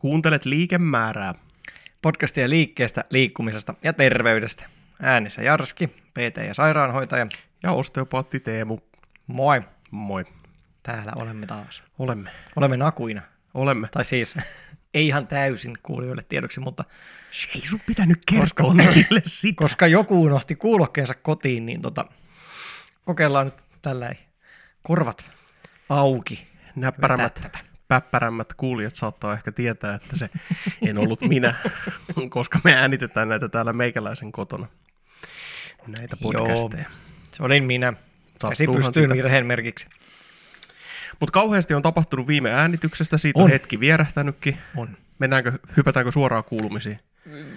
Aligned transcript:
Kuuntelet 0.00 0.44
liikemäärää. 0.44 1.34
Podcastia 2.02 2.48
liikkeestä, 2.48 3.04
liikkumisesta 3.10 3.74
ja 3.84 3.92
terveydestä. 3.92 4.64
Äänessä 5.02 5.42
Jarski, 5.42 5.86
PT 5.86 6.36
ja 6.46 6.54
sairaanhoitaja. 6.54 7.26
Ja 7.62 7.72
osteopaatti 7.72 8.40
Teemu. 8.40 8.78
Moi. 9.26 9.62
Moi. 9.90 10.24
Täällä 10.82 11.12
olemme 11.16 11.46
taas. 11.46 11.82
Olemme. 11.98 12.30
Olemme 12.56 12.76
nakuina. 12.76 13.22
Olemme. 13.54 13.88
Tai 13.92 14.04
siis, 14.04 14.34
ei 14.94 15.06
ihan 15.06 15.26
täysin 15.26 15.78
kuulijoille 15.82 16.22
tiedoksi, 16.28 16.60
mutta 16.60 16.84
Ei 17.54 17.60
sun 17.60 17.80
pitänyt 17.86 18.18
kertoa 18.30 18.74
Koska- 18.74 19.20
sitä. 19.26 19.56
koska 19.56 19.86
joku 19.86 20.22
unohti 20.22 20.56
kuulokkeensa 20.56 21.14
kotiin, 21.14 21.66
niin 21.66 21.82
tota, 21.82 22.04
kokeillaan 23.04 23.46
nyt 23.46 23.54
tällä 23.82 24.14
korvat 24.82 25.30
auki. 25.88 26.48
Näppärämmät. 26.76 27.69
Päppärämmät 27.90 28.54
kuulijat 28.54 28.96
saattaa 28.96 29.32
ehkä 29.32 29.52
tietää, 29.52 29.94
että 29.94 30.16
se 30.16 30.30
en 30.82 30.98
ollut 30.98 31.20
minä, 31.20 31.54
koska 32.28 32.60
me 32.64 32.74
äänitetään 32.74 33.28
näitä 33.28 33.48
täällä 33.48 33.72
meikäläisen 33.72 34.32
kotona. 34.32 34.66
Näitä 35.98 36.16
podcasteja. 36.16 36.84
Se 37.32 37.42
olin 37.42 37.64
minä. 37.64 37.92
Käsi 38.48 38.66
pystyyn 38.66 39.04
sitä. 39.04 39.14
virheen 39.14 39.46
merkiksi. 39.46 39.86
Mutta 41.20 41.32
kauheasti 41.32 41.74
on 41.74 41.82
tapahtunut 41.82 42.26
viime 42.26 42.50
äänityksestä, 42.50 43.18
siitä 43.18 43.38
On. 43.40 43.50
hetki 43.50 43.80
vierähtänytkin. 43.80 44.58
On. 44.76 44.96
Mennäänkö, 45.18 45.52
hypätäänkö 45.76 46.10
suoraan 46.10 46.44
kuulumisiin? 46.44 46.98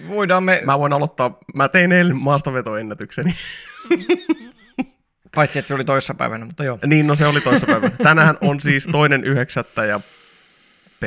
Voidaan 0.08 0.44
me, 0.44 0.62
Mä 0.64 0.78
voin 0.78 0.92
aloittaa, 0.92 1.38
mä 1.54 1.68
tein 1.68 1.92
eilen 1.92 2.16
maastavetoennätykseni. 2.16 3.34
paitsi 5.34 5.58
että 5.58 5.68
se 5.68 5.74
oli 5.74 5.84
toissapäivänä, 5.84 6.44
mutta 6.44 6.64
joo, 6.64 6.78
niin, 6.86 7.06
no 7.06 7.14
se 7.14 7.26
oli 7.26 7.40
toissapäivänä. 7.40 7.96
Tänään 8.02 8.38
on 8.40 8.60
siis 8.60 8.88
toinen 8.92 9.24
yhdeksättä 9.24 9.84
ja 9.84 10.00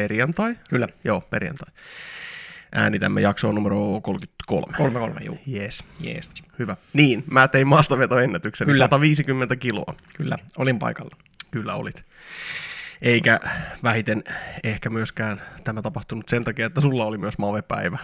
perjantai. 0.02 0.56
kyllä. 0.70 0.88
Joo, 1.04 1.22
perjantai. 1.22 1.72
Äänitämme 2.76 3.22
jaksoa 3.22 3.52
numero 3.54 4.02
33. 4.02 4.74
Kolme 4.78 5.00
kolme, 5.00 5.20
juu. 5.26 5.40
Jees, 5.46 5.84
Jees. 6.00 6.32
hyvä. 6.60 6.76
Niin, 6.94 7.24
mä 7.32 7.48
tein 7.48 7.68
maastavetoennätyksen, 7.68 8.68
Kyllä. 8.68 8.84
150 8.84 9.56
kiloa. 9.56 9.96
Kyllä, 10.18 10.38
olin 10.58 10.80
paikalla. 10.80 11.18
Kyllä 11.52 11.76
olit. 11.76 12.04
Eikä 13.02 13.40
vähiten 13.84 14.24
ehkä 14.64 14.90
myöskään 14.90 15.42
tämä 15.64 15.82
tapahtunut 15.82 16.30
sen 16.30 16.44
takia, 16.44 16.66
että 16.66 16.82
sulla 16.82 17.06
oli 17.06 17.18
myös 17.18 17.38
mavepäivä 17.38 17.98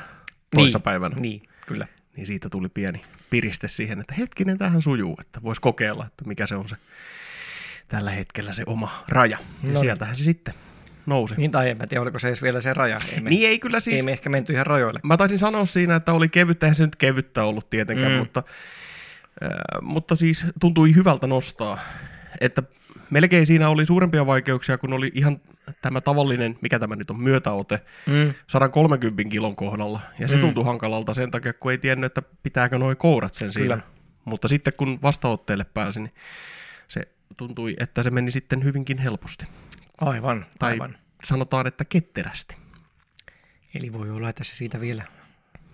toissapäivänä. 0.55 1.15
Niin, 1.15 1.21
niin, 1.41 1.49
kyllä. 1.67 1.87
niin 2.15 2.27
siitä 2.27 2.49
tuli 2.49 2.69
pieni 2.69 3.01
piriste 3.29 3.67
siihen, 3.67 3.99
että 3.99 4.15
hetkinen, 4.17 4.57
tähän 4.57 4.81
sujuu, 4.81 5.17
että 5.21 5.41
voisi 5.43 5.61
kokeilla, 5.61 6.05
että 6.05 6.25
mikä 6.25 6.47
se 6.47 6.55
on 6.55 6.69
se 6.69 6.75
tällä 7.87 8.11
hetkellä 8.11 8.53
se 8.53 8.63
oma 8.65 9.03
raja. 9.07 9.37
Ja 9.67 9.73
No. 9.73 9.79
sieltähän 9.79 10.15
se 10.15 10.23
sitten 10.23 10.53
nousi. 11.05 11.35
Niin, 11.37 11.51
tai 11.51 11.69
en 11.69 11.77
mä 11.77 11.87
tiedä, 11.87 12.01
oliko 12.01 12.19
se 12.19 12.27
edes 12.27 12.41
vielä 12.41 12.61
se 12.61 12.73
raja. 12.73 13.01
Ei 13.13 13.19
me, 13.21 13.29
niin 13.29 13.49
ei 13.49 13.59
kyllä 13.59 13.79
siis, 13.79 13.95
ei 13.95 14.01
me 14.01 14.11
ehkä 14.11 14.29
menty 14.29 14.53
ihan 14.53 14.65
rajoille. 14.65 14.99
mä 15.03 15.17
taisin 15.17 15.39
sanoa 15.39 15.65
siinä, 15.65 15.95
että 15.95 16.13
oli 16.13 16.29
kevyttä, 16.29 16.65
eihän 16.65 16.75
se 16.75 16.85
nyt 16.85 16.95
kevyttä 16.95 17.43
ollut 17.43 17.69
tietenkään, 17.69 18.11
Mm. 18.11 18.17
mutta, 18.17 18.43
äh, 19.43 19.49
mutta 19.81 20.15
siis 20.15 20.45
tuntui 20.59 20.95
hyvältä 20.95 21.27
nostaa, 21.27 21.79
että 22.41 22.63
melkein 23.09 23.45
siinä 23.45 23.69
oli 23.69 23.85
suurempia 23.85 24.25
vaikeuksia, 24.25 24.77
kun 24.77 24.93
oli 24.93 25.11
ihan 25.15 25.39
tämä 25.81 26.01
tavallinen, 26.01 26.57
mikä 26.61 26.79
tämä 26.79 26.95
nyt 26.95 27.09
on, 27.09 27.19
myötäote, 27.23 27.81
Mm. 28.07 28.33
130 28.47 29.29
kilon 29.29 29.55
kohdalla. 29.55 29.99
Ja 30.19 30.27
se 30.27 30.35
Mm. 30.35 30.41
tuntui 30.41 30.65
hankalalta 30.65 31.13
sen 31.13 31.31
takia, 31.31 31.53
kun 31.53 31.71
ei 31.71 31.77
tiennyt, 31.77 32.05
että 32.05 32.21
pitääkö 32.43 32.77
noin 32.77 32.97
kourat 32.97 33.33
sen 33.33 33.51
siinä. 33.51 33.75
Kyllä. 33.75 33.79
Mutta 34.25 34.47
sitten 34.47 34.73
kun 34.77 34.99
vastaotteelle 35.01 35.65
pääsi, 35.73 35.99
niin 35.99 36.13
se 36.87 37.07
tuntui, 37.37 37.75
että 37.79 38.03
se 38.03 38.09
meni 38.09 38.31
sitten 38.31 38.63
hyvinkin 38.63 38.97
helposti. 38.97 39.45
Aivan, 40.01 40.45
Tai 40.59 40.71
aivan. 40.71 40.97
sanotaan, 41.23 41.67
että 41.67 41.85
ketterästi. 41.85 42.55
Eli 43.75 43.93
voi 43.93 44.09
olla, 44.09 44.29
että 44.29 44.43
se 44.43 44.55
siitä 44.55 44.81
vielä, 44.81 45.03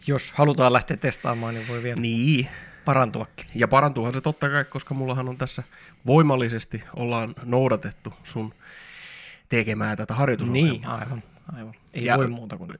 jos 0.07 0.31
halutaan 0.31 0.73
lähteä 0.73 0.97
testaamaan, 0.97 1.53
niin 1.53 1.67
voi 1.67 1.83
vielä 1.83 2.01
Niin. 2.01 2.47
parantuakin. 2.85 3.47
Ja 3.55 3.67
parantuuhan 3.67 4.13
se 4.13 4.21
totta 4.21 4.49
kai, 4.49 4.65
koska 4.65 4.93
mullahan 4.93 5.29
on 5.29 5.37
tässä 5.37 5.63
voimallisesti 6.05 6.83
ollaan 6.95 7.33
noudatettu 7.43 8.13
sun 8.23 8.53
tekemään 9.49 9.97
tätä 9.97 10.13
harjoitusohjelmaa. 10.13 10.71
Niin, 10.73 10.87
aivan, 10.87 11.23
aivan. 11.55 11.73
Ei 11.93 12.05
Ja- 12.05 12.17
voi 12.17 12.27
muuta 12.27 12.57
kuin 12.57 12.71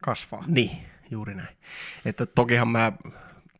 kasvaa. 0.00 0.44
Niin, 0.46 0.78
juuri 1.10 1.34
näin. 1.34 1.56
Että 2.04 2.26
tokihan 2.26 2.68
mä 2.68 2.92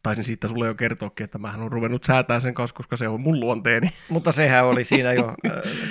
taisin 0.07 0.25
siitä 0.25 0.49
sulle 0.49 0.67
jo 0.67 0.75
kertoakin, 0.75 1.25
että 1.25 1.39
mähän 1.39 1.61
on 1.61 1.73
ruvennut 1.73 2.05
säätää 2.05 2.41
sen 2.41 2.55
kanssa, 2.55 2.77
koska 2.77 2.97
se 2.97 3.09
on 3.09 3.21
mun 3.21 3.41
luonteeni. 3.41 3.89
Mutta 4.09 4.33
sehän 4.33 4.65
oli 4.65 4.85
siinä 4.85 5.13
jo 5.13 5.35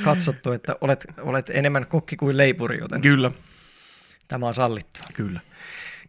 katsottu, 0.03 0.51
että 0.51 0.75
olet, 0.81 1.05
olet 1.17 1.49
enemmän 1.53 1.87
kokki 1.87 2.15
kuin 2.15 2.37
leipuri, 2.37 2.79
joten 2.79 3.01
Kyllä. 3.01 3.31
tämä 4.27 4.47
on 4.47 4.55
sallittua. 4.55 5.03
Kyllä. 5.13 5.39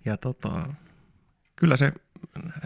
Ja 0.04 0.16
tota, 0.16 0.66
kyllä 1.56 1.76
se, 1.76 1.92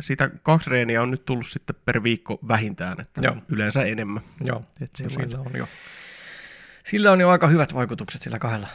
sitä 0.00 0.30
kaksi 0.42 0.70
reeniä 0.70 1.02
on 1.02 1.10
nyt 1.10 1.24
tullut 1.24 1.46
sitten 1.46 1.76
per 1.84 2.02
viikko 2.02 2.38
vähintään, 2.48 3.00
että 3.00 3.20
Joo. 3.24 3.36
yleensä 3.48 3.82
enemmän. 3.82 4.22
Joo, 4.44 4.64
Et 4.80 4.90
no, 5.02 5.10
sillä 5.10 5.24
sillä, 5.24 5.38
on 5.40 5.52
jo, 5.58 5.68
sillä 6.84 7.12
on 7.12 7.20
jo 7.20 7.28
aika 7.28 7.46
hyvät 7.46 7.74
vaikutukset 7.74 8.22
sillä 8.22 8.38
kahdella 8.38 8.68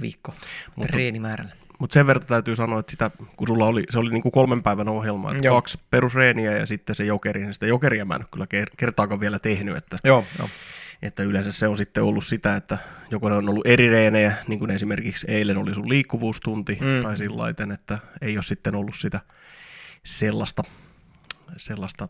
viikko 0.00 0.34
Mutta- 0.76 0.92
treenimäärällä. 0.92 1.63
Mutta 1.78 1.94
sen 1.94 2.06
verran 2.06 2.26
täytyy 2.26 2.56
sanoa, 2.56 2.80
että 2.80 2.90
sitä, 2.90 3.10
kun 3.36 3.46
sulla 3.46 3.66
oli, 3.66 3.84
se 3.90 3.98
oli 3.98 4.10
niinku 4.10 4.30
kolmen 4.30 4.62
päivän 4.62 4.88
ohjelma, 4.88 5.32
että 5.32 5.46
Joo. 5.46 5.56
kaksi 5.56 5.78
perusreeniä 5.90 6.52
ja 6.52 6.66
sitten 6.66 6.94
se 6.94 7.04
jokeri, 7.04 7.42
niin 7.42 7.54
sitä 7.54 7.66
jokeria 7.66 8.04
mä 8.04 8.14
en 8.14 8.20
ole 8.20 8.28
kyllä 8.32 8.44
ker- 8.44 8.74
kertaakaan 8.76 9.20
vielä 9.20 9.38
tehnyt, 9.38 9.76
että, 9.76 9.96
Joo, 10.04 10.24
joo. 10.38 10.48
että 11.02 11.22
yleensä 11.22 11.52
se 11.52 11.68
on 11.68 11.76
sitten 11.76 12.02
ollut 12.02 12.24
sitä, 12.24 12.56
että 12.56 12.78
joko 13.10 13.28
ne 13.28 13.34
on 13.34 13.48
ollut 13.48 13.66
eri 13.66 13.90
reenejä, 13.90 14.32
niin 14.48 14.58
kuin 14.58 14.70
esimerkiksi 14.70 15.26
eilen 15.30 15.56
oli 15.58 15.74
sun 15.74 15.88
liikkuvuustunti, 15.88 16.78
Mm. 16.80 17.02
tai 17.02 17.16
sillä 17.16 17.36
laiten, 17.36 17.70
että 17.72 17.98
ei 18.20 18.36
ole 18.36 18.42
sitten 18.42 18.74
ollut 18.74 18.96
sitä 18.96 19.20
sellaista, 20.04 20.62
sellaista 21.56 22.08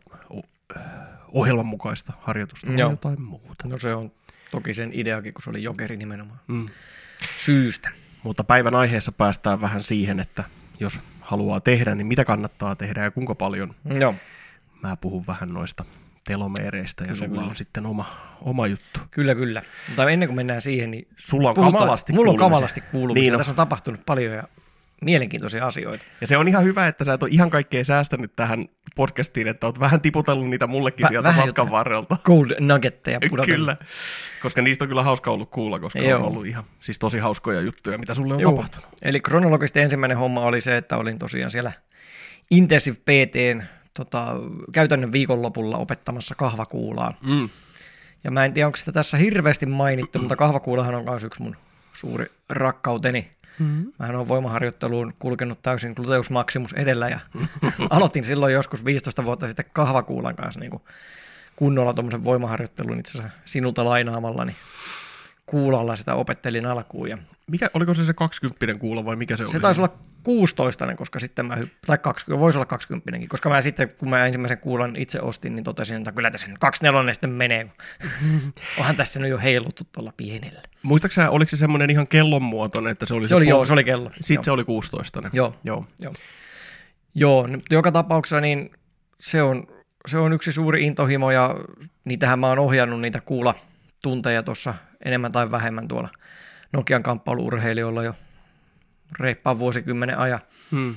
ohjelman 1.33 1.67
mukaista 1.67 2.13
harjoitusta, 2.21 2.67
Joo. 2.77 2.91
jotain 2.91 3.23
muuta. 3.23 3.69
No 3.71 3.79
se 3.79 3.95
on 3.95 4.13
toki 4.51 4.75
sen 4.75 4.91
ideakin, 4.93 5.35
kun 5.35 5.43
se 5.43 5.51
oli 5.51 5.63
jokeri 5.63 5.97
nimenomaan. 5.97 6.41
Mm. 6.47 6.67
Syystä. 7.39 7.91
Mutta 8.25 8.45
päivän 8.45 8.75
aiheessa 8.75 9.12
päästään 9.12 9.61
vähän 9.61 9.83
siihen, 9.83 10.21
että 10.21 10.45
jos 10.81 10.99
haluaa 11.21 11.61
tehdä, 11.61 11.95
niin 11.95 12.07
mitä 12.07 12.25
kannattaa 12.25 12.77
tehdä 12.77 13.03
ja 13.03 13.11
kuinka 13.11 13.35
paljon. 13.35 13.75
Joo, 14.01 14.15
Mä 14.83 14.97
puhun 14.97 15.27
vähän 15.27 15.53
noista 15.55 15.85
telomeereistä 16.25 17.05
ja 17.05 17.07
Kyllä, 17.07 17.19
sulla 17.19 17.29
kyllä. 17.31 17.45
on 17.51 17.57
sitten 17.57 17.87
oma, 17.87 18.37
oma 18.41 18.67
juttu. 18.67 19.01
kyllä, 19.11 19.34
kyllä. 19.34 19.63
Mutta 19.89 20.11
ennen 20.11 20.29
kuin 20.29 20.37
mennään 20.37 20.63
siihen, 20.63 20.91
niin 20.91 21.09
Sulla 21.17 21.49
on 21.49 21.55
puhutaan- 21.55 21.73
kamalasti 21.75 22.13
Mulla 22.13 22.31
on 22.31 22.37
kamalasti 22.37 22.81
kuulumisia. 22.81 23.23
Niin 23.23 23.34
on. 23.34 23.39
Tässä 23.39 23.53
on 23.53 23.57
tapahtunut 23.57 24.01
paljon 24.07 24.33
ja 24.34 24.43
mielenkiintoisia 25.04 25.66
asioita. 25.66 26.04
Ja 26.20 26.26
se 26.26 26.37
on 26.37 26.48
ihan 26.48 26.65
hyvä, 26.65 26.87
että 26.87 27.04
sä 27.04 27.12
et 27.12 27.22
ole 27.22 27.31
ihan 27.32 27.50
kaikkea 27.50 27.84
säästänyt 27.84 28.37
tähän 28.37 28.69
podcastiin, 28.97 29.48
että 29.48 29.66
oot 29.66 29.81
vähän 29.81 30.00
tiputellut 30.00 30.50
niitä 30.50 30.66
mullekin 30.66 31.06
Vä- 31.06 31.09
sieltä 31.09 31.32
matkan 31.32 31.70
varrelta. 31.70 32.16
Gold 32.25 32.50
nuggetteja 32.60 33.20
pudotellut. 33.31 33.59
Kyllä, 33.59 33.76
koska 34.42 34.62
niistä 34.62 34.84
on 34.84 34.88
kyllä 34.88 35.03
hauska 35.03 35.31
ollut 35.31 35.50
kuulla, 35.50 35.81
koska 35.81 35.98
Joo. 35.98 36.20
on 36.20 36.26
ollut 36.26 36.47
ihan 36.47 36.65
siis 36.81 36.98
tosi 36.98 37.19
hauskoja 37.19 37.60
juttuja, 37.60 37.98
mitä 37.98 38.15
sulle 38.15 38.34
on 38.34 38.41
Joo. 38.41 38.53
tapahtunut. 38.53 38.88
Eli 39.03 39.20
kronologisesti 39.20 39.81
ensimmäinen 39.81 40.19
homma 40.19 40.41
oli 40.41 40.60
se, 40.60 40.76
että 40.76 40.97
olin 40.97 41.19
tosiaan 41.19 41.50
siellä 41.50 41.72
Intensive 42.50 42.97
PTn 42.97 43.62
tota, 43.97 44.36
käytännön 44.72 45.12
viikonlopulla 45.12 45.76
opettamassa 45.76 46.34
kahvakuulaa. 46.34 47.15
Mm. 47.26 47.48
Ja 48.25 48.31
mä 48.31 48.44
en 48.44 48.53
tiedä, 48.53 48.66
onko 48.66 48.76
sitä 48.76 48.92
tässä 48.92 49.16
hirveästi 49.16 49.66
mainittu, 49.66 50.19
mutta 50.19 50.36
kahvakuulahan 50.36 50.94
on 50.94 51.04
myös 51.04 51.25
yksi 51.25 51.42
mun 51.42 51.56
suuri 51.92 52.26
rakkauteni. 52.48 53.34
Mm-hmm. 53.59 53.92
Mähän 53.98 54.16
olen 54.16 54.28
voimaharjoitteluun 54.28 55.15
kulkenut 55.19 55.62
täysin 55.62 55.92
gluteus 55.97 56.31
maximus 56.31 56.72
edellä 56.72 57.09
ja 57.09 57.20
aloitin 57.91 58.25
silloin 58.25 58.54
joskus 58.54 58.84
15 58.84 59.25
vuotta 59.25 59.47
sitten 59.47 59.65
kahvakuulan 59.72 60.37
kanssa 60.37 60.60
niin 60.60 60.70
kuin 60.70 60.82
kunnolla 61.56 61.94
tuommoisen 61.94 62.25
voimaharjoittelun 62.25 62.98
itse 62.98 63.19
asiassa 63.19 63.38
sinulta 63.44 63.84
lainaamalla, 63.84 64.44
niin 64.44 64.56
kuulalla 65.47 65.97
sitä 65.97 66.15
opettelin 66.15 66.66
alkuun 66.66 67.10
ja 67.10 67.19
Mikä, 67.50 67.71
oliko 67.75 67.94
se 67.94 68.05
se 68.05 68.12
20 68.12 68.81
kuulla 68.81 69.04
vai 69.04 69.16
mikä 69.16 69.36
se, 69.36 69.47
se 69.47 69.57
oli? 69.57 69.63
taisi 69.63 69.80
olla 69.80 69.95
16, 70.22 70.95
koska 70.97 71.19
sitten 71.19 71.47
mä, 71.47 71.59
tai 71.86 71.98
20, 71.98 72.41
voisi 72.41 72.59
olla 72.59 72.66
20, 72.66 73.28
koska 73.28 73.48
mä 73.48 73.63
sitten, 73.63 73.92
kun 73.98 74.09
mä 74.09 74.27
ensimmäisen 74.27 74.59
kuulan 74.59 74.97
itse 74.97 75.21
ostin, 75.21 75.57
niin 75.57 75.65
totesin, 75.65 75.97
että 75.97 76.13
kyllä 76.13 76.30
tässä 76.30 76.48
nyt 76.48 76.59
24 76.59 77.13
sitten 77.13 77.30
menee. 77.30 77.71
Onhan 78.78 78.97
tässä 78.97 79.21
nyt 79.21 79.30
jo 79.30 79.39
heiluttu 79.39 79.84
tuolla 79.92 80.13
pienellä. 80.16 80.60
Muistaaksä, 80.83 81.30
oliko 81.30 81.51
se 81.51 81.57
semmoinen 81.57 81.91
ihan 81.91 82.07
kellon 82.07 82.42
muotoinen, 82.42 82.92
että 82.92 83.07
se 83.07 83.15
oli 83.15 83.28
Se 83.28 83.34
oli, 83.34 83.45
pol- 83.45 83.51
joo, 83.51 83.65
se 83.65 83.72
oli 83.72 83.84
kello. 83.84 84.10
Sitten 84.15 84.34
joo. 84.34 84.42
se 84.42 84.51
oli 84.51 84.65
16. 84.65 85.22
Joo. 85.33 85.57
joo. 85.65 85.86
Joo. 86.01 86.15
Joo, 87.15 87.47
nyt 87.47 87.63
joka 87.71 87.92
tapauksessa 87.92 88.41
niin 88.41 88.71
se 89.21 89.42
on, 89.42 89.66
se 90.09 90.19
on 90.19 90.33
yksi 90.33 90.53
suuri 90.53 90.84
intohimo 90.84 91.30
ja 91.30 91.54
niitähän 92.04 92.39
mä 92.39 92.48
oon 92.48 92.59
ohjannut 92.59 93.01
niitä 93.01 93.21
kuulla 93.21 93.54
tunteja 94.04 94.42
tuossa 94.42 94.74
enemmän 95.04 95.33
tai 95.33 95.51
vähemmän 95.51 95.89
tuolla 95.89 96.09
Nokian 96.72 97.03
kamppailuurheilijoilla 97.03 98.03
jo 98.03 98.15
reippaan 99.21 99.59
vuosikymmenen 99.59 100.18
ajan. 100.18 100.41
Hmm. 100.71 100.95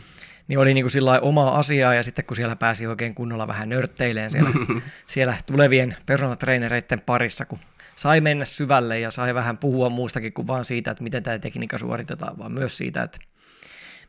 Niin 0.48 0.60
oli 0.60 0.74
niin 0.74 0.84
kuin 0.84 0.92
sillä 0.92 1.20
omaa 1.20 1.60
asiaa 1.60 1.94
ja 1.94 2.04
sitten 2.04 2.26
kun 2.26 2.36
siellä 2.36 2.56
pääsi 2.56 2.88
oikein 2.88 3.16
kunnolla 3.16 3.48
vähän 3.48 3.70
nörtteileen 3.70 4.32
siellä, 4.32 4.50
siellä 5.08 5.34
tulevien 5.46 5.96
personal 6.06 6.36
trainereiden 6.36 7.02
parissa, 7.02 7.46
kun 7.46 7.60
sai 7.96 8.22
mennä 8.22 8.46
syvälle 8.46 9.00
ja 9.00 9.12
sai 9.12 9.34
vähän 9.34 9.58
puhua 9.58 9.90
muustakin 9.90 10.34
kuin 10.34 10.48
vaan 10.48 10.66
siitä, 10.66 10.92
että 10.92 11.04
miten 11.04 11.24
tämä 11.24 11.40
tekniikka 11.40 11.78
suoritetaan, 11.78 12.38
vaan 12.38 12.52
myös 12.52 12.78
siitä, 12.78 13.04
että 13.04 13.20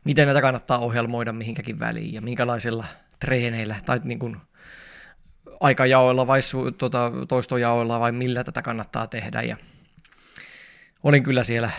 miten 0.03 0.25
näitä 0.25 0.41
kannattaa 0.41 0.79
ohjelmoida 0.79 1.33
mihinkäkin 1.33 1.79
väliin 1.79 2.13
ja 2.13 2.21
minkälaisilla 2.21 2.85
treeneillä 3.19 3.75
tai 3.85 3.99
niin 4.03 4.19
kuin 4.19 4.37
aikajaoilla 5.59 6.27
vai 6.27 6.41
su, 6.41 6.71
tuota, 6.71 7.11
toistojaoilla 7.27 7.99
vai 7.99 8.11
millä 8.11 8.43
tätä 8.43 8.61
kannattaa 8.61 9.07
tehdä. 9.07 9.41
Ja 9.41 9.57
olin 11.03 11.23
kyllä 11.23 11.43
siellä 11.43 11.69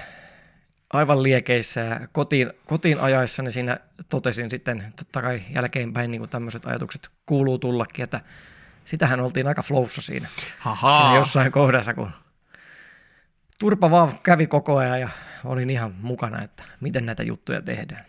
aivan 0.93 1.23
liekeissä 1.23 1.81
ja 1.81 2.01
kotiin, 2.13 2.53
kotiin 2.67 3.01
ajaessani 3.01 3.51
siinä 3.51 3.79
totesin 4.09 4.51
sitten 4.51 4.93
totta 4.97 5.23
kai 5.23 5.43
jälkeenpäin 5.55 6.11
niin 6.11 6.21
kuin 6.21 6.31
tämmöiset 6.31 6.67
ajatukset 6.67 7.09
kuuluu 7.27 7.59
tullakin, 7.59 8.03
että 8.03 8.21
sitähän 8.85 9.21
oltiin 9.21 9.47
aika 9.47 9.63
flowssa 9.63 10.03
siinä, 10.03 10.29
siinä 10.63 11.15
jossain 11.17 11.53
kohdassa, 11.53 11.95
kun 11.95 12.11
turpa 13.59 13.91
vaan 13.91 14.19
kävi 14.23 14.47
koko 14.47 14.77
ajan 14.77 15.01
ja 15.01 15.09
olin 15.45 15.71
ihan 15.71 15.95
mukana, 16.01 16.43
että 16.43 16.63
miten 16.81 17.07
näitä 17.07 17.23
juttuja 17.23 17.63
tehdään. 17.63 18.05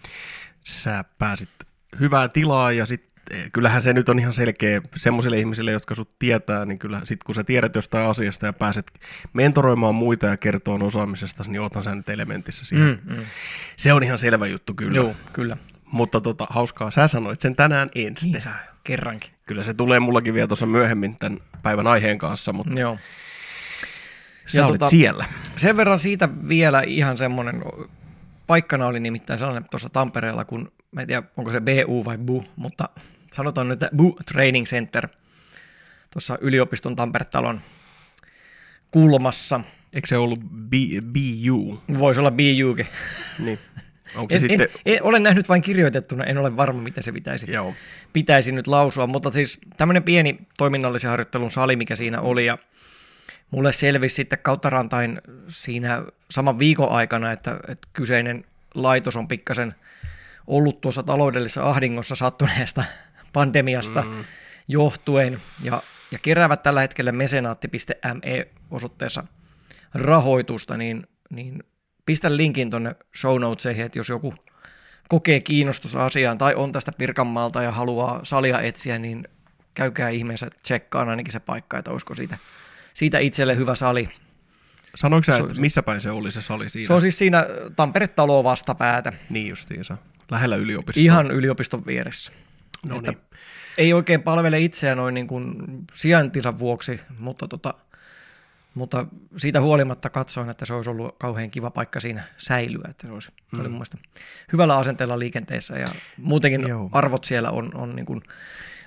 Sä 0.64 1.06
pääsit 1.18 1.50
hyvää 2.00 2.30
tilaa 2.30 2.72
ja 2.72 2.86
sitten 2.86 3.11
kyllähän 3.54 3.84
se 3.84 3.94
nyt 3.94 4.10
on 4.10 4.20
ihan 4.20 4.34
selkeä 4.34 4.82
semmoisille 4.96 5.40
ihmisille, 5.40 5.72
jotka 5.72 5.96
sut 5.96 6.20
tietää, 6.20 6.66
niin 6.66 6.80
kyllä 6.80 7.02
sit 7.04 7.24
kun 7.24 7.36
sä 7.36 7.44
tiedät 7.44 7.76
jostain 7.76 8.10
asiasta 8.10 8.46
ja 8.46 8.54
pääset 8.54 8.92
mentoroimaan 9.34 9.96
muita 9.96 10.26
ja 10.26 10.38
kertoa 10.38 10.80
osaamisesta, 10.82 11.44
niin 11.48 11.62
oothan 11.62 11.84
sä 11.84 11.96
nyt 11.96 12.10
elementissä 12.10 12.66
siihen. 12.66 13.00
Mm, 13.06 13.16
mm. 13.16 13.24
Se 13.78 13.94
on 13.94 14.04
ihan 14.04 14.18
selvä 14.18 14.48
juttu 14.48 14.74
kyllä. 14.74 14.96
Joo, 14.96 15.16
kyllä. 15.34 15.58
Mutta 15.86 16.22
tota, 16.22 16.48
hauskaa, 16.50 16.92
sä 16.92 17.08
sanoit 17.08 17.42
sen 17.42 17.56
tänään 17.56 17.90
ensin. 17.96 18.32
Niin 18.32 18.42
kerrankin. 18.84 19.32
Kyllä 19.46 19.64
se 19.64 19.74
tulee 19.74 20.00
mullakin 20.00 20.34
vielä 20.34 20.48
tuossa 20.48 20.66
myöhemmin 20.66 21.16
tämän 21.20 21.40
päivän 21.64 21.88
aiheen 21.88 22.18
kanssa, 22.18 22.54
mutta 22.54 22.80
Joo. 22.80 22.98
sä 24.46 24.60
ja 24.60 24.66
olit 24.66 24.80
tota, 24.80 24.90
siellä. 24.90 25.26
Sen 25.56 25.78
verran 25.78 26.00
siitä 26.00 26.30
vielä 26.48 26.82
ihan 26.82 27.18
semmoinen, 27.18 27.64
paikkana 28.48 28.88
oli 28.88 29.00
nimittäin 29.00 29.40
sellainen 29.40 29.70
tuossa 29.72 29.90
Tampereella, 29.90 30.46
kun, 30.46 30.72
mä 30.92 31.02
en 31.02 31.08
tiedä 31.08 31.24
onko 31.38 31.52
se 31.52 31.62
BU 31.62 32.06
vai 32.06 32.18
BU, 32.18 32.46
mutta 32.56 32.90
sanotaan 33.34 33.68
nyt 33.68 33.80
BU 33.96 34.18
Training 34.26 34.66
Center 34.66 35.08
tuossa 36.12 36.38
yliopiston 36.42 36.96
Tampere-talon 36.96 37.62
kulmassa. 38.92 39.62
Eikö 39.94 40.08
se 40.08 40.18
ollut 40.18 40.40
B, 40.40 40.74
BU? 41.04 41.84
Voisi 42.00 42.20
olla 42.20 42.32
BUkin. 42.32 42.88
Niin. 43.40 43.60
Onko 44.16 44.30
se 44.30 44.36
en, 44.36 44.40
sitten... 44.40 44.68
en, 44.86 44.96
en, 44.96 45.04
olen 45.04 45.24
nähnyt 45.24 45.50
vain 45.50 45.62
kirjoitettuna, 45.62 46.24
en 46.24 46.38
ole 46.38 46.58
varma, 46.58 46.82
miten 46.82 47.04
se 47.04 47.12
pitäisi, 47.12 47.52
Joo. 47.52 47.74
pitäisi 48.14 48.52
nyt 48.52 48.68
lausua, 48.68 49.08
mutta 49.08 49.32
siis 49.32 49.60
tämmöinen 49.78 50.04
pieni 50.04 50.40
toiminnallisen 50.58 51.10
harjoittelun 51.10 51.52
sali, 51.52 51.76
mikä 51.76 51.96
siinä 51.96 52.22
oli, 52.22 52.46
ja 52.46 52.58
mulle 53.52 53.74
selvisi 53.74 54.16
sitten 54.16 54.40
kautta 54.40 54.70
rantain 54.70 55.22
siinä 55.48 56.04
saman 56.32 56.60
viikon 56.60 56.90
aikana, 56.90 57.32
että, 57.32 57.60
että 57.68 57.88
kyseinen 57.94 58.46
laitos 58.76 59.16
on 59.16 59.28
pikkasen 59.28 59.76
ollut 60.48 60.82
tuossa 60.82 61.04
taloudellisessa 61.04 61.70
ahdingossa 61.70 62.16
sattuneesta 62.16 62.84
pandemiasta 63.34 64.02
mm. 64.02 64.24
johtuen, 64.68 65.42
ja, 65.64 65.84
ja 66.12 66.20
keräävät 66.22 66.64
tällä 66.64 66.82
hetkellä 66.82 67.12
mesenaatti.me-osoitteessa 67.12 69.24
rahoitusta, 69.94 70.78
niin, 70.78 71.08
niin 71.30 71.64
pistä 72.06 72.38
linkin 72.38 72.70
tuonne 72.70 72.96
show 73.18 73.42
notesihin, 73.42 73.86
että 73.86 74.00
jos 74.00 74.10
joku 74.10 74.34
kokee 75.10 75.40
kiinnostusta 75.40 76.06
asiaan 76.06 76.38
tai 76.38 76.56
on 76.56 76.72
tästä 76.72 76.92
Pirkanmaalta 76.98 77.64
ja 77.64 77.72
haluaa 77.72 78.20
salia 78.24 78.62
etsiä, 78.62 79.00
niin 79.00 79.28
käykää 79.74 80.10
ihmeessä 80.10 80.48
tsekkaan 80.64 81.10
ainakin 81.10 81.32
se 81.32 81.40
paikka, 81.40 81.78
että 81.78 81.92
olisiko 81.92 82.16
siitä, 82.16 82.38
siitä 82.94 83.20
itselle 83.20 83.56
hyvä 83.56 83.76
sali. 83.76 84.10
Sanoiko 84.96 85.24
sä, 85.24 85.38
että 85.38 85.62
missä 85.62 85.84
päin 85.84 86.02
se 86.02 86.12
oli 86.12 86.32
se 86.32 86.42
sali 86.42 86.70
siinä? 86.70 86.88
Se 86.88 86.94
on 86.94 87.02
siis 87.02 87.18
siinä 87.18 87.46
Tampere-talo 87.76 88.44
vastapäätä. 88.44 89.14
Niin 89.30 89.48
justiinsa, 89.48 89.98
lähellä 90.32 90.56
yliopistoa. 90.56 91.04
Ihan 91.04 91.32
yliopiston 91.32 91.86
vieressä. 91.86 92.32
No 92.90 93.02
niin. 93.02 93.18
Ei 93.78 93.94
oikein 93.94 94.22
palvele 94.22 94.60
itseään 94.60 94.98
noin 94.98 95.14
niin 95.14 95.28
kuin 95.28 95.56
sijaintinsa 95.94 96.60
vuoksi, 96.60 97.00
mutta 97.20 97.48
tota, 97.48 97.74
mutta 98.74 99.06
siitä 99.38 99.62
huolimatta 99.62 100.10
katsoin, 100.10 100.50
että 100.50 100.66
se 100.66 100.74
olisi 100.74 100.90
ollut 100.90 101.16
kauhean 101.20 101.52
kiva 101.52 101.70
paikka 101.70 102.00
siinä 102.00 102.24
säilyä, 102.38 102.88
että 102.90 103.08
se, 103.08 103.14
olisi, 103.14 103.32
mm. 103.32 103.56
se 103.56 103.62
oli 103.62 103.70
mun 103.70 103.78
mielestä 103.78 103.98
hyvällä 104.54 104.78
asenteella 104.78 105.20
liikenteessä 105.20 105.76
ja 105.76 105.88
muutenkin 106.18 106.68
Joo. 106.68 106.90
arvot 106.92 107.24
siellä 107.24 107.52
on, 107.52 107.76
on 107.76 107.96
niin 107.96 108.06
kuin, 108.06 108.22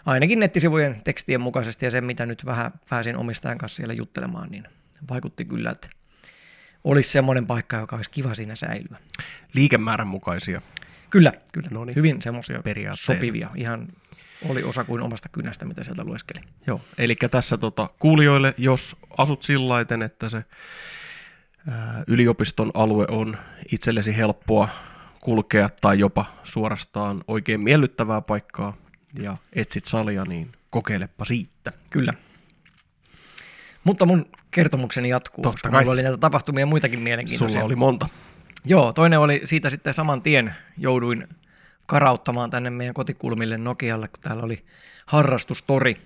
ainakin 0.06 0.40
nettisivujen 0.40 1.00
tekstien 1.04 1.40
mukaisesti 1.40 1.86
ja 1.86 1.90
sen, 1.90 2.04
mitä 2.04 2.26
nyt 2.26 2.46
vähän 2.46 2.72
pääsin 2.90 3.16
omistajan 3.16 3.58
kanssa 3.58 3.76
siellä 3.76 3.94
juttelemaan, 3.94 4.50
niin 4.50 4.64
vaikutti 5.10 5.44
kyllä, 5.44 5.70
että 5.70 5.88
olisi 6.84 7.10
semmoinen 7.10 7.46
paikka, 7.46 7.76
joka 7.76 7.96
olisi 7.96 8.10
kiva 8.10 8.34
siinä 8.34 8.54
säilyä. 8.54 8.98
Liikemäärän 9.52 10.06
mukaisia. 10.06 10.62
Kyllä, 11.14 11.32
kyllä. 11.52 11.68
Noniin. 11.70 11.96
Hyvin 11.96 12.22
semmoisia 12.22 12.62
sopivia, 12.92 13.50
ihan 13.54 13.88
oli 14.48 14.62
osa 14.62 14.84
kuin 14.84 15.02
omasta 15.02 15.28
kynästä, 15.28 15.64
mitä 15.64 15.84
sieltä 15.84 16.04
lueskeli. 16.04 16.40
Joo, 16.66 16.80
eli 16.98 17.16
tässä 17.30 17.58
tota, 17.58 17.90
kuulijoille, 17.98 18.54
jos 18.58 18.96
asut 19.18 19.42
sillaiten, 19.42 20.02
että 20.02 20.28
se 20.28 20.44
ää, 21.68 22.04
yliopiston 22.06 22.70
alue 22.74 23.06
on 23.10 23.36
itsellesi 23.72 24.16
helppoa 24.16 24.68
kulkea 25.20 25.70
tai 25.80 25.98
jopa 25.98 26.24
suorastaan 26.44 27.24
oikein 27.28 27.60
miellyttävää 27.60 28.20
paikkaa 28.20 28.76
ja 29.18 29.36
etsit 29.52 29.84
salia, 29.84 30.24
niin 30.24 30.52
kokeilepa 30.70 31.24
siitä. 31.24 31.72
Kyllä. 31.90 32.14
Mutta 33.84 34.06
mun 34.06 34.26
kertomukseni 34.50 35.08
jatkuu, 35.08 35.42
Totta 35.42 35.54
koska 35.54 35.70
kai. 35.70 35.88
oli 35.88 36.02
näitä 36.02 36.18
tapahtumia 36.18 36.66
muitakin 36.66 37.00
mielenkiintoisia. 37.00 37.52
Sulla 37.52 37.66
oli 37.66 37.76
monta. 37.76 38.08
Joo, 38.64 38.92
toinen 38.92 39.18
oli 39.20 39.40
siitä 39.44 39.70
sitten 39.70 39.94
saman 39.94 40.22
tien 40.22 40.54
jouduin 40.78 41.28
karauttamaan 41.86 42.50
tänne 42.50 42.70
meidän 42.70 42.94
kotikulmille 42.94 43.58
Nokialle, 43.58 44.08
kun 44.08 44.20
täällä 44.20 44.42
oli 44.42 44.64
harrastustori. 45.06 45.96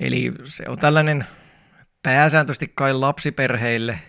Eli 0.00 0.32
se 0.44 0.64
on 0.68 0.78
tällainen 0.78 1.26
pääsääntöisesti 2.02 2.72
kai 2.74 2.92
lapsiperheille 2.92 4.00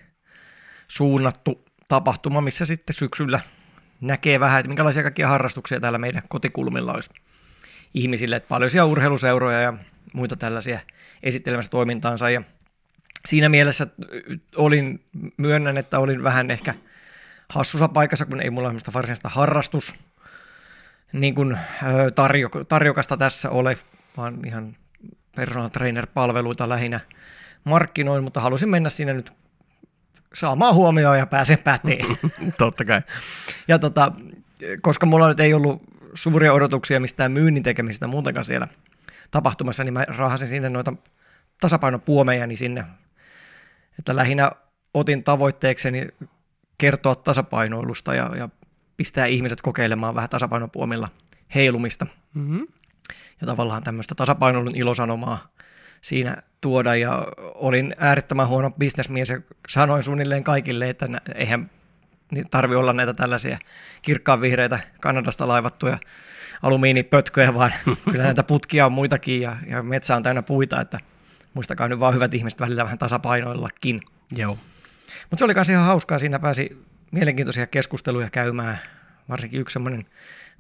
suunnattu 0.90 1.66
tapahtuma, 1.88 2.42
missä 2.42 2.66
sitten 2.66 2.94
syksyllä 2.94 3.40
näkee 4.02 4.40
vähän, 4.40 4.60
että 4.60 4.68
minkälaisia 4.68 5.04
kaikkia 5.04 5.28
harrastuksia 5.28 5.80
täällä 5.80 5.98
meidän 5.98 6.24
kotikulmilla 6.28 6.94
olisi 6.94 7.10
ihmisille. 7.94 8.36
Että 8.36 8.50
paljon 8.50 8.72
siellä 8.72 8.92
urheiluseuroja 8.92 9.62
ja 9.62 9.74
muita 10.14 10.36
tällaisia 10.36 10.80
esittelemässä 11.24 11.72
toimintaansa. 11.72 12.30
Ja 12.30 12.42
siinä 13.26 13.50
mielessä 13.50 13.88
olin, 14.56 15.04
myönnän, 15.38 15.78
että 15.78 16.00
olin 16.00 16.24
vähän 16.24 16.52
ehkä 16.52 16.76
hassussa 17.50 17.88
paikassa, 17.88 18.26
kun 18.26 18.42
ei 18.42 18.50
mulla 18.50 18.70
ole 18.70 18.94
varsinaista 18.94 19.30
harrastus 19.30 19.96
niin 21.14 21.36
kuin, 21.36 21.58
tarjo, 22.16 22.50
tarjokasta 22.68 23.18
tässä 23.18 23.50
ole, 23.50 23.78
vaan 24.18 24.40
ihan 24.46 24.78
personal 25.36 25.68
trainer-palveluita 25.68 26.70
lähinnä 26.70 27.00
markkinoin, 27.64 28.24
mutta 28.24 28.42
halusin 28.42 28.70
mennä 28.70 28.90
sinne 28.90 29.14
nyt 29.14 29.34
saamaan 30.34 30.76
huomioon 30.76 31.18
ja 31.18 31.26
pääsen 31.26 31.58
päteen. 31.58 32.06
Totta 32.58 32.86
kai. 32.86 33.02
Ja 33.68 33.80
tota, 33.80 34.12
koska 34.82 35.06
mulla 35.06 35.28
nyt 35.28 35.40
ei 35.40 35.54
ollut 35.54 35.84
suuria 36.14 36.54
odotuksia 36.54 37.00
mistään 37.00 37.32
myynnin 37.32 37.64
tekemisestä 37.64 38.08
muutenkaan 38.08 38.46
siellä 38.46 38.68
tapahtumassa, 39.32 39.84
niin 39.84 39.94
mä 39.94 40.06
rahasin 40.08 40.48
sinne 40.48 40.70
noita 40.70 40.94
tasapainopuomejani 41.62 42.56
sinne. 42.56 42.86
Että 44.00 44.16
lähinnä 44.16 44.52
otin 44.94 45.24
tavoitteekseni 45.24 46.08
kertoa 46.78 47.16
tasapainoilusta 47.16 48.16
ja, 48.16 48.32
ja 48.38 48.50
pistää 48.98 49.26
ihmiset 49.26 49.62
kokeilemaan 49.62 50.16
vähän 50.16 50.30
tasapainopuomilla 50.30 51.10
heilumista. 51.56 52.08
Mm-hmm. 52.34 52.68
Ja 53.42 53.48
tavallaan 53.48 53.84
tämmöistä 53.84 54.16
tasapainoilun 54.16 54.76
ilosanomaa 54.76 55.48
siinä 56.02 56.38
tuoda. 56.62 56.96
Ja 56.96 57.28
olin 57.56 57.96
äärettömän 57.98 58.48
huono 58.48 58.72
bisnesmies 58.72 59.30
ja 59.30 59.42
sanoin 59.70 60.04
suunnilleen 60.04 60.44
kaikille, 60.44 60.90
että 60.90 61.08
eihän 61.36 61.70
tarvi 62.52 62.76
olla 62.76 62.94
näitä 62.94 63.14
tällaisia 63.14 63.58
kirkkaan 64.02 64.42
vihreitä 64.42 64.80
Kanadasta 65.02 65.48
laivattuja 65.48 65.98
alumiinipötköjä, 66.62 67.54
vaan 67.54 67.74
kyllä 68.12 68.24
näitä 68.24 68.44
putkia 68.44 68.86
on 68.86 68.92
muitakin 68.92 69.42
ja, 69.42 69.58
ja 69.68 69.84
metsä 69.84 70.16
on 70.16 70.24
täynnä 70.24 70.42
puita, 70.42 70.82
että 70.82 71.00
muistakaa 71.54 71.88
nyt 71.88 72.00
vaan 72.00 72.14
hyvät 72.14 72.34
ihmiset 72.34 72.60
välillä 72.60 72.84
vähän 72.84 72.98
tasapainoillakin. 72.98 74.02
Joo. 74.36 74.58
Mutta 75.30 75.38
se 75.38 75.46
oli 75.46 75.54
myös 75.54 75.70
ihan 75.70 75.86
hauskaa, 75.86 76.20
siinä 76.20 76.40
pääsi 76.40 76.86
mielenkiintoisia 77.12 77.68
keskusteluja 77.68 78.30
käymään. 78.30 78.80
Varsinkin 79.30 79.62
yksi 79.62 79.74
semmoinen 79.74 80.06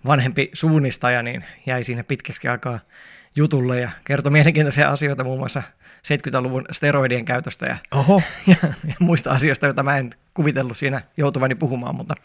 vanhempi 0.05 0.49
suunnistaja 0.53 1.23
niin 1.23 1.45
jäi 1.65 1.83
siinä 1.83 2.03
pitkäksi 2.03 2.47
aikaa 2.47 2.79
jutulle 3.35 3.81
ja 3.81 3.89
kertoi 4.05 4.31
mielenkiintoisia 4.31 4.89
asioita 4.89 5.23
muun 5.23 5.39
muassa 5.39 5.63
70-luvun 6.07 6.65
steroidien 6.71 7.25
käytöstä 7.25 7.65
ja, 7.65 7.77
Oho. 7.91 8.21
ja, 8.47 8.55
ja 8.87 8.95
muista 8.99 9.31
asioista, 9.31 9.65
joita 9.65 9.83
mä 9.83 9.97
en 9.97 10.09
kuvitellut 10.33 10.77
siinä 10.77 11.01
joutuvani 11.17 11.55
puhumaan, 11.55 11.95
mutta, 11.95 12.15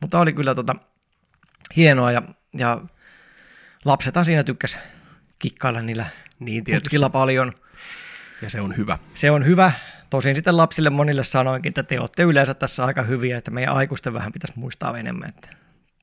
mutta 0.00 0.20
oli 0.20 0.32
kyllä 0.32 0.54
tota, 0.54 0.76
hienoa 1.76 2.12
ja, 2.12 2.22
ja 2.58 2.80
lapsethan 3.84 4.24
siinä 4.24 4.44
tykkäs 4.44 4.78
kikkailla 5.38 5.82
niillä 5.82 6.06
niin, 6.38 6.64
putkilla 6.64 7.10
paljon. 7.10 7.52
Ja 8.42 8.50
se 8.50 8.60
on 8.60 8.76
hyvä. 8.76 8.98
Se 9.14 9.30
on 9.30 9.46
hyvä. 9.46 9.72
Tosin 10.12 10.34
sitten 10.34 10.56
lapsille 10.56 10.90
monille 10.90 11.24
sanoinkin, 11.24 11.70
että 11.70 11.82
te 11.82 12.00
olette 12.00 12.22
yleensä 12.22 12.54
tässä 12.54 12.84
aika 12.84 13.02
hyviä, 13.02 13.38
että 13.38 13.50
meidän 13.50 13.74
aikuisten 13.74 14.14
vähän 14.14 14.32
pitäisi 14.32 14.58
muistaa 14.58 14.98
enemmän, 14.98 15.28
että 15.28 15.48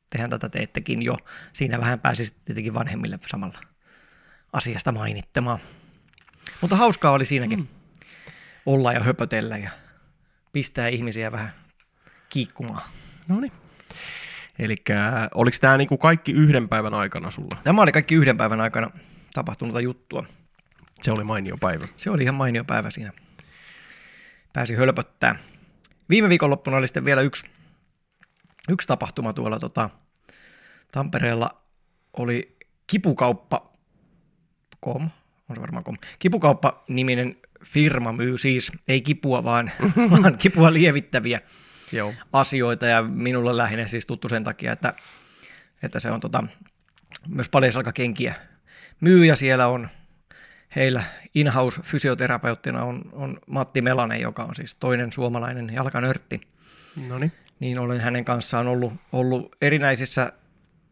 tehän 0.10 0.30
tätä 0.30 0.50
teettekin 0.50 1.02
jo. 1.02 1.18
Siinä 1.54 1.80
vähän 1.80 2.00
pääsisi 2.00 2.36
tietenkin 2.46 2.74
vanhemmille 2.74 3.20
samalla 3.28 3.60
asiasta 4.54 4.92
mainittamaan. 4.92 5.60
Mutta 6.62 6.76
hauskaa 6.76 7.12
oli 7.12 7.26
siinäkin 7.26 7.60
mm. 7.60 7.68
olla 8.66 8.94
ja 8.94 9.00
höpötellä 9.00 9.58
ja 9.58 9.70
pistää 10.52 10.88
ihmisiä 10.88 11.32
vähän 11.32 11.54
kiikkumaan. 12.30 12.84
No 13.28 13.40
niin. 13.40 13.54
Eli 14.60 14.76
oliko 15.34 15.58
tämä 15.62 15.78
niinku 15.78 15.98
kaikki 15.98 16.32
yhden 16.32 16.70
päivän 16.70 16.94
aikana 16.94 17.32
sulla? 17.32 17.62
Tämä 17.64 17.82
oli 17.82 17.92
kaikki 17.92 18.16
yhden 18.16 18.38
päivän 18.38 18.62
aikana 18.62 18.92
tapahtunutta 19.34 19.82
juttua. 19.82 20.26
Se 21.02 21.12
oli 21.12 21.24
mainio 21.24 21.58
päivä. 21.58 21.88
Se 21.98 22.10
oli 22.10 22.24
ihan 22.24 22.36
mainio 22.36 22.64
päivä 22.64 22.90
siinä. 22.90 23.12
Pääsi 24.54 24.76
hölpöttää. 24.76 25.36
Viime 26.10 26.30
viikonloppuna 26.30 26.78
oli 26.78 26.88
sitten 26.88 27.06
vielä 27.06 27.22
yksi, 27.22 27.46
yksi 28.70 28.88
tapahtuma 28.88 29.34
tuolla 29.34 29.60
tota, 29.60 29.90
Tampereella. 30.92 31.62
Oli 32.18 32.58
kipukauppa 32.88 33.74
com, 34.86 35.10
on 35.50 35.56
se 35.56 35.62
varmaan 35.62 35.84
com. 35.84 35.98
Kipukauppa-niminen 36.20 37.38
firma 37.66 38.12
myy 38.12 38.38
siis, 38.38 38.72
ei 38.88 39.02
kipua 39.02 39.44
vaan, 39.44 39.72
vaan 40.12 40.38
kipua 40.38 40.74
lievittäviä 40.74 41.42
Joo. 41.92 42.14
asioita 42.34 42.86
ja 42.86 43.02
minulle 43.02 43.58
lähinnä 43.58 43.88
siis 43.88 44.06
tuttu 44.06 44.30
sen 44.30 44.44
takia, 44.44 44.72
että, 44.72 44.94
että 45.84 46.00
se 46.00 46.12
on 46.12 46.20
tota, 46.20 46.44
myös 47.28 47.50
paljasalkakenkiä 47.50 48.36
myy 49.02 49.26
ja 49.26 49.36
siellä 49.36 49.68
on 49.68 49.90
heillä 50.76 51.04
in-house 51.36 51.82
fysioterapeuttina 51.82 52.84
on, 52.84 53.02
on 53.12 53.40
Matti 53.48 53.82
Melanen, 53.82 54.22
joka 54.22 54.44
on 54.44 54.56
siis 54.56 54.76
toinen 54.76 55.12
suomalainen 55.12 55.70
jalkanörtti. 55.74 56.42
Noniin. 57.08 57.32
Niin 57.60 57.80
olen 57.80 58.00
hänen 58.00 58.26
kanssaan 58.26 58.68
ollut, 58.68 58.94
ollut 59.12 59.56
erinäisissä 59.62 60.34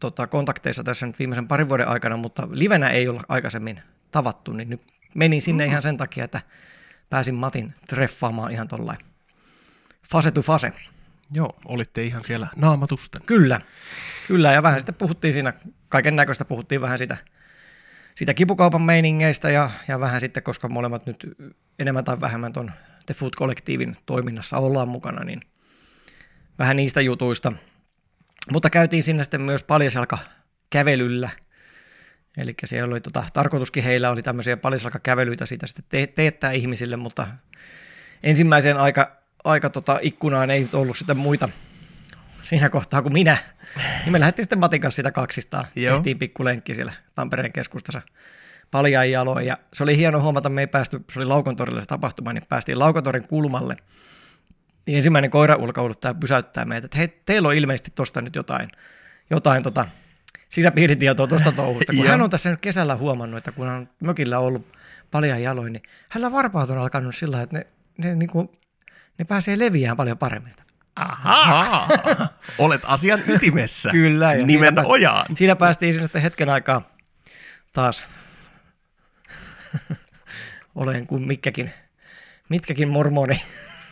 tota, 0.00 0.26
kontakteissa 0.26 0.84
tässä 0.84 1.06
nyt 1.06 1.18
viimeisen 1.18 1.48
parin 1.48 1.68
vuoden 1.68 1.88
aikana, 1.88 2.16
mutta 2.16 2.48
livenä 2.50 2.90
ei 2.90 3.08
ole 3.08 3.20
aikaisemmin 3.28 3.82
tavattu, 4.10 4.52
niin 4.52 4.70
nyt 4.70 4.82
menin 5.14 5.42
sinne 5.42 5.64
mm-hmm. 5.64 5.70
ihan 5.70 5.82
sen 5.82 5.96
takia, 5.96 6.24
että 6.24 6.40
pääsin 7.10 7.34
Matin 7.34 7.74
treffaamaan 7.88 8.52
ihan 8.52 8.68
tollain 8.68 8.98
fase 10.10 10.30
to 10.30 10.42
fase. 10.42 10.72
Joo, 11.32 11.58
olitte 11.64 12.04
ihan 12.04 12.24
siellä 12.24 12.46
naamatusten. 12.56 13.22
Kyllä, 13.26 13.60
kyllä 14.26 14.52
ja 14.52 14.62
vähän 14.62 14.80
sitten 14.80 14.94
puhuttiin 14.94 15.32
siinä, 15.32 15.52
kaiken 15.88 16.16
näköistä 16.16 16.44
puhuttiin 16.44 16.80
vähän 16.80 16.98
sitä, 16.98 17.16
sitä 18.18 18.34
kipukaupan 18.34 18.82
meiningeistä 18.82 19.50
ja, 19.50 19.70
ja 19.88 20.00
vähän 20.00 20.20
sitten, 20.20 20.42
koska 20.42 20.68
molemmat 20.68 21.06
nyt 21.06 21.36
enemmän 21.78 22.04
tai 22.04 22.20
vähemmän 22.20 22.52
tuon 22.52 22.70
The 23.06 23.14
Food 23.14 23.32
Kollektiivin 23.36 23.96
toiminnassa 24.06 24.58
ollaan 24.58 24.88
mukana, 24.88 25.24
niin 25.24 25.40
vähän 26.58 26.76
niistä 26.76 27.00
jutuista. 27.00 27.52
Mutta 28.52 28.70
käytiin 28.70 29.02
sinne 29.02 29.24
sitten 29.24 29.40
myös 29.40 29.62
paljasalka 29.62 30.18
kävelyllä. 30.70 31.30
Eli 32.36 32.54
siellä 32.64 32.92
oli 32.92 33.00
tota, 33.00 33.24
tarkoituskin 33.32 33.84
heillä 33.84 34.10
oli 34.10 34.22
tämmöisiä 34.22 34.56
paljasalkakävelyitä 34.56 35.46
siitä 35.46 35.66
sitten 35.66 35.84
te- 35.88 36.06
teettää 36.06 36.52
ihmisille, 36.52 36.96
mutta 36.96 37.26
ensimmäiseen 38.22 38.76
aika, 38.76 39.16
aika 39.44 39.70
tota, 39.70 39.98
ikkunaan 40.02 40.50
ei 40.50 40.68
ollut 40.72 40.98
sitten 40.98 41.16
muita 41.16 41.48
siinä 42.42 42.68
kohtaa 42.68 43.02
kuin 43.02 43.12
minä. 43.12 43.36
Niin 43.76 44.12
me 44.12 44.20
lähdettiin 44.20 44.44
sitten 44.44 44.58
Matin 44.58 44.80
kanssa 44.80 44.96
sitä 44.96 45.12
kaksistaan. 45.12 45.64
Joo. 45.76 45.94
Tehtiin 45.94 46.18
pikkulenkki 46.18 46.74
siellä 46.74 46.92
Tampereen 47.14 47.52
keskustassa 47.52 48.02
paljain 48.70 49.12
jaloin. 49.12 49.46
Ja 49.46 49.58
se 49.72 49.82
oli 49.82 49.96
hieno 49.96 50.20
huomata, 50.20 50.48
me 50.48 50.60
ei 50.60 50.66
päästy, 50.66 51.04
se 51.10 51.18
oli 51.18 51.26
Laukontorille 51.26 51.80
se 51.80 51.86
tapahtuma, 51.86 52.32
niin 52.32 52.44
päästiin 52.48 52.78
Laukontorin 52.78 53.28
kulmalle– 53.28 53.76
niin 54.88 54.96
ensimmäinen 54.96 55.30
koiraulkouluttaja 55.30 56.14
pysäyttää 56.14 56.64
meitä, 56.64 56.84
että 56.84 56.98
hei, 56.98 57.08
teillä 57.26 57.48
on 57.48 57.54
ilmeisesti 57.54 57.92
tuosta 57.94 58.20
nyt 58.20 58.34
jotain, 58.34 58.70
jotain 59.30 59.62
tota, 59.62 59.86
sisäpiiritietoa 60.48 61.26
tuosta 61.26 61.52
touhusta, 61.52 61.92
kun 61.96 62.06
hän 62.10 62.20
on 62.20 62.30
tässä 62.30 62.50
nyt 62.50 62.60
kesällä 62.60 62.96
huomannut, 62.96 63.38
että 63.38 63.52
kun 63.52 63.68
on 63.68 63.88
mökillä 64.00 64.38
ollut 64.38 64.66
paljon 65.10 65.42
jaloin, 65.42 65.72
niin 65.72 65.82
hänellä 66.10 66.32
varpaat 66.32 66.70
on 66.70 66.78
alkanut 66.78 67.16
sillä 67.16 67.42
että 67.42 67.58
ne, 67.58 67.66
ne, 67.98 68.14
niin 68.14 68.30
kuin, 68.30 68.48
ne 69.18 69.24
pääsee 69.24 69.58
leviään 69.58 69.96
paljon 69.96 70.18
paremmin. 70.18 70.54
Aha! 70.98 71.88
Olet 72.58 72.80
asian 72.84 73.22
ytimessä. 73.26 73.90
Kyllä. 74.00 74.34
Ja 74.34 74.46
Nimen 74.46 74.74
siinä 74.74 74.88
ojaan. 74.88 75.26
Siinä 75.36 75.56
päästiin 75.56 76.02
sitten 76.02 76.22
hetken 76.22 76.48
aikaa 76.48 76.82
taas. 77.72 78.04
Olen 80.74 81.06
kuin 81.06 81.22
mitkäkin, 81.22 81.72
mitkäkin 82.48 82.88
mormoni 82.88 83.40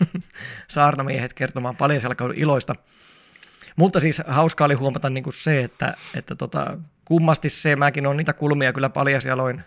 saarnamiehet 0.68 1.32
kertomaan 1.32 1.76
paljon 1.76 2.02
iloista. 2.34 2.74
Mutta 3.76 4.00
siis 4.00 4.22
hauska 4.26 4.64
oli 4.64 4.74
huomata 4.74 5.10
niin 5.10 5.24
kuin 5.24 5.34
se, 5.34 5.64
että, 5.64 5.94
että 6.14 6.34
tota, 6.34 6.78
kummasti 7.04 7.48
se, 7.48 7.76
mäkin 7.76 8.06
on 8.06 8.16
niitä 8.16 8.32
kulmia 8.32 8.72
kyllä 8.72 8.88
paljasjaloin 8.88 9.62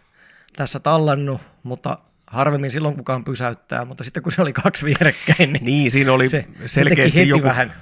tässä 0.56 0.80
tallannut, 0.80 1.42
mutta 1.64 1.98
harvemmin 2.32 2.72
silloin 2.72 2.96
kukaan 2.96 3.24
pysäyttää, 3.24 3.86
mutta 3.86 4.04
sitten 4.04 4.24
kun 4.24 4.32
se 4.32 4.42
oli 4.42 4.54
kaksi 4.54 4.86
vierekkäin, 4.86 5.54
niin, 5.54 5.66
niin 5.66 5.92
siinä 5.92 6.14
oli 6.14 6.30
se, 6.30 6.46
selkeästi 6.66 7.10
se 7.10 7.20
heti 7.20 7.30
joku... 7.30 7.44
vähän 7.44 7.74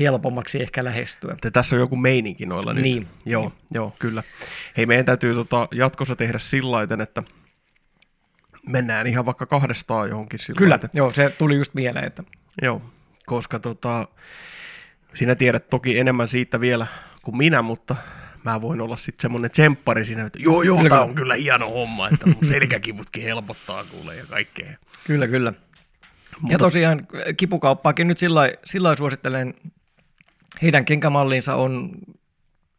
helpommaksi 0.00 0.62
ehkä 0.62 0.84
lähestyä. 0.84 1.36
Tässä 1.52 1.76
on 1.76 1.80
joku 1.80 1.96
meininki 1.96 2.46
noilla 2.46 2.74
nyt. 2.74 2.82
Niin. 2.82 3.08
Joo, 3.26 3.42
niin. 3.42 3.52
joo, 3.74 3.96
kyllä. 3.98 4.22
Hei, 4.76 4.86
meidän 4.86 5.04
täytyy 5.04 5.34
tota, 5.34 5.68
jatkossa 5.74 6.16
tehdä 6.16 6.38
sillä 6.38 6.78
että 7.02 7.22
mennään 8.66 9.06
ihan 9.06 9.26
vaikka 9.26 9.46
kahdestaan 9.46 10.08
johonkin 10.08 10.38
sillä 10.38 10.58
Kyllä, 10.58 10.74
että... 10.74 10.88
joo, 10.94 11.10
se 11.10 11.30
tuli 11.38 11.56
just 11.56 11.74
mieleen. 11.74 12.04
Että... 12.04 12.22
Joo, 12.62 12.82
koska 13.26 13.58
tota, 13.58 14.08
sinä 15.14 15.34
tiedät 15.34 15.70
toki 15.70 15.98
enemmän 15.98 16.28
siitä 16.28 16.60
vielä 16.60 16.86
kuin 17.22 17.36
minä, 17.36 17.62
mutta 17.62 17.96
mä 18.44 18.60
voin 18.60 18.80
olla 18.80 18.96
sitten 18.96 19.22
semmoinen 19.22 19.50
tsemppari 19.50 20.06
siinä, 20.06 20.26
että 20.26 20.38
joo, 20.42 20.62
joo, 20.62 20.84
tämä 20.88 21.02
on 21.02 21.14
kyllä 21.14 21.34
hieno 21.34 21.70
homma, 21.70 22.08
että 22.08 22.26
mun 22.26 22.44
selkäkivutkin 22.44 23.22
helpottaa 23.22 23.84
kuule 23.84 24.16
ja 24.16 24.24
kaikkea. 24.30 24.76
Kyllä, 25.06 25.28
kyllä. 25.28 25.52
Mutta... 26.40 26.54
Ja 26.54 26.58
tosiaan 26.58 27.06
kipukauppaakin 27.36 28.06
nyt 28.06 28.18
sillä 28.18 28.40
lailla 28.40 28.96
suosittelen, 28.96 29.54
heidän 30.62 30.84
kenkämallinsa 30.84 31.54
on, 31.54 31.92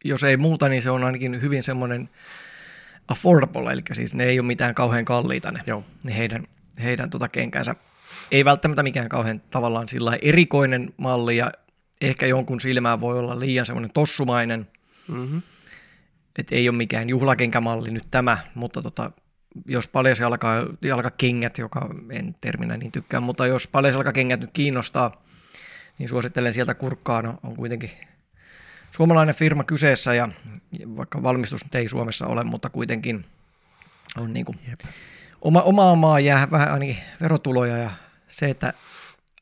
jos 0.06 0.24
ei 0.24 0.38
muuta, 0.38 0.70
niin 0.70 0.82
se 0.82 0.92
on 0.92 1.04
ainakin 1.04 1.42
hyvin 1.42 1.64
semmoinen 1.64 2.10
affordable, 3.08 3.74
eli 3.74 3.82
siis 3.94 4.14
ne 4.14 4.24
ei 4.24 4.40
ole 4.40 4.48
mitään 4.48 4.76
kauhean 4.76 5.06
kalliita 5.06 5.52
ne, 5.52 5.60
Joo. 5.68 5.84
ne 6.04 6.18
heidän, 6.18 6.48
heidän 6.84 7.10
tota 7.10 7.30
kenkänsä. 7.30 7.76
Ei 8.32 8.46
välttämättä 8.46 8.84
mikään 8.84 9.10
kauhean 9.10 9.42
tavallaan 9.52 9.90
sillä 9.90 10.18
erikoinen 10.22 10.94
malli 10.98 11.38
ja 11.38 11.52
ehkä 12.02 12.26
jonkun 12.26 12.62
silmään 12.62 13.02
voi 13.02 13.20
olla 13.20 13.40
liian 13.40 13.66
semmoinen 13.66 13.92
tossumainen. 13.94 14.68
Mm-hmm. 15.08 15.42
Et 16.40 16.52
ei 16.52 16.70
ole 16.70 16.78
mikään 16.78 17.10
juhlakenkämalli 17.10 17.92
nyt 17.92 18.06
tämä, 18.12 18.38
mutta 18.56 18.82
tota, 18.82 19.12
jos 19.66 19.88
paljon 19.88 20.16
jalka, 20.20 20.68
jalkakengät, 20.82 21.58
joka 21.58 21.90
en 22.10 22.36
terminä 22.42 22.78
niin 22.78 22.92
tykkää, 22.92 23.20
mutta 23.20 23.48
jos 23.48 23.68
paljon 23.68 23.94
jalkakengät 23.94 24.40
nyt 24.40 24.50
kiinnostaa, 24.54 25.24
niin 25.98 26.10
suosittelen 26.10 26.54
sieltä 26.54 26.74
kurkkaan, 26.74 27.26
on, 27.26 27.38
on 27.44 27.56
kuitenkin 27.56 27.92
suomalainen 28.92 29.36
firma 29.36 29.64
kyseessä 29.64 30.14
ja 30.14 30.30
vaikka 30.96 31.24
valmistus 31.24 31.62
ei 31.74 31.88
Suomessa 31.88 32.28
ole, 32.28 32.44
mutta 32.44 32.70
kuitenkin 32.70 33.26
on 34.18 34.34
niin 34.34 34.46
kuin 34.46 34.60
oma, 35.42 35.62
omaa 35.62 35.96
maa 35.96 36.20
jää 36.20 36.52
vähän 36.52 36.72
ainakin 36.72 36.98
verotuloja 37.22 37.78
ja 37.78 37.90
se, 38.28 38.50
että 38.50 38.74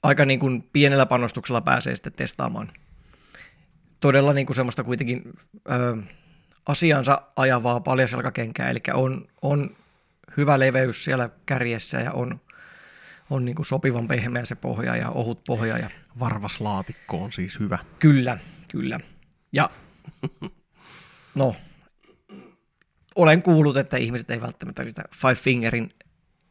aika 0.04 0.26
niin 0.26 0.40
kuin 0.40 0.70
pienellä 0.74 1.06
panostuksella 1.06 1.62
pääsee 1.62 1.96
sitten 1.96 2.14
testaamaan 2.14 2.72
todella 4.00 4.34
niin 4.34 4.46
kuin 4.46 4.56
semmoista 4.56 4.84
kuitenkin 4.84 5.22
ö, 5.72 5.98
asiansa 6.66 7.22
ajavaa 7.36 7.80
paljaselkakenkää, 7.80 8.70
eli 8.70 8.80
on, 8.94 9.28
on 9.42 9.76
hyvä 10.38 10.60
leveys 10.60 11.04
siellä 11.04 11.30
kärjessä 11.46 12.00
ja 12.00 12.12
on, 12.12 12.42
on 13.30 13.46
niin 13.46 13.56
kuin 13.56 13.66
sopivan 13.66 14.08
pehmeä 14.08 14.46
se 14.46 14.56
pohja 14.56 14.96
ja 14.96 15.10
ohut 15.10 15.44
pohja. 15.44 15.78
Ja... 15.78 15.90
Varvas 16.20 16.62
laatikko 16.62 17.24
on 17.24 17.32
siis 17.32 17.60
hyvä. 17.60 17.80
Kyllä, 18.00 18.38
kyllä. 18.68 19.00
Ja 19.52 19.70
no, 21.36 21.56
olen 23.16 23.42
kuullut, 23.42 23.78
että 23.78 23.98
ihmiset 23.98 24.30
ei 24.30 24.42
välttämättä 24.42 24.84
sitä 24.90 25.04
Five 25.16 25.36
Fingerin 25.36 25.90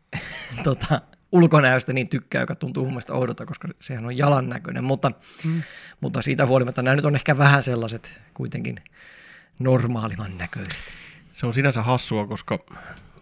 tota, 0.64 1.00
ulkonäöstä 1.32 1.92
niin 1.92 2.08
tykkää, 2.08 2.42
joka 2.42 2.54
tuntuu 2.54 2.84
mun 2.84 2.92
mielestä 2.92 3.12
oudolta, 3.12 3.46
koska 3.46 3.68
sehän 3.80 4.04
on 4.04 4.18
jalan 4.18 4.48
näköinen, 4.48 4.84
mutta, 4.84 5.12
mm. 5.44 5.62
mutta 6.00 6.22
siitä 6.22 6.46
huolimatta 6.46 6.82
nämä 6.82 6.96
nyt 6.96 7.04
on 7.04 7.14
ehkä 7.14 7.38
vähän 7.38 7.62
sellaiset 7.62 8.20
kuitenkin 8.34 8.80
normaalimman 9.58 10.38
näköiset. 10.38 10.94
Se 11.32 11.46
on 11.46 11.54
sinänsä 11.54 11.82
hassua, 11.82 12.26
koska 12.26 12.58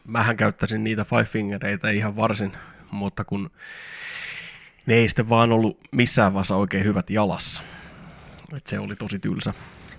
mähän 0.07 0.37
käyttäisin 0.37 0.85
niitä 0.85 1.05
Five 1.05 1.25
Fingereitä 1.25 1.91
ihan 1.91 2.17
varsin, 2.17 2.53
mutta 2.91 3.25
kun 3.25 3.51
ne 4.87 4.95
ei 4.95 5.09
sitten 5.09 5.29
vaan 5.29 5.53
ollut 5.53 5.81
missään 5.93 6.35
vaiheessa 6.35 6.57
oikein 6.57 6.85
hyvät 6.85 7.11
jalassa. 7.11 7.63
Et 8.57 8.67
se 8.67 8.79
oli 8.79 8.97
tosi 8.97 9.19
tylsä. 9.19 9.55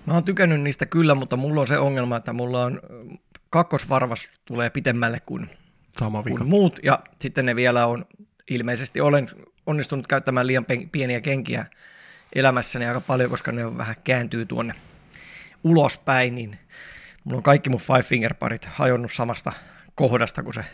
Mä 0.06 0.14
oon 0.14 0.24
tykännyt 0.24 0.60
niistä 0.60 0.86
kyllä, 0.86 1.14
mutta 1.14 1.36
mulla 1.36 1.60
on 1.60 1.66
se 1.66 1.78
ongelma, 1.78 2.16
että 2.16 2.32
mulla 2.32 2.64
on 2.64 2.80
kakkosvarvas 3.50 4.28
tulee 4.44 4.70
pitemmälle 4.70 5.20
kuin 5.26 5.50
Sama 5.98 6.24
vika. 6.24 6.38
kuin 6.38 6.50
muut. 6.50 6.78
Ja 6.82 6.98
sitten 7.20 7.46
ne 7.46 7.56
vielä 7.56 7.86
on, 7.86 8.06
ilmeisesti 8.50 9.00
olen 9.00 9.28
onnistunut 9.66 10.06
käyttämään 10.06 10.46
liian 10.46 10.66
pieniä 10.92 11.20
kenkiä 11.20 11.66
elämässäni 12.34 12.86
aika 12.86 13.00
paljon, 13.00 13.30
koska 13.30 13.52
ne 13.52 13.66
on 13.66 13.78
vähän 13.78 13.96
kääntyy 14.04 14.46
tuonne 14.46 14.74
ulospäin, 15.64 16.34
niin 16.34 16.58
mulla 17.24 17.36
on 17.36 17.42
kaikki 17.42 17.70
mun 17.70 17.80
five 17.80 18.02
finger 18.02 18.34
parit 18.34 18.64
hajonnut 18.64 19.12
samasta 19.12 19.52
kohdasta, 19.94 20.42
kun 20.42 20.54
se, 20.54 20.64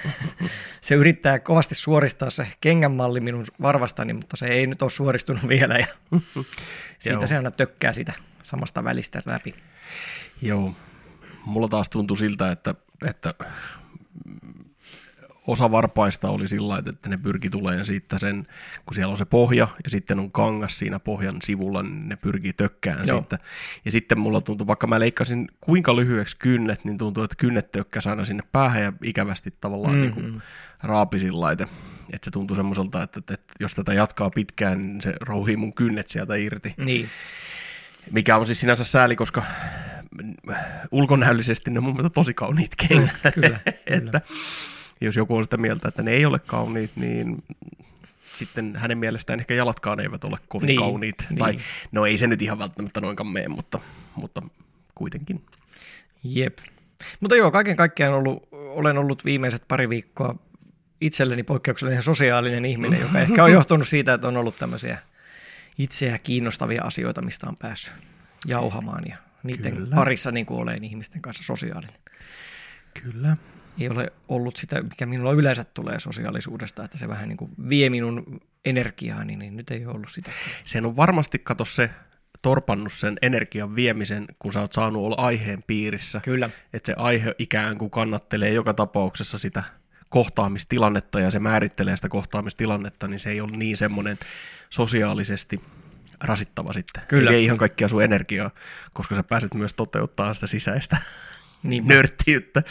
se 0.80 0.94
yrittää 0.94 1.38
kovasti 1.38 1.74
suoristaa 1.74 2.30
se 2.30 2.46
kengän 2.60 2.92
malli 2.92 3.20
minun 3.20 3.44
varvastani, 3.62 4.12
mutta 4.12 4.36
se 4.36 4.46
ei 4.46 4.66
nyt 4.66 4.82
ole 4.82 4.90
suoristunut 4.90 5.48
vielä 5.48 5.78
ja 5.78 5.86
siitä 6.98 7.26
se 7.26 7.36
aina 7.36 7.50
tökkää 7.50 7.92
sitä 7.92 8.12
samasta 8.42 8.84
välistä 8.84 9.22
läpi. 9.26 9.54
Joo. 10.42 10.74
Mulla 11.46 11.68
taas 11.68 11.88
tuntui 11.88 12.16
siltä, 12.16 12.52
että, 12.52 12.74
että 13.06 13.34
osa 15.46 15.70
varpaista 15.70 16.30
oli 16.30 16.48
sillä 16.48 16.82
että 16.86 17.08
ne 17.08 17.16
pyrki 17.16 17.50
tulemaan 17.50 17.86
siitä 17.86 18.18
sen, 18.18 18.46
kun 18.86 18.94
siellä 18.94 19.10
on 19.10 19.16
se 19.16 19.24
pohja 19.24 19.68
ja 19.84 19.90
sitten 19.90 20.18
on 20.18 20.32
kangas 20.32 20.78
siinä 20.78 20.98
pohjan 20.98 21.36
sivulla, 21.42 21.82
niin 21.82 22.08
ne 22.08 22.16
pyrkii 22.16 22.52
tökkään 22.52 23.08
Joo. 23.08 23.18
siitä. 23.18 23.38
Ja 23.84 23.92
sitten 23.92 24.18
mulla 24.18 24.40
tuntui, 24.40 24.66
vaikka 24.66 24.86
mä 24.86 25.00
leikkasin 25.00 25.48
kuinka 25.60 25.96
lyhyeksi 25.96 26.36
kynnet, 26.36 26.84
niin 26.84 26.98
tuntuu, 26.98 27.22
että 27.22 27.36
kynnet 27.36 27.72
tökkäsi 27.72 28.08
aina 28.08 28.24
sinne 28.24 28.42
päähän 28.52 28.82
ja 28.82 28.92
ikävästi 29.04 29.54
tavallaan 29.60 29.94
mm-hmm. 29.94 30.22
niin 30.22 30.32
kuin 30.32 30.42
raapi 30.82 31.18
sillä 31.18 31.40
lailla, 31.40 31.62
että, 31.62 31.76
että 32.12 32.24
se 32.24 32.30
tuntui 32.30 32.56
semmoiselta, 32.56 33.02
että, 33.02 33.18
että, 33.18 33.34
että 33.34 33.54
jos 33.60 33.74
tätä 33.74 33.94
jatkaa 33.94 34.30
pitkään, 34.30 34.86
niin 34.86 35.00
se 35.00 35.14
rouhii 35.20 35.56
mun 35.56 35.72
kynnet 35.72 36.08
sieltä 36.08 36.34
irti. 36.34 36.74
Niin, 36.76 37.08
Mikä 38.10 38.36
on 38.36 38.46
siis 38.46 38.60
sinänsä 38.60 38.84
sääli, 38.84 39.16
koska 39.16 39.42
ulkonäöllisesti 40.90 41.70
ne 41.70 41.78
on 41.78 41.84
mun 41.84 41.94
mielestä 41.94 42.14
tosi 42.14 42.34
kauniit 42.34 42.70
kengät. 42.76 43.10
kyllä, 43.34 43.34
kyllä. 43.34 43.60
että 43.86 44.20
jos 45.00 45.16
joku 45.16 45.36
on 45.36 45.44
sitä 45.44 45.56
mieltä, 45.56 45.88
että 45.88 46.02
ne 46.02 46.10
ei 46.10 46.26
ole 46.26 46.38
kauniit, 46.38 46.90
niin 46.96 47.42
sitten 48.34 48.76
hänen 48.76 48.98
mielestään 48.98 49.40
ehkä 49.40 49.54
jalatkaan 49.54 50.00
eivät 50.00 50.24
ole 50.24 50.38
kovin 50.48 50.66
Niin, 50.66 50.78
kauniit. 50.78 51.26
niin. 51.30 51.38
Tai 51.38 51.58
no 51.92 52.06
ei 52.06 52.18
se 52.18 52.26
nyt 52.26 52.42
ihan 52.42 52.58
välttämättä 52.58 53.00
noinkaan 53.00 53.26
mene, 53.26 53.48
mutta, 53.48 53.80
mutta 54.14 54.42
kuitenkin. 54.94 55.44
Jep. 56.24 56.58
Mutta 57.20 57.36
joo, 57.36 57.50
kaiken 57.50 57.76
kaikkiaan 57.76 58.14
ollut, 58.14 58.48
olen 58.52 58.98
ollut 58.98 59.24
viimeiset 59.24 59.64
pari 59.68 59.88
viikkoa 59.88 60.34
itselleni 61.00 61.42
poikkeuksellinen 61.42 62.02
sosiaalinen 62.02 62.64
ihminen, 62.64 63.00
joka 63.00 63.18
ehkä 63.20 63.44
on 63.44 63.52
johtunut 63.52 63.88
siitä, 63.88 64.14
että 64.14 64.28
on 64.28 64.36
ollut 64.36 64.56
tämmöisiä 64.56 64.98
itseä 65.78 66.18
kiinnostavia 66.18 66.82
asioita, 66.82 67.22
mistä 67.22 67.48
on 67.48 67.56
päässyt 67.56 67.94
jauhamaan 68.46 69.04
ja 69.08 69.16
niiden 69.42 69.74
Kyllä. 69.74 69.94
Parissa 69.94 70.30
niin 70.30 70.46
kuin 70.46 70.60
olen 70.60 70.84
ihmisten 70.84 71.22
kanssa 71.22 71.42
sosiaalinen. 71.42 72.00
Kyllä. 73.02 73.36
Ei 73.80 73.88
ole 73.88 74.12
ollut 74.28 74.56
sitä, 74.56 74.82
mikä 74.82 75.06
minulla 75.06 75.32
yleensä 75.32 75.64
tulee 75.64 75.98
sosiaalisuudesta, 76.00 76.84
että 76.84 76.98
se 76.98 77.08
vähän 77.08 77.28
niin 77.28 77.36
kuin 77.36 77.50
vie 77.68 77.90
minun 77.90 78.40
energiaani, 78.64 79.36
niin 79.36 79.56
nyt 79.56 79.70
ei 79.70 79.86
ole 79.86 79.94
ollut 79.94 80.10
sitä. 80.10 80.30
Sen 80.64 80.86
on 80.86 80.96
varmasti, 80.96 81.38
kato 81.38 81.64
se, 81.64 81.90
torpannut 82.42 82.92
sen 82.92 83.16
energian 83.22 83.76
viemisen, 83.76 84.26
kun 84.38 84.52
sä 84.52 84.60
oot 84.60 84.72
saanut 84.72 85.04
olla 85.04 85.16
aiheen 85.18 85.64
piirissä. 85.66 86.20
Kyllä. 86.24 86.50
että 86.72 86.86
se 86.86 86.94
aihe 86.96 87.34
ikään 87.38 87.78
kuin 87.78 87.90
kannattelee 87.90 88.50
joka 88.50 88.74
tapauksessa 88.74 89.38
sitä 89.38 89.62
kohtaamistilannetta 90.08 91.20
ja 91.20 91.30
se 91.30 91.38
määrittelee 91.38 91.96
sitä 91.96 92.08
kohtaamistilannetta, 92.08 93.08
niin 93.08 93.20
se 93.20 93.30
ei 93.30 93.40
ole 93.40 93.56
niin 93.56 93.76
semmoinen 93.76 94.18
sosiaalisesti 94.70 95.60
rasittava 96.24 96.72
sitten. 96.72 97.02
Kyllä. 97.08 97.30
Ei 97.30 97.44
ihan 97.44 97.58
kaikkia 97.58 97.88
sun 97.88 98.02
energiaa, 98.02 98.50
koska 98.92 99.14
sä 99.14 99.22
pääset 99.22 99.54
myös 99.54 99.74
toteuttaa 99.74 100.34
sitä 100.34 100.46
sisäistä 100.46 100.96
Niinpä. 101.62 101.94
nörttiyttä. 101.94 102.62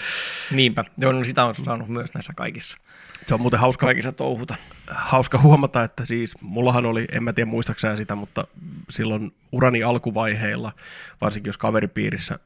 Niinpä. 0.52 0.86
Joo, 0.98 1.12
no 1.12 1.24
sitä 1.24 1.46
on 1.46 1.56
saanut 1.56 1.88
myös 1.88 2.14
näissä 2.14 2.34
kaikissa, 2.36 2.78
Se 3.28 3.34
on 3.34 3.42
muuten 3.42 3.60
hauska, 3.60 3.86
kaikissa 3.86 4.12
touhuta. 4.12 4.56
hauska 4.88 5.38
huomata, 5.40 5.84
että 5.84 6.06
siis 6.06 6.36
mullahan 6.42 6.86
oli, 6.86 7.08
en 7.12 7.24
mä 7.24 7.34
tiedä 7.34 7.50
muistaakseni 7.50 7.98
sitä, 7.98 8.16
mutta 8.16 8.48
silloin 8.90 9.34
urani 9.52 9.84
alkuvaiheilla, 9.84 10.72
varsinkin 11.22 11.50
jos 11.50 11.58
kaveripiirissä 11.58 12.40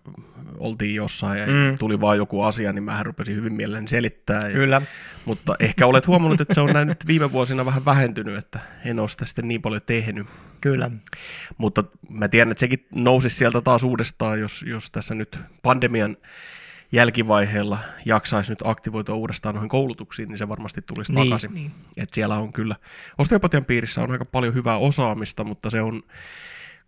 oltiin 0.57 0.95
jossain 0.95 1.39
ja 1.39 1.47
mm. 1.47 1.77
tuli 1.77 2.01
vaan 2.01 2.17
joku 2.17 2.41
asia, 2.41 2.73
niin 2.73 2.83
mä 2.83 3.03
rupesin 3.03 3.35
hyvin 3.35 3.53
mielelläni 3.53 3.87
selittää. 3.87 4.47
Ja, 4.47 4.53
Kyllä. 4.53 4.81
Mutta 5.25 5.55
ehkä 5.59 5.87
olet 5.87 6.07
huomannut, 6.07 6.41
että 6.41 6.53
se 6.53 6.61
on 6.61 6.73
näin 6.73 6.87
nyt 6.87 7.07
viime 7.07 7.31
vuosina 7.31 7.65
vähän 7.65 7.85
vähentynyt, 7.85 8.37
että 8.37 8.59
en 8.85 8.99
ole 8.99 9.09
sitä 9.09 9.25
sitten 9.25 9.47
niin 9.47 9.61
paljon 9.61 9.81
tehnyt. 9.85 10.27
Kyllä. 10.63 10.91
Mutta 11.57 11.83
mä 12.09 12.27
tiedän, 12.27 12.51
että 12.51 12.59
sekin 12.59 12.85
nousisi 12.91 13.35
sieltä 13.35 13.61
taas 13.61 13.83
uudestaan, 13.83 14.39
jos, 14.39 14.65
jos 14.67 14.91
tässä 14.91 15.15
nyt 15.15 15.39
pandemian 15.63 16.17
jälkivaiheella 16.91 17.79
jaksaisi 18.05 18.51
nyt 18.51 18.59
aktivoitua 18.63 19.15
uudestaan 19.15 19.55
noihin 19.55 19.69
koulutuksiin, 19.69 20.29
niin 20.29 20.37
se 20.37 20.49
varmasti 20.49 20.81
tulisi 20.81 21.13
Niin, 21.13 21.25
takaisin. 21.27 21.53
niin. 21.53 21.71
Et 21.97 22.13
siellä 22.13 22.35
on 22.37 22.53
kyllä, 22.53 22.75
osteopatian 23.17 23.65
piirissä 23.65 24.01
on 24.03 24.11
aika 24.11 24.25
paljon 24.25 24.53
hyvää 24.53 24.77
osaamista, 24.77 25.43
mutta 25.43 25.69
se 25.69 25.81
on, 25.81 26.03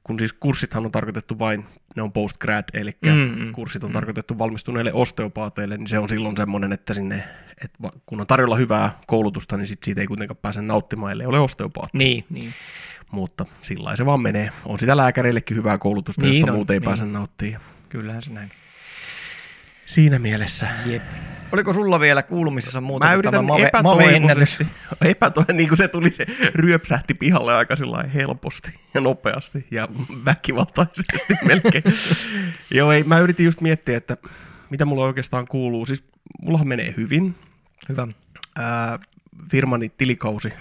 kun 0.04 0.20
siis 0.20 0.34
kurssithan 0.34 0.86
on 0.86 0.92
tarkoitettu 0.92 1.40
vain, 1.40 1.66
ne 1.96 2.02
on 2.02 2.12
postgrad, 2.12 2.64
eli 2.74 2.92
Mm, 3.06 3.46
mm, 3.46 3.52
kurssit 3.52 3.84
on 3.84 3.92
tarkoitettu 3.92 4.40
valmistuneille 4.40 4.94
osteopaateille, 4.94 5.78
niin 5.78 5.88
se 5.88 6.00
on 6.00 6.10
silloin 6.10 6.38
semmoinen, 6.38 6.74
että 6.74 6.94
sinne, 6.94 7.24
että 7.64 7.80
kun 8.06 8.22
on 8.22 8.28
tarjolla 8.28 8.56
hyvää 8.56 9.00
koulutusta, 9.08 9.58
niin 9.58 9.68
sit 9.68 9.84
siitä 9.84 10.02
ei 10.02 10.08
kuitenkaan 10.08 10.38
pääse 10.42 10.62
nauttimaan, 10.62 11.12
ellei 11.12 11.28
ole 11.28 11.40
osteopaatti. 11.40 11.98
Niin, 11.98 12.26
niin. 12.30 12.54
Mutta 13.12 13.46
sillä 13.62 13.96
se 13.96 14.06
vaan 14.06 14.22
menee. 14.22 14.52
On 14.66 14.80
sitä 14.80 14.98
lääkäreillekin 14.98 15.58
hyvää 15.58 15.78
koulutusta, 15.78 16.22
Niin 16.22 16.38
josta 16.38 16.52
on, 16.52 16.58
muut 16.58 16.72
ei 16.72 16.80
niin. 16.80 16.86
pääse 16.86 17.06
nauttimaan. 17.06 17.62
Kyllähän 17.90 18.24
se 18.24 18.34
näin. 18.34 18.52
Siinä 19.86 20.20
mielessä. 20.20 20.68
Jep. 20.86 21.04
Oliko 21.52 21.74
sulla 21.74 22.00
vielä 22.00 22.24
kuulumisessa 22.24 22.82
muuta 22.82 23.08
Mä 23.08 23.14
yritän 23.14 23.46
mave, 23.46 23.66
epätoivoisesti, 23.66 24.68
epäto, 25.02 25.46
niin 25.54 25.70
kuin 25.70 25.78
se 25.78 25.88
tuli, 25.88 26.12
se 26.12 26.26
ryöpsähti 26.56 27.14
pihalle 27.14 27.54
aika 27.54 27.76
helposti 28.14 28.74
ja 28.94 29.02
nopeasti 29.02 29.68
ja 29.72 29.88
väkivaltaisesti 30.26 31.18
melkein. 31.48 31.84
Joo, 32.72 32.92
ei, 32.92 33.04
mä 33.04 33.20
yritin 33.20 33.46
just 33.46 33.62
miettiä, 33.62 33.98
että 33.98 34.18
mitä 34.70 34.86
mulla 34.86 35.06
oikeastaan 35.06 35.48
kuuluu. 35.48 35.86
Siis 35.86 36.04
mullahan 36.42 36.68
menee 36.68 36.94
hyvin. 36.98 37.36
Hyvä. 37.90 38.08
Ää, 38.56 39.00
firmani 39.52 39.90
tilikausi 39.90 40.54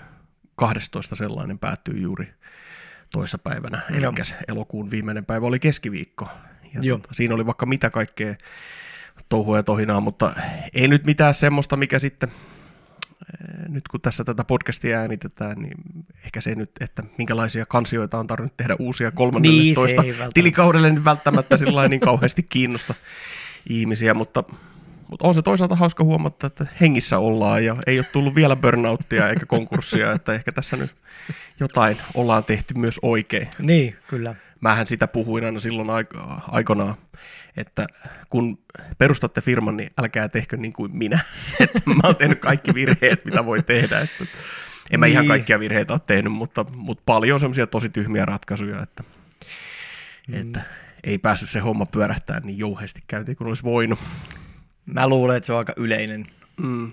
12 0.55 1.17
sellainen 1.17 1.59
päättyy 1.59 1.99
juuri 1.99 2.35
toissapäivänä, 3.11 3.83
eli 3.91 4.05
elokuun 4.49 4.91
viimeinen 4.91 5.25
päivä 5.25 5.47
oli 5.47 5.59
keskiviikko. 5.59 6.29
Ja 6.75 6.81
Joo. 6.83 6.99
tota, 6.99 7.15
siinä 7.15 7.35
oli 7.35 7.47
vaikka 7.47 7.67
mitä 7.67 7.91
kaikkea 7.91 8.35
touhua 9.29 9.57
ja 9.57 9.63
tohinaa, 9.63 10.01
mutta 10.01 10.35
ei 10.75 10.89
nyt 10.89 11.07
mitään 11.07 11.35
semmoista, 11.35 11.77
mikä 11.77 11.99
sitten, 11.99 12.29
ää, 12.29 13.69
nyt 13.69 13.89
kun 13.89 14.01
tässä 14.01 14.25
tätä 14.25 14.45
podcastia 14.45 14.99
äänitetään, 14.99 15.63
niin 15.63 15.75
ehkä 16.25 16.41
se 16.41 16.55
nyt, 16.55 16.71
että 16.81 17.03
minkälaisia 17.19 17.67
kansioita 17.67 18.19
on 18.19 18.27
tarvinnut 18.27 18.57
tehdä 18.57 18.77
uusia 18.79 19.11
kolmannelle 19.11 19.63
Niin, 19.63 19.77
tilikaudelle, 20.35 20.91
niin 20.91 21.05
välttämättä 21.05 21.57
sillä 21.57 21.89
niin 21.89 22.01
kauheasti 22.01 22.43
kiinnosta 22.43 22.95
ihmisiä, 23.69 24.15
mutta 24.15 24.45
mutta 25.09 25.29
on 25.29 25.35
se 25.35 25.43
toisaalta 25.43 25.77
hauska 25.77 26.05
huomata, 26.05 26.47
että 26.47 26.67
hengissä 26.81 27.19
ollaan 27.19 27.65
ja 27.65 27.77
ei 27.87 27.99
ole 27.99 28.07
tullut 28.13 28.35
vielä 28.35 28.57
burnouttia 28.57 29.29
eikä 29.29 29.47
konkurssia, 29.47 30.13
että 30.13 30.33
ehkä 30.33 30.53
tässä 30.53 30.77
nyt 30.77 30.95
jotain 31.61 31.97
ollaan 32.15 32.45
tehty 32.45 32.75
myös 32.75 32.99
oikein. 33.03 33.49
Niin, 33.59 33.97
kyllä. 34.09 34.35
Mähän 34.61 34.87
sitä 34.87 35.07
puhuin 35.07 35.45
aina 35.45 35.61
silloin 35.61 35.89
aik- 35.89 36.43
aikanaan, 36.49 36.95
että 37.57 37.87
kun 38.31 38.59
perustatte 38.99 39.41
firman, 39.41 39.77
niin 39.77 39.91
älkää 39.99 40.29
tehkö 40.29 40.57
niin 40.57 40.73
kuin 40.73 40.97
minä. 40.97 41.21
Että 41.61 41.81
mä 41.87 42.01
oon 42.05 42.17
tehnyt 42.17 42.39
kaikki 42.39 42.75
virheet, 42.75 43.25
mitä 43.25 43.45
voi 43.45 43.63
tehdä. 43.63 44.01
Että 44.01 44.25
en 44.91 45.01
mä 45.01 45.07
ihan 45.07 45.23
Niin. 45.23 45.29
kaikkia 45.29 45.61
virheitä 45.61 45.93
ole 45.93 46.01
tehnyt, 46.07 46.33
mutta, 46.33 46.65
mutta 46.75 47.03
paljon 47.07 47.41
semmoisia 47.41 47.67
tosi 47.67 47.89
tyhmiä 47.89 48.25
ratkaisuja, 48.25 48.83
että, 48.83 49.05
Mm. 50.29 50.35
että 50.41 50.61
ei 51.05 51.19
päässyt 51.19 51.51
se 51.51 51.59
homma 51.61 51.87
pyörähtää 51.87 52.41
niin 52.41 52.59
jouheasti 52.59 53.01
käyntiin 53.07 53.37
kuin 53.37 53.49
olisi 53.49 53.63
voinut. 53.63 53.99
Mä 54.87 55.09
luulen, 55.09 55.37
että 55.37 55.47
se 55.47 55.53
on 55.53 55.59
aika 55.59 55.73
yleinen, 55.77 56.27
Mm. 56.57 56.93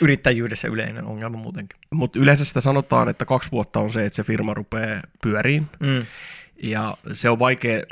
yrittäjyydessä 0.00 0.68
yleinen 0.68 1.04
ongelma 1.04 1.38
muutenkin. 1.38 1.78
Mutta 1.90 2.18
yleensä 2.18 2.44
sitä 2.44 2.60
sanotaan, 2.60 3.08
että 3.08 3.24
kaksi 3.24 3.50
vuotta 3.50 3.80
on 3.80 3.90
se, 3.90 4.04
että 4.06 4.16
se 4.16 4.22
firma 4.22 4.54
rupeaa 4.54 5.00
pyöriin. 5.22 5.66
Mm. 5.80 6.06
Ja 6.62 6.96
se 7.12 7.30
on 7.30 7.38
vaikea, 7.38 7.82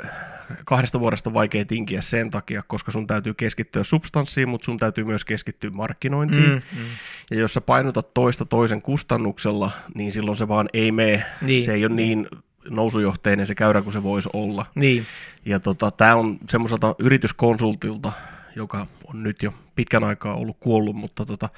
kahdesta 0.65 0.99
vuodesta 0.99 1.29
on 1.29 1.33
vaikea 1.33 1.65
tinkiä 1.65 2.01
sen 2.01 2.31
takia, 2.31 2.63
koska 2.67 2.91
sun 2.91 3.07
täytyy 3.07 3.33
keskittyä 3.33 3.83
substanssiin, 3.83 4.49
mutta 4.49 4.65
sun 4.65 4.77
täytyy 4.77 5.03
myös 5.03 5.25
keskittyä 5.25 5.69
markkinointiin. 5.69 6.49
Mm. 6.49 6.55
Mm. 6.79 6.85
Ja 7.31 7.37
jos 7.37 7.53
sä 7.53 7.61
painotat 7.61 8.13
toista 8.13 8.45
toisen 8.45 8.81
kustannuksella, 8.81 9.71
niin 9.95 10.11
silloin 10.11 10.37
se 10.37 10.47
vaan 10.47 10.69
ei 10.73 10.91
mene. 10.91 11.25
Niin. 11.41 11.65
Se 11.65 11.73
ei 11.73 11.85
ole 11.85 11.95
niin 11.95 12.27
nousujohteinen 12.69 13.45
se 13.47 13.55
käyrä 13.55 13.81
kuin 13.81 13.93
se 13.93 14.03
voisi 14.03 14.29
olla. 14.33 14.65
Niin, 14.75 15.05
Ja 15.45 15.59
tota, 15.59 15.91
tämä 15.91 16.15
on 16.15 16.37
semmoiselta 16.49 16.95
yrityskonsultilta, 16.99 18.11
joka 18.55 18.87
on 19.07 19.23
nyt 19.23 19.43
jo 19.43 19.53
pitkän 19.75 20.03
aikaa 20.03 20.35
ollut 20.35 20.57
kuollut, 20.59 20.95
mutta 20.95 21.25
tota, 21.25 21.49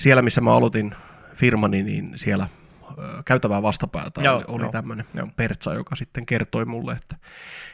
siellä 0.00 0.22
missä 0.22 0.40
mä 0.40 0.52
aloitin 0.54 0.94
firmani, 1.34 1.82
niin 1.82 2.12
siellä 2.16 2.48
käytävää 3.24 3.62
vastapäätä 3.62 4.20
Joo, 4.22 4.36
oli, 4.36 4.44
oli 4.48 4.62
joo, 4.62 4.72
tämmöinen 4.72 5.06
joo. 5.14 5.28
pertsa, 5.36 5.74
joka 5.74 5.96
sitten 5.96 6.26
kertoi 6.26 6.64
mulle, 6.64 6.92
että, 6.92 7.16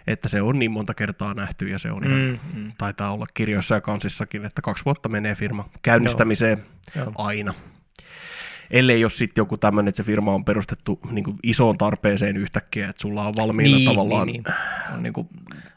että 0.07 0.29
se 0.29 0.43
on 0.43 0.59
niin 0.59 0.71
monta 0.71 0.95
kertaa 0.95 1.35
nähty 1.35 1.69
ja 1.69 1.79
se 1.79 1.91
on 1.91 2.05
ihan, 2.05 2.21
Mm, 2.21 2.61
mm. 2.61 2.73
taitaa 2.79 3.13
olla 3.13 3.27
kirjoissa 3.35 3.75
ja 3.75 3.81
kansissakin, 3.81 4.45
että 4.45 4.63
kaksi 4.63 4.85
vuotta 4.85 5.09
menee 5.09 5.35
firma 5.35 5.69
käynnistämiseen 5.83 6.65
Joo. 6.97 7.13
aina. 7.19 7.55
Ellei 8.71 9.05
ole 9.05 9.11
sitten 9.11 9.43
joku 9.43 9.57
tämmöinen, 9.57 9.89
että 9.89 9.97
se 9.97 10.03
firma 10.03 10.35
on 10.35 10.45
perustettu 10.45 11.01
niin 11.11 11.25
kuin 11.25 11.37
isoon 11.43 11.79
tarpeeseen 11.79 12.37
yhtäkkiä, 12.37 12.89
että 12.89 13.03
sulla 13.03 13.27
on 13.27 13.35
valmiina 13.37 13.77
Niin, 13.77 13.89
tavallaan... 13.91 14.27
niin, 14.27 14.45
niin. 14.91 15.03
Niin 15.03 15.13
kuin, 15.13 15.29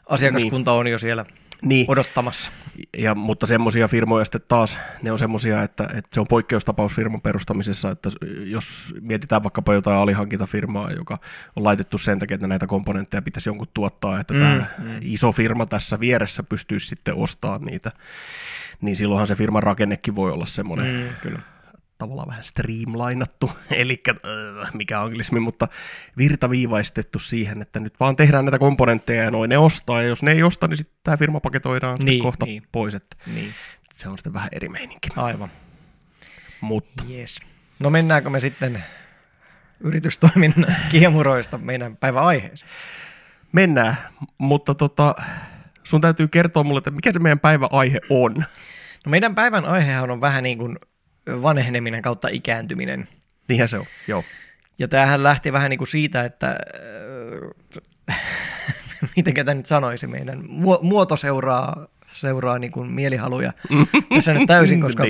asiakaskunta 0.06 0.72
on 0.72 0.86
jo 0.86 0.98
siellä 0.98 1.24
Niin, 1.62 1.90
odottamassa. 1.90 2.52
ja, 2.98 3.14
mutta 3.14 3.46
semmoisia 3.46 3.88
firmoja 3.88 4.24
sitten 4.24 4.40
taas, 4.48 4.78
ne 5.02 5.12
on 5.12 5.18
semmoisia, 5.18 5.62
että, 5.62 5.84
että 5.84 6.08
se 6.12 6.20
on 6.20 6.26
poikkeustapaus 6.26 6.92
firman 6.92 7.20
perustamisessa, 7.20 7.90
että 7.90 8.10
jos 8.44 8.94
mietitään 9.00 9.42
vaikkapa 9.42 9.74
jotain 9.74 9.98
alihankintafirmaa, 9.98 10.90
joka 10.90 11.18
on 11.56 11.64
laitettu 11.64 11.98
sen 11.98 12.18
takia, 12.18 12.34
että 12.34 12.46
näitä 12.46 12.66
komponentteja 12.66 13.22
pitäisi 13.22 13.48
jonkun 13.48 13.68
tuottaa, 13.74 14.20
että 14.20 14.34
mm, 14.34 14.40
tämä 14.40 14.66
mm. 14.78 14.98
iso 15.00 15.32
firma 15.32 15.66
tässä 15.66 16.00
vieressä 16.00 16.42
pystyisi 16.42 16.86
sitten 16.86 17.14
ostamaan 17.14 17.62
niitä, 17.62 17.92
niin 18.80 18.96
silloinhan 18.96 19.26
se 19.26 19.34
firman 19.34 19.62
rakennekin 19.62 20.14
voi 20.14 20.32
olla 20.32 20.46
semmoinen 20.46 20.88
Mm, 20.88 21.14
kyllä. 21.22 21.40
Tavallaan 21.98 22.28
vähän 22.28 22.44
streamlainattu, 22.44 23.50
eli 23.70 24.02
äh, 24.08 24.14
mikä 24.74 25.00
anglismi, 25.02 25.40
mutta 25.40 25.68
virtaviivaistettu 26.18 27.18
siihen, 27.18 27.62
että 27.62 27.80
nyt 27.80 28.00
vaan 28.00 28.16
tehdään 28.16 28.44
näitä 28.44 28.58
komponentteja 28.58 29.22
ja 29.22 29.30
noin 29.30 29.48
ne 29.48 29.58
ostaa, 29.58 30.02
ja 30.02 30.08
jos 30.08 30.22
ne 30.22 30.32
ei 30.32 30.42
osta, 30.42 30.68
niin 30.68 30.76
sitten 30.76 30.98
tämä 31.04 31.16
firma 31.16 31.40
paketoidaan 31.40 31.96
sitten 31.96 32.06
Niin, 32.06 32.22
kohta 32.22 32.46
niin. 32.46 32.62
pois, 32.72 32.94
että 32.94 33.16
Niin. 33.34 33.54
se 33.94 34.08
on 34.08 34.18
sitten 34.18 34.32
vähän 34.32 34.48
eri 34.52 34.68
meininki. 34.68 35.08
Aivan. 35.16 35.50
Mutta 36.60 37.04
Yes. 37.10 37.38
No 37.78 37.90
mennäänkö 37.90 38.30
me 38.30 38.40
sitten 38.40 38.84
yritystoiminnan 39.80 40.76
kiemuroista 40.90 41.58
meidän 41.58 41.96
päivän 41.96 42.24
aiheeseen? 42.24 42.72
mennään, 43.52 43.96
mutta 44.38 44.74
tota, 44.74 45.14
sun 45.84 46.00
täytyy 46.00 46.28
kertoa 46.28 46.64
mulle, 46.64 46.78
että 46.78 46.90
mikä 46.90 47.12
se 47.12 47.18
meidän 47.18 47.40
päivän 47.40 47.68
aihe 47.72 48.00
on. 48.10 48.34
No 49.06 49.10
meidän 49.10 49.34
päivän 49.34 49.64
aihehan 49.64 50.10
on 50.10 50.20
vähän 50.20 50.42
niin 50.42 50.58
kuin 50.58 50.78
vanheneminen 51.42 52.02
kautta 52.02 52.28
ikääntyminen. 52.28 53.08
Niinhän 53.48 53.68
se 53.68 53.78
on, 53.78 53.84
joo. 54.08 54.24
Ja 54.78 54.88
tämähän 54.88 55.22
lähti 55.22 55.52
vähän 55.52 55.70
niin 55.70 55.78
kuin 55.78 55.88
siitä, 55.88 56.24
että 56.24 56.56
äh, 58.10 58.20
miten 59.16 59.34
tämä 59.34 59.54
nyt 59.54 59.66
sanoisi, 59.66 60.06
meidän 60.06 60.40
muo- 60.40 60.82
muoto 60.82 61.16
seuraa, 61.16 61.86
seuraa 62.08 62.58
niin 62.58 62.72
kuin 62.72 62.90
mielihaluja 62.90 63.52
tässä 64.14 64.34
nyt 64.34 64.46
täysin, 64.46 64.80
koska 64.80 65.04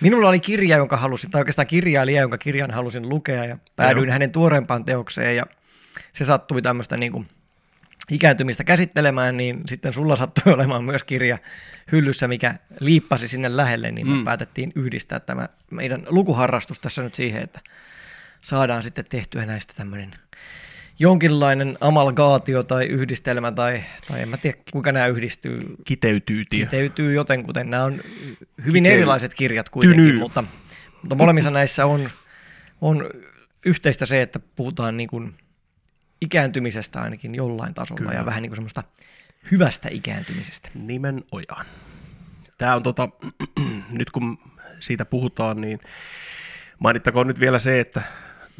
minulla 0.00 0.28
oli 0.28 0.40
kirja, 0.40 0.76
jonka 0.76 0.96
halusin, 0.96 1.30
tai 1.30 1.40
oikeastaan 1.40 1.66
kirjailija, 1.66 2.20
jonka 2.20 2.38
kirjan 2.38 2.70
halusin 2.70 3.08
lukea 3.08 3.44
ja 3.44 3.58
päädyin 3.76 4.06
Joo. 4.06 4.12
hänen 4.12 4.32
tuoreempaan 4.32 4.84
teokseen 4.84 5.36
ja 5.36 5.46
se 6.12 6.24
sattui 6.24 6.62
tämmöistä 6.62 6.96
niin 6.96 7.12
kuin 7.12 7.28
ikääntymistä 8.10 8.64
käsittelemään, 8.64 9.36
niin 9.36 9.60
sitten 9.66 9.92
sulla 9.92 10.16
sattui 10.16 10.52
olemaan 10.54 10.84
myös 10.84 11.04
kirja 11.04 11.38
hyllyssä, 11.92 12.28
mikä 12.28 12.54
liippasi 12.80 13.28
sinne 13.28 13.56
lähelle, 13.56 13.90
niin 13.92 14.08
me 14.08 14.14
Mm. 14.14 14.24
päätettiin 14.24 14.72
yhdistää 14.74 15.20
tämä 15.20 15.48
meidän 15.70 16.02
lukuharrastus 16.08 16.80
tässä 16.80 17.02
nyt 17.02 17.14
siihen, 17.14 17.42
että 17.42 17.60
saadaan 18.40 18.82
sitten 18.82 19.04
tehtyä 19.08 19.46
näistä 19.46 19.72
tämmöinen 19.76 20.10
jonkinlainen 20.98 21.78
amalgaatio 21.80 22.62
tai 22.62 22.86
yhdistelmä 22.86 23.52
tai, 23.52 23.84
tai 24.08 24.22
en 24.22 24.28
mä 24.28 24.36
tiedä 24.36 24.58
kuinka 24.72 24.92
nämä 24.92 25.06
yhdistyy, 25.06 25.60
Kiteytyy 25.84 26.44
tie. 26.50 26.64
kiteytyy 26.64 27.14
jotenkuten. 27.14 27.70
Nämä 27.70 27.84
on 27.84 28.00
hyvin 28.64 28.84
Kitey- 28.84 28.88
erilaiset 28.92 29.34
kirjat 29.34 29.68
kuitenkin, 29.68 30.04
Tyny. 30.06 30.18
mutta, 30.18 30.44
mutta 31.02 31.14
molemmissa 31.14 31.50
näissä 31.50 31.86
on, 31.86 32.10
on 32.80 33.10
yhteistä 33.66 34.06
se, 34.06 34.22
että 34.22 34.40
puhutaan 34.56 34.96
niin 34.96 35.08
kuin 35.08 35.34
ikääntymisestä 36.24 37.02
ainakin 37.02 37.34
jollain 37.34 37.74
tasolla 37.74 37.98
Kyllä. 37.98 38.12
ja 38.12 38.26
vähän 38.26 38.42
niin 38.42 38.50
kuin 38.50 38.56
semmoista 38.56 38.82
hyvästä 39.50 39.88
ikääntymisestä. 39.92 40.70
Nimen 40.74 41.24
ojaan. 41.32 41.66
Tämä 42.58 42.74
on 42.76 42.82
tota, 42.82 43.08
nyt 43.98 44.10
kun 44.10 44.38
siitä 44.80 45.04
puhutaan, 45.04 45.60
niin 45.60 45.78
mainittakoon 46.78 47.26
nyt 47.26 47.40
vielä 47.40 47.58
se, 47.58 47.80
että 47.80 48.02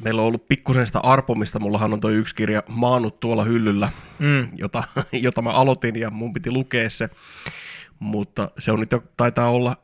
meillä 0.03 0.20
on 0.22 0.27
ollut 0.29 0.48
pikkusen 0.48 0.87
sitä 0.87 0.98
arpomista. 0.98 1.59
Mullahan 1.59 1.92
on 1.92 2.00
toi 2.00 2.14
yksi 2.14 2.35
kirja 2.35 2.62
maannut 2.68 3.20
tuolla 3.20 3.44
hyllyllä, 3.44 3.92
Mm. 4.18 4.48
jota, 4.57 4.85
jota 5.12 5.42
mä 5.42 5.50
aloitin 5.50 5.96
ja 6.00 6.11
mun 6.11 6.33
piti 6.33 6.50
lukea 6.50 6.90
se. 6.90 7.09
Mutta 7.98 8.50
se 8.59 8.72
on 8.72 8.81
nyt 8.81 8.92
jo, 8.92 9.03
taitaa 9.16 9.50
olla 9.50 9.77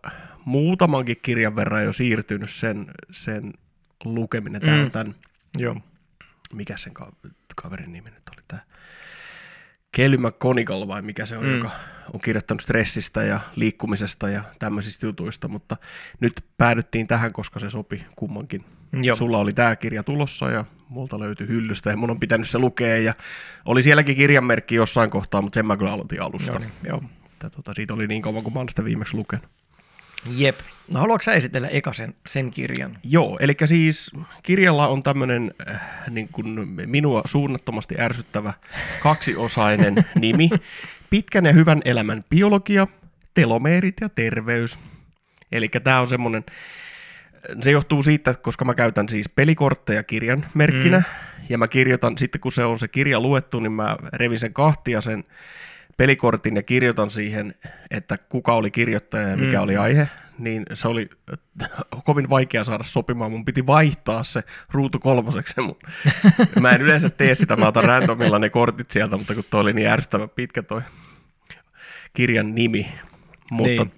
muutamankin 0.45 1.17
kirjan 1.23 1.57
verran 1.57 1.85
jo 1.85 1.93
siirtynyt 1.93 2.51
sen, 2.51 2.87
sen 3.13 3.53
lukeminen. 4.05 4.61
Tämä 4.61 4.85
Mm. 4.85 4.91
tämän, 4.91 5.15
Joo. 5.59 5.77
mikä 6.53 6.77
sen 6.77 6.95
kaverin 7.57 7.93
nimi 7.93 8.11
nyt 8.11 8.23
oli 8.33 8.43
tämä? 8.49 8.63
Kelly 9.93 10.17
McConigal 10.17 10.89
vai 10.89 11.03
mikä 11.03 11.27
se 11.27 11.37
on, 11.37 11.45
Mm. 11.45 11.57
joka 11.57 11.71
on 12.15 12.21
kirjoittanut 12.21 12.61
stressistä 12.61 13.23
ja 13.23 13.41
liikkumisesta 13.57 14.29
ja 14.29 14.43
tämmöisistä 14.59 15.07
jutuista, 15.07 15.49
mutta 15.49 15.77
nyt 16.21 16.45
päädyttiin 16.57 17.07
tähän, 17.07 17.33
koska 17.33 17.61
se 17.61 17.71
sopi 17.71 18.05
kummankin. 18.17 18.65
Joo. 19.03 19.17
Sulla 19.17 19.39
oli 19.39 19.53
tämä 19.53 19.77
kirja 19.77 20.03
tulossa 20.03 20.51
ja 20.51 20.65
multa 20.89 21.19
löytyi 21.19 21.49
hyllystä 21.49 21.91
ja 21.91 21.97
mun 21.97 22.11
on 22.11 22.21
pitänyt 22.21 22.49
se 22.49 22.59
lukea 22.59 22.97
ja 22.99 23.15
oli 23.65 23.83
sielläkin 23.83 24.17
kirjanmerkki 24.17 24.75
jossain 24.75 25.11
kohtaa, 25.11 25.43
mutta 25.43 25.55
sen 25.57 25.67
mä 25.67 25.77
kyllä 25.77 25.93
aloitin 25.93 26.23
alusta. 26.23 26.51
Joo, 26.53 26.59
niin, 26.59 26.73
joo. 26.85 27.03
Tota, 27.57 27.75
siitä 27.75 27.95
oli 27.95 28.07
niin 28.07 28.23
kauan, 28.23 28.43
kun 28.43 28.53
mä 28.53 28.59
oon 28.61 28.69
sitä 28.69 28.85
viimeksi 28.85 29.15
lukenut. 29.17 29.47
Jep. 30.37 30.59
No 30.95 31.01
haluatko 31.01 31.23
sä 31.23 31.33
esitellä 31.33 31.69
eka 31.69 31.93
sen, 31.93 32.15
sen 32.27 32.51
kirjan? 32.51 32.99
Joo, 33.05 33.39
eli 33.41 33.57
siis 33.65 34.11
kirjalla 34.43 34.89
on 34.89 35.03
tämmöinen 35.03 35.55
äh, 35.71 35.81
niin 36.11 36.29
kuin 36.33 36.69
minua 36.87 37.23
suunnattomasti 37.25 37.95
ärsyttävä 37.99 38.53
kaksiosainen 39.03 39.95
nimi. 40.21 40.51
Pitkän 41.11 41.47
ja 41.47 41.53
hyvän 41.53 41.81
elämän 41.85 42.25
biologia, 42.31 42.87
telomeerit 43.35 43.97
ja 44.01 44.09
terveys. 44.09 44.79
Eli 45.53 45.69
tämä 45.69 46.01
on 46.01 46.09
semmoinen, 46.09 46.45
se 47.63 47.71
johtuu 47.71 48.03
siitä, 48.03 48.31
että 48.31 48.43
koska 48.43 48.65
mä 48.65 48.75
käytän 48.75 49.09
siis 49.09 49.29
pelikortteja 49.29 50.03
kirjan 50.03 50.47
merkkinä, 50.55 50.99
mm. 50.99 51.05
ja 51.49 51.59
mä 51.59 51.69
kirjoitan, 51.69 52.19
sitten 52.19 52.41
kun 52.41 52.53
se 52.53 52.65
on 52.65 52.79
se 52.79 52.89
kirja 52.89 53.21
luettu, 53.21 53.61
niin 53.61 53.73
mä 53.73 53.97
revin 54.13 54.41
sen 54.41 54.53
kahtia 54.53 55.01
sen 55.01 55.25
pelikortin 56.01 56.57
ja 56.57 56.63
kirjoitan 56.63 57.11
siihen, 57.11 57.55
että 57.91 58.19
kuka 58.19 58.55
oli 58.55 58.71
kirjoittaja 58.71 59.29
ja 59.29 59.37
mikä 59.37 59.57
Mm. 59.57 59.63
oli 59.63 59.77
aihe, 59.77 60.09
niin 60.39 60.63
se 60.75 60.89
oli 60.89 61.09
kovin 62.05 62.31
vaikea 62.31 62.65
saada 62.65 62.85
sopimaan. 62.85 63.31
Mun 63.31 63.45
piti 63.45 63.67
vaihtaa 63.67 64.25
se 64.25 64.43
ruutu 64.71 64.99
kolmoseksi. 64.99 65.55
se 65.55 65.61
Mun. 65.61 65.79
Mä 66.61 66.71
en 66.71 66.83
yleensä 66.83 67.11
tee 67.11 67.35
sitä, 67.35 67.57
mä 67.57 67.67
otan 67.67 67.85
randomilla 67.85 68.39
ne 68.39 68.51
kortit 68.51 68.91
sieltä, 68.91 69.17
mutta 69.17 69.35
kun 69.35 69.45
toi 69.51 69.61
oli 69.61 69.73
niin 69.73 69.89
ärsyttävä 69.89 70.29
pitkä 70.29 70.63
toi 70.63 70.83
kirjan 72.13 72.55
nimi. 72.55 72.93
Mutta 73.51 73.85
Niin. 73.85 73.93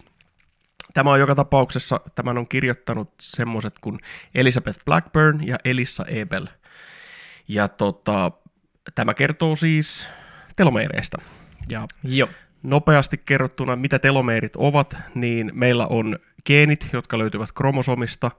Tämä 0.95 1.11
on 1.11 1.21
joka 1.21 1.35
tapauksessa, 1.35 2.01
tämän 2.15 2.39
on 2.39 2.49
kirjoittanut 2.49 3.15
semmoiset 3.21 3.75
kuin 3.81 3.99
Elizabeth 4.35 4.79
Blackburn 4.85 5.47
ja 5.47 5.59
Elissa 5.65 6.05
Ebel. 6.09 6.47
Ja 7.49 7.69
tota, 7.69 8.31
tämä 8.95 9.15
kertoo 9.15 9.57
siis 9.57 10.09
telomeereistä. 10.57 11.19
Ja 11.69 11.87
Joo. 12.05 12.29
nopeasti 12.63 13.19
kerrottuna, 13.19 13.77
mitä 13.77 13.99
telomeerit 13.99 14.57
ovat, 14.57 14.97
niin 15.15 15.51
meillä 15.55 15.87
on 15.87 16.19
geenit, 16.47 16.89
jotka 16.93 17.19
löytyvät 17.19 17.53
kromosomista, 17.53 18.31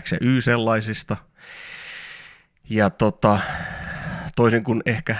X 0.00 0.12
ja 0.12 0.18
Y 0.20 0.40
sellaisista. 0.40 1.16
Ja 2.70 2.90
tota, 2.90 3.40
toisin 4.36 4.64
kuin 4.64 4.82
ehkä 4.86 5.16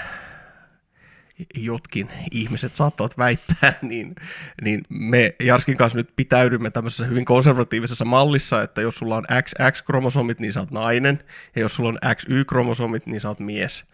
jotkin 1.54 2.08
ihmiset 2.30 2.74
saattavat 2.74 3.18
väittää, 3.18 3.78
niin, 3.82 4.14
niin 4.62 4.82
me 4.88 5.34
Jarskin 5.40 5.76
kanssa 5.76 5.98
nyt 5.98 6.12
pitäydymme 6.16 6.70
tämmöisessä 6.70 7.04
hyvin 7.04 7.24
konservatiivisessa 7.24 8.04
mallissa, 8.04 8.62
että 8.62 8.80
jos 8.80 8.96
sulla 8.96 9.16
on 9.16 9.26
XX-kromosomit, 9.42 10.40
niin 10.40 10.52
sä 10.52 10.60
oot 10.60 10.70
nainen, 10.70 11.24
ja 11.56 11.62
jos 11.62 11.74
sulla 11.74 11.88
on 11.88 11.98
XY-kromosomit, 12.14 13.06
niin 13.06 13.20
sä 13.20 13.28
oot 13.28 13.40
mies. 13.40 13.84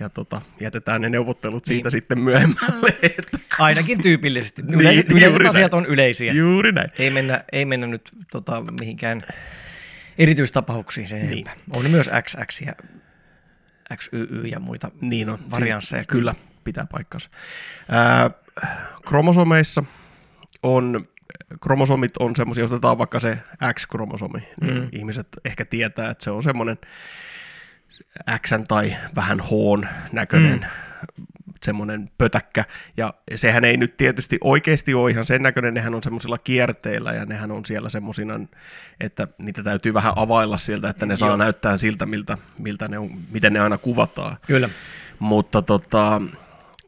Ja 0.00 0.08
tota, 0.08 0.42
jätetään 0.60 1.00
ne 1.00 1.08
neuvottelut 1.08 1.64
siitä 1.64 1.86
Niin. 1.86 1.92
sitten 1.92 2.18
myöhemmälle. 2.20 2.88
Että, 3.02 3.38
Ainakin 3.58 4.02
tyypillisesti. 4.02 4.62
Niin, 4.62 4.80
Yleiset, 4.80 5.08
juuri 5.10 5.20
yleiset 5.22 5.42
näin. 5.42 5.50
asiat 5.56 5.74
on 5.74 5.86
yleisiä. 5.86 6.32
juuri 6.32 6.72
näin. 6.72 6.90
Ei 6.98 7.10
mennä, 7.10 7.44
ei 7.52 7.64
mennä 7.64 7.86
nyt 7.86 8.10
tota, 8.30 8.62
mihinkään 8.80 9.22
erityistapauksiin 10.18 11.06
sen 11.06 11.18
Niin. 11.20 11.32
enempää. 11.32 11.54
On 11.70 11.90
myös 11.90 12.10
XX 12.22 12.60
ja 12.60 12.72
XYY 13.96 14.42
ja 14.46 14.60
muita. 14.60 14.90
Niin 15.00 15.28
on. 15.30 15.38
Variansseja 15.50 16.02
Si- 16.02 16.06
Kyllä, 16.08 16.34
pitää 16.64 16.86
paikkansa. 16.92 17.30
Ää, 17.88 18.30
kromosomeissa 19.06 19.84
on, 20.62 21.08
kromosomit 21.62 22.16
on 22.18 22.36
semmoisia, 22.36 22.64
jos 22.64 22.72
otetaan 22.72 22.98
vaikka 22.98 23.20
se 23.20 23.38
X-kromosomi, 23.74 24.48
niin 24.60 24.74
Mm. 24.80 24.88
ihmiset 24.92 25.28
ehkä 25.44 25.64
tietää, 25.64 26.10
että 26.10 26.24
se 26.24 26.30
on 26.30 26.42
semmoinen 26.42 26.78
X 28.38 28.50
tai 28.68 28.96
vähän 29.16 29.40
H 29.40 29.50
näköinen 30.12 30.66
Mm. 31.18 31.24
semmoinen 31.64 32.10
pötäkkä, 32.18 32.64
ja 32.96 33.14
sehän 33.34 33.64
ei 33.64 33.76
nyt 33.76 33.96
tietysti 33.96 34.38
oikeasti 34.40 34.94
ole 34.94 35.10
ihan 35.10 35.26
sen 35.26 35.42
näköinen, 35.42 35.74
nehän 35.74 35.94
on 35.94 36.02
semmoisilla 36.02 36.38
kierteillä, 36.38 37.12
ja 37.12 37.26
nehän 37.26 37.50
on 37.50 37.64
siellä 37.64 37.88
semmoisina, 37.88 38.40
että 39.00 39.28
niitä 39.38 39.62
täytyy 39.62 39.94
vähän 39.94 40.12
availla 40.16 40.56
sieltä, 40.56 40.88
että 40.88 41.06
ne 41.06 41.16
saa 41.16 41.28
Joo. 41.28 41.36
näyttää 41.36 41.78
siltä, 41.78 42.06
miltä, 42.06 42.38
miltä 42.58 42.88
ne 42.88 42.98
on, 42.98 43.10
miten 43.30 43.52
ne 43.52 43.60
aina 43.60 43.78
kuvataan. 43.78 44.36
Kyllä. 44.46 44.68
Mutta 45.18 45.62
tota, 45.62 46.22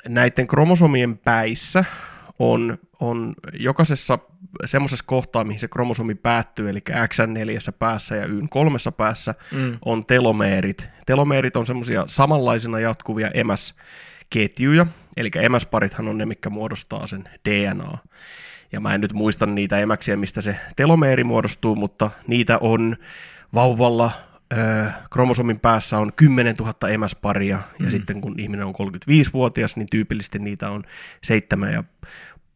näiden 0.08 0.46
kromosomien 0.46 1.18
päissä 1.18 1.84
on, 2.38 2.78
on 3.00 3.34
jokaisessa 3.52 4.18
semmoisessa 4.64 5.04
kohtaa, 5.08 5.44
mihin 5.44 5.58
se 5.58 5.68
kromosomi 5.68 6.14
päättyy, 6.14 6.70
eli 6.70 6.78
X4 6.90 7.72
päässä 7.78 8.16
ja 8.16 8.26
Y3 8.26 8.92
päässä, 8.96 9.34
mm. 9.52 9.78
on 9.84 10.06
telomeerit. 10.06 10.88
Telomeerit 11.06 11.56
on 11.56 11.66
semmoisia 11.66 12.04
samanlaisina 12.06 12.80
jatkuvia 12.80 13.30
emäsketjuja, 13.34 14.86
eli 15.16 15.30
emäsparithan 15.34 16.08
on 16.08 16.18
ne, 16.18 16.26
mikä 16.26 16.50
muodostaa 16.50 17.06
sen 17.06 17.24
DNA. 17.48 17.98
Ja 18.72 18.80
mä 18.80 18.94
en 18.94 19.00
nyt 19.00 19.12
muista 19.12 19.46
niitä 19.46 19.78
emäksiä, 19.78 20.16
mistä 20.16 20.40
se 20.40 20.56
telomeeri 20.76 21.24
muodostuu, 21.24 21.76
mutta 21.76 22.10
niitä 22.26 22.58
on 22.58 22.96
vauvalla 23.54 24.10
kromosomin 25.10 25.60
päässä 25.60 25.98
on 25.98 26.12
10 26.16 26.56
000 26.56 26.88
emäsparia, 26.88 27.56
mm. 27.78 27.84
ja 27.84 27.90
sitten 27.90 28.20
kun 28.20 28.34
ihminen 28.38 28.66
on 28.66 28.74
35-vuotias, 28.74 29.76
niin 29.76 29.86
tyypillisesti 29.90 30.38
niitä 30.38 30.70
on 30.70 30.82
seitsemän 31.24 31.72
ja 31.72 31.84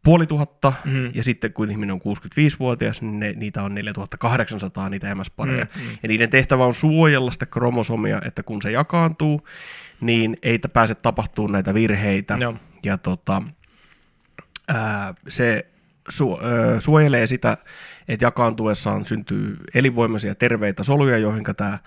puoli 0.02 0.26
tuhatta, 0.26 0.72
mm. 0.84 1.10
ja 1.14 1.24
sitten 1.24 1.52
kun 1.52 1.70
ihminen 1.70 1.94
on 1.94 2.00
65-vuotias, 2.00 3.02
niin 3.02 3.20
ne, 3.20 3.32
niitä 3.32 3.62
on 3.62 3.74
4800 3.74 4.88
niitä 4.88 5.10
emäspareja. 5.10 5.66
Mm, 5.76 5.82
mm. 5.82 5.98
Ja 6.02 6.08
niiden 6.08 6.30
tehtävä 6.30 6.64
on 6.64 6.74
suojella 6.74 7.30
sitä 7.30 7.46
kromosomia, 7.46 8.20
että 8.24 8.42
kun 8.42 8.62
se 8.62 8.70
jakaantuu, 8.70 9.48
niin 10.00 10.36
ei 10.42 10.58
pääse 10.72 10.94
tapahtuu 10.94 11.46
näitä 11.46 11.74
virheitä. 11.74 12.36
No. 12.36 12.56
Ja 12.84 12.98
tota, 12.98 13.42
ää, 14.68 15.14
se 15.28 15.66
su, 16.10 16.38
ää, 16.42 16.80
suojelee 16.80 17.26
sitä, 17.26 17.56
että 18.08 18.24
jakaantuessaan 18.24 19.06
syntyy 19.06 19.56
elinvoimaisia 19.74 20.34
terveitä 20.34 20.84
soluja, 20.84 21.18
joihin 21.18 21.44
tämä 21.56 21.78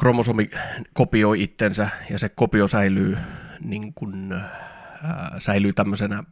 kromosomi 0.00 0.50
kopioi 0.92 1.42
itsensä, 1.42 1.88
ja 2.10 2.18
se 2.18 2.28
kopio 2.28 2.68
säilyy, 2.68 3.18
niin 3.64 3.94
kun, 3.94 4.32
ää, 4.32 5.36
säilyy 5.38 5.72
tämmöisenä 5.72 6.24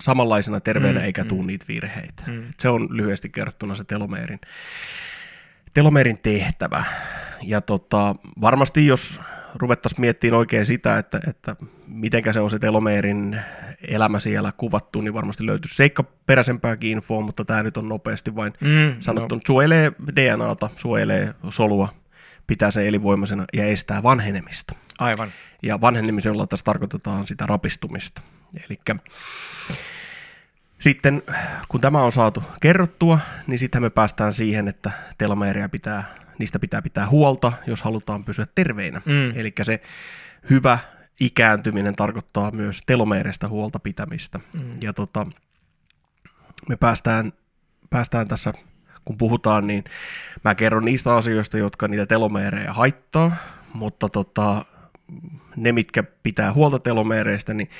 samanlaisena 0.00 0.60
terveenä 0.60 1.00
mm, 1.00 1.06
eikä 1.06 1.22
mm. 1.22 1.28
tule 1.28 1.46
niitä 1.46 1.64
virheitä. 1.68 2.22
Mm. 2.26 2.42
Se 2.58 2.68
on 2.68 2.88
lyhyesti 2.90 3.28
kerrottuna 3.28 3.74
se 3.74 3.84
telomeerin, 3.84 4.40
telomeerin 5.74 6.18
tehtävä. 6.22 6.84
Ja 7.42 7.60
tota, 7.60 8.14
varmasti 8.40 8.86
jos 8.86 9.20
ruvettaisiin 9.54 10.00
miettimään 10.00 10.38
oikein 10.38 10.66
sitä, 10.66 10.98
että, 10.98 11.20
että 11.28 11.56
miten 11.86 12.22
se 12.32 12.40
on 12.40 12.50
se 12.50 12.58
telomeerin 12.58 13.40
elämä 13.88 14.18
siellä 14.18 14.52
kuvattu, 14.56 15.00
niin 15.00 15.14
varmasti 15.14 15.46
löytyy 15.46 15.70
seikkaperäisempääkin 15.74 16.90
infoa, 16.90 17.20
mutta 17.20 17.44
tämä 17.44 17.62
nyt 17.62 17.76
on 17.76 17.88
nopeasti 17.88 18.36
vain 18.36 18.52
mm, 18.60 18.96
sanottu. 19.00 19.34
No. 19.34 19.40
Suojelee 19.46 19.92
DNAta, 20.16 20.70
suojelee 20.76 21.34
solua, 21.50 21.88
pitää 22.46 22.70
sen 22.70 22.86
elinvoimaisena 22.86 23.44
ja 23.52 23.64
estää 23.64 24.02
vanhenemista. 24.02 24.74
Aivan. 24.98 25.32
Ja 25.62 25.80
vanhenemisella 25.80 26.46
tässä 26.46 26.64
tarkoitetaan 26.64 27.26
sitä 27.26 27.46
rapistumista. 27.46 28.22
Eli 28.68 28.80
sitten 30.78 31.22
kun 31.68 31.80
tämä 31.80 32.02
on 32.02 32.12
saatu 32.12 32.42
kerrottua, 32.60 33.18
niin 33.46 33.58
sitten 33.58 33.82
me 33.82 33.90
päästään 33.90 34.32
siihen, 34.32 34.68
että 34.68 34.90
telomeeria 35.18 35.68
pitää, 35.68 36.04
niistä 36.38 36.58
pitää 36.58 36.82
pitää 36.82 37.08
huolta, 37.08 37.52
jos 37.66 37.82
halutaan 37.82 38.24
pysyä 38.24 38.46
terveinä. 38.54 39.02
Mm. 39.04 39.32
Eli 39.34 39.52
se 39.62 39.80
hyvä 40.50 40.78
ikääntyminen 41.20 41.96
tarkoittaa 41.96 42.50
myös 42.50 42.80
telomeereista 42.86 43.48
huolta 43.48 43.78
pitämistä. 43.78 44.40
Mm. 44.52 44.76
Ja 44.80 44.92
tota, 44.92 45.26
me 46.68 46.76
päästään, 46.76 47.32
päästään 47.90 48.28
tässä, 48.28 48.52
kun 49.04 49.18
puhutaan, 49.18 49.66
niin 49.66 49.84
mä 50.44 50.54
kerron 50.54 50.84
niistä 50.84 51.14
asioista, 51.14 51.58
jotka 51.58 51.88
niitä 51.88 52.06
telomeereja 52.06 52.72
haittaa, 52.72 53.36
mutta 53.74 54.08
tota, 54.08 54.64
ne, 55.56 55.72
mitkä 55.72 56.02
pitää 56.02 56.52
huolta 56.52 56.78
telomeereistä, 56.78 57.54
niin 57.54 57.70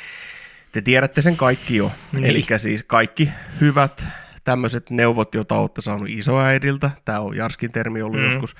te 0.73 0.81
tiedätte 0.81 1.23
sen 1.23 1.37
kaikki 1.37 1.77
jo. 1.77 1.93
Niin. 2.13 2.25
Eli 2.25 2.45
siis 2.57 2.85
kaikki 2.87 3.31
hyvät 3.61 4.05
tämmöiset 4.45 4.91
neuvot, 4.91 5.35
joita 5.35 5.59
olette 5.59 5.81
saanut 5.81 6.09
isoäidiltä, 6.09 6.91
tämä 7.05 7.21
on 7.21 7.37
Jarskin 7.37 7.73
termi 7.73 8.03
ollut 8.03 8.21
mm. 8.21 8.25
joskus, 8.25 8.55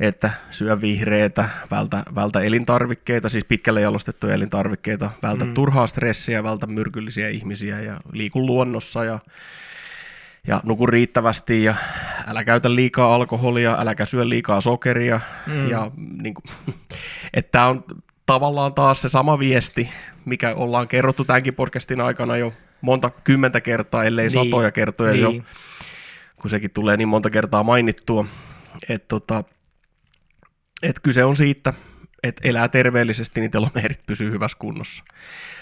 että 0.00 0.30
syö 0.50 0.80
vihreitä, 0.80 1.48
vältä, 1.70 2.02
vältä 2.14 2.40
elintarvikkeita, 2.40 3.28
siis 3.28 3.44
pitkälle 3.44 3.80
jalostettuja 3.80 4.34
elintarvikkeita, 4.34 5.10
vältä 5.22 5.44
mm. 5.44 5.54
turhaa 5.54 5.86
stressiä, 5.86 6.42
vältä 6.42 6.66
myrkyllisiä 6.66 7.28
ihmisiä 7.28 7.80
ja 7.80 8.00
liiku 8.12 8.46
luonnossa 8.46 9.04
ja, 9.04 9.18
ja 10.46 10.60
nuku 10.64 10.86
riittävästi 10.86 11.64
ja 11.64 11.74
älä 12.26 12.44
käytä 12.44 12.74
liikaa 12.74 13.14
alkoholia, 13.14 13.76
äläkä 13.78 14.06
syö 14.06 14.28
liikaa 14.28 14.60
sokeria. 14.60 15.20
Mm. 15.46 15.70
Ja 15.70 15.90
niin 16.22 16.34
kuin, 16.34 16.44
että 17.34 17.50
tämä 17.52 17.66
on 17.66 17.84
tavallaan 18.26 18.74
taas 18.74 19.02
se 19.02 19.08
sama 19.08 19.38
viesti, 19.38 19.90
mikä 20.24 20.54
ollaan 20.54 20.88
kerrottu 20.88 21.24
tämänkin 21.24 21.54
podcastin 21.54 22.00
aikana 22.00 22.36
jo 22.36 22.52
monta 22.80 23.10
kymmentä 23.10 23.60
kertaa, 23.60 24.04
ellei 24.04 24.28
niin, 24.28 24.44
satoja 24.44 24.70
kertoja 24.70 25.12
niin. 25.12 25.22
jo, 25.22 25.42
kun 26.36 26.50
sekin 26.50 26.70
tulee 26.70 26.96
niin 26.96 27.08
monta 27.08 27.30
kertaa 27.30 27.62
mainittua. 27.62 28.24
Että 28.88 29.08
tota, 29.08 29.44
et 30.82 31.00
kyse 31.00 31.24
on 31.24 31.36
siitä, 31.36 31.72
että 32.22 32.48
elää 32.48 32.68
terveellisesti, 32.68 33.40
niin 33.40 33.50
telomeerit 33.50 34.06
pysyy 34.06 34.30
hyvässä 34.30 34.58
kunnossa. 34.58 35.04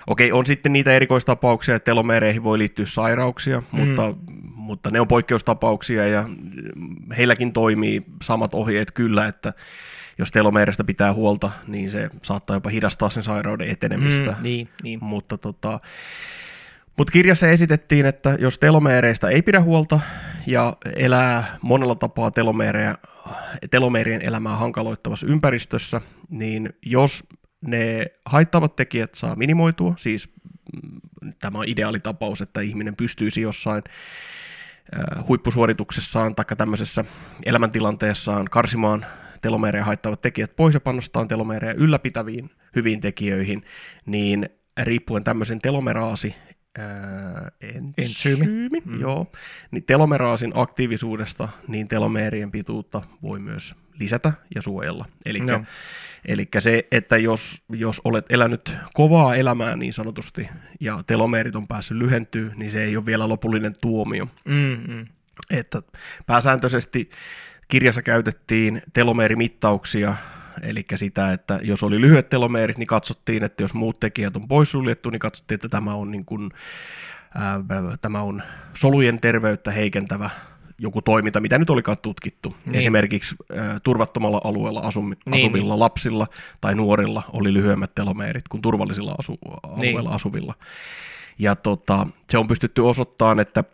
Okei, 0.07 0.33
on 0.33 0.46
sitten 0.46 0.72
niitä 0.72 0.92
erikoistapauksia, 0.92 1.74
että 1.74 1.85
telomeereihin 1.85 2.44
voi 2.44 2.59
liittyä 2.59 2.87
sairauksia, 2.87 3.61
mm. 3.61 3.81
mutta, 3.81 4.14
mutta 4.54 4.90
ne 4.90 5.00
on 5.00 5.09
poikkeustapauksia 5.09 6.09
ja 6.09 6.28
heilläkin 7.16 7.52
toimii 7.52 8.02
samat 8.22 8.54
ohjeet 8.54 8.90
kyllä, 8.90 9.26
että 9.26 9.52
jos 10.18 10.31
telomeeristä 10.31 10.85
pitää 10.85 11.14
huolta, 11.14 11.50
niin 11.66 11.90
se 11.90 12.11
saattaa 12.22 12.57
jopa 12.57 12.70
hidastaa 12.70 13.11
sen 13.11 13.22
sairauden 13.22 13.68
etenemistä. 13.68 14.31
Mm, 14.31 14.42
niin, 14.42 14.68
niin. 14.83 14.98
Mutta 15.02 15.38
tota, 15.38 15.81
mutta 16.96 17.12
kirjassa 17.12 17.48
esitettiin, 17.48 18.07
että 18.07 18.37
jos 18.40 18.59
telomeereistä 18.59 19.28
ei 19.28 19.42
pidä 19.42 19.61
huolta 19.61 20.00
ja 20.48 20.76
elää 20.96 21.58
monella 21.62 21.94
tapaa 21.94 22.30
telomeereja, 22.30 22.98
telomeerien 23.70 24.22
elämää 24.22 24.56
hankaloittavassa 24.56 25.26
ympäristössä, 25.26 26.00
niin 26.28 26.72
jos 26.82 27.24
ne 27.61 28.06
haittavat 28.24 28.76
tekijät 28.76 29.14
saa 29.14 29.37
minimoitua, 29.37 29.94
siis 29.98 30.28
mm, 30.82 31.32
tämä 31.40 31.58
on 31.58 31.68
ideaalitapaus, 31.68 32.40
että 32.40 32.61
ihminen 32.61 32.96
pystyisi 32.96 33.40
jossain 33.40 33.82
huippusuorituksessaan 35.28 36.34
tai 36.34 36.44
tämmöisessä 36.56 37.04
elämäntilanteessaan 37.46 38.44
karsimaan 38.44 39.06
telomeereja 39.42 39.84
haittavat 39.84 40.20
tekijät 40.20 40.56
pois 40.56 40.74
ja 40.74 40.80
panostaa 40.80 41.26
telomeereja 41.26 41.74
ylläpitäviin 41.74 42.50
hyviin 42.76 43.00
tekijöihin, 43.00 43.64
niin 44.06 44.48
riippuen 44.82 45.24
tämmöisen 45.24 45.58
telomeraasi 45.58 46.34
entsyymi, 47.60 47.94
entsyymi 47.98 48.82
mm. 48.84 49.00
joo, 49.00 49.32
niin 49.70 49.84
telomeraasin 49.84 50.52
aktiivisuudesta 50.54 51.48
niin 51.68 51.88
telomeerien 51.88 52.50
pituutta 52.50 53.02
voi 53.22 53.40
myös 53.40 53.74
lisätä 54.00 54.32
ja 54.54 54.62
suojella. 54.62 55.04
Eli 55.24 55.40
no. 55.40 55.64
se, 56.58 56.86
että 56.92 57.16
jos, 57.16 57.62
jos 57.68 58.00
olet 58.04 58.26
elänyt 58.30 58.76
kovaa 58.94 59.34
elämää 59.34 59.76
niin 59.76 59.92
sanotusti 59.92 60.48
ja 60.80 61.02
telomeerit 61.06 61.56
on 61.56 61.68
päässyt 61.68 61.96
lyhentyä, 61.96 62.52
niin 62.56 62.70
se 62.70 62.84
ei 62.84 62.96
ole 62.96 63.06
vielä 63.06 63.28
lopullinen 63.28 63.74
tuomio. 63.80 64.28
Mm-hmm. 64.44 65.06
Että 65.50 65.82
pääsääntöisesti 66.26 67.10
kirjassa 67.68 68.02
käytettiin 68.02 68.82
telomeerimittauksia, 68.92 70.14
eli 70.62 70.84
sitä, 70.94 71.32
että 71.32 71.60
jos 71.62 71.82
oli 71.82 72.00
lyhyet 72.00 72.28
telomeerit, 72.28 72.78
niin 72.78 72.86
katsottiin, 72.86 73.44
että 73.44 73.62
jos 73.62 73.74
muut 73.74 74.00
tekijät 74.00 74.36
on 74.36 74.48
poissuljettu, 74.48 75.10
niin 75.10 75.18
katsottiin, 75.18 75.56
että 75.56 75.68
tämä 75.68 75.94
on, 75.94 76.10
niin 76.10 76.24
kuin, 76.24 76.50
ää, 77.34 77.60
tämä 78.02 78.22
on 78.22 78.42
solujen 78.74 79.20
terveyttä 79.20 79.70
heikentävä 79.70 80.30
joku 80.78 81.02
toiminta, 81.02 81.40
mitä 81.40 81.58
nyt 81.58 81.70
olikaan 81.70 81.98
tutkittu. 81.98 82.56
Niin. 82.66 82.74
Esimerkiksi 82.74 83.36
ää, 83.56 83.80
turvattomalla 83.80 84.40
alueella 84.44 84.80
asumi, 84.80 85.16
niin, 85.26 85.34
asuvilla 85.34 85.74
niin. 85.74 85.80
lapsilla 85.80 86.26
tai 86.60 86.74
nuorilla 86.74 87.22
oli 87.32 87.52
lyhyemmät 87.52 87.94
telomeerit 87.94 88.48
kuin 88.48 88.62
turvallisilla 88.62 89.14
asu, 89.18 89.38
alueilla 89.62 90.00
niin. 90.00 90.10
asuvilla. 90.10 90.54
Ja 91.38 91.56
tota, 91.56 92.06
se 92.30 92.38
on 92.38 92.48
pystytty 92.48 92.80
osoittamaan, 92.80 93.40
että 93.40 93.64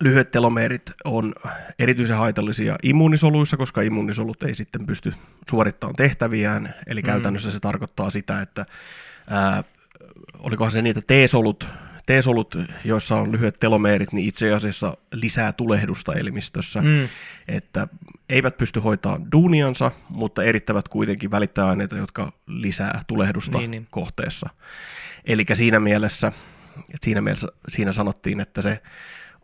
lyhyet 0.00 0.30
telomeerit 0.30 0.90
on 1.04 1.34
erityisen 1.78 2.16
haitallisia 2.16 2.76
immuunisoluissa, 2.82 3.56
koska 3.56 3.82
immuunisolut 3.82 4.42
ei 4.42 4.54
sitten 4.54 4.86
pysty 4.86 5.12
suorittamaan 5.50 5.96
tehtäviään. 5.96 6.74
Eli 6.86 7.00
mm. 7.00 7.06
käytännössä 7.06 7.50
se 7.50 7.60
tarkoittaa 7.60 8.10
sitä, 8.10 8.42
että 8.42 8.66
ää, 9.30 9.64
olikohan 10.38 10.70
se 10.72 10.82
niitä 10.82 11.00
T-solut, 11.00 11.68
T-solut, 12.06 12.56
joissa 12.84 13.16
on 13.16 13.32
lyhyet 13.32 13.60
telomeerit, 13.60 14.12
niin 14.12 14.28
itse 14.28 14.52
asiassa 14.52 14.96
lisää 15.12 15.52
tulehdusta 15.52 16.14
elimistössä, 16.14 16.82
mm. 16.82 17.08
että 17.48 17.88
eivät 18.28 18.58
pysty 18.58 18.80
hoitamaan 18.80 19.32
duuniansa, 19.32 19.90
mutta 20.08 20.42
erittävät 20.44 20.88
kuitenkin 20.88 21.30
välittäjäaineita, 21.30 21.96
jotka 21.96 22.32
lisää 22.46 23.02
tulehdusta 23.06 23.58
niin, 23.58 23.70
niin. 23.70 23.86
kohteessa. 23.90 24.50
Eli 25.24 25.44
siinä 25.54 25.80
mielessä, 25.80 26.32
siinä 27.00 27.20
mielessä 27.20 27.48
siinä 27.68 27.92
sanottiin, 27.92 28.40
että 28.40 28.62
se 28.62 28.82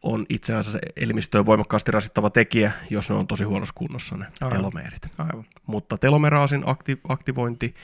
on 0.03 0.27
itse 0.29 0.55
asiassa 0.55 0.79
elimistöön 0.97 1.47
voimakkaasti 1.47 1.93
rasittava 1.93 2.31
tekijä, 2.31 2.73
jos 2.91 3.11
ne 3.11 3.17
on 3.17 3.27
tosi 3.27 3.45
huonossa 3.45 3.75
kunnossa 3.75 4.17
ne 4.17 4.27
Aivan. 4.41 4.57
telomeerit. 4.57 5.09
Aivan. 5.19 5.45
Mutta 5.67 5.99
telomeraasin 5.99 6.63
akti- 6.63 7.01
aktivointi, 7.09 7.75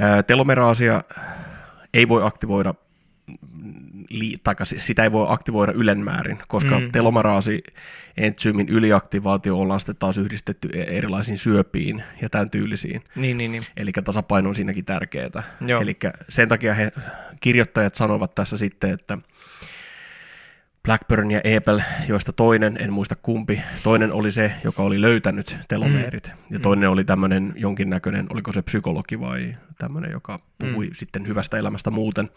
ää, 0.00 0.22
telomeraasia 0.22 1.04
ei 1.94 2.08
voi 2.08 2.26
aktivoida 2.26 2.74
tai 4.44 4.54
sitä 4.64 5.02
ei 5.02 5.12
voi 5.12 5.26
aktivoida 5.28 5.72
ylenmäärin, 5.72 6.38
koska 6.48 6.80
mm. 6.80 6.92
telomeraasi 6.92 7.62
entsyymin 8.16 8.68
yliaktivaatio 8.68 9.58
ollaan 9.58 9.80
sitten 9.80 9.96
taas 9.96 10.18
yhdistetty 10.18 10.68
e- 10.74 10.96
erilaisiin 10.96 11.38
syöpiin 11.38 12.02
ja 12.22 12.28
tämän 12.30 12.50
tyylisiin. 12.50 13.04
Niin, 13.16 13.38
niin, 13.38 13.52
niin. 13.52 13.62
Eli 13.76 13.92
tasapaino 13.92 14.48
on 14.48 14.54
siinäkin 14.54 14.84
tärkeää. 14.84 15.42
Eli 15.80 15.96
sen 16.28 16.48
takia 16.48 16.74
he, 16.74 16.92
kirjoittajat 17.40 17.94
sanovat 17.94 18.34
tässä 18.34 18.56
sitten, 18.56 18.90
että 18.90 19.18
Blackburn 20.88 21.30
ja 21.30 21.40
Apple, 21.56 21.84
joista 22.08 22.32
toinen, 22.32 22.76
en 22.80 22.92
muista 22.92 23.16
kumpi, 23.16 23.62
toinen 23.82 24.12
oli 24.12 24.32
se, 24.32 24.52
joka 24.64 24.82
oli 24.82 25.00
löytänyt 25.00 25.56
telomeerit, 25.68 26.26
mm. 26.26 26.54
ja 26.54 26.58
toinen 26.58 26.88
mm. 26.88 26.92
oli 26.92 27.04
tämmöinen 27.04 27.52
jonkinnäköinen, 27.56 28.26
oliko 28.30 28.52
se 28.52 28.62
psykologi 28.62 29.20
vai 29.20 29.56
tämmöinen, 29.78 30.10
joka 30.10 30.40
puhui 30.58 30.86
mm. 30.86 30.94
sitten 30.94 31.26
hyvästä 31.26 31.58
elämästä 31.58 31.90
muuten, 31.90 32.30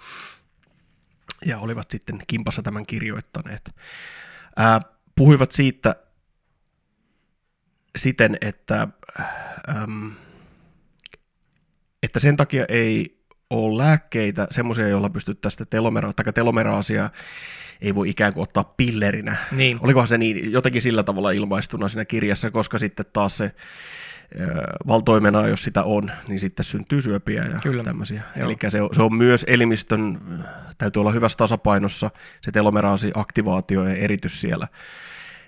ja 1.45 1.59
olivat 1.59 1.91
sitten 1.91 2.19
kimpassa 2.27 2.61
tämän 2.61 2.85
kirjoittaneet. 2.85 3.75
Ää, 4.57 4.81
puhuivat 5.15 5.51
siitä 5.51 5.95
siten, 7.97 8.37
että, 8.41 8.87
äm, 9.69 10.11
että 12.03 12.19
sen 12.19 12.37
takia 12.37 12.65
ei 12.69 13.21
ole 13.49 13.83
lääkkeitä, 13.83 14.47
semmoisia, 14.51 14.87
joilla 14.87 15.11
telomera, 15.69 16.13
tai 16.13 16.33
telomeraasia 16.33 17.09
ei 17.81 17.95
voi 17.95 18.09
ikään 18.09 18.33
kuin 18.33 18.43
ottaa 18.43 18.73
pillerinä. 18.77 19.35
Niin. 19.51 19.79
Olikohan 19.81 20.07
se 20.07 20.17
niin, 20.17 20.51
jotenkin 20.51 20.81
sillä 20.81 21.03
tavalla 21.03 21.31
ilmaistuna 21.31 21.87
siinä 21.87 22.05
kirjassa, 22.05 22.51
koska 22.51 22.77
sitten 22.77 23.05
taas 23.13 23.37
se 23.37 23.51
valtoimena, 24.87 25.47
jos 25.47 25.63
sitä 25.63 25.83
on, 25.83 26.11
niin 26.27 26.39
sitten 26.39 26.63
syntyy 26.63 27.01
syöpiä 27.01 27.45
ja 27.45 27.57
Kyllä. 27.63 27.83
tämmöisiä. 27.83 28.23
Eli 28.35 28.57
se 28.69 28.81
on, 28.81 28.89
se 28.93 29.01
on 29.01 29.15
myös 29.15 29.45
elimistön, 29.47 30.21
täytyy 30.77 30.99
olla 30.99 31.11
hyvässä 31.11 31.37
tasapainossa, 31.37 32.11
se 32.41 32.51
telomeraasi 32.51 33.11
aktivaatio 33.15 33.83
ja 33.83 33.95
eritys 33.95 34.41
siellä. 34.41 34.67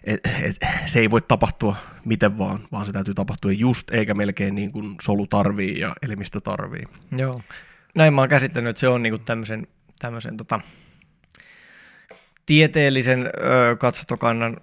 Et, 0.03 0.19
et, 0.25 0.57
se 0.85 0.99
ei 0.99 1.11
voi 1.11 1.21
tapahtua 1.21 1.75
miten 2.05 2.37
vaan, 2.37 2.67
vaan 2.71 2.85
se 2.85 2.91
täytyy 2.91 3.13
tapahtua 3.13 3.51
just 3.51 3.91
eikä 3.91 4.13
melkein 4.13 4.55
niin 4.55 4.71
kuin 4.71 4.95
solu 5.01 5.27
tarvii 5.27 5.79
ja 5.79 5.95
elimistö 6.01 6.41
tarvii. 6.41 6.83
Joo. 7.17 7.41
Näin 7.95 8.13
mä 8.13 8.21
oon 8.21 8.29
käsittänyt, 8.29 8.69
että 8.69 8.79
se 8.79 8.87
on 8.87 9.03
niin 9.03 9.13
kuin 9.13 9.23
tämmöisen, 9.25 9.67
tämmöisen 9.99 10.37
tota, 10.37 10.59
tieteellisen 12.45 13.25
ö, 13.25 13.75
katsotokannan, 13.75 14.57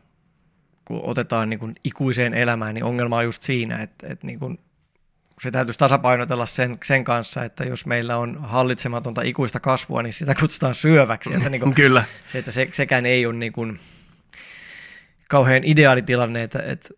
kun 0.84 1.00
otetaan 1.02 1.50
niin 1.50 1.60
kuin 1.60 1.74
ikuiseen 1.84 2.34
elämään, 2.34 2.74
niin 2.74 2.84
ongelma 2.84 3.16
on 3.16 3.24
just 3.24 3.42
siinä, 3.42 3.82
että, 3.82 4.06
että 4.06 4.26
niin 4.26 4.38
kuin 4.38 4.58
se 5.42 5.50
täytyisi 5.50 5.78
tasapainotella 5.78 6.46
sen, 6.46 6.78
sen 6.84 7.04
kanssa, 7.04 7.44
että 7.44 7.64
jos 7.64 7.86
meillä 7.86 8.16
on 8.16 8.38
hallitsematonta 8.40 9.22
ikuista 9.22 9.60
kasvua, 9.60 10.02
niin 10.02 10.12
sitä 10.12 10.34
kutsutaan 10.34 10.74
syöväksi. 10.74 11.30
Että 11.36 11.50
niin 11.50 11.60
kuin 11.60 11.74
Kyllä. 11.84 12.04
Se, 12.26 12.38
että 12.38 12.50
se, 12.50 12.68
sekään 12.72 13.06
ei 13.06 13.26
ole 13.26 13.34
niin 13.34 13.52
kuin 13.52 13.80
kauhean 15.28 15.64
ideaalitilanne, 15.64 16.42
että, 16.42 16.62
että 16.62 16.88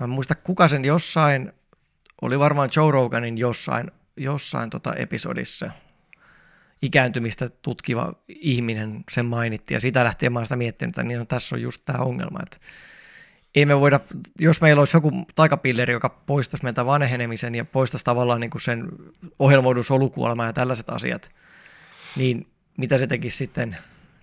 mä 0.00 0.06
muista 0.06 0.34
kuka 0.34 0.68
sen 0.68 0.84
jossain, 0.84 1.52
oli 2.22 2.38
varmaan 2.38 2.68
Joe 2.76 2.92
Roganin 2.92 3.38
jossain, 3.38 3.90
jossain 4.16 4.70
tota 4.70 4.94
episodissa, 4.94 5.70
ikääntymistä 6.82 7.48
tutkiva 7.48 8.12
ihminen 8.28 9.04
sen 9.10 9.26
mainitti, 9.26 9.74
ja 9.74 9.80
sitä 9.80 10.04
lähtien 10.04 10.32
mä 10.32 10.38
oon 10.38 10.46
sitä 10.46 10.56
miettinyt, 10.56 10.92
että 10.92 11.02
niin 11.02 11.20
on, 11.20 11.26
tässä 11.26 11.56
on 11.56 11.62
just 11.62 11.82
tämä 11.84 11.98
ongelma, 11.98 12.38
että 12.42 12.56
ei 13.54 13.66
me 13.66 13.80
voida, 13.80 14.00
jos 14.38 14.60
meillä 14.60 14.80
olisi 14.80 14.96
joku 14.96 15.26
taikapilleri, 15.34 15.92
joka 15.92 16.08
poistaisi 16.08 16.64
meiltä 16.64 16.86
vanhenemisen 16.86 17.54
ja 17.54 17.64
poistaisi 17.64 18.04
tavallaan 18.04 18.40
niin 18.40 18.50
kuin 18.50 18.62
sen 18.62 18.88
ohjelmoidun 19.38 19.84
solukuolema 19.84 20.46
ja 20.46 20.52
tällaiset 20.52 20.90
asiat, 20.90 21.30
niin 22.16 22.46
mitä 22.78 22.98
se 22.98 23.06
tekisi 23.06 23.36
sitten, 23.36 23.76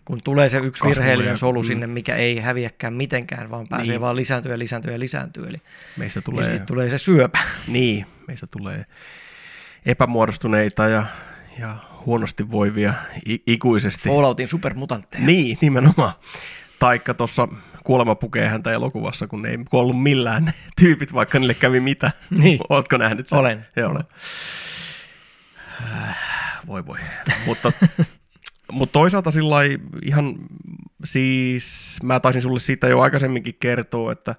kun 0.06 0.22
tulee 0.24 0.50
se 0.50 0.58
yksi 0.58 0.84
virheellinen 0.84 1.38
solu 1.38 1.62
mm. 1.62 1.66
sinne, 1.66 1.88
mikä 1.88 2.16
ei 2.16 2.40
häviäkään 2.40 2.94
mitenkään, 2.94 3.50
vaan 3.50 3.68
pääsee 3.68 3.94
niin. 3.94 4.02
vaan 4.02 4.16
lisääntyä 4.16 4.52
ja 4.52 4.60
lisääntyä 4.60 4.92
ja 4.92 5.00
lisääntyä. 5.00 5.48
Eli 5.50 5.62
meistä 5.98 6.22
tulee, 6.22 6.50
niin 6.50 6.66
tulee 6.66 6.90
se 6.90 6.98
syöpä. 6.98 7.40
Niin, 7.68 8.06
meistä 8.28 8.48
tulee 8.48 8.86
epämuodostuneita 9.86 10.88
ja, 10.88 11.06
ja 11.60 11.76
huonosti 12.06 12.52
voivia 12.52 12.94
ikuisesti. 13.48 14.10
Falloutin 14.10 14.48
supermutantteja. 14.48 15.26
Niin, 15.26 15.58
nimenomaan. 15.62 16.14
Taikka 16.80 17.14
tuossa 17.14 17.48
kuolema 17.84 18.16
pukee 18.16 18.48
häntä 18.48 18.72
elokuvassa, 18.72 19.28
kun 19.28 19.42
ne 19.42 19.50
ei 19.50 19.58
kuollut 19.70 20.02
millään 20.02 20.54
tyypit, 20.80 21.14
vaikka 21.14 21.40
niille 21.40 21.54
kävi 21.54 21.80
mitä. 21.80 22.12
Niin. 22.30 22.60
Ootko 22.70 22.98
nähnyt 22.98 23.28
sen? 23.28 23.40
Olen. 23.40 23.66
Joo. 23.76 23.92
Olen. 23.92 24.04
Äh, 25.82 26.18
voi 26.68 26.86
voi. 26.86 26.98
mutta, 27.46 27.72
mutta 28.72 28.94
toisaalta 28.94 29.32
sillä 29.32 29.56
ihan, 30.06 30.36
siis 31.06 31.98
mä 32.04 32.20
taisin 32.20 32.42
sulle 32.42 32.60
siitä 32.60 32.88
jo 32.88 33.00
aikaisemminkin 33.00 33.56
kertoa, 33.60 34.12
että 34.12 34.36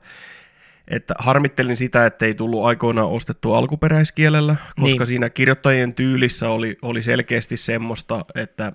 että 0.90 1.14
harmittelin 1.18 1.76
sitä, 1.76 2.06
että 2.06 2.26
ei 2.26 2.34
tullut 2.34 2.64
aikoinaan 2.64 3.08
ostettua 3.08 3.58
alkuperäiskielellä, 3.58 4.56
koska 4.80 4.98
niin. 4.98 5.06
siinä 5.06 5.30
kirjoittajien 5.30 5.94
tyylissä 5.94 6.48
oli, 6.48 6.78
oli 6.82 7.02
selkeästi 7.02 7.56
semmoista, 7.56 8.24
että 8.34 8.72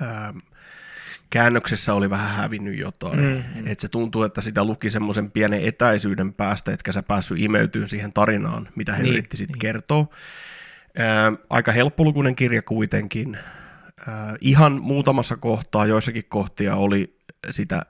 ää, 0.00 0.34
käännöksessä 1.30 1.94
oli 1.94 2.10
vähän 2.10 2.36
hävinnyt 2.36 2.78
jotain. 2.78 3.20
Mm-hmm. 3.20 3.66
Että 3.66 3.82
se 3.82 3.88
tuntuu, 3.88 4.22
että 4.22 4.40
sitä 4.40 4.64
luki 4.64 4.90
semmoisen 4.90 5.30
pienen 5.30 5.64
etäisyyden 5.64 6.32
päästä, 6.32 6.72
etkä 6.72 6.92
sä 6.92 7.02
päässyt 7.02 7.40
imeytyyn 7.40 7.88
siihen 7.88 8.12
tarinaan, 8.12 8.68
mitä 8.76 8.92
he 8.92 9.02
niin, 9.02 9.12
yritti 9.12 9.36
sitten 9.36 9.52
niin. 9.52 9.60
kertoa. 9.60 10.06
Ää, 10.98 11.32
aika 11.50 11.72
helppolukuinen 11.72 12.36
kirja 12.36 12.62
kuitenkin. 12.62 13.38
Ää, 14.06 14.36
ihan 14.40 14.82
muutamassa 14.82 15.36
kohtaa, 15.36 15.86
joissakin 15.86 16.24
kohtia 16.28 16.76
oli 16.76 17.16
sitä 17.50 17.82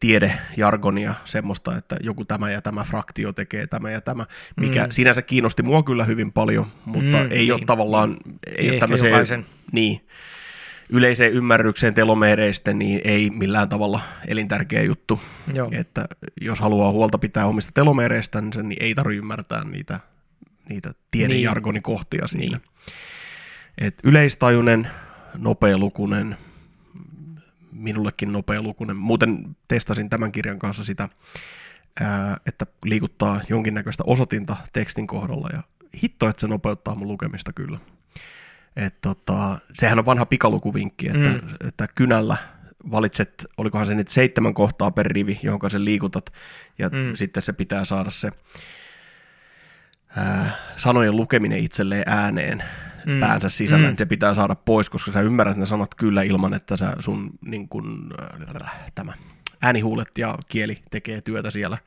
tiedejargonia, 0.00 1.14
semmoista, 1.24 1.76
että 1.76 1.96
joku 2.00 2.24
tämä 2.24 2.50
ja 2.50 2.62
tämä 2.62 2.84
fraktio 2.84 3.32
tekee 3.32 3.66
tämä 3.66 3.90
ja 3.90 4.00
tämä, 4.00 4.26
mikä 4.56 4.86
mm. 4.86 4.90
sinänsä 4.90 5.22
kiinnosti 5.22 5.62
mua 5.62 5.82
kyllä 5.82 6.04
hyvin 6.04 6.32
paljon, 6.32 6.66
mutta 6.84 7.16
mm, 7.16 7.30
ei 7.30 7.38
niin, 7.38 7.52
ole 7.52 7.62
tavallaan, 7.66 8.16
ei, 8.46 8.54
ei 8.56 8.70
ole 8.70 8.78
tämmöiseen, 8.78 9.46
niin, 9.72 10.00
yleiseen 10.88 11.32
ymmärrykseen 11.32 11.94
telomeereistä, 11.94 12.72
niin 12.72 13.00
ei 13.04 13.30
millään 13.30 13.68
tavalla 13.68 14.00
elintärkeä 14.28 14.82
juttu. 14.82 15.20
Joo. 15.54 15.68
Että 15.72 16.04
jos 16.40 16.60
haluaa 16.60 16.90
huolta 16.90 17.18
pitää 17.18 17.46
omista 17.46 17.72
telomeereistä, 17.74 18.40
niin, 18.40 18.68
niin 18.68 18.82
ei 18.82 18.94
tarvitse 18.94 19.18
ymmärtää 19.18 19.64
niitä, 19.64 20.00
niitä 20.68 20.94
tiedejargonikohtia 21.10 22.20
niin. 22.20 22.28
siinä. 22.28 22.56
Niin. 22.58 22.96
Et 23.78 23.94
yleistajunen, 24.04 24.88
nopealukunen, 25.38 26.36
minullekin 27.74 28.32
nopea 28.32 28.62
lukunen. 28.62 28.96
Muuten 28.96 29.56
testasin 29.68 30.10
tämän 30.10 30.32
kirjan 30.32 30.58
kanssa 30.58 30.84
sitä, 30.84 31.08
että 32.46 32.66
liikuttaa 32.84 33.40
jonkinnäköistä 33.48 34.04
osoitinta 34.06 34.56
tekstin 34.72 35.06
kohdalla 35.06 35.48
ja 35.52 35.62
hitto, 36.02 36.28
että 36.28 36.40
se 36.40 36.46
nopeuttaa 36.46 36.94
mun 36.94 37.08
lukemista 37.08 37.52
kyllä. 37.52 37.78
Et 38.76 39.00
tota, 39.00 39.58
sehän 39.72 39.98
on 39.98 40.06
vanha 40.06 40.26
pikalukuvinkki, 40.26 41.06
että, 41.06 41.28
mm. 41.28 41.68
että 41.68 41.88
kynällä 41.94 42.36
valitset, 42.90 43.46
olikohan 43.56 43.86
se 43.86 43.94
nyt 43.94 44.08
seitsemän 44.08 44.54
kohtaa 44.54 44.90
per 44.90 45.06
rivi, 45.06 45.40
jonka 45.42 45.68
sen 45.68 45.84
liikutat, 45.84 46.32
ja 46.78 46.88
mm. 46.88 47.14
sitten 47.14 47.42
se 47.42 47.52
pitää 47.52 47.84
saada 47.84 48.10
se 48.10 48.30
ää, 50.16 50.56
sanojen 50.76 51.16
lukeminen 51.16 51.58
itselleen 51.58 52.04
ääneen 52.06 52.64
mm. 53.06 53.20
päänsä 53.20 53.48
sisällä, 53.48 53.84
mm. 53.84 53.88
niin 53.88 53.98
se 53.98 54.06
pitää 54.06 54.34
saada 54.34 54.54
pois, 54.54 54.90
koska 54.90 55.12
sä 55.12 55.20
ymmärrät 55.20 55.56
ne 55.56 55.66
sanat 55.66 55.94
kyllä 55.94 56.22
ilman, 56.22 56.54
että 56.54 56.76
sä 56.76 56.96
sun 57.00 57.30
niin 57.40 57.68
kun, 57.68 58.10
äh, 58.62 58.92
tämä 58.94 59.12
äänihuulet 59.62 60.18
ja 60.18 60.38
kieli 60.48 60.82
tekee 60.90 61.20
työtä 61.20 61.50
siellä. 61.50 61.78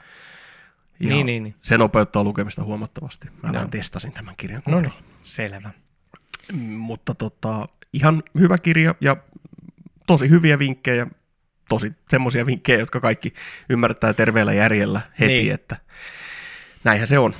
Ja 0.99 1.10
niin, 1.10 1.25
niin, 1.25 1.43
niin. 1.43 1.56
se 1.62 1.77
nopeuttaa 1.77 2.23
lukemista 2.23 2.63
huomattavasti. 2.63 3.27
Mä 3.43 3.53
vähän 3.53 3.69
testasin 3.69 4.12
tämän 4.12 4.36
kirjan 4.38 4.63
kohdalla. 4.63 4.88
No 4.88 4.93
niin, 4.93 5.06
selvä. 5.21 5.71
Mutta 6.62 7.15
tota, 7.15 7.67
ihan 7.93 8.23
hyvä 8.39 8.58
kirja 8.58 8.95
ja 9.01 9.17
tosi 10.08 10.30
hyviä 10.30 10.60
vinkkejä, 10.60 11.08
tosi 11.69 11.93
semmoisia 12.10 12.45
vinkkejä, 12.45 12.80
jotka 12.80 12.99
kaikki 12.99 13.34
ymmärtää 13.69 14.13
terveellä 14.13 14.54
järjellä 14.54 15.02
heti, 15.19 15.33
niin. 15.33 15.54
että 15.54 15.77
näinhän 16.83 17.08
se 17.08 17.19
on. 17.19 17.35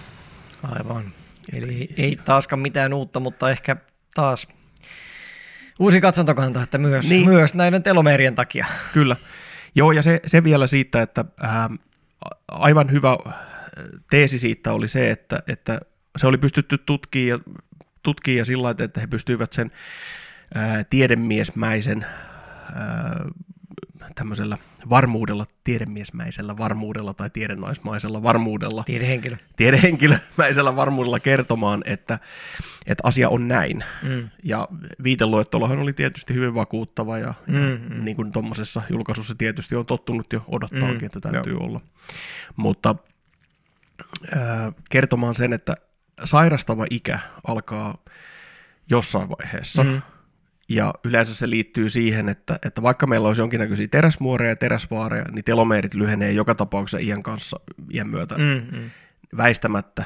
Aivan. 0.64 1.14
Eli 1.54 1.90
ei 1.98 2.18
taaskaan 2.26 2.60
mitään 2.60 2.94
uutta, 2.94 3.20
mutta 3.20 3.52
ehkä 3.52 3.76
taas 4.16 4.48
Uusi 5.80 6.02
katsantokanta, 6.02 6.64
että 6.64 6.78
myös, 6.78 7.10
Niin. 7.10 7.30
myös 7.30 7.54
näiden 7.54 7.84
telomeerien 7.84 8.36
takia. 8.36 8.66
Kyllä. 8.94 9.16
Joo, 9.76 9.92
ja 9.92 10.04
se, 10.04 10.20
se 10.26 10.44
vielä 10.44 10.68
siitä, 10.68 11.02
että 11.02 11.26
ää, 11.40 11.70
aivan 12.48 12.92
hyvä 12.92 13.18
teesi 14.10 14.40
siitä 14.40 14.74
oli 14.74 14.88
se, 14.88 15.12
että, 15.12 15.44
että 15.48 15.80
se 16.18 16.28
oli 16.28 16.38
pystytty 16.38 16.78
tutkimaan 16.78 17.28
ja, 17.28 17.40
tutkimaan 18.04 18.38
ja 18.38 18.46
sillä 18.46 18.64
lailla, 18.64 18.84
että 18.84 19.02
he 19.02 19.08
pystyivät 19.08 19.52
sen 19.52 19.72
ää, 20.56 20.84
tiedemiesmäisen 20.84 22.06
ää, 22.76 23.26
tämmöisellä 24.16 24.58
varmuudella, 24.90 25.46
tiedemiesmäisellä 25.64 26.58
varmuudella 26.58 27.14
tai 27.14 27.30
tiedennaismaisella 27.30 28.24
varmuudella, 28.24 28.84
Tiedehenkilö. 28.84 29.38
tiedehenkilömäisellä 29.56 30.76
varmuudella 30.76 31.20
kertomaan, 31.20 31.82
että, 31.86 32.20
että 32.86 33.02
asia 33.08 33.30
on 33.30 33.48
näin. 33.48 33.84
Mm. 34.04 34.30
Ja 34.44 34.68
viiteluettelohan 35.04 35.80
oli 35.80 35.94
tietysti 35.94 36.34
hyvin 36.34 36.54
vakuuttava 36.56 37.18
ja, 37.18 37.34
mm, 37.48 37.56
ja 37.56 37.78
Mm, 37.90 38.06
niin 38.06 38.16
kuin 38.16 38.32
tuommoisessa 38.32 38.82
julkaisussa 38.90 39.36
tietysti 39.38 39.76
on 39.76 39.86
tottunut 39.86 40.34
jo 40.34 40.44
odottaakin, 40.48 40.98
Mm, 41.00 41.06
että 41.06 41.20
täytyy 41.20 41.58
olla. 41.58 41.82
Mutta 42.56 42.96
äh, 44.36 44.74
kertomaan 44.90 45.36
sen, 45.36 45.54
että 45.54 45.76
sairastava 46.24 46.86
ikä 46.90 47.20
alkaa 47.48 47.98
jossain 48.90 49.30
vaiheessa. 49.30 49.84
Mm. 49.84 50.02
Ja 50.70 50.94
yleensä 51.04 51.36
se 51.36 51.50
liittyy 51.50 51.90
siihen, 51.90 52.30
että, 52.30 52.60
että 52.66 52.82
vaikka 52.82 53.08
meillä 53.08 53.28
olisi 53.28 53.42
jonkinnäköisiä 53.42 53.88
teräsmuoreja 53.88 54.52
ja 54.52 54.56
teräsvaareja, 54.56 55.26
niin 55.32 55.44
telomeerit 55.44 55.94
lyhenee 55.94 56.32
joka 56.32 56.56
tapauksessa 56.56 56.98
iän 56.98 57.24
kanssa 57.24 57.60
iän 57.94 58.10
myötä 58.10 58.36
Mm, 58.38 58.78
mm. 58.78 58.90
väistämättä, 59.38 60.06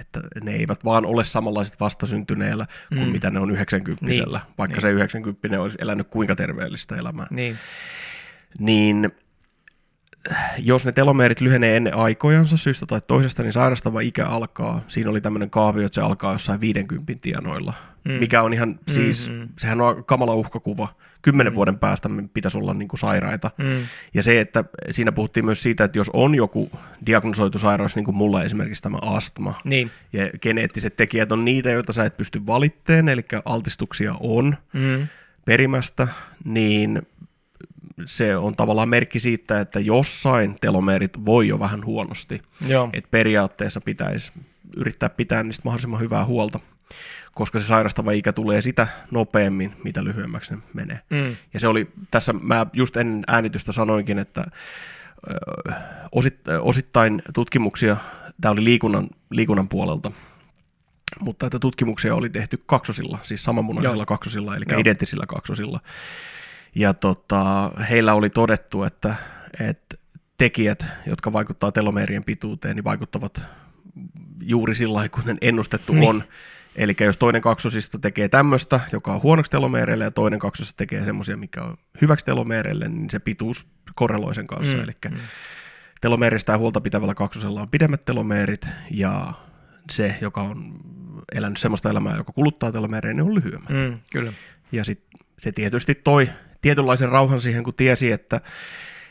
että 0.00 0.20
ne 0.42 0.52
eivät 0.52 0.84
vaan 0.84 1.06
ole 1.06 1.24
samanlaiset 1.24 1.80
vastasyntyneellä 1.80 2.66
kuin 2.88 3.06
Mm. 3.06 3.12
mitä 3.12 3.30
ne 3.30 3.40
on 3.40 3.50
90 3.50 4.06
niin, 4.06 4.24
vaikka 4.58 4.76
niin. 4.76 4.82
se 4.82 4.90
90 4.90 5.60
olisi 5.60 5.78
elänyt 5.80 6.08
kuinka 6.08 6.36
terveellistä 6.36 6.96
elämää. 6.96 7.26
Niin. 7.30 7.58
Niin 8.58 9.10
jos 10.58 10.84
ne 10.86 10.92
telomeerit 10.92 11.40
lyhenee 11.40 11.76
ennen 11.76 11.96
aikojansa 11.96 12.56
syystä 12.56 12.86
tai 12.86 13.00
toisesta, 13.06 13.42
niin 13.42 13.52
sairastava 13.52 14.00
ikä 14.00 14.26
alkaa. 14.26 14.80
Siinä 14.88 15.10
oli 15.10 15.20
tämmöinen 15.20 15.50
kaavio, 15.50 15.86
että 15.86 15.94
se 15.94 16.00
alkaa 16.00 16.32
jossain 16.32 16.60
50 16.60 17.12
tienoilla, 17.22 17.74
mm. 18.04 18.12
Mikä 18.12 18.42
on 18.42 18.52
ihan 18.52 18.78
siis, 18.88 19.30
Mm, 19.30 19.36
mm. 19.36 19.48
sehän 19.58 19.80
on 19.80 20.04
kamala 20.04 20.34
uhkakuva. 20.34 20.88
Kymmenen 21.22 21.52
mm. 21.52 21.54
vuoden 21.54 21.78
päästä 21.78 22.08
pitäisi 22.34 22.58
olla 22.58 22.74
niin 22.74 22.88
kuin 22.88 23.00
sairaita. 23.00 23.50
Mm. 23.58 23.82
Ja 24.14 24.22
se, 24.22 24.40
että 24.40 24.64
siinä 24.90 25.12
puhuttiin 25.12 25.44
myös 25.46 25.62
siitä, 25.62 25.84
että 25.84 25.98
jos 25.98 26.10
on 26.12 26.34
joku 26.34 26.70
diagnosoitu 27.06 27.58
sairaus, 27.58 27.96
niin 27.96 28.04
kuin 28.04 28.14
mulla 28.16 28.42
esimerkiksi 28.44 28.82
tämä 28.82 28.98
astma, 29.02 29.54
Niin. 29.64 29.90
ja 30.12 30.30
geneettiset 30.42 30.96
tekijät 30.96 31.32
on 31.32 31.44
niitä, 31.44 31.70
joita 31.70 31.92
sä 31.92 32.04
et 32.04 32.16
pysty 32.16 32.46
valitteen, 32.46 33.08
eli 33.08 33.24
altistuksia 33.44 34.14
on 34.20 34.56
Mm. 34.72 35.06
perimästä, 35.44 36.08
niin 36.44 37.02
se 38.06 38.36
on 38.36 38.56
tavallaan 38.56 38.88
merkki 38.88 39.20
siitä, 39.20 39.60
että 39.60 39.80
jossain 39.80 40.56
telomeerit 40.60 41.26
voi 41.26 41.48
jo 41.48 41.58
vähän 41.58 41.84
huonosti. 41.84 42.42
Joo. 42.66 42.90
Et 42.92 43.10
periaatteessa 43.10 43.80
pitäisi 43.80 44.32
yrittää 44.76 45.08
pitää 45.08 45.42
niistä 45.42 45.62
mahdollisimman 45.64 46.00
hyvää 46.00 46.24
huolta, 46.24 46.60
koska 47.34 47.58
se 47.58 47.64
sairastava 47.64 48.12
ikä 48.12 48.32
tulee 48.32 48.60
sitä 48.60 48.86
nopeammin, 49.10 49.76
mitä 49.84 50.04
lyhyemmäksi 50.04 50.54
ne 50.54 50.58
menee. 50.72 51.00
Mm. 51.10 51.36
Ja 51.54 51.60
se 51.60 51.68
oli 51.68 51.88
tässä, 52.10 52.32
mä 52.32 52.66
just 52.72 52.96
ennen 52.96 53.24
äänitystä 53.28 53.72
sanoinkin, 53.72 54.18
että 54.18 54.44
ö, 55.30 55.72
osit, 56.12 56.40
osittain 56.60 57.22
tutkimuksia, 57.34 57.96
tämä 58.40 58.52
oli 58.52 58.64
liikunnan, 58.64 59.08
liikunnan 59.30 59.68
puolelta, 59.68 60.12
mutta 61.20 61.46
että 61.46 61.58
tutkimuksia 61.58 62.14
oli 62.14 62.30
tehty 62.30 62.58
kaksosilla, 62.66 63.18
siis 63.22 63.44
samanmunaisilla 63.44 64.06
kaksosilla, 64.06 64.56
eli 64.56 64.64
Joo. 64.68 64.80
identtisillä 64.80 65.26
kaksosilla. 65.26 65.80
Ja 66.74 66.94
tota, 66.94 67.70
heillä 67.90 68.14
oli 68.14 68.30
todettu, 68.30 68.82
että, 68.84 69.14
että 69.68 69.96
tekijät, 70.38 70.86
jotka 71.06 71.32
vaikuttaa 71.32 71.72
telomeerien 71.72 72.24
pituuteen, 72.24 72.76
niin 72.76 72.84
vaikuttavat 72.84 73.40
juuri 74.40 74.74
sillä 74.74 74.94
lailla, 74.94 75.08
kun 75.08 75.38
ennustettu 75.40 75.92
Niin. 75.92 76.08
on. 76.08 76.24
Eli 76.76 76.96
jos 77.00 77.16
toinen 77.16 77.42
kaksosista 77.42 77.98
tekee 77.98 78.28
tämmöistä, 78.28 78.80
joka 78.92 79.12
on 79.12 79.22
huonoksi 79.22 79.50
telomeereille, 79.50 80.04
ja 80.04 80.10
toinen 80.10 80.38
kaksosista 80.38 80.76
tekee 80.76 81.04
semmoisia, 81.04 81.36
mikä 81.36 81.62
on 81.62 81.76
hyväksi 82.00 82.24
telomeereille, 82.24 82.88
niin 82.88 83.10
se 83.10 83.18
pituus 83.18 83.66
korreloi 83.94 84.34
sen 84.34 84.46
kanssa. 84.46 84.76
Mm, 84.76 84.82
Eli 84.82 84.92
mm. 85.10 85.16
telomeeristä 86.00 86.52
ja 86.52 86.58
huolta 86.58 86.80
pitävällä 86.80 87.14
kaksosella 87.14 87.62
on 87.62 87.68
pidemmät 87.68 88.04
telomeerit, 88.04 88.68
ja 88.90 89.32
se, 89.90 90.16
joka 90.20 90.42
on 90.42 90.80
elänyt 91.34 91.58
semmoista 91.58 91.90
elämää, 91.90 92.16
joka 92.16 92.32
kuluttaa 92.32 92.72
telomeerejä, 92.72 93.14
niin 93.14 93.22
on 93.22 93.34
lyhyemmät. 93.34 93.70
Mm. 93.70 93.98
Kyllä. 94.12 94.32
Ja 94.72 94.84
sit 94.84 95.04
se 95.40 95.52
tietysti 95.52 95.94
toi 95.94 96.28
tietynlaisen 96.62 97.08
rauhan 97.08 97.40
siihen, 97.40 97.64
kun 97.64 97.74
tiesi, 97.74 98.12
että, 98.12 98.40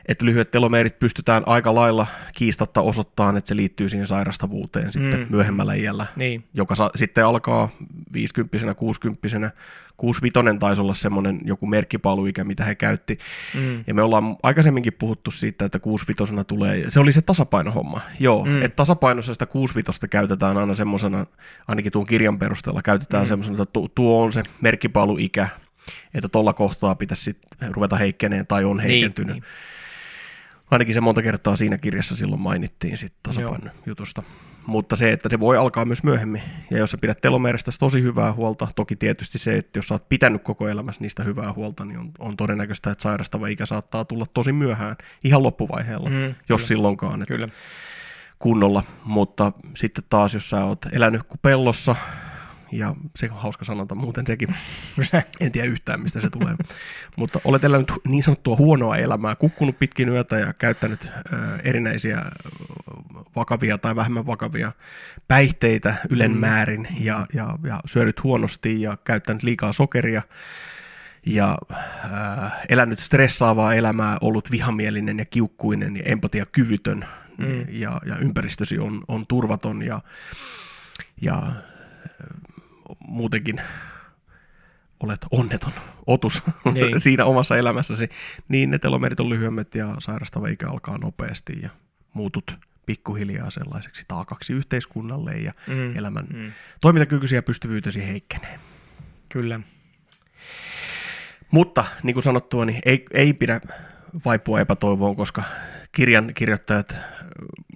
että 0.07 0.25
lyhyet 0.25 0.51
telomeerit 0.51 0.99
pystytään 0.99 1.43
aika 1.45 1.75
lailla 1.75 2.07
kiistatta 2.35 2.81
osoittamaan, 2.81 3.37
että 3.37 3.47
se 3.47 3.55
liittyy 3.55 3.89
siihen 3.89 4.07
sairastavuuteen 4.07 4.91
sitten 4.93 5.19
Mm. 5.19 5.25
myöhemmällä 5.29 5.73
iällä, 5.73 6.05
Niin. 6.15 6.43
joka 6.53 6.75
sa- 6.75 6.91
sitten 6.95 7.25
alkaa 7.25 7.69
50 8.13 8.73
60 8.75 9.51
65 9.97 10.59
taisi 10.59 10.81
olla 10.81 10.93
semmoinen 10.93 11.39
joku 11.45 11.65
merkkipaaluikä, 11.67 12.43
mitä 12.43 12.63
he 12.65 12.75
käytti. 12.75 13.17
Mm. 13.55 13.83
Ja 13.87 13.93
me 13.93 14.01
ollaan 14.01 14.35
aikaisemminkin 14.43 14.93
puhuttu 14.99 15.31
siitä, 15.31 15.65
että 15.65 15.79
65 15.79 16.33
tulee, 16.47 16.85
se 16.91 16.99
oli 16.99 17.11
se 17.11 17.21
tasapainohomma. 17.21 18.01
Joo, 18.19 18.45
mm. 18.45 18.61
Että 18.61 18.75
tasapainossa 18.75 19.33
sitä 19.33 19.45
65 19.45 20.07
käytetään 20.07 20.57
aina 20.57 20.73
semmoisena, 20.73 21.25
ainakin 21.67 21.91
tuon 21.91 22.05
kirjan 22.05 22.39
perusteella 22.39 22.81
käytetään 22.81 23.23
mm. 23.23 23.27
semmoisena, 23.27 23.63
että 23.63 23.73
tu- 23.73 23.91
tuo 23.95 24.23
on 24.23 24.33
se 24.33 24.43
merkkipaaluikä, 24.61 25.47
että 26.13 26.29
tuolla 26.29 26.53
kohtaa 26.53 26.95
pitäisi 26.95 27.23
sitten 27.23 27.75
ruveta 27.75 27.95
heikkeneen 27.95 28.47
tai 28.47 28.63
on 28.63 28.79
heikentynyt. 28.79 29.33
Niin, 29.33 29.43
Ainakin 30.71 30.93
se 30.93 31.01
monta 31.01 31.21
kertaa 31.21 31.55
siinä 31.55 31.77
kirjassa 31.77 32.15
silloin 32.15 32.41
mainittiin 32.41 32.97
sitten 32.97 33.19
tasapainon 33.23 33.71
jutusta. 33.85 34.23
Mutta 34.65 34.95
se, 34.95 35.11
että 35.11 35.29
se 35.29 35.39
voi 35.39 35.57
alkaa 35.57 35.85
myös 35.85 36.03
myöhemmin. 36.03 36.41
Ja 36.69 36.77
jos 36.77 36.91
sä 36.91 36.97
pidät 36.97 37.21
telomeeristä 37.21 37.71
tosi 37.79 38.01
hyvää 38.01 38.33
huolta, 38.33 38.67
toki 38.75 38.95
tietysti 38.95 39.37
se, 39.37 39.57
että 39.57 39.79
jos 39.79 39.87
sä 39.87 39.93
oot 39.93 40.09
pitänyt 40.09 40.43
koko 40.43 40.67
elämässä 40.67 41.01
niistä 41.01 41.23
hyvää 41.23 41.53
huolta, 41.53 41.85
niin 41.85 41.99
on, 41.99 42.11
on 42.19 42.37
todennäköistä, 42.37 42.91
että 42.91 43.01
sairastava 43.01 43.47
ikä 43.47 43.65
saattaa 43.65 44.05
tulla 44.05 44.25
tosi 44.33 44.51
myöhään, 44.51 44.95
ihan 45.23 45.43
loppuvaiheella, 45.43 46.09
Mm, 46.09 46.15
jos 46.25 46.35
kyllä. 46.47 46.57
silloinkaan 46.67 47.13
että 47.13 47.25
Kyllä. 47.25 47.49
kunnolla. 48.39 48.83
Mutta 49.03 49.51
sitten 49.75 50.03
taas, 50.09 50.33
jos 50.33 50.49
sä 50.49 50.65
oot 50.65 50.85
elänyt 50.91 51.23
kuin 51.23 51.39
pellossa, 51.41 51.95
ja 52.71 52.95
se 53.15 53.29
on 53.31 53.37
hauska 53.37 53.65
sanonta 53.65 53.95
muuten 53.95 54.27
sekin, 54.27 54.55
en 55.39 55.51
tiedä 55.51 55.67
yhtään 55.67 56.01
mistä 56.01 56.21
se 56.21 56.29
tulee, 56.29 56.55
mutta 57.15 57.39
olet 57.45 57.63
elänyt 57.63 57.91
niin 58.07 58.23
sanottua 58.23 58.55
huonoa 58.55 58.97
elämää, 58.97 59.35
kukkunut 59.35 59.79
pitkin 59.79 60.09
yötä 60.09 60.39
ja 60.39 60.53
käyttänyt 60.53 61.07
erinäisiä 61.63 62.25
vakavia 63.35 63.77
tai 63.77 63.95
vähemmän 63.95 64.25
vakavia 64.25 64.71
päihteitä 65.27 65.95
ylen 66.09 66.31
Mm. 66.31 66.37
määrin 66.37 66.87
ja, 66.99 67.27
ja, 67.33 67.57
ja 67.63 67.79
syönyt 67.85 68.23
huonosti 68.23 68.81
ja 68.81 68.97
käyttänyt 69.03 69.43
liikaa 69.43 69.73
sokeria 69.73 70.21
ja 71.25 71.57
äh, 71.71 72.51
elänyt 72.69 72.99
stressaavaa 72.99 73.73
elämää, 73.73 74.17
ollut 74.21 74.51
vihamielinen 74.51 75.17
ja 75.17 75.25
kiukkuinen 75.25 75.95
ja 75.97 76.03
empatiakyvytön 76.05 77.05
Mm. 77.37 77.65
ja, 77.69 78.01
ja 78.05 78.17
ympäristösi 78.17 78.79
on, 78.79 79.03
on 79.07 79.27
turvaton 79.27 79.81
ja, 79.81 80.01
ja 81.21 81.53
muutenkin 83.07 83.61
olet 84.99 85.25
onneton 85.31 85.73
otus 86.07 86.43
Niin. 86.73 86.99
siinä 87.01 87.25
omassa 87.25 87.57
elämässäsi, 87.57 88.09
niin 88.47 88.71
ne 88.71 88.79
telomerit 88.79 89.19
on 89.19 89.29
lyhyemmät 89.29 89.75
ja 89.75 89.95
sairastava 89.99 90.47
ikä 90.47 90.69
alkaa 90.69 90.97
nopeasti 90.97 91.53
ja 91.61 91.69
muutut 92.13 92.57
pikkuhiljaa 92.85 93.49
sellaiseksi 93.51 94.03
taakaksi 94.07 94.53
yhteiskunnalle 94.53 95.33
ja 95.37 95.53
Mm. 95.67 95.97
elämän 95.97 96.25
Mm. 96.33 96.51
toimintakykyisiä 96.81 97.37
ja 97.37 97.43
pystyvyytesi 97.43 98.07
heikkenee. 98.07 98.59
Kyllä. 99.29 99.59
Mutta 101.51 101.85
niin 102.03 102.13
kuin 102.13 102.23
sanottua, 102.23 102.65
niin 102.65 102.79
ei, 102.85 103.05
ei 103.13 103.33
pidä 103.33 103.61
vaipua 104.25 104.59
epätoivoon, 104.59 105.15
koska 105.15 105.43
kirjan 105.91 106.31
kirjoittajat 106.33 106.87
ki- 106.89 107.70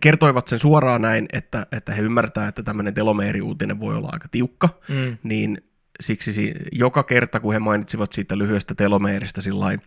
kertoivat 0.00 0.48
sen 0.48 0.58
suoraan 0.58 1.02
näin, 1.02 1.26
että, 1.32 1.66
että 1.72 1.92
he 1.94 2.02
ymmärtää, 2.02 2.48
että 2.48 2.62
tämmöinen 2.62 2.94
telomeeriuutinen 2.94 3.80
voi 3.80 3.96
olla 3.96 4.08
aika 4.12 4.28
tiukka, 4.28 4.68
Mm. 4.88 5.18
niin 5.22 5.58
siksi 6.00 6.32
si- 6.32 6.54
joka 6.72 7.02
kerta, 7.02 7.40
kun 7.40 7.52
he 7.52 7.58
mainitsivat 7.58 8.12
siitä 8.12 8.38
lyhyestä 8.38 8.74
telomeeristä 8.74 9.40
sillä 9.40 9.78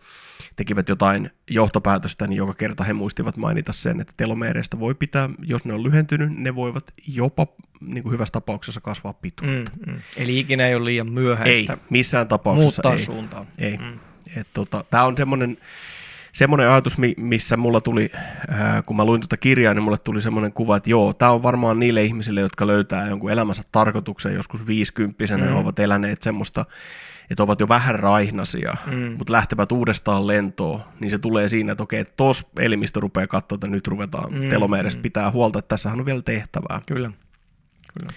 tekivät 0.56 0.90
jotain 0.90 1.30
johtopäätöstä, 1.50 2.28
niin 2.28 2.38
joka 2.38 2.54
kerta 2.54 2.84
he 2.84 2.94
muistivat 2.94 3.38
mainita 3.38 3.74
sen, 3.74 4.02
että 4.02 4.14
telomeereistä 4.18 4.80
voi 4.80 4.96
pitää, 4.96 5.30
jos 5.46 5.66
ne 5.66 5.74
on 5.74 5.84
lyhentynyt, 5.84 6.30
ne 6.38 6.56
voivat 6.56 6.84
jopa 7.08 7.48
niin 7.82 8.04
kuin 8.04 8.14
hyvässä 8.14 8.32
tapauksessa 8.32 8.82
kasvaa 8.82 9.14
pituutta. 9.14 9.72
Mm. 9.86 9.92
Mm. 9.94 10.00
Eli 10.18 10.40
ikinä 10.40 10.68
ei 10.68 10.76
ole 10.76 10.86
liian 10.86 11.08
Ei, 11.08 11.14
myöhäistä 11.14 11.78
missään 11.90 12.28
tapauksessa 12.28 12.66
muuttaa 12.82 12.92
ei. 12.92 13.00
suuntaa. 13.00 13.46
Ei. 13.58 13.78
Mm. 13.78 14.00
Et 14.38 14.48
tota, 14.54 14.86
Tämä 14.92 15.04
on 15.04 15.18
semmoinen 15.18 15.58
semmoinen 16.34 16.70
ajatus, 16.70 16.98
missä 17.18 17.58
mulla 17.58 17.82
tuli, 17.82 18.10
ää, 18.50 18.82
kun 18.82 18.96
mä 18.96 19.06
luin 19.06 19.22
tuota 19.22 19.38
kirjaa, 19.38 19.74
niin 19.74 19.84
mulle 19.84 19.98
tuli 19.98 20.22
semmoinen 20.22 20.54
kuva, 20.54 20.78
että 20.78 20.90
joo, 20.90 21.14
tämä 21.14 21.32
on 21.32 21.44
varmaan 21.44 21.80
niille 21.80 22.04
ihmisille, 22.04 22.42
jotka 22.42 22.68
löytää 22.68 23.08
jonkun 23.08 23.32
elämänsä 23.32 23.64
tarkoituksen 23.72 24.34
joskus 24.34 24.68
viisikymppisenä 24.68 25.44
mm. 25.44 25.50
ja 25.50 25.56
ovat 25.56 25.80
eläneet 25.80 26.22
semmoista, 26.22 26.66
että 27.30 27.44
ovat 27.44 27.60
jo 27.60 27.68
vähän 27.68 28.00
raihnasia, 28.00 28.76
mm. 28.86 29.16
mutta 29.18 29.34
lähtevät 29.34 29.72
uudestaan 29.72 30.28
lentoon, 30.28 30.84
niin 31.00 31.10
se 31.10 31.18
tulee 31.18 31.50
siinä, 31.50 31.72
että 31.72 31.84
okei, 31.84 32.06
tos 32.18 32.48
elimistö 32.60 33.00
rupeaa 33.00 33.28
katsoa, 33.28 33.56
että 33.56 33.68
nyt 33.68 33.88
ruvetaan 33.88 34.34
mm. 34.34 34.50
telomeerestä 34.50 35.00
mm. 35.00 35.04
pitää 35.04 35.32
huolta, 35.32 35.60
että 35.60 35.70
tässähän 35.70 36.00
on 36.00 36.06
vielä 36.06 36.22
tehtävää. 36.22 36.82
Kyllä. 36.86 37.12
Kyllä. 38.00 38.14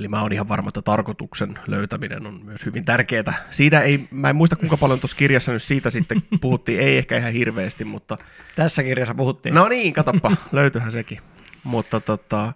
Eli 0.00 0.08
mä 0.08 0.22
oon 0.22 0.32
ihan 0.32 0.48
varma, 0.48 0.68
että 0.68 0.82
tarkoituksen 0.82 1.58
löytäminen 1.66 2.26
on 2.26 2.40
myös 2.44 2.66
hyvin 2.66 2.84
tärkeää. 2.84 3.34
Siitä 3.50 3.80
ei, 3.80 4.08
mä 4.10 4.30
en 4.30 4.36
muista 4.36 4.56
kuinka 4.56 4.76
paljon 4.76 5.00
tuossa 5.00 5.16
kirjassa 5.16 5.52
nyt 5.52 5.62
siitä 5.62 5.90
sitten 5.90 6.22
puhuttiin, 6.40 6.80
ei 6.80 6.98
ehkä 6.98 7.18
ihan 7.18 7.32
hirveästi, 7.32 7.84
mutta... 7.84 8.18
Tässä 8.56 8.82
kirjassa 8.82 9.14
puhuttiin. 9.14 9.54
No 9.54 9.68
niin, 9.68 9.92
katoppa, 9.92 10.36
löytyihän 10.52 10.92
sekin. 10.92 11.18
Mutta 11.64 12.00
tota, 12.00 12.52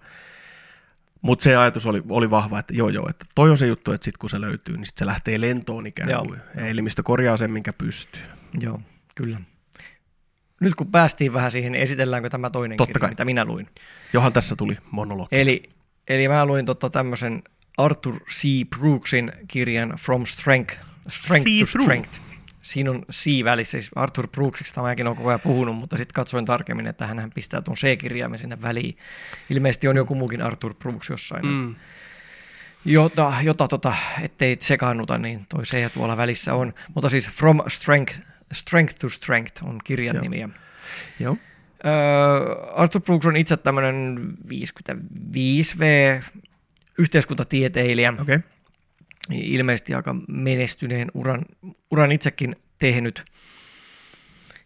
mut 1.22 1.40
se 1.40 1.56
ajatus 1.56 1.86
oli, 1.86 2.02
oli 2.08 2.30
vahva, 2.30 2.58
että 2.58 2.74
joo 2.74 2.88
joo, 2.88 3.06
että 3.10 3.26
toi 3.34 3.50
on 3.50 3.58
se 3.58 3.66
juttu, 3.66 3.92
että 3.92 4.04
sit 4.04 4.16
kun 4.16 4.30
se 4.30 4.40
löytyy, 4.40 4.76
niin 4.76 4.86
sit 4.86 4.98
se 4.98 5.06
lähtee 5.06 5.40
lentoon 5.40 5.86
ikään 5.86 6.10
joo. 6.10 6.24
kuin. 6.24 6.40
Ja 6.56 6.66
elimistö 6.66 7.02
korjaa 7.02 7.36
sen, 7.36 7.50
minkä 7.50 7.72
pystyy. 7.72 8.22
Joo, 8.60 8.80
kyllä. 9.14 9.40
Nyt 10.60 10.74
kun 10.74 10.90
päästiin 10.90 11.32
vähän 11.32 11.50
siihen, 11.50 11.72
niin 11.72 11.82
esitelläänkö 11.82 12.30
tämä 12.30 12.50
toinen 12.50 12.76
Totta 12.76 12.88
kirja, 12.88 13.00
kai. 13.00 13.10
mitä 13.10 13.24
minä 13.24 13.44
luin? 13.44 13.68
Johan 14.12 14.32
tässä 14.32 14.56
tuli 14.56 14.78
monologi. 14.90 15.28
Eli 15.40 15.73
Eli 16.08 16.28
mä 16.28 16.46
luin 16.46 16.66
tota 16.66 16.90
tämmöisen 16.90 17.42
Arthur 17.78 18.20
C. 18.30 18.68
Brooksin 18.78 19.32
kirjan 19.48 19.94
From 19.98 20.26
Strength, 20.26 20.78
Strength 21.08 21.50
to 21.60 21.66
Strength. 21.82 22.20
Siinä 22.62 22.90
on 22.90 23.02
C 23.12 23.44
välissä, 23.44 23.70
siis 23.70 23.90
Arthur 23.94 24.28
Brooksista 24.28 24.82
mäkin 24.82 25.06
olen 25.06 25.16
koko 25.16 25.28
ajan 25.28 25.40
puhunut, 25.40 25.76
mutta 25.76 25.96
sitten 25.96 26.14
katsoin 26.14 26.44
tarkemmin, 26.44 26.86
että 26.86 27.06
hän 27.06 27.30
pistää 27.34 27.62
tuon 27.62 27.76
C-kirjaimen 27.76 28.38
sinne 28.38 28.62
väliin. 28.62 28.96
Ilmeisesti 29.50 29.88
on 29.88 29.96
joku 29.96 30.14
muukin 30.14 30.42
Arthur 30.42 30.74
Brooks 30.74 31.10
jossain. 31.10 31.46
Mm. 31.46 31.74
Jota, 32.84 33.32
jota 33.42 33.68
tota, 33.68 33.94
ettei 34.22 34.56
sekaannuta, 34.60 35.18
niin 35.18 35.46
toi 35.48 35.62
C 35.62 35.92
tuolla 35.92 36.16
välissä 36.16 36.54
on. 36.54 36.74
Mutta 36.94 37.08
siis 37.08 37.28
From 37.28 37.60
Strength, 37.68 38.20
Strength 38.52 38.94
to 38.98 39.08
Strength 39.08 39.64
on 39.64 39.80
kirjan 39.84 40.16
Joo. 40.16 40.22
nimi. 40.22 40.48
Joo. 41.20 41.36
Arthur 42.74 43.02
Brooks 43.02 43.26
on 43.26 43.36
itse 43.36 43.56
tämmöinen 43.56 44.18
55V 44.48 45.84
yhteiskuntatieteilijä. 46.98 48.14
Okay. 48.20 48.40
Ilmeisesti 49.30 49.94
aika 49.94 50.16
menestyneen 50.28 51.10
uran, 51.14 51.44
uran 51.90 52.12
itsekin 52.12 52.56
tehnyt. 52.78 53.24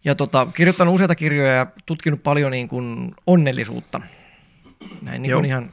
Ja 0.05 0.14
tota, 0.14 0.47
kirjoittanut 0.57 0.95
useita 0.95 1.14
kirjoja 1.14 1.53
ja 1.53 1.66
tutkinut 1.87 2.23
paljon 2.23 2.53
niin 2.53 2.69
kuin 2.69 3.14
onnellisuutta. 3.27 4.01
Näin 5.03 5.23
niin 5.23 5.35
kuin 5.35 5.45
ihan 5.45 5.73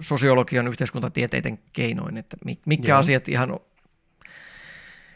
sosiologian 0.00 0.68
yhteiskuntatieteiden 0.68 1.58
keinoin, 1.72 2.16
että 2.16 2.36
mitkä 2.66 2.88
Joo. 2.88 2.98
asiat 2.98 3.28
ihan 3.28 3.60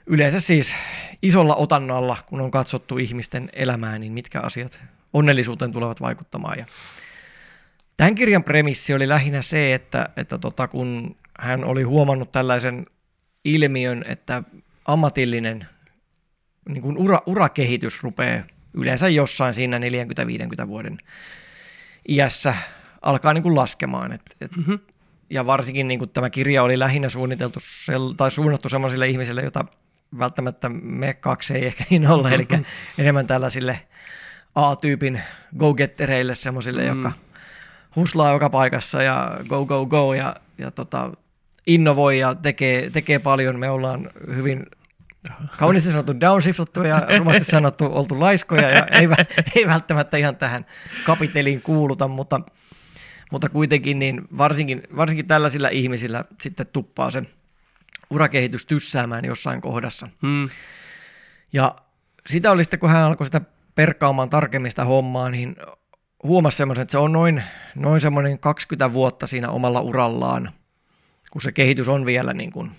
yleensä 0.07 0.41
siis 0.41 0.75
isolla 1.23 1.55
otannalla, 1.55 2.17
kun 2.27 2.41
on 2.41 2.51
katsottu 2.51 2.99
ihmisten 2.99 3.51
elämää, 3.53 3.99
niin 3.99 4.13
mitkä 4.13 4.41
asiat 4.41 4.83
onnellisuuteen 5.13 5.73
tulevat 5.73 6.01
vaikuttamaan. 6.01 6.59
Ja 6.59 6.67
tämän 7.97 8.15
kirjan 8.15 8.45
premissi 8.45 8.95
oli 8.95 9.09
lähinnä 9.09 9.43
se, 9.43 9.75
että, 9.75 10.09
että 10.17 10.39
tota, 10.39 10.69
kun 10.69 11.17
hän 11.39 11.65
oli 11.65 11.83
huomannut 11.83 12.33
tällaisen 12.33 12.87
ilmiön, 13.45 14.05
että 14.09 14.43
ammatillinen 14.85 15.67
niin 16.69 16.83
kuin 16.83 16.99
ura, 16.99 17.23
urakehitys 17.27 18.03
rupeaa 18.03 18.43
yleensä 18.75 19.09
jossain 19.09 19.55
siinä 19.55 19.79
40-50 20.65 20.67
vuoden 20.67 20.99
iässä 22.09 22.55
alkaa 23.03 23.35
niin 23.35 23.43
kuin 23.43 23.57
laskemaan. 23.57 24.13
Et, 24.13 24.37
et, 24.41 24.57
mm-hmm. 24.57 24.79
Ja 25.31 25.47
varsinkin 25.47 25.89
niin 25.89 25.99
kuin 25.99 26.11
tämä 26.11 26.31
kirja 26.31 26.63
oli 26.63 26.79
lähinnä 26.79 27.09
suunniteltu 27.09 27.61
sel, 27.63 28.13
tai 28.13 28.31
suunnattu 28.31 28.69
sellaisille 28.69 29.09
ihmisille, 29.09 29.43
joita 29.43 29.65
välttämättä 30.19 30.69
me 30.69 31.15
kaksi 31.15 31.55
ei 31.55 31.67
ehkä 31.67 31.85
niin 31.91 32.09
olla, 32.09 32.31
eli 32.31 32.49
enemmän 32.99 33.27
tällaisille 33.27 33.81
A-tyypin 34.55 35.21
go-gettereille, 35.59 36.35
semmoisille, 36.35 36.83
mm. 36.83 36.89
jotka 36.89 37.13
huslaa 37.97 38.33
joka 38.33 38.51
paikassa 38.51 39.03
ja 39.03 39.39
go, 39.49 39.67
go, 39.67 39.87
go 39.87 40.15
ja, 40.15 40.37
ja 40.59 40.71
tota, 40.71 41.11
innovoi 41.67 42.19
ja 42.19 42.35
tekee, 42.35 42.91
tekee 42.91 43.19
paljon. 43.19 43.59
Me 43.59 43.71
ollaan 43.71 44.11
hyvin 44.35 44.67
kauniisti 45.59 45.91
sanottu 45.91 46.21
downshiftattu 46.21 46.83
ja 46.83 47.07
rumasti 47.19 47.45
sanottu 47.57 47.85
oltu 47.85 48.21
laiskoja 48.21 48.71
ja 48.71 48.87
ei, 48.87 49.09
ei 49.57 49.67
välttämättä 49.67 50.17
ihan 50.17 50.37
tähän 50.37 50.67
kapiteliin 51.05 51.63
kuuluta, 51.63 52.09
mutta, 52.09 52.41
mutta 53.33 53.49
kuitenkin 53.49 53.99
niin 53.99 54.23
varsinkin, 54.39 54.83
varsinkin 54.97 55.27
tällaisilla 55.27 55.69
ihmisillä 55.69 56.25
sitten 56.41 56.67
tuppaa 56.73 57.11
se 57.11 57.23
urakehitys 58.11 58.67
tyssäämään 58.67 59.25
jossain 59.25 59.61
kohdassa. 59.61 60.09
Hmm. 60.23 60.49
Ja 61.53 61.77
sitä 62.27 62.51
oli 62.51 62.65
sitten, 62.65 62.81
kun 62.81 62.91
hän 62.91 63.03
alkoi 63.03 63.27
sitä 63.27 63.41
perkaamaan 63.81 64.31
tarkemmin 64.31 64.71
sitä 64.71 64.85
hommaa, 64.85 65.31
niin 65.31 65.57
huomasi 66.23 66.57
semmoisen, 66.57 66.83
että 66.83 66.93
se 66.93 66.99
on 66.99 67.13
noin, 67.13 67.43
noin 67.75 68.01
semmoinen 68.01 68.39
20 68.39 68.93
vuotta 68.93 69.27
siinä 69.27 69.49
omalla 69.49 69.81
urallaan, 69.81 70.53
kun 71.31 71.43
se 71.43 71.53
kehitys 71.53 71.89
on 71.89 72.07
vielä 72.07 72.33
niin 72.33 72.53
kuin, 72.53 72.71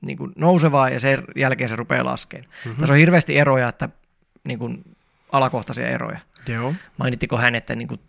niin 0.00 0.18
kuin 0.18 0.32
nousevaa 0.36 0.90
ja 0.90 1.00
sen 1.00 1.24
jälkeen 1.36 1.68
se 1.68 1.76
rupeaa 1.76 2.04
laskemaan. 2.04 2.50
Mm-hmm. 2.64 2.80
Tässä 2.80 2.92
on 2.92 2.98
hirveästi 2.98 3.38
eroja, 3.38 3.68
että 3.68 3.88
niin 4.44 4.58
kuin 4.58 4.84
alakohtaisia 5.32 5.88
eroja. 5.88 6.18
Joo. 6.48 6.74
Mainittiko 6.96 7.36
hän, 7.36 7.54
että 7.54 7.76
niin 7.76 7.88
kuin 7.88 8.00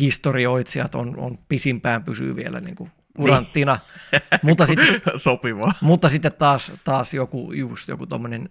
historioitsijat 0.00 0.94
on, 0.94 1.16
on 1.16 1.38
pisimpään 1.48 2.04
pysyy 2.04 2.36
vielä 2.36 2.60
niin 2.60 2.76
kuin 2.76 2.90
uranttina. 3.18 3.78
Niin. 4.12 4.22
mutta, 4.42 4.66
sitten, 4.66 4.86
Sopivaa. 5.16 5.72
mutta 5.80 6.08
sitten 6.08 6.32
taas, 6.38 6.72
taas 6.84 7.14
joku, 7.14 7.52
just 7.52 7.88
joku 7.88 8.06
tuommoinen 8.06 8.50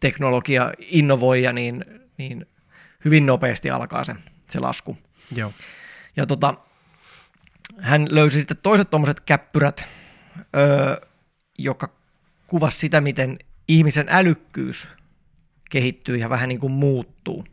teknologia 0.00 0.72
innovoija, 0.78 1.52
niin, 1.52 1.84
niin 2.18 2.46
hyvin 3.04 3.26
nopeasti 3.26 3.70
alkaa 3.70 4.04
se, 4.04 4.14
se 4.50 4.60
lasku. 4.60 4.98
Joo. 5.34 5.52
Ja 6.16 6.26
tota, 6.26 6.54
hän 7.80 8.06
löysi 8.10 8.38
sitten 8.38 8.56
toiset 8.56 8.90
tuommoiset 8.90 9.20
käppyrät, 9.20 9.84
öö, 10.56 11.06
joka 11.58 11.88
kuvasi 12.46 12.78
sitä, 12.78 13.00
miten 13.00 13.38
ihmisen 13.68 14.06
älykkyys 14.08 14.88
kehittyy 15.70 16.16
ja 16.16 16.30
vähän 16.30 16.48
niin 16.48 16.60
kuin 16.60 16.72
muuttuu. 16.72 17.44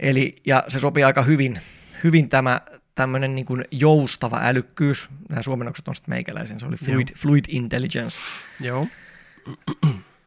Eli, 0.00 0.42
ja 0.46 0.64
se 0.68 0.80
sopii 0.80 1.04
aika 1.04 1.22
hyvin, 1.22 1.60
hyvin 2.04 2.28
tämä 2.28 2.60
tämmöinen 2.94 3.34
niin 3.34 3.44
kuin 3.44 3.64
joustava 3.70 4.40
älykkyys. 4.42 5.08
Nämä 5.28 5.42
suomennokset 5.42 5.88
on 5.88 5.94
sitten 5.94 6.12
meikäläisen, 6.12 6.60
se 6.60 6.66
oli 6.66 6.76
fluid, 6.76 7.08
fluid 7.16 7.44
intelligence. 7.48 8.20
Joo 8.60 8.86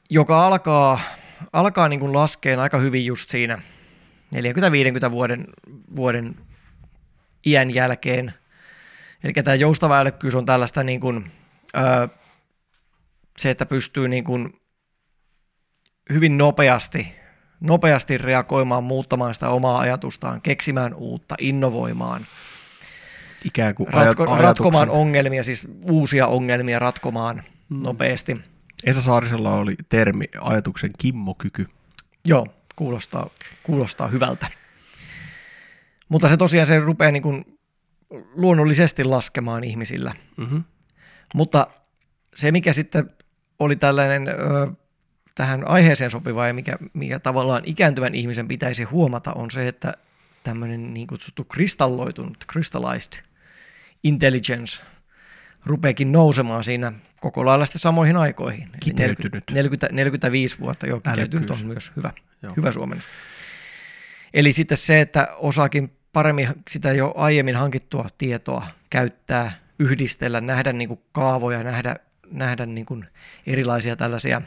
joka 0.10 0.46
alkaa, 0.48 1.00
alkaa 1.54 1.90
niin 1.90 2.00
kuin 2.00 2.14
laskeen 2.14 2.60
aika 2.60 2.78
hyvin 2.78 3.06
just 3.06 3.30
siinä 3.30 3.62
40-50 5.08 5.12
vuoden, 5.12 5.48
vuoden 5.96 6.36
iän 7.46 7.74
jälkeen. 7.74 8.34
Eli 9.24 9.34
tämä 9.34 9.56
joustava 9.56 10.00
älykkyys 10.00 10.36
on 10.36 10.46
tällaista 10.46 10.84
niin 10.84 11.00
kuin, 11.00 11.32
öö, 11.78 12.08
se, 13.38 13.50
että 13.50 13.66
pystyy 13.66 14.08
niin 14.08 14.24
kuin 14.24 14.60
hyvin 16.14 16.38
nopeasti, 16.38 17.16
nopeasti 17.60 18.18
reagoimaan, 18.18 18.84
muuttamaan 18.84 19.34
sitä 19.34 19.50
omaa 19.50 19.80
ajatustaan, 19.80 20.42
keksimään 20.42 20.94
uutta, 20.94 21.36
innovoimaan. 21.40 22.28
Ikään 23.46 23.76
kuin 23.76 23.94
Ratko, 23.94 24.26
ratkomaan 24.26 24.90
ongelmia, 24.90 25.44
siis 25.44 25.68
uusia 25.82 26.28
ongelmia 26.28 26.80
ratkomaan 26.80 27.44
hmm. 27.70 27.84
nopeasti– 27.84 28.38
Esa 28.84 29.02
Saarisella 29.02 29.54
oli 29.54 29.76
termi 29.90 30.26
ajatuksen 30.42 30.92
kimmokyky. 30.98 31.68
Joo, 32.28 32.48
kuulostaa, 32.76 33.30
kuulostaa 33.64 34.08
hyvältä. 34.08 34.48
Mutta 36.10 36.30
se 36.30 36.38
tosiaan 36.38 36.68
se 36.68 36.80
rupeaa 36.80 37.12
niin 37.12 37.24
kuin 37.24 37.60
luonnollisesti 38.36 39.04
laskemaan 39.04 39.64
ihmisillä. 39.64 40.16
Mm-hmm. 40.38 40.64
Mutta 41.34 41.68
se, 42.36 42.52
mikä 42.52 42.74
sitten 42.74 43.10
oli 43.60 43.76
tällainen 43.76 44.28
ö, 44.28 44.34
tähän 45.36 45.68
aiheeseen 45.68 46.12
sopiva 46.12 46.48
ja 46.48 46.54
mikä, 46.54 46.78
mikä 46.94 47.20
tavallaan 47.20 47.64
ikääntyvän 47.66 48.16
ihmisen 48.16 48.48
pitäisi 48.48 48.84
huomata, 48.84 49.34
on 49.34 49.52
se, 49.52 49.68
että 49.68 49.94
tämmöinen 50.44 50.94
niin 50.94 51.08
kutsuttu 51.08 51.44
kristalloitunut, 51.44 52.46
crystallized 52.52 53.24
intelligence 54.04 54.84
rupeekin 55.66 56.12
nousemaan 56.12 56.64
siinä 56.64 56.94
koko 57.20 57.46
lailla 57.46 57.66
sitten 57.66 57.80
samoihin 57.80 58.18
aikoihin. 58.18 58.70
Kiteytynyt. 58.80 59.44
40, 59.52 59.88
45 59.92 60.60
vuotta 60.60 60.88
jo 60.88 61.00
kiteytynyt 61.10 61.52
on 61.52 61.66
myös 61.66 61.92
hyvä, 61.96 62.12
hyvä 62.58 62.72
suomennus. 62.72 63.08
Eli 64.34 64.54
sitten 64.54 64.78
se, 64.78 65.02
että 65.02 65.28
osaakin 65.38 65.92
paremmin 66.14 66.48
sitä 66.70 66.94
jo 66.94 67.14
aiemmin 67.18 67.56
hankittua 67.56 68.08
tietoa 68.18 68.68
käyttää, 68.90 69.52
yhdistellä, 69.80 70.42
nähdä 70.42 70.74
niin 70.74 70.88
kuin 70.88 71.00
kaavoja, 71.12 71.64
nähdä, 71.64 71.96
nähdä 72.32 72.66
niin 72.66 72.86
kuin 72.86 73.06
erilaisia 73.48 73.96
tällaisia 73.96 74.42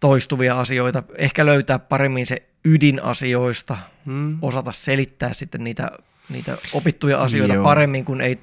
toistuvia 0.00 0.60
asioita, 0.60 1.02
ehkä 1.18 1.46
löytää 1.46 1.78
paremmin 1.78 2.26
se 2.26 2.42
ydinasioista, 2.64 3.76
Mm. 4.04 4.38
osata 4.42 4.72
selittää 4.72 5.32
sitten 5.32 5.64
niitä, 5.64 5.90
niitä 6.28 6.58
opittuja 6.72 7.22
asioita 7.22 7.54
Joo. 7.54 7.64
paremmin, 7.64 8.04
kun 8.04 8.20
ei 8.20 8.38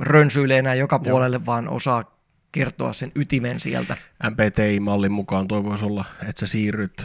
rönsyile 0.00 0.58
enää 0.58 0.74
joka 0.74 0.96
Joo. 0.96 1.10
puolelle, 1.10 1.46
vaan 1.46 1.68
osaa 1.68 2.18
kertoa 2.52 2.92
sen 2.92 3.12
ytimen 3.14 3.60
sieltä. 3.60 3.96
MPTI-mallin 4.30 5.12
mukaan 5.12 5.48
toi 5.48 5.64
voisi 5.64 5.84
olla, 5.84 6.04
että 6.28 6.40
sä 6.40 6.46
siirryt 6.46 7.04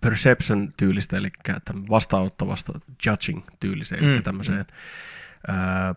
perception-tyylistä, 0.00 1.16
eli 1.16 1.28
vastaanottavasta 1.90 2.80
judging-tyyliseen, 3.06 4.04
eli 4.04 4.16
Mm, 4.16 4.22
tämmöiseen 4.22 4.66
ää, 5.48 5.94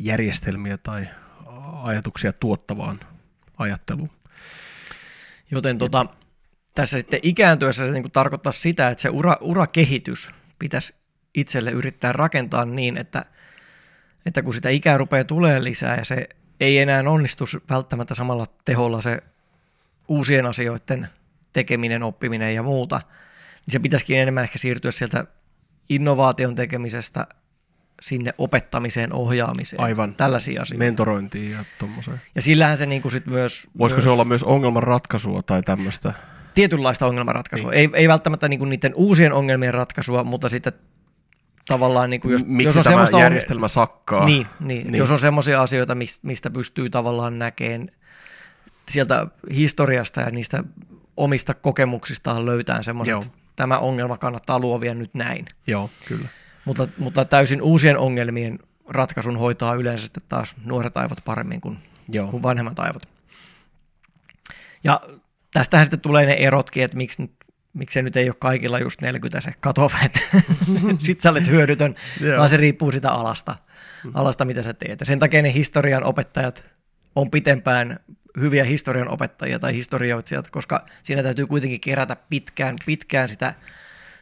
järjestelmiä 0.00 0.78
tai 0.78 1.08
ajatuksia 1.82 2.32
tuottavaan 2.32 3.00
ajatteluun. 3.58 4.10
Joten 5.50 5.78
tota, 5.78 6.06
tässä 6.74 6.98
sitten 6.98 7.20
ikääntyessä 7.22 7.86
se 7.86 7.92
niin 7.92 8.10
tarkoittaa 8.10 8.52
sitä, 8.52 8.88
että 8.88 9.02
se 9.02 9.08
ura, 9.08 9.36
urakehitys 9.40 10.30
pitäisi 10.58 10.94
itselle 11.34 11.70
yrittää 11.70 12.12
rakentaa 12.12 12.64
niin, 12.64 12.96
että, 12.96 13.24
että 14.26 14.42
kun 14.42 14.54
sitä 14.54 14.68
ikää 14.68 14.98
rupeaa 14.98 15.24
tulee 15.24 15.64
lisää 15.64 15.96
ja 15.96 16.04
se 16.04 16.28
ei 16.60 16.78
enää 16.78 17.04
onnistu 17.06 17.44
välttämättä 17.70 18.14
samalla 18.14 18.46
teholla 18.64 19.00
se 19.00 19.22
uusien 20.08 20.46
asioiden 20.46 21.08
tekeminen, 21.52 22.02
oppiminen 22.02 22.54
ja 22.54 22.62
muuta, 22.62 22.96
niin 23.66 23.72
se 23.72 23.78
pitäisikin 23.78 24.18
enemmän 24.18 24.44
ehkä 24.44 24.58
siirtyä 24.58 24.90
sieltä 24.90 25.24
innovaation 25.88 26.54
tekemisestä 26.54 27.26
sinne 28.02 28.34
opettamiseen, 28.38 29.12
ohjaamiseen, 29.12 29.82
Aivan. 29.82 30.14
tällaisia 30.14 30.62
asioita. 30.62 30.84
Mentorointiin 30.84 31.52
ja 31.52 31.64
tuommoiseen. 31.78 32.20
ja 32.34 32.42
sillähän 32.42 32.76
se 32.76 32.86
niin 32.86 33.02
kuin 33.02 33.12
sit 33.12 33.26
myös... 33.26 33.68
Voisiko 33.78 33.96
myös 33.96 34.04
se 34.04 34.10
olla 34.10 34.24
myös 34.24 34.42
ongelman 34.42 34.82
ratkaisua 34.82 35.42
tai 35.42 35.62
tämmöistä? 35.62 36.12
tietynlaista 36.54 37.06
ongelmanratkaisua. 37.06 37.70
Niin. 37.70 37.78
Ei, 37.78 37.90
ei 37.92 38.08
välttämättä 38.08 38.48
niin 38.48 38.58
kuin 38.58 38.68
niiden 38.68 38.92
uusien 38.94 39.32
ongelmien 39.32 39.74
ratkaisua, 39.74 40.24
mutta 40.24 40.48
sitten 40.48 40.72
tavallaan, 41.68 42.10
niin 42.10 42.20
kuin 42.20 42.32
jos, 42.32 42.44
Miksi 42.46 42.68
jos 42.68 42.76
on 42.76 42.84
semmoista 42.84 43.20
järjestelmä 43.20 43.68
sakkaa? 43.68 44.24
Niin, 44.24 44.46
niin, 44.60 44.86
Niin. 44.86 44.98
jos 44.98 45.10
on 45.10 45.18
semmoisia 45.18 45.62
asioita, 45.62 45.94
mistä, 46.22 46.50
pystyy 46.50 46.90
tavallaan 46.90 47.38
näkeen 47.38 47.90
sieltä 48.88 49.26
historiasta 49.54 50.20
ja 50.20 50.30
niistä 50.30 50.64
omista 51.16 51.54
kokemuksistaan 51.54 52.46
löytää 52.46 52.82
semmoiset, 52.82 53.14
tämä 53.56 53.78
ongelma 53.78 54.18
kannattaa 54.18 54.58
luovia 54.58 54.94
nyt 54.94 55.14
näin. 55.14 55.46
Joo, 55.66 55.90
kyllä. 56.08 56.28
Mutta, 56.64 56.88
mutta 56.98 57.24
täysin 57.24 57.62
uusien 57.62 57.98
ongelmien 57.98 58.58
ratkaisun 58.88 59.36
hoitaa 59.38 59.74
yleensä 59.74 60.04
sitten 60.04 60.22
taas 60.28 60.54
nuoret 60.64 60.96
aivot 60.96 61.18
paremmin 61.24 61.60
kuin 61.60 61.78
Joo. 62.08 62.28
kuin 62.30 62.42
vanhemmat 62.42 62.78
aivot. 62.78 63.08
Ja 64.84 65.00
tästähän 65.52 65.86
sitten 65.86 66.00
tulee 66.00 66.26
ne 66.26 66.32
erotkin, 66.32 66.84
että 66.84 66.96
miksi, 66.96 67.22
nyt- 67.22 67.43
miksi 67.74 67.94
se 67.94 68.02
nyt 68.02 68.16
ei 68.16 68.28
ole 68.28 68.36
kaikilla 68.38 68.78
just 68.78 69.00
40 69.00 69.40
se 69.40 69.54
katoava, 69.60 69.96
että 70.04 70.20
sit 70.98 71.20
sä 71.20 71.30
olet 71.30 71.48
hyödytön, 71.48 71.94
Joo. 72.20 72.38
vaan 72.38 72.48
se 72.48 72.56
riippuu 72.56 72.92
sitä 72.92 73.10
alasta, 73.10 73.56
alasta, 74.14 74.44
mitä 74.44 74.62
sä 74.62 74.74
teet. 74.74 75.00
Ja 75.00 75.06
sen 75.06 75.18
takia 75.18 75.42
ne 75.42 75.52
historian 75.52 76.04
opettajat 76.04 76.64
on 77.16 77.30
pitempään 77.30 77.98
hyviä 78.40 78.64
historian 78.64 79.08
opettajia 79.08 79.58
tai 79.58 79.74
historioitsijat, 79.74 80.50
koska 80.50 80.86
siinä 81.02 81.22
täytyy 81.22 81.46
kuitenkin 81.46 81.80
kerätä 81.80 82.16
pitkään, 82.16 82.76
pitkään 82.86 83.28
sitä 83.28 83.54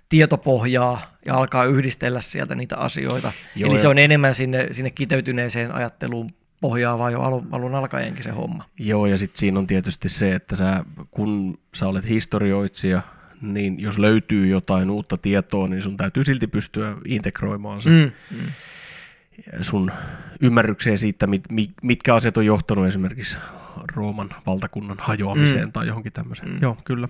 tietopohjaa 0.08 1.16
ja 1.26 1.34
alkaa 1.34 1.64
yhdistellä 1.64 2.20
sieltä 2.20 2.54
niitä 2.54 2.76
asioita. 2.76 3.32
Joo, 3.56 3.70
Eli 3.70 3.78
se 3.78 3.88
on 3.88 3.98
enemmän 3.98 4.34
sinne, 4.34 4.68
sinne 4.72 4.90
kiteytyneeseen 4.90 5.74
ajatteluun 5.74 6.34
pohjaavaa 6.60 7.10
jo 7.10 7.20
alun, 7.20 7.48
alun 7.50 7.74
alkaenkin 7.74 8.24
se 8.24 8.30
homma. 8.30 8.64
Joo, 8.78 9.06
ja 9.06 9.18
sitten 9.18 9.38
siinä 9.38 9.58
on 9.58 9.66
tietysti 9.66 10.08
se, 10.08 10.34
että 10.34 10.56
sä, 10.56 10.84
kun 11.10 11.58
sä 11.74 11.88
olet 11.88 12.08
historioitsija, 12.08 13.02
niin 13.42 13.80
jos 13.80 13.98
löytyy 13.98 14.46
jotain 14.46 14.90
uutta 14.90 15.16
tietoa, 15.16 15.68
niin 15.68 15.82
sun 15.82 15.96
täytyy 15.96 16.24
silti 16.24 16.46
pystyä 16.46 16.96
integroimaan 17.04 17.82
se 17.82 17.90
mm. 17.90 18.12
Mm. 18.30 18.46
Sun 19.62 19.92
ymmärrykseen 20.40 20.98
siitä, 20.98 21.26
mit, 21.26 21.42
mit, 21.52 21.70
mitkä 21.82 22.14
asiat 22.14 22.36
on 22.36 22.46
johtanut 22.46 22.86
esimerkiksi 22.86 23.38
Rooman 23.94 24.30
valtakunnan 24.46 24.96
hajoamiseen 25.00 25.64
mm. 25.64 25.72
tai 25.72 25.86
johonkin 25.86 26.12
tämmöiseen. 26.12 26.48
Mm. 26.48 26.58
Joo, 26.62 26.76
kyllä. 26.84 27.08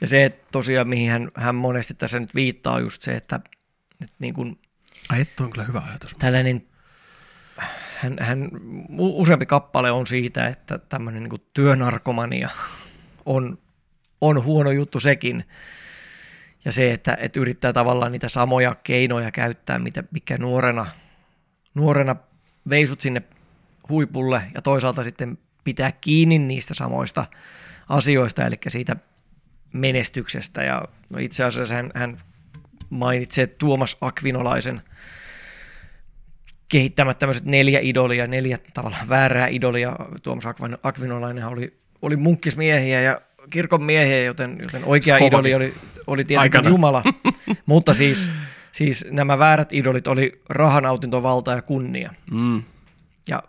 Ja 0.00 0.06
se 0.06 0.24
että 0.24 0.48
tosiaan, 0.52 0.88
mihin 0.88 1.10
hän, 1.10 1.30
hän 1.34 1.54
monesti 1.54 1.94
tässä 1.94 2.20
nyt 2.20 2.34
viittaa, 2.34 2.74
on 2.74 2.82
just 2.82 3.02
se, 3.02 3.16
että, 3.16 3.40
että 4.02 4.16
niin 4.18 4.34
kuin 4.34 4.58
Ai, 5.08 5.20
että 5.20 5.44
on 5.44 5.50
kyllä 5.50 5.64
hyvä 5.64 5.82
ajatus. 5.88 6.14
tällainen, 6.18 6.66
hän, 7.96 8.16
hän, 8.20 8.50
useampi 8.98 9.46
kappale 9.46 9.90
on 9.90 10.06
siitä, 10.06 10.46
että 10.46 10.78
tämmöinen 10.78 11.22
niin 11.22 11.30
kuin 11.30 11.42
työnarkomania 11.54 12.48
on, 13.26 13.58
on 14.20 14.44
huono 14.44 14.70
juttu 14.70 15.00
sekin. 15.00 15.44
Ja 16.64 16.72
se, 16.72 16.92
että, 16.92 17.16
että 17.20 17.40
yrittää 17.40 17.72
tavallaan 17.72 18.12
niitä 18.12 18.28
samoja 18.28 18.74
keinoja 18.74 19.30
käyttää, 19.30 19.78
mitä, 19.78 20.04
mikä 20.10 20.38
nuorena, 20.38 20.86
nuorena 21.74 22.16
veisut 22.68 23.00
sinne 23.00 23.22
huipulle 23.88 24.42
ja 24.54 24.62
toisaalta 24.62 25.04
sitten 25.04 25.38
pitää 25.64 25.92
kiinni 25.92 26.38
niistä 26.38 26.74
samoista 26.74 27.26
asioista, 27.88 28.46
eli 28.46 28.56
siitä 28.68 28.96
menestyksestä. 29.72 30.62
Ja 30.62 30.82
no 31.10 31.18
itse 31.18 31.44
asiassa 31.44 31.74
hän, 31.74 31.90
hän 31.94 32.20
mainitsee 32.90 33.46
Tuomas 33.46 33.96
Akvinolaisen 34.00 34.82
kehittämät 36.68 37.18
tämmöiset 37.18 37.44
neljä 37.44 37.80
idolia, 37.82 38.26
neljä 38.26 38.58
tavallaan 38.74 39.08
väärää 39.08 39.46
idolia. 39.46 39.96
Tuomas 40.22 40.44
Akvin- 40.46 40.78
Akvinolainen 40.82 41.46
oli, 41.46 41.80
oli 42.02 42.16
munkkismiehiä 42.16 43.00
ja 43.00 43.20
kirkon 43.48 43.82
miehiä, 43.82 44.24
joten, 44.24 44.58
joten 44.62 44.84
oikea 44.84 45.16
Skovakin. 45.16 45.38
idoli 45.38 45.54
oli, 45.54 45.74
oli 46.06 46.24
tietenkin 46.24 46.40
Aikana. 46.40 46.68
Jumala. 46.68 47.02
Mutta 47.66 47.94
siis, 47.94 48.30
siis 48.72 49.06
nämä 49.10 49.38
väärät 49.38 49.72
idolit 49.72 50.06
oli 50.06 50.40
rahanautinto, 50.48 51.22
valta 51.22 51.50
ja 51.52 51.62
kunnia. 51.62 52.14
Mm. 52.30 52.62
Ja 53.28 53.42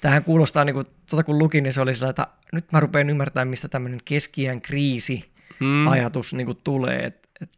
tähän 0.00 0.24
kuulostaa, 0.24 0.64
niin 0.64 0.74
kuin, 0.74 0.86
tota 1.10 1.24
kun 1.24 1.38
lukin, 1.38 1.62
niin 1.62 1.72
se 1.72 1.80
oli 1.80 1.94
sellainen, 1.94 2.10
että 2.10 2.26
nyt 2.52 2.72
mä 2.72 2.80
rupean 2.80 3.10
ymmärtämään, 3.10 3.48
mistä 3.48 3.68
tämmöinen 3.68 4.00
keskiään 4.04 4.60
kriisi 4.60 5.32
Mm. 5.60 5.88
ajatus 5.88 6.34
niin 6.34 6.46
kuin 6.46 6.58
tulee. 6.64 7.06
Et, 7.06 7.28
et, 7.40 7.50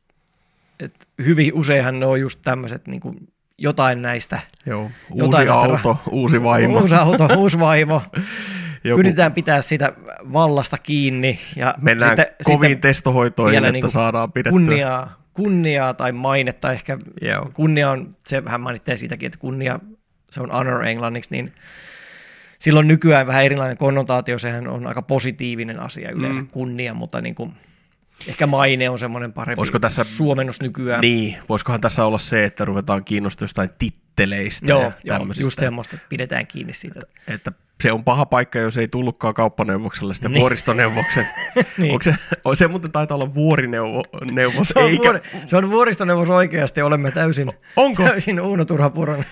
et 0.81 1.09
hyvin 1.25 1.55
useinhan 1.55 2.01
ne 2.01 2.07
on 2.07 2.21
just 2.21 2.39
tämmöiset 2.43 2.87
niin 2.87 3.01
kuin 3.01 3.17
jotain 3.59 4.03
näistä. 4.03 4.39
Joo, 4.67 4.83
uusi 4.83 4.93
Jotain 5.15 5.47
näistä 5.47 5.63
auto, 5.63 5.97
uusi 6.11 6.43
vaimo. 6.43 6.79
Uusi 6.81 6.95
auto, 6.95 7.29
uusi 7.37 7.59
vaimo. 7.59 8.03
Joku, 8.85 9.01
Yritetään 9.01 9.33
pitää 9.33 9.63
sitä 9.63 9.93
vallasta 10.33 10.79
kiinni. 10.79 11.39
Ja 11.57 11.75
mennään 11.81 12.11
sitten, 12.11 12.27
koviin 12.45 12.71
sitten 12.73 12.89
testohoitoihin, 12.91 13.59
että 13.59 13.73
niinku 13.73 13.91
saadaan 13.91 14.33
pidettyä. 14.33 14.51
kunniaa, 14.51 15.21
kunniaa 15.33 15.95
tai 15.95 16.13
mainetta. 16.13 16.73
Ehkä 16.73 16.99
Joo. 17.23 17.51
kunnia 17.55 17.91
on, 17.91 18.17
se 18.27 18.43
hän 18.47 18.61
mainitsee 18.61 18.97
siitäkin, 18.97 19.27
että 19.27 19.39
kunnia, 19.39 19.81
se 20.31 20.41
on 20.41 20.51
honor 20.51 20.85
englanniksi, 20.85 21.31
niin 21.31 21.53
silloin 22.59 22.89
nykyään 22.89 23.27
vähän 23.27 23.45
erilainen 23.45 23.77
konnotaatio, 23.77 24.39
sehän 24.39 24.69
on 24.69 24.87
aika 24.87 25.03
positiivinen 25.03 25.81
asia 25.81 26.11
yleensä 26.11 26.41
Mm. 26.41 26.49
kunnia, 26.49 26.95
mutta 26.95 27.21
niin 27.21 27.35
kuin, 27.35 27.53
ehkä 28.29 28.47
maine 28.47 28.91
on 28.91 28.99
semmoinen 28.99 29.33
parempi 29.33 29.61
Olisiko 29.61 29.79
tässä- 29.79 30.05
suomennos 30.05 30.61
nykyään. 30.61 31.01
Niin, 31.01 31.37
voisikohan 31.49 31.81
tässä 31.81 32.05
olla 32.05 32.19
se, 32.19 32.45
että 32.45 32.65
ruvetaan 32.65 33.05
kiinnostua 33.05 33.45
jostain 33.45 33.71
titteleistä 34.17 34.67
Joo, 34.71 34.81
ja 34.81 34.93
joo 35.05 35.27
just 35.41 35.59
semmoista, 35.59 35.97
että 35.97 36.07
pidetään 36.09 36.47
kiinni 36.47 36.73
siitä. 36.73 37.01
että 37.29 37.53
se 37.83 37.93
on 37.93 38.05
paha 38.05 38.27
paikka, 38.27 38.59
jos 38.59 38.79
ei 38.79 38.89
tullutkaan 38.89 39.35
kauppaneuvokselle 39.35 40.15
sitten 40.15 40.33
Niin. 40.33 40.41
vuoristoneuvoksen. 40.41 41.27
Niin. 41.79 41.93
Onko 41.93 42.03
se, 42.03 42.15
on 42.45 42.57
se 42.57 42.69
muuten 42.69 42.93
taitaa 42.93 43.15
olla 43.15 43.35
vuorineuvos, 43.35 44.05
Se 44.69 44.79
on, 44.79 44.91
eikä, 44.91 45.03
vuori, 45.03 45.21
se 45.47 45.57
on 45.57 45.71
vuoristoneuvos 45.71 46.31
oikeasti, 46.31 46.83
olemme 46.83 47.11
täysin, 47.11 47.53
Onko? 47.77 48.03
täysin 48.03 48.41
Uuno 48.41 48.65
Turhapuron. 48.65 49.25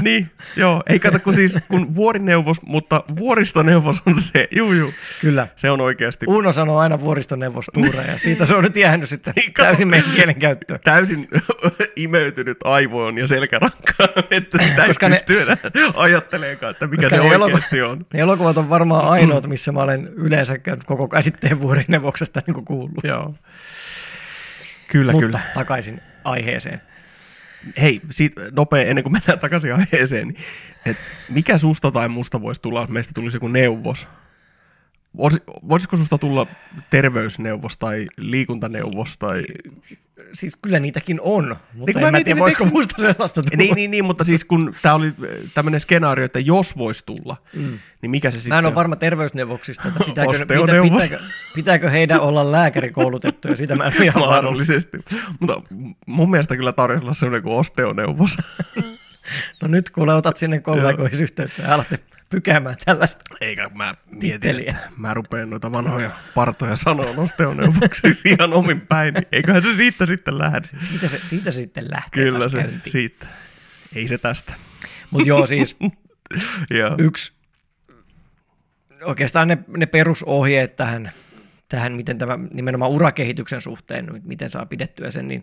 Niin, 0.00 0.30
joo, 0.56 0.82
ei 0.88 0.98
kato 0.98 1.18
kun 1.18 1.34
siis, 1.34 1.58
kun 1.68 1.94
vuorineuvos, 1.94 2.62
mutta 2.62 3.04
vuoristoneuvos 3.18 4.02
on 4.06 4.20
se, 4.20 4.48
juu, 4.56 4.72
juu, 4.72 4.92
Kyllä. 5.20 5.48
se 5.56 5.70
on 5.70 5.80
oikeasti 5.80 6.26
Uuno 6.28 6.52
sanoo 6.52 6.78
aina 6.78 7.00
vuoristoneuvos 7.00 7.64
Tuura 7.74 8.02
ja 8.02 8.18
siitä 8.18 8.46
se 8.46 8.54
on 8.54 8.64
nyt 8.64 8.76
jäänyt 8.76 9.08
sitten 9.08 9.32
Niin, 9.36 9.52
kato. 9.52 9.66
täysin 9.66 9.88
meidän 9.88 10.10
kielenkäyttöön. 10.14 10.80
täysin 10.84 11.28
imeytynyt 11.96 12.58
aivoon 12.64 13.18
ja 13.18 13.26
selkärankaan, 13.26 14.08
että 14.30 14.58
sitä 14.64 14.82
ei 14.82 14.88
Koska 14.88 15.08
ne- 15.08 15.14
pysty 15.16 15.40
enää 15.40 15.56
ajattelemaan, 15.94 16.70
että 16.70 16.86
mikä 16.86 17.02
Koska 17.02 17.16
se 17.16 17.22
ne 17.22 17.28
elokuvat- 17.34 17.42
oikeasti 17.42 17.82
on. 17.82 18.06
Ne 18.14 18.20
elokuvat 18.20 18.56
on 18.56 18.68
varmaan 18.70 19.04
ainoat, 19.08 19.46
missä 19.46 19.72
mä 19.72 19.80
olen 19.80 20.08
yleensä 20.16 20.54
koko 20.86 21.08
käsitteen 21.08 21.60
vuorineuvoksesta 21.60 22.42
niin 22.46 22.64
kuullut. 22.64 23.04
Joo. 23.04 23.34
Kyllä, 24.88 25.12
Mutta 25.12 25.26
kyllä. 25.26 25.40
takaisin 25.54 26.00
aiheeseen. 26.24 26.80
Hei, 27.80 28.00
siitä 28.10 28.40
nopea, 28.56 28.84
ennen 28.84 29.02
kuin 29.02 29.12
mennään 29.12 29.38
takaisin 29.38 29.74
aiheeseen, 29.74 30.28
niin, 30.28 30.36
et 30.86 30.96
mikä 31.28 31.58
susta 31.58 31.90
tai 31.90 32.08
musta 32.08 32.42
voisi 32.42 32.60
tulla, 32.60 32.80
jos 32.80 32.88
meistä 32.88 33.12
tulisi 33.14 33.36
joku 33.36 33.48
neuvos? 33.48 34.08
Vois, 35.16 35.40
voisiko 35.68 35.96
susta 35.96 36.18
tulla 36.18 36.46
terveysneuvos 36.90 37.76
tai 37.76 38.06
liikuntaneuvos 38.16 39.18
tai... 39.18 39.44
Siis 40.32 40.56
kyllä 40.56 40.78
niitäkin 40.80 41.20
on, 41.20 41.56
mutta 41.74 41.92
kun 41.92 42.02
en 42.02 42.06
mä 42.06 42.10
mietin, 42.10 42.24
tiedä, 42.24 42.40
voisiko 42.40 42.64
musta 42.64 43.02
sellaista 43.02 43.42
tulla. 43.42 43.56
Niin, 43.56 43.74
niin, 43.74 43.90
niin, 43.90 44.04
mutta 44.04 44.24
siis 44.24 44.44
kun 44.44 44.74
tämä 44.82 44.94
oli 44.94 45.12
tämmöinen 45.54 45.80
skenaario, 45.80 46.24
että 46.24 46.38
jos 46.40 46.78
voisi 46.78 47.02
tulla, 47.06 47.36
Mm. 47.54 47.78
niin 48.02 48.10
mikä 48.10 48.30
se 48.30 48.34
sitten 48.34 48.54
Mä 48.54 48.58
en 48.58 48.66
ole 48.66 48.74
varma 48.74 48.96
terveysneuvoksista, 48.96 49.88
että 49.88 50.04
pitääkö, 50.04 50.32
mitä, 50.32 50.54
pitääkö, 50.94 51.18
pitääkö 51.54 51.90
heidän 51.90 52.20
olla 52.20 52.52
lääkärikoulutettuja, 52.52 53.56
sitä 53.56 53.76
mä 53.76 53.84
en 53.84 53.92
ole 53.96 54.04
ihan 54.04 54.14
varma. 54.14 54.34
Mahdollisesti. 54.34 54.98
Mutta 55.40 55.62
mun 56.06 56.30
mielestä 56.30 56.56
kyllä 56.56 56.72
tarjolla 56.72 57.02
olla 57.04 57.14
semmoinen 57.14 57.42
kuin 57.42 57.54
osteoneuvos. 57.56 58.36
No 59.62 59.68
nyt 59.68 59.90
kuule 59.90 60.14
otat 60.14 60.36
sinne 60.36 60.60
kollegoihin 60.60 61.22
yhteyttä 61.22 61.62
ja 61.62 61.74
alatte 61.74 61.98
pykäämään 62.30 62.76
tällaista. 62.84 63.24
Eikä 63.40 63.70
mä 63.74 63.94
mietin, 64.10 64.60
että 64.68 64.90
mä 64.96 65.14
rupean 65.14 65.50
noita 65.50 65.72
vanhoja 65.72 66.10
partoja 66.34 66.76
sanoa 66.76 67.10
osteoneuvoksiksi 67.16 68.28
ihan 68.38 68.52
omin 68.52 68.80
päin. 68.80 69.14
niin 69.14 69.26
Eiköhän 69.32 69.62
se 69.62 69.74
siitä 69.74 70.06
sitten 70.06 70.38
lähde. 70.38 70.60
Siitä 70.78 71.08
se, 71.08 71.18
siitä 71.18 71.50
sitten 71.50 71.90
lähtee 71.90 72.24
Kyllä 72.24 72.48
se 72.48 72.58
käyntiin. 72.58 72.92
siitä. 72.92 73.26
Ei 73.94 74.08
se 74.08 74.18
tästä. 74.18 74.54
Mutta 75.10 75.28
joo, 75.28 75.46
siis 75.46 75.76
yksi, 76.98 77.32
oikeastaan 79.02 79.48
ne, 79.48 79.58
ne 79.76 79.86
perusohjeet 79.86 80.76
tähän, 80.76 81.12
tähän, 81.68 81.92
miten 81.92 82.18
tämä 82.18 82.38
nimenomaan 82.52 82.90
urakehityksen 82.90 83.60
suhteen, 83.60 84.22
miten 84.24 84.50
saa 84.50 84.66
pidettyä 84.66 85.10
sen, 85.10 85.28
niin, 85.28 85.42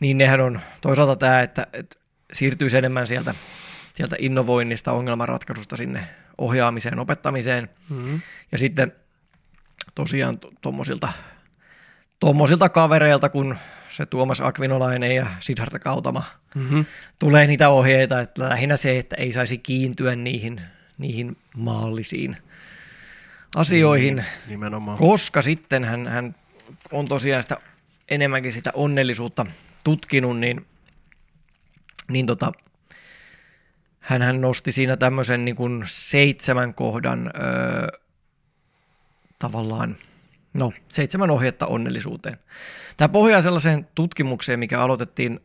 niin 0.00 0.18
nehän 0.18 0.40
on 0.40 0.60
toisaalta 0.80 1.16
tämä, 1.16 1.40
että, 1.40 1.66
että 1.72 1.96
siirtyisi 2.32 2.78
enemmän 2.78 3.06
sieltä, 3.06 3.34
sieltä 3.94 4.16
innovoinnista, 4.18 4.92
ongelmanratkaisusta 4.92 5.76
sinne 5.76 6.08
ohjaamiseen, 6.38 6.98
opettamiseen, 6.98 7.68
Mm-hmm. 7.90 8.20
ja 8.52 8.58
sitten 8.58 8.92
tosiaan 9.94 10.34
tuommoisilta 10.60 11.08
tommosilta 12.20 12.68
kavereilta, 12.68 13.28
kun 13.28 13.56
se 13.90 14.06
Tuomas 14.06 14.40
Akvinolainen 14.40 15.16
ja 15.16 15.26
Siddhartha 15.40 15.78
Kautama 15.78 16.24
Mm-hmm. 16.54 16.84
tulee 17.18 17.46
niitä 17.46 17.68
ohjeita, 17.68 18.20
että 18.20 18.48
lähinnä 18.48 18.76
se, 18.76 18.98
että 18.98 19.16
ei 19.16 19.32
saisi 19.32 19.58
kiintyä 19.58 20.16
niihin, 20.16 20.60
niihin 20.98 21.36
maallisiin 21.56 22.36
asioihin, 23.56 24.16
Niin, 24.16 24.26
Nimenomaan. 24.46 24.98
koska 24.98 25.42
sitten 25.42 25.84
hän, 25.84 26.06
hän 26.08 26.34
on 26.92 27.04
tosiaan 27.08 27.42
sitä 27.42 27.56
enemmänkin 28.08 28.52
sitä 28.52 28.70
onnellisuutta 28.74 29.46
tutkinut, 29.84 30.38
niin, 30.38 30.66
niin 32.08 32.26
tota, 32.26 32.52
hän, 34.00 34.22
hän 34.22 34.40
nosti 34.40 34.72
siinä 34.72 34.96
tämmöisen 34.96 35.44
niin 35.44 35.56
kuin 35.56 35.82
seitsemän 35.86 36.74
kohdan 36.74 37.30
öö, 37.34 38.00
tavallaan, 39.38 39.96
no 40.54 40.72
seitsemän 40.88 41.30
ohjetta 41.30 41.66
onnellisuuteen. 41.66 42.38
Tämä 42.96 43.08
pohjaa 43.08 43.42
sellaiseen 43.42 43.88
tutkimukseen, 43.94 44.58
mikä 44.58 44.80
aloitettiin 44.80 45.40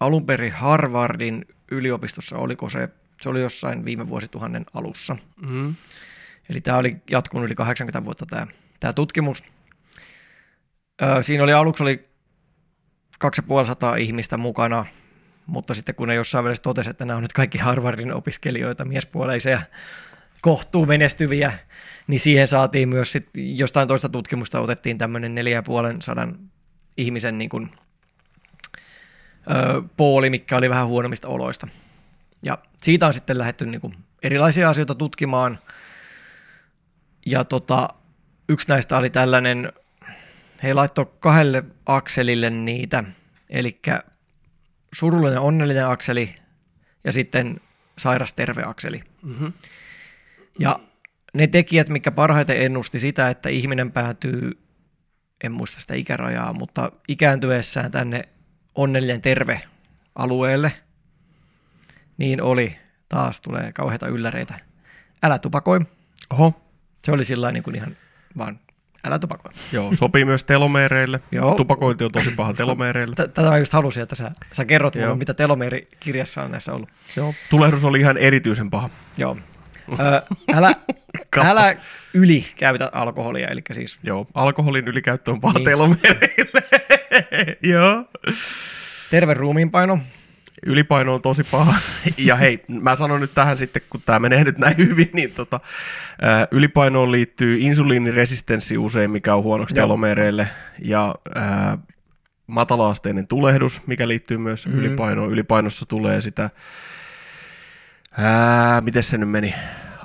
alun 0.00 0.26
perin 0.26 0.52
Harvardin 0.52 1.44
yliopistossa, 1.70 2.38
oliko 2.38 2.70
se, 2.70 2.88
se 3.22 3.28
oli 3.28 3.40
jossain 3.40 3.84
viime 3.84 4.08
vuosituhannen 4.08 4.66
alussa. 4.74 5.16
Mm-hmm. 5.42 5.74
Eli 6.48 6.60
tämä 6.60 6.78
oli 6.78 6.96
jatkunut 7.10 7.46
yli 7.46 7.54
80 7.54 8.04
vuotta 8.04 8.26
tämä, 8.26 8.46
tämä 8.80 8.92
tutkimus. 8.92 9.44
Ö, 11.02 11.22
siinä 11.22 11.44
oli 11.44 11.52
aluksi 11.52 11.82
oli 11.82 12.08
2500 13.18 13.96
ihmistä 13.96 14.36
mukana, 14.36 14.86
mutta 15.46 15.74
sitten 15.74 15.94
kun 15.94 16.08
ne 16.08 16.14
jossain 16.14 16.44
välissä 16.44 16.62
totesi, 16.62 16.90
että 16.90 17.04
nämä 17.04 17.16
on 17.16 17.22
nyt 17.22 17.32
kaikki 17.32 17.58
Harvardin 17.58 18.14
opiskelijoita, 18.14 18.84
miespuoleisia, 18.84 19.62
kohtuu 20.40 20.86
menestyviä, 20.86 21.52
niin 22.06 22.20
siihen 22.20 22.48
saatiin 22.48 22.88
myös 22.88 23.12
sit, 23.12 23.28
jostain 23.34 23.88
toista 23.88 24.08
tutkimusta 24.08 24.60
otettiin 24.60 24.98
tämmöinen 24.98 25.34
4500 25.34 26.28
ihmisen 26.96 27.38
niin 27.38 27.50
kuin, 27.50 27.70
ö, 29.50 29.82
pooli, 29.96 30.30
mikä 30.30 30.56
oli 30.56 30.70
vähän 30.70 30.86
huonommista 30.86 31.28
oloista. 31.28 31.68
Ja 32.42 32.58
siitä 32.82 33.06
on 33.06 33.14
sitten 33.14 33.38
lähdetty 33.38 33.66
niin 33.66 33.80
kuin 33.80 33.96
erilaisia 34.22 34.68
asioita 34.68 34.94
tutkimaan. 34.94 35.58
Ja 37.26 37.44
tota, 37.44 37.88
yksi 38.48 38.68
näistä 38.68 38.98
oli 38.98 39.10
tällainen, 39.10 39.72
he 40.62 40.74
laittoi 40.74 41.06
kahdelle 41.20 41.64
akselille 41.86 42.50
niitä, 42.50 43.04
eli 43.50 43.80
surullinen 44.96 45.40
onnellinen 45.40 45.86
akseli 45.86 46.36
ja 47.04 47.12
sitten 47.12 47.60
sairas 47.98 48.34
terve 48.34 48.62
akseli. 48.62 49.02
Mm-hmm. 49.22 49.52
Ja 50.58 50.80
ne 51.34 51.46
tekijät, 51.46 51.88
mikä 51.88 52.10
parhaiten 52.10 52.62
ennusti 52.62 52.98
sitä, 52.98 53.30
että 53.30 53.48
ihminen 53.48 53.92
päätyy, 53.92 54.58
en 55.44 55.52
muista 55.52 55.80
sitä 55.80 55.94
ikärajaa, 55.94 56.52
mutta 56.52 56.92
ikääntyessään 57.08 57.90
tänne 57.90 58.28
onnellinen 58.74 59.22
terve 59.22 59.62
alueelle, 60.14 60.72
niin 62.18 62.42
oli, 62.42 62.76
taas 63.08 63.40
tulee 63.40 63.72
kauheita 63.72 64.08
ylläreitä, 64.08 64.54
älä 65.22 65.38
tupakoi. 65.38 65.80
Oho, 66.30 66.62
Se 66.98 67.12
oli 67.12 67.24
sillä 67.24 67.52
niin 67.52 67.62
kuin 67.62 67.76
ihan 67.76 67.96
vaan, 68.38 68.60
älä 69.04 69.18
tupakoi. 69.18 69.52
joo, 69.72 69.90
sopii 69.94 70.24
myös 70.24 70.44
telomeereille. 70.44 71.20
Joo. 71.32 71.54
Tupakointi 71.54 72.04
on 72.04 72.12
tosi 72.12 72.30
paha 72.30 72.54
telomeereille. 72.54 73.14
Tätä 73.14 73.42
mä 73.42 73.58
just 73.58 73.72
halusin, 73.72 74.02
että 74.02 74.14
sä, 74.14 74.30
sä 74.52 74.64
kerrot 74.64 74.94
mulle, 74.94 75.16
mitä 75.16 75.34
telomeeri-kirjassa 75.34 76.42
on 76.42 76.50
näissä 76.50 76.72
ollut. 76.72 76.88
Joo. 77.16 77.34
Tulehdus 77.50 77.84
oli 77.84 78.00
ihan 78.00 78.18
erityisen 78.18 78.70
paha. 78.70 78.90
Joo. 79.16 79.36
Ö, 80.00 80.22
älä, 80.54 80.74
älä 81.50 81.76
yli 82.14 82.46
käytä 82.56 82.90
alkoholia, 82.92 83.48
eli 83.48 83.62
siis 83.72 83.98
Joo, 84.02 84.26
alkoholin 84.34 84.88
ylikäyttö 84.88 85.30
on 85.30 85.40
paha 85.40 85.54
Niin. 85.58 85.64
telomereille. 85.64 86.62
Joo. 87.72 88.04
terve 89.10 89.34
ruumiinpaino, 89.34 89.98
Ylipaino 90.66 91.14
on 91.14 91.22
tosi 91.22 91.44
paha. 91.50 91.74
Ja 92.18 92.36
hei, 92.36 92.64
mä 92.68 92.96
sanon 92.96 93.20
nyt 93.20 93.34
tähän 93.34 93.58
sitten, 93.58 93.82
kun 93.90 94.02
tämä 94.06 94.18
menee 94.18 94.44
nyt 94.44 94.58
näin 94.58 94.76
hyvin, 94.76 95.10
niin 95.12 95.32
tota, 95.32 95.60
ää, 96.22 96.48
ylipainoon 96.50 97.12
liittyy 97.12 97.58
insuliiniresistenssi 97.60 98.78
usein, 98.78 99.10
mikä 99.10 99.34
on 99.34 99.42
huonoksi 99.42 99.74
telomereille, 99.74 100.48
ja 100.84 101.14
ää, 101.34 101.78
matalaasteinen 102.46 103.26
tulehdus, 103.26 103.80
mikä 103.86 104.08
liittyy 104.08 104.38
myös 104.38 104.66
Mhm. 104.66 104.76
mm. 104.76 104.80
ylipainoon. 104.84 105.30
Ylipainossa 105.32 105.86
tulee 105.86 106.20
sitä, 106.20 106.50
ää, 108.18 108.80
miten 108.80 109.02
se 109.02 109.18
nyt 109.18 109.30
meni, 109.30 109.54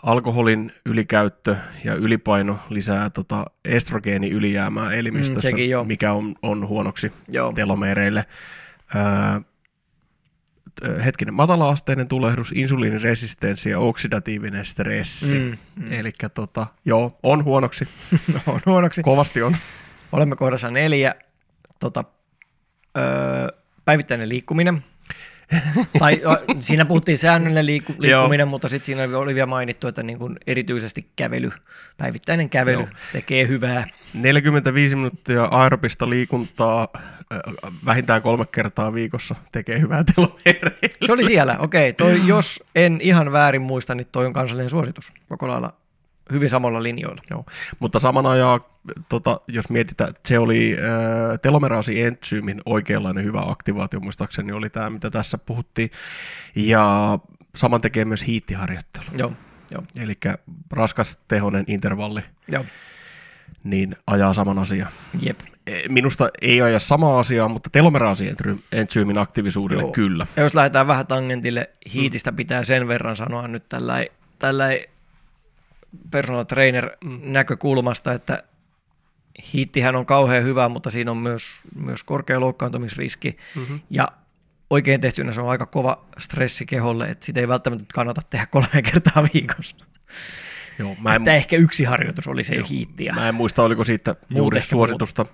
alkoholin 0.04 0.72
ylikäyttö 0.86 1.56
ja 1.84 1.94
ylipaino 1.96 2.60
lisää 2.70 3.10
tota 3.10 3.46
estrogeeni 3.66 4.30
ylijäämää 4.30 4.92
elimistössä, 4.92 5.50
sekin 5.50 5.70
joo. 5.70 5.84
mikä 5.84 6.14
on, 6.14 6.36
on 6.42 6.68
huonoksi 6.68 7.12
joo, 7.28 7.54
telomereille. 7.54 8.26
Öö, 8.96 9.02
t- 9.40 9.51
hetkinen, 11.06 11.34
matalaasteinen 11.34 12.08
tulehdus, 12.08 12.52
insuliiniresistenssi 12.56 13.70
ja 13.70 13.80
oksidatiivinen 13.80 14.66
stressi. 14.66 15.40
Mm, 15.40 15.58
Mm. 15.76 15.92
Eli 15.94 16.12
tota, 16.34 16.68
joo, 16.86 17.20
on 17.24 17.44
huonoksi, 17.44 17.88
on 18.48 18.60
huonoksi. 18.66 19.04
kovasti 19.04 19.42
on. 19.42 19.56
Olemme 20.12 20.36
kohdassa 20.36 20.72
neljä. 20.72 21.16
Tota, 21.80 22.04
öö, 22.98 23.48
päivittäinen 23.86 24.30
liikkuminen. 24.30 24.84
tai 26.00 26.22
siinä 26.60 26.86
puhuttiin 26.86 27.18
säännöllinen 27.18 27.66
liikku, 27.66 27.94
liikkuminen, 27.98 28.48
mutta 28.48 28.70
sitten 28.70 28.86
siinä 28.86 29.18
oli- 29.18 29.36
vielä 29.36 29.46
mainittu, 29.48 29.88
että 29.88 30.04
niin 30.04 30.20
kuin 30.20 30.36
erityisesti 30.48 31.10
kävely, 31.16 31.52
päivittäinen 31.98 32.50
kävely 32.50 32.78
Joo. 32.80 32.88
tekee 33.12 33.48
hyvää. 33.48 33.86
45 34.14 34.96
minuuttia 34.96 35.46
aerobista 35.46 36.10
liikuntaa 36.10 36.88
vähintään 37.86 38.22
kolme 38.22 38.46
kertaa 38.46 38.94
viikossa 38.94 39.36
tekee 39.52 39.80
hyvää 39.80 40.04
telomereille. 40.16 40.72
Se 41.06 41.12
oli 41.12 41.26
siellä, 41.26 41.58
okei. 41.60 41.94
Toi, 41.94 42.28
jos 42.28 42.64
en 42.76 43.00
ihan 43.02 43.32
väärin 43.32 43.62
muista, 43.62 43.96
niin 43.96 44.08
toi 44.12 44.26
on 44.26 44.34
kansallinen 44.34 44.70
suositus 44.70 45.14
koko 45.30 45.48
lailla 45.48 45.74
hyvin 46.32 46.50
samalla 46.50 46.84
linjoilla. 46.84 47.22
Joo. 47.30 47.46
Mutta 47.80 48.00
saman 48.00 48.26
ajan, 48.26 48.62
tota, 49.10 49.42
jos 49.48 49.70
mietitään, 49.70 50.10
että 50.10 50.28
se 50.28 50.40
oli 50.40 50.78
äh, 50.78 51.40
telomeraasi-entsyymin 51.42 52.62
oikeanlainen 52.66 53.24
hyvä 53.24 53.42
aktivaatio, 53.46 54.00
muistaakseni 54.00 54.52
oli 54.52 54.70
tämä, 54.70 54.90
mitä 54.90 55.10
tässä 55.10 55.38
puhuttiin. 55.38 55.92
Ja 56.56 57.20
saman 57.56 57.82
tekee 57.82 58.06
myös 58.06 58.28
hiittiharjoittelu. 58.28 59.06
Joo, 59.18 59.34
joo, 59.72 59.84
Eli 59.96 60.18
raskas 60.72 61.20
tehonen 61.28 61.66
intervalli, 61.68 62.22
joo. 62.52 62.66
Niin 63.64 63.96
ajaa 64.08 64.34
saman 64.34 64.60
asian. 64.60 64.90
Jep. 65.22 65.40
E, 65.68 65.90
Minusta 65.90 66.30
ei 66.42 66.62
aja 66.62 66.80
samaa 66.80 67.20
asiaa, 67.20 67.48
mutta 67.48 67.70
telomeraasi-entsyymin 67.70 69.18
aktiivisuudelle 69.18 69.84
Joo. 69.84 69.92
kyllä. 69.92 70.28
Ja 70.36 70.44
jos 70.44 70.56
lähdetään 70.56 70.88
vähän 70.88 71.08
tangentille, 71.08 71.70
hiitistä 71.94 72.32
pitää 72.32 72.64
sen 72.64 72.88
verran 72.88 73.16
sanoa 73.16 73.48
nyt 73.48 73.70
tällä 73.70 74.06
tällä 74.40 74.70
personal 76.12 76.44
trainer 76.44 76.92
näkökulmasta, 77.22 78.14
että 78.14 78.44
hiittihän 79.54 79.96
on 79.96 80.06
kauhean 80.06 80.44
hyvä, 80.44 80.70
mutta 80.70 80.92
siinä 80.92 81.12
on 81.12 81.18
myös, 81.18 81.60
myös 81.76 82.04
korkea 82.04 82.40
loukkaantumisriski. 82.40 83.38
Mm-hmm. 83.56 83.80
Ja 83.90 84.08
oikein 84.70 85.02
tehtynä 85.02 85.32
se 85.32 85.42
on 85.42 85.50
aika 85.50 85.66
kova 85.66 86.06
stressi 86.20 86.66
keholle, 86.66 87.10
että 87.10 87.26
sitä 87.26 87.40
ei 87.40 87.48
välttämättä 87.48 87.86
kannata 87.94 88.22
tehdä 88.30 88.46
kolme 88.46 88.82
kertaa 88.92 89.28
viikossa. 89.34 89.76
Joo, 90.82 90.96
mä 91.02 91.16
en, 91.16 91.22
Että 91.22 91.34
ehkä 91.34 91.56
yksi 91.56 91.84
harjoitus 91.84 92.28
oli 92.28 92.44
se 92.44 92.56
Joo. 92.56 92.68
hiitti. 92.70 93.06
Ja... 93.06 93.14
mä 93.14 93.30
en 93.30 93.36
muista, 93.36 93.64
oliko 93.64 93.84
siitä 93.84 94.16
juuri 94.30 94.62
suositusta. 94.62 95.26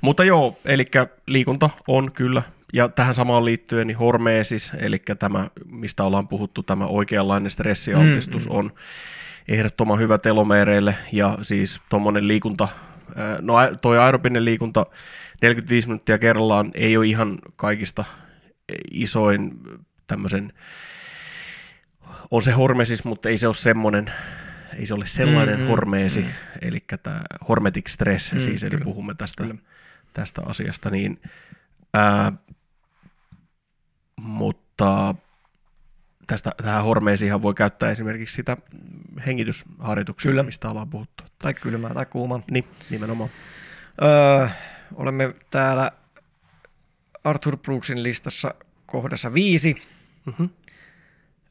Mutta 0.00 0.24
joo, 0.24 0.58
eli 0.64 0.84
liikunta 1.26 1.70
on 1.88 2.12
kyllä. 2.12 2.42
Ja 2.72 2.88
tähän 2.88 3.14
samaan 3.14 3.44
liittyen 3.44 3.86
niin 3.86 3.98
hormeesis, 3.98 4.72
eli 4.80 5.02
tämä, 5.18 5.48
mistä 5.64 6.04
ollaan 6.04 6.28
puhuttu, 6.28 6.62
tämä 6.62 6.86
oikeanlainen 6.86 7.50
stressialtistus 7.50 8.46
Mm, 8.46 8.52
mm, 8.52 8.58
on 8.58 8.72
ehdottoman 9.48 9.98
hyvä 9.98 10.18
telomeereille. 10.18 10.94
Ja 11.12 11.38
siis 11.42 11.80
tuommoinen 11.88 12.28
liikunta, 12.28 12.68
no 13.40 13.54
toi 13.82 13.98
aerobinen 13.98 14.44
liikunta 14.44 14.86
45 15.42 15.88
minuuttia 15.88 16.18
kerrallaan 16.18 16.70
ei 16.74 16.96
ole 16.96 17.06
ihan 17.06 17.38
kaikista 17.56 18.04
isoin 18.90 19.50
tämmöisen, 20.06 20.52
on 22.30 22.42
se 22.42 22.50
hormesis, 22.52 23.04
mutta 23.04 23.28
ei 23.28 23.38
se 23.38 23.46
ole 23.46 23.54
semmoinen, 23.54 24.12
ei 24.78 24.86
se 24.86 24.94
ole 24.94 25.06
sellainen 25.06 25.54
Mm, 25.54 25.60
mm, 25.60 25.64
mm, 25.64 25.68
hormeesi, 25.68 26.20
mm. 26.20 26.26
mm. 26.26 26.32
eli 26.62 26.78
tämä 27.02 27.20
hormetic 27.48 27.88
stress, 27.90 28.32
Mm, 28.32 28.40
siis 28.40 28.62
eli 28.62 28.70
kyllä. 28.70 28.84
puhumme 28.84 29.14
tästä, 29.14 29.42
Kyllä. 29.42 29.56
tästä 30.14 30.42
asiasta, 30.46 30.90
niin 30.90 31.20
ää, 31.94 32.32
mutta 34.16 35.14
tästä, 36.26 36.52
tähän 36.62 36.84
hormeesiinhan 36.84 37.42
voi 37.42 37.54
käyttää 37.54 37.90
esimerkiksi 37.90 38.34
sitä 38.36 38.56
hengitysharjoituksia, 39.26 40.30
Kyllä. 40.30 40.42
mistä 40.42 40.70
ollaan 40.70 40.90
puhuttu. 40.90 41.24
Tai 41.38 41.54
kylmää 41.54 41.94
tai 41.94 42.06
kuumaa. 42.06 42.40
Niin, 42.50 42.64
nimenomaan. 42.90 43.30
Öö, 44.02 44.48
olemme 44.94 45.34
täällä 45.50 45.90
Arthur 47.24 47.56
Brooksin 47.56 48.02
listassa 48.02 48.54
kohdassa 48.86 49.34
viisi. 49.34 49.82
Mm-hmm. 50.26 50.48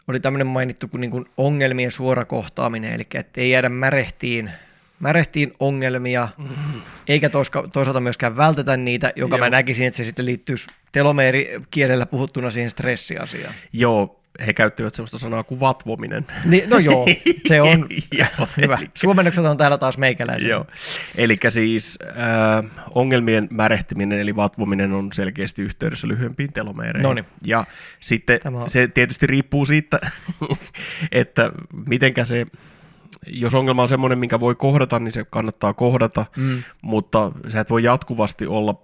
Oli 0.07 0.19
tämmöinen 0.19 0.47
mainittu 0.47 0.87
kuin, 0.87 1.01
niin 1.01 1.11
kuin 1.11 1.25
ongelmien 1.37 1.91
suora 1.91 2.25
kohtaaminen, 2.25 2.93
eli 2.93 3.03
että 3.13 3.41
ei 3.41 3.51
jäädä 3.51 3.69
märehtiin, 3.69 4.51
märehtiin 4.99 5.53
ongelmia, 5.59 6.29
eikä 7.07 7.29
toiska, 7.29 7.67
toisaalta 7.73 7.99
myöskään 7.99 8.37
vältetä 8.37 8.77
niitä, 8.77 9.13
jonka 9.15 9.37
mä 9.37 9.45
Joo. 9.45 9.49
näkisin, 9.49 9.87
että 9.87 9.97
se 9.97 10.03
sitten 10.03 10.25
liittyisi 10.25 10.67
telomeerikielellä 10.91 12.05
puhuttuna 12.05 12.49
siihen 12.49 12.69
stressiasiaan. 12.69 13.53
Joo, 13.73 14.19
he 14.45 14.53
käyttivät 14.53 14.93
sellaista 14.93 15.17
sanaa 15.19 15.43
kuin 15.43 15.59
vatvominen. 15.59 16.25
Niin, 16.45 16.69
no 16.69 16.77
joo, 16.77 17.05
se 17.47 17.61
on 17.71 17.87
hyvä. 18.61 18.79
Suomennokset 18.93 19.45
on 19.45 19.57
täällä 19.57 19.77
taas 19.77 19.97
meikäläisiä. 19.97 20.49
Joo, 20.49 20.65
eli 21.17 21.39
siis 21.49 21.99
äh, 22.05 22.71
ongelmien 22.95 23.47
märehtiminen 23.51 24.19
eli 24.19 24.35
vatvominen 24.35 24.93
on 24.93 25.13
selkeästi 25.13 25.61
yhteydessä 25.61 26.07
lyhyempiin 26.07 26.53
telomeereihin. 26.53 27.03
Noniin. 27.03 27.25
Ja 27.45 27.65
sitten 27.99 28.39
Tämä 28.43 28.61
on- 28.61 28.69
se 28.69 28.87
tietysti 28.87 29.27
riippuu 29.27 29.65
siitä, 29.65 29.99
että 31.11 31.51
mitenkä 31.87 32.25
se, 32.25 32.45
jos 33.27 33.53
ongelma 33.55 33.81
on 33.81 33.89
semmoinen, 33.89 34.19
minkä 34.19 34.39
voi 34.39 34.55
kohdata, 34.55 34.99
niin 34.99 35.11
se 35.11 35.25
kannattaa 35.29 35.73
kohdata, 35.73 36.25
Mm. 36.37 36.63
mutta 36.81 37.31
sä 37.49 37.59
et 37.59 37.69
voi 37.69 37.83
jatkuvasti 37.83 38.47
olla 38.47 38.75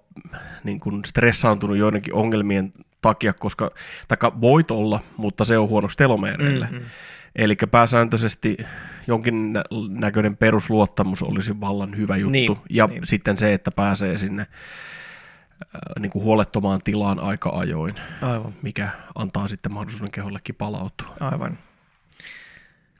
niin 0.64 0.80
kuin 0.80 1.04
stressaantunut 1.04 1.76
joidenkin 1.76 2.14
ongelmien 2.14 2.72
takia, 3.02 3.32
koska, 3.32 3.70
taka 4.08 4.40
voit 4.40 4.70
olla, 4.70 5.00
mutta 5.16 5.44
se 5.44 5.58
on 5.58 5.68
huonoksi 5.68 5.98
telomeereille. 5.98 6.68
Mm, 6.72 6.78
mm. 6.78 6.84
Eli 7.36 7.56
pääsääntöisesti 7.70 8.56
jonkin 9.06 9.52
nä- 9.52 9.64
näköinen 9.88 10.36
perusluottamus 10.36 11.22
olisi 11.22 11.60
vallan 11.60 11.96
hyvä 11.96 12.16
juttu. 12.16 12.30
Niin, 12.30 12.56
ja 12.70 12.86
niin. 12.86 13.06
sitten 13.06 13.38
se, 13.38 13.52
että 13.54 13.70
pääsee 13.70 14.18
sinne 14.18 14.42
äh, 14.42 15.68
niin 15.98 16.10
kuin 16.10 16.24
huolettomaan 16.24 16.80
tilaan 16.84 17.20
aika 17.20 17.50
ajoin, 17.50 17.94
Aivan, 18.22 18.54
mikä 18.62 18.88
antaa 19.14 19.48
sitten 19.48 19.72
mahdollisuuden 19.72 20.10
kehollekin 20.12 20.54
palautua. 20.54 21.14
aivan. 21.20 21.58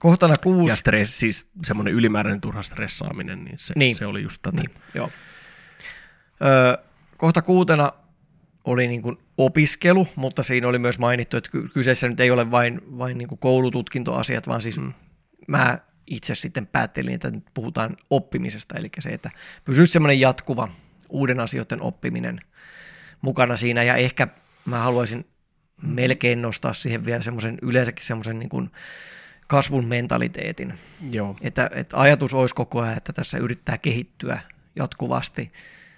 Kohtana 0.04 0.36
kuusi. 0.36 0.72
Ja 0.72 0.76
stress, 0.76 1.18
siis 1.20 1.48
semmoinen 1.64 1.94
ylimääräinen 1.94 2.40
turha 2.40 2.62
stressaaminen, 2.62 3.44
niin 3.44 3.58
se, 3.58 3.74
Niin. 3.76 3.96
se 3.96 4.06
oli 4.06 4.22
just 4.22 4.42
tätä. 4.42 4.56
Niin, 4.56 4.70
joo. 4.94 5.10
Öö, 6.44 6.84
kohta 7.16 7.42
kuutena 7.42 7.92
oli 8.64 8.88
niin 8.88 9.02
kuin 9.02 9.18
opiskelu, 9.38 10.08
mutta 10.16 10.42
siinä 10.42 10.68
oli 10.68 10.78
myös 10.78 10.98
mainittu, 10.98 11.36
että 11.36 11.50
ky- 11.50 11.68
kyseessä 11.68 12.08
nyt 12.08 12.20
ei 12.20 12.30
ole 12.30 12.50
vain, 12.50 12.80
vain 12.98 13.18
niin 13.18 13.28
kuin 13.28 13.38
koulututkintoasiat, 13.38 14.46
vaan 14.46 14.62
siis 14.62 14.78
mm. 14.78 14.92
mä 15.48 15.78
itse 16.06 16.34
sitten 16.34 16.66
päättelin, 16.66 17.14
että 17.14 17.30
nyt 17.30 17.44
puhutaan 17.54 17.96
oppimisesta, 18.10 18.78
eli 18.78 18.88
se, 19.00 19.08
että 19.08 19.30
pysyisi 19.64 19.92
semmoinen 19.92 20.20
jatkuva 20.20 20.68
uuden 21.08 21.40
asioiden 21.40 21.82
oppiminen 21.82 22.40
mukana 23.20 23.56
siinä, 23.56 23.82
ja 23.82 23.96
ehkä 23.96 24.28
mä 24.64 24.78
haluaisin 24.78 25.26
melkein 25.82 26.42
nostaa 26.42 26.72
siihen 26.72 27.04
vielä 27.04 27.22
semmoisen 27.22 27.58
yleensäkin 27.62 28.06
semmoisen 28.06 28.38
niin 28.38 28.48
kuin 28.48 28.70
kasvun 29.46 29.84
mentaliteetin, 29.86 30.74
Joo. 31.10 31.36
että, 31.42 31.70
että 31.74 32.00
ajatus 32.00 32.34
olisi 32.34 32.54
koko 32.54 32.80
ajan, 32.80 32.96
että 32.96 33.12
tässä 33.12 33.38
yrittää 33.38 33.78
kehittyä 33.78 34.40
jatkuvasti. 34.76 35.52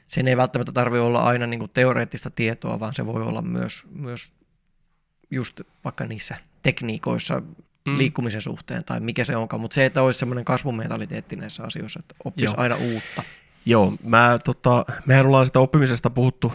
Sen 0.07 0.29
ei 0.29 0.37
välttämättä 0.37 0.73
tarvitse 0.73 1.01
olla 1.01 1.23
aina 1.23 1.47
niin 1.47 1.61
kuin 1.61 1.71
teoreettista 1.75 2.31
tietoa, 2.31 2.81
vaan 2.81 2.95
se 2.95 3.07
voi 3.07 3.23
olla 3.23 3.43
myös, 3.43 3.85
myös 3.91 4.33
just 5.31 5.61
vaikka 5.85 6.07
niissä 6.07 6.37
tekniikoissa 6.63 7.43
mm. 7.87 7.99
liikkumisen 7.99 8.43
suhteen 8.43 8.85
tai 8.85 9.01
mikä 9.01 9.25
se 9.25 9.37
onkaan, 9.37 9.61
mutta 9.61 9.75
se, 9.75 9.85
että 9.85 10.03
olisi 10.03 10.19
semmoinen 10.19 10.45
kasvumentaliteetti 10.45 11.37
näissä 11.37 11.63
asioissa, 11.63 12.01
että 12.01 12.15
oppisi 12.25 12.45
Joo. 12.47 12.55
aina 12.57 12.77
uutta. 12.77 13.23
Joo, 13.67 13.93
mä, 14.03 14.39
tota, 14.45 14.85
mehän 15.07 15.27
ollaan 15.27 15.47
sitä 15.47 15.61
oppimisesta 15.61 16.11
puhuttu 16.11 16.53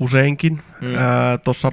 useinkin. 0.00 0.62
Mm. 0.80 0.88
Tuossa 1.44 1.72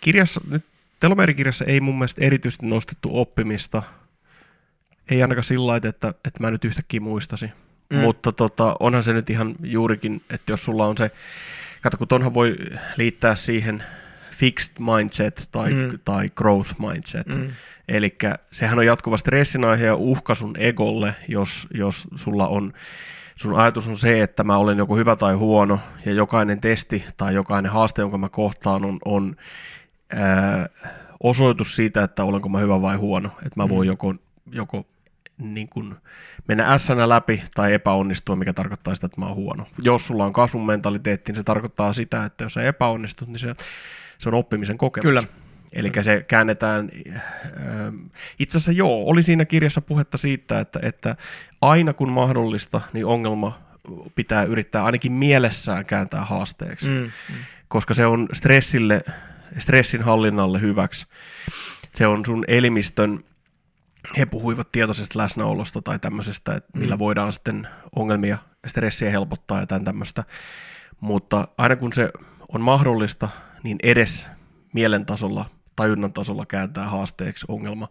kirjassa, 0.00 0.40
nyt 0.50 0.64
telomeerikirjassa 0.98 1.64
ei 1.64 1.80
mun 1.80 1.98
mielestä 1.98 2.24
erityisesti 2.24 2.66
nostettu 2.66 3.10
oppimista. 3.12 3.82
Ei 5.10 5.22
ainakaan 5.22 5.44
sillä 5.44 5.66
lailla, 5.66 5.88
että, 5.88 6.08
että 6.08 6.40
mä 6.40 6.50
nyt 6.50 6.64
yhtäkkiä 6.64 7.00
muistasin. 7.00 7.52
Mm. 7.90 7.98
Mutta 7.98 8.32
tota, 8.32 8.76
onhan 8.80 9.02
se 9.02 9.12
nyt 9.12 9.30
ihan 9.30 9.54
juurikin, 9.62 10.22
että 10.30 10.52
jos 10.52 10.64
sulla 10.64 10.86
on 10.86 10.96
se, 10.96 11.10
kato 11.82 11.96
kun 11.96 12.08
tonhan 12.08 12.34
voi 12.34 12.56
liittää 12.96 13.34
siihen 13.34 13.82
fixed 14.30 14.74
mindset 14.78 15.48
tai, 15.52 15.74
Mm. 15.74 15.98
tai 16.04 16.30
growth 16.34 16.74
mindset. 16.78 17.26
Mm. 17.26 17.48
Eli 17.88 18.16
sehän 18.50 18.78
on 18.78 18.86
jatkuva 18.86 19.16
stressin 19.16 19.64
aihe 19.64 19.86
ja 19.86 19.94
uhka 19.94 20.34
sun 20.34 20.54
egolle, 20.58 21.14
jos, 21.28 21.66
jos 21.74 22.08
sulla 22.16 22.48
on, 22.48 22.72
sun 23.36 23.60
ajatus 23.60 23.88
on 23.88 23.98
se, 23.98 24.22
että 24.22 24.44
mä 24.44 24.56
olen 24.56 24.78
joko 24.78 24.96
hyvä 24.96 25.16
tai 25.16 25.34
huono, 25.34 25.80
ja 26.06 26.12
jokainen 26.12 26.60
testi 26.60 27.04
tai 27.16 27.34
jokainen 27.34 27.72
haaste, 27.72 28.02
jonka 28.02 28.18
mä 28.18 28.28
kohtaan, 28.28 28.84
on, 28.84 28.98
on 29.04 29.36
ää, 30.12 30.68
osoitus 31.22 31.76
siitä, 31.76 32.02
että 32.02 32.24
olenko 32.24 32.48
mä 32.48 32.58
hyvä 32.58 32.82
vai 32.82 32.96
huono. 32.96 33.28
Että 33.28 33.62
mä 33.62 33.68
voin 33.68 33.86
Mm. 33.86 33.90
joko, 33.90 34.14
joko 34.52 34.86
niin 35.38 35.68
kun 35.68 35.96
mennä 36.48 36.78
s 36.78 36.88
läpi 37.06 37.42
tai 37.54 37.74
epäonnistua, 37.74 38.36
mikä 38.36 38.52
tarkoittaa 38.52 38.94
sitä, 38.94 39.06
että 39.06 39.20
mä 39.20 39.26
oon 39.26 39.36
huono. 39.36 39.66
Jos 39.82 40.06
sulla 40.06 40.24
on 40.24 40.32
kasvun 40.32 40.66
mentaliteetti, 40.66 41.32
niin 41.32 41.36
se 41.40 41.44
tarkoittaa 41.44 41.92
sitä, 41.92 42.24
että 42.24 42.44
jos 42.44 42.52
sä 42.52 42.62
epäonnistut, 42.62 43.28
niin 43.28 43.38
se, 43.38 43.54
se 44.18 44.28
on 44.28 44.34
oppimisen 44.34 44.78
kokemus. 44.78 45.02
Kyllä. 45.02 45.22
Eli 45.72 45.92
se 46.02 46.24
käännetään, 46.28 46.90
itse 48.38 48.58
asiassa 48.58 48.72
joo, 48.72 49.04
oli 49.06 49.22
siinä 49.22 49.44
kirjassa 49.44 49.80
puhetta 49.80 50.18
siitä, 50.18 50.60
että, 50.60 50.80
että 50.82 51.16
aina 51.60 51.92
kun 51.92 52.12
mahdollista, 52.12 52.80
niin 52.92 53.06
ongelma 53.06 53.58
pitää 54.14 54.42
yrittää 54.42 54.84
ainakin 54.84 55.12
mielessään 55.12 55.84
kääntää 55.86 56.24
haasteeksi. 56.24 56.88
Mm. 56.88 56.94
Mm. 56.94 57.34
koska 57.68 57.94
se 57.94 58.06
on 58.06 58.28
stressille, 58.32 59.00
stressin 59.58 60.02
hallinnalle 60.02 60.60
hyväksi. 60.60 61.06
Se 61.94 62.06
on 62.06 62.26
sun 62.26 62.44
elimistön, 62.48 63.20
he 64.18 64.26
puhuivat 64.26 64.72
tietoisesta 64.72 65.18
läsnäolosta 65.18 65.82
tai 65.82 65.98
tämmöisestä, 65.98 66.54
että 66.54 66.78
millä 66.78 66.94
Mm. 66.94 66.98
voidaan 66.98 67.32
sitten 67.32 67.68
ongelmia, 67.96 68.38
stressiä 68.66 69.10
helpottaa 69.10 69.60
ja 69.60 69.66
tämän 69.66 69.84
tämmöistä. 69.84 70.24
Mutta 71.00 71.48
aina 71.58 71.76
kun 71.76 71.92
se 71.92 72.10
on 72.54 72.60
mahdollista, 72.60 73.28
niin 73.62 73.76
edes 73.82 74.26
mielen 74.72 75.06
tasolla, 75.06 75.50
tajunnan 75.76 76.12
tasolla 76.12 76.46
kääntää 76.46 76.88
haasteeksi 76.88 77.46
ongelma 77.48 77.88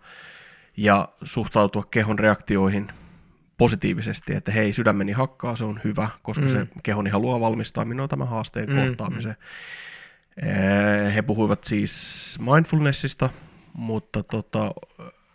ja 0.77 1.09
suhtautua 1.23 1.83
kehon 1.91 2.19
reaktioihin 2.19 2.91
positiivisesti, 3.57 4.33
että 4.35 4.51
hei, 4.51 4.73
sydämeni 4.73 5.11
hakkaa, 5.11 5.55
se 5.55 5.63
on 5.65 5.79
hyvä, 5.83 6.09
koska 6.21 6.45
Mm. 6.45 6.49
se 6.51 6.67
kehoni 6.83 7.09
haluaa 7.09 7.39
valmistaa 7.39 7.85
minua 7.85 8.07
tämän 8.07 8.27
haasteen 8.27 8.69
Mm, 8.69 8.75
mm. 8.75 8.87
kohtaamiseen. 8.87 9.35
Mm. 9.39 9.45
He 11.15 11.21
puhuivat 11.21 11.63
siis 11.63 12.37
mindfulnessista, 12.55 13.29
mutta 13.73 14.23
tota, 14.23 14.71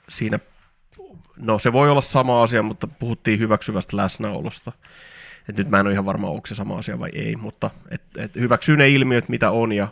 siinä, 0.09 0.39
no 1.37 1.59
se 1.59 1.73
voi 1.73 1.91
olla 1.91 2.01
sama 2.01 2.43
asia, 2.43 2.63
mutta 2.63 2.87
puhuttiin 2.87 3.39
hyväksyvästä 3.39 3.97
läsnäolosta. 3.97 4.73
Et 5.49 5.57
nyt 5.57 5.69
mä 5.69 5.81
en 5.81 5.87
ole 5.87 5.93
ihan 5.93 6.05
varma, 6.05 6.29
onko 6.31 6.47
se 6.47 6.55
sama 6.55 6.79
asia 6.79 6.99
vai 6.99 7.11
ei, 7.15 7.37
mutta 7.37 7.71
et, 7.91 8.03
et 8.17 8.35
hyväksyy 8.35 8.77
ne 8.77 8.89
ilmiöt, 8.89 9.29
mitä 9.29 9.51
on, 9.51 9.73
ja, 9.73 9.89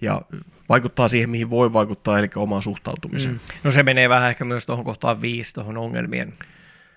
ja 0.00 0.22
vaikuttaa 0.68 1.08
siihen, 1.08 1.30
mihin 1.30 1.50
voi 1.50 1.72
vaikuttaa, 1.72 2.18
eli 2.18 2.28
omaan 2.36 2.62
suhtautumiseen. 2.62 3.34
Mm. 3.34 3.40
No 3.64 3.70
se 3.70 3.82
menee 3.82 4.08
vähän 4.08 4.30
ehkä 4.30 4.44
myös 4.44 4.66
tuohon 4.66 4.84
kohtaan 4.84 5.20
viisi, 5.20 5.54
tuohon 5.54 5.78
ongelmien, 5.78 6.34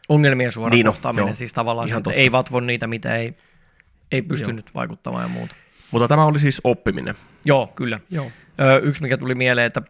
ongelmien 0.10 0.52
suora 0.52 0.70
Niin 0.70 0.88
on, 0.88 0.94
kohtaaminen. 0.94 1.28
joo. 1.28 1.36
Siis 1.36 1.54
tavallaan 1.54 1.90
se, 1.90 1.96
että 1.96 2.14
ei 2.14 2.32
vatvo 2.32 2.60
niitä, 2.60 2.88
mitä 2.88 3.16
ei, 3.16 3.38
ei 4.12 4.22
pysty 4.22 4.52
Joo. 4.52 4.62
vaikuttamaan 4.76 5.24
ja 5.24 5.28
muuta. 5.30 5.56
Mutta 5.92 6.08
tämä 6.08 6.26
oli 6.26 6.40
siis 6.40 6.62
oppiminen. 6.64 7.16
Joo, 7.46 7.68
kyllä. 7.68 8.00
Joo. 8.10 8.32
Ö, 8.62 8.80
yksi, 8.84 9.02
mikä 9.02 9.18
tuli 9.18 9.36
mieleen, 9.36 9.68
että 9.68 9.82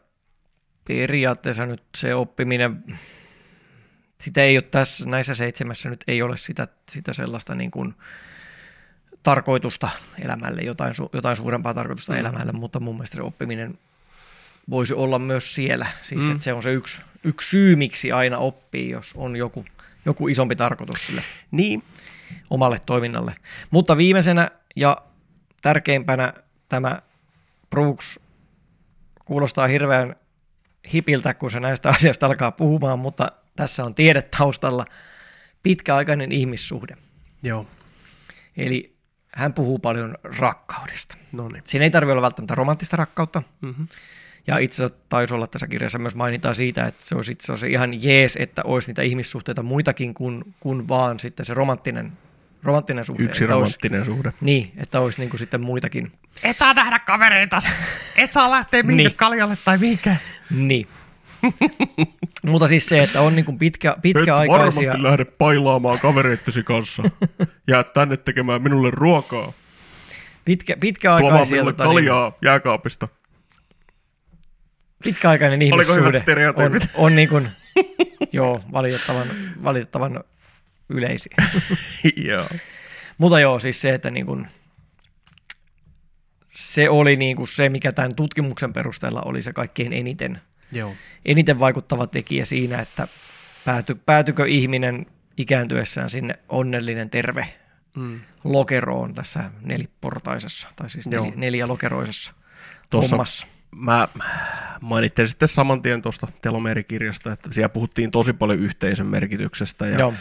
periaatteessa 0.88 1.66
nyt 1.66 1.84
se 1.98 2.16
oppiminen, 2.16 2.84
sitä 4.22 4.44
ei 4.44 4.58
ole 4.58 4.62
tässä, 4.62 5.06
näissä 5.06 5.36
seitsemässä 5.36 5.90
nyt 5.90 6.04
ei 6.08 6.22
ole 6.22 6.38
sitä, 6.38 6.68
sitä 6.92 7.14
sellaista 7.14 7.56
niin 7.56 7.72
kuin 7.72 7.94
tarkoitusta 9.24 9.90
elämälle, 10.24 10.62
jotain, 10.62 10.96
su, 10.96 11.10
jotain 11.14 11.38
suurempaa 11.38 11.74
tarkoitusta 11.74 12.14
mm. 12.14 12.20
elämälle, 12.20 12.52
mutta 12.52 12.80
mun 12.80 12.96
mielestä 12.96 13.16
se 13.16 13.22
oppiminen 13.22 13.80
voisi 14.70 14.94
olla 14.94 15.20
myös 15.20 15.56
siellä. 15.56 15.88
Siis 16.02 16.24
mm. 16.24 16.32
että 16.32 16.44
se 16.44 16.54
on 16.54 16.64
se 16.64 16.74
yksi, 16.74 17.02
yksi 17.24 17.50
syy, 17.50 17.76
miksi 17.76 18.12
aina 18.12 18.38
oppii, 18.38 18.90
jos 18.90 19.14
on 19.16 19.36
joku, 19.36 19.66
joku 20.06 20.28
isompi 20.28 20.56
tarkoitus 20.56 21.06
sille 21.06 21.24
Niin, 21.52 21.84
omalle 22.50 22.80
toiminnalle. 22.86 23.36
Mutta 23.72 23.98
viimeisenä 23.98 24.52
ja 24.76 24.98
tärkeimpänä 25.62 26.34
tämä 26.70 27.02
Brooks 27.72 28.20
kuulostaa 29.26 29.68
hirveän 29.68 30.16
hipiltä, 30.94 31.34
kun 31.34 31.52
se 31.52 31.60
näistä 31.60 31.90
asioista 31.96 32.26
alkaa 32.26 32.52
puhumaan, 32.52 33.00
mutta 33.00 33.32
tässä 33.56 33.86
on 33.86 33.96
tiede 33.96 34.22
taustalla 34.22 34.86
pitkäaikainen 35.64 36.32
ihmissuhde. 36.32 36.96
joo. 37.44 37.68
Eli 38.58 38.96
hän 39.36 39.54
puhuu 39.54 39.80
paljon 39.80 40.18
rakkaudesta. 40.24 41.18
No 41.32 41.50
niin. 41.50 41.64
Siinä 41.66 41.86
ei 41.86 41.92
tarvitse 41.92 42.12
olla 42.12 42.22
välttämättä 42.22 42.56
romanttista 42.56 42.98
rakkautta. 42.98 43.44
Mm-hmm. 43.62 43.88
Ja 44.48 44.58
itse 44.58 44.84
asiassa 44.84 45.04
taisi 45.10 45.34
olla 45.34 45.48
tässä 45.48 45.68
kirjassa 45.68 46.00
myös 46.00 46.16
mainitaan 46.16 46.56
siitä, 46.56 46.86
että 46.86 47.06
se 47.06 47.16
olisi 47.16 47.32
itse 47.32 47.54
asiassa 47.54 47.68
ihan 47.68 48.04
jees, 48.04 48.38
että 48.42 48.62
olisi 48.66 48.90
niitä 48.90 49.02
ihmissuhteita 49.02 49.64
muitakin 49.64 50.14
kuin, 50.14 50.56
kuin 50.60 50.88
vaan 50.88 51.20
sitten 51.20 51.46
se 51.46 51.54
romanttinen, 51.54 52.12
romanttinen 52.64 53.06
suhde. 53.06 53.24
Yksi 53.24 53.44
että 53.44 53.56
olisi, 53.56 53.74
romanttinen 53.74 54.06
suhde. 54.06 54.34
niin, 54.42 54.72
että 54.78 55.00
olisi 55.00 55.20
niin 55.20 55.30
kuin 55.30 55.40
sitten 55.40 55.62
muitakin. 55.62 56.12
Et 56.44 56.58
saa 56.58 56.74
nähdä 56.74 57.00
kavereita. 57.00 57.62
Et 58.16 58.32
saa 58.32 58.52
lähteä 58.52 58.84
minkä 58.84 59.04
Niin. 59.04 59.16
kaljalle 59.16 59.58
tai 59.66 59.78
minkä. 59.78 60.16
Niin. 60.50 60.88
Mutta 62.52 62.68
siis 62.68 62.86
se, 62.86 63.04
että 63.04 63.22
on 63.22 63.36
niin 63.36 63.46
kuin 63.46 63.60
pitkä, 63.60 63.96
pitkäaikaisia... 64.02 64.58
varmasti 64.58 65.04
lähde 65.04 65.26
pailaamaan 65.26 66.00
kavereittesi 66.00 66.64
kanssa. 66.64 67.04
Jää 67.68 67.84
tänne 67.84 68.18
tekemään 68.18 68.62
minulle 68.62 68.92
ruokaa. 68.92 69.54
Pitkä, 70.46 70.74
Tuomaan 70.74 70.80
pitkäaikaisia, 70.82 71.56
minulle 71.56 71.72
tota, 71.74 71.84
niin, 71.84 71.94
kaljaa 71.94 72.38
jääkaapista. 72.42 73.08
pitkäaikainen 75.04 75.74
Oliko 75.74 75.94
ihmissuhde 75.94 76.48
on, 76.56 76.80
on 76.96 77.16
niin 77.16 77.30
kuin, 77.30 77.50
joo, 78.34 78.62
valitettavan, 78.72 79.28
valitettavan 79.64 80.24
yleisiä. 80.92 81.36
Joo. 82.30 82.48
Mutta 83.18 83.40
joo, 83.40 83.60
siis 83.60 83.82
se, 83.82 83.94
että 83.94 84.12
niin 84.12 84.26
kuin, 84.26 84.48
se 86.50 86.90
oli 86.90 87.16
niin 87.16 87.38
kuin 87.38 87.48
se, 87.48 87.70
mikä 87.70 87.92
tämän 87.92 88.16
tutkimuksen 88.16 88.74
perusteella 88.74 89.22
oli 89.26 89.42
se 89.42 89.54
kaikkein 89.54 89.94
eniten, 89.94 90.42
Joo. 90.72 90.94
eniten 91.26 91.60
vaikuttava 91.60 92.08
tekijä 92.08 92.46
siinä, 92.46 92.80
että 92.80 93.08
pääty, 93.66 93.96
päätykö 93.96 94.48
ihminen 94.48 95.06
ikääntyessään 95.38 96.10
sinne 96.10 96.40
onnellinen, 96.50 97.10
terve 97.10 97.54
Mm. 97.96 98.20
lokeroon 98.44 99.14
tässä 99.14 99.52
neliportaisessa, 99.62 100.70
tai 100.76 100.90
siis 100.90 101.08
neli, 101.08 101.34
neljälokeroisessa 101.36 102.34
Tossa 102.90 103.10
hommassa. 103.16 103.48
Mä 103.76 104.08
mainitsen 104.82 105.28
sitten 105.28 105.48
saman 105.48 105.82
tien 105.82 106.02
tuosta 106.02 106.28
telomerikirjasta, 106.42 107.32
että 107.32 107.50
siellä 107.54 107.70
puhuttiin 107.70 108.12
tosi 108.12 108.34
paljon 108.34 108.60
yhteisön 108.60 109.06
merkityksestä 109.06 109.88
ja 109.88 110.00
Joo. 110.00 110.14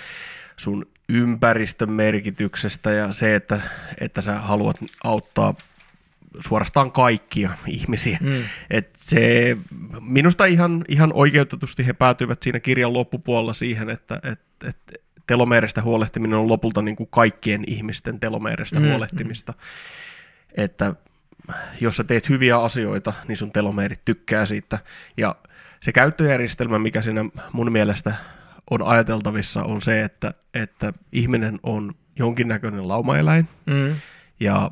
Sun 0.61 0.87
ympäristön 1.09 1.93
merkityksestä 1.93 2.91
ja 2.91 3.13
se, 3.13 3.35
että, 3.35 3.61
että 4.01 4.23
sä 4.23 4.35
haluat 4.35 4.77
auttaa 5.05 5.55
suorastaan 6.41 6.93
kaikkia 6.93 7.51
ihmisiä. 7.67 8.19
Mm. 8.21 8.43
Et 8.71 8.91
se, 8.97 9.57
minusta 10.01 10.45
ihan, 10.45 10.85
ihan 10.89 11.13
oikeutetusti 11.13 11.87
he 11.87 11.93
päätyivät 11.93 12.43
siinä 12.43 12.61
kirjan 12.61 12.93
loppupuolella 12.93 13.53
siihen, 13.53 13.91
että 13.91 14.21
et, 14.23 14.41
et 14.65 14.77
telomeerestä 15.27 15.83
huolehtiminen 15.83 16.39
on 16.39 16.49
lopulta 16.49 16.83
niin 16.83 16.97
kuin 16.97 17.09
kaikkien 17.11 17.65
ihmisten 17.67 18.21
telomeerestä 18.21 18.81
Mm, 18.81 18.85
mm, 18.85 18.91
huolehtimista. 18.91 19.55
Että 20.57 20.95
jos 21.81 21.97
sä 21.97 22.05
teet 22.05 22.29
hyviä 22.29 22.59
asioita, 22.59 23.13
niin 23.29 23.37
sun 23.37 23.53
telomeerit 23.53 24.05
tykkää 24.05 24.47
siitä. 24.47 24.79
Ja 25.17 25.37
se 25.81 25.93
käyttöjärjestelmä, 25.93 26.79
mikä 26.79 27.03
siinä 27.03 27.25
mun 27.53 27.73
mielestä 27.73 28.15
on 28.71 28.83
ajateltavissa, 28.83 29.63
on 29.63 29.83
se, 29.83 30.03
että, 30.05 30.35
että 30.55 30.93
ihminen 31.13 31.61
on 31.63 31.93
jonkinnäköinen 32.19 32.89
laumaeläin, 32.89 33.49
Mm. 33.67 33.95
ja 34.41 34.71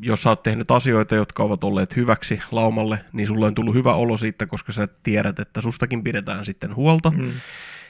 jos 0.00 0.22
sä 0.22 0.28
oot 0.28 0.42
tehnyt 0.42 0.70
asioita, 0.70 1.14
jotka 1.14 1.42
ovat 1.42 1.64
olleet 1.64 1.96
hyväksi 1.96 2.40
laumalle, 2.50 2.98
niin 3.12 3.26
sulle 3.26 3.46
on 3.46 3.54
tullut 3.54 3.74
hyvä 3.74 3.94
olo 3.94 4.16
siitä, 4.16 4.46
koska 4.46 4.72
sä 4.72 4.88
tiedät, 5.02 5.38
että 5.38 5.60
sustakin 5.60 6.04
pidetään 6.04 6.44
sitten 6.44 6.74
huolta, 6.76 7.10
mm. 7.10 7.30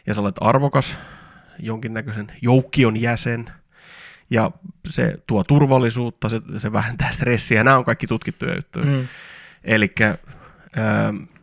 Ja 0.06 0.14
sä 0.14 0.20
olet 0.20 0.36
arvokas, 0.40 0.96
jonkinnäköisen 1.58 2.32
joukkion 2.42 2.96
jäsen, 2.96 3.50
ja 4.30 4.50
se 4.88 5.16
tuo 5.26 5.44
turvallisuutta, 5.44 6.28
se, 6.28 6.40
se 6.58 6.72
vähentää 6.72 7.12
stressiä, 7.12 7.64
nämä 7.64 7.78
on 7.78 7.84
kaikki 7.84 8.06
tutkittuja 8.06 8.54
juttuja. 8.54 8.84
Mm. 8.84 9.06
Eli 9.64 9.94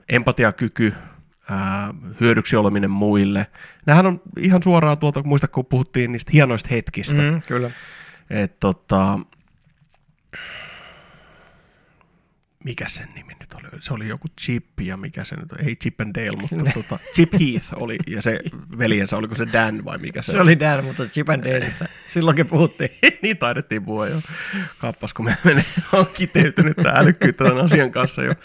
empatiakyky, 0.09 0.93
ää, 1.51 1.93
hyödyksi 2.19 2.55
oleminen 2.55 2.91
muille, 2.91 3.47
nämähän 3.85 4.05
on 4.05 4.21
ihan 4.39 4.63
suoraan 4.63 4.97
tuolta, 4.97 5.23
muista 5.23 5.47
kun 5.47 5.65
puhuttiin 5.65 6.11
niistä 6.11 6.31
hienoista 6.33 6.69
hetkistä, 6.71 7.21
mm. 7.21 7.41
Kyllä. 7.47 7.71
että 8.29 8.57
tota, 8.59 9.19
mikä 12.63 12.85
sen 12.87 13.07
nimi 13.15 13.33
nyt 13.39 13.53
oli? 13.53 13.81
Se 13.81 13.93
oli 13.93 14.07
joku 14.07 14.27
Chip 14.41 14.65
ja 14.81 14.97
mikä 14.97 15.23
se 15.23 15.35
nyt 15.35 15.67
Ei 15.67 15.75
Chip 15.75 16.01
and 16.01 16.15
Dale, 16.15 16.37
mutta 16.41 16.71
tota, 16.81 16.99
Chip 17.13 17.33
Heath 17.33 17.67
oli 17.75 17.97
ja 18.07 18.21
se 18.21 18.39
veljensä, 18.77 19.17
oliko 19.17 19.35
se 19.35 19.47
Dan 19.53 19.85
vai 19.85 19.97
mikä 19.97 20.21
se, 20.21 20.31
Se 20.31 20.41
oli 20.41 20.59
Dan, 20.59 20.85
mutta 20.85 21.05
Chip 21.05 21.29
and 21.29 21.43
Daleista 21.43 21.85
silloinkin 22.07 22.47
puhuttiin. 22.47 22.89
niin 23.21 23.37
taidettiin 23.37 23.85
puhua 23.85 24.07
jo. 24.07 24.21
Kappas, 24.77 25.13
kun 25.13 25.25
me 25.25 25.37
menee, 25.43 25.65
on 25.93 26.07
kiteytynyt 26.13 26.77
tämä 26.77 26.93
älykkyyttä 26.95 27.43
tämän 27.43 27.65
asian 27.65 27.91
kanssa 27.91 28.23
jo. 28.23 28.35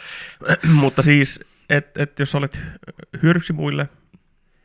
mutta 0.81 1.03
siis, 1.03 1.41
että 1.71 2.03
et 2.03 2.19
jos 2.19 2.35
olet 2.35 2.61
hyödyksi 3.23 3.53
muille 3.53 3.89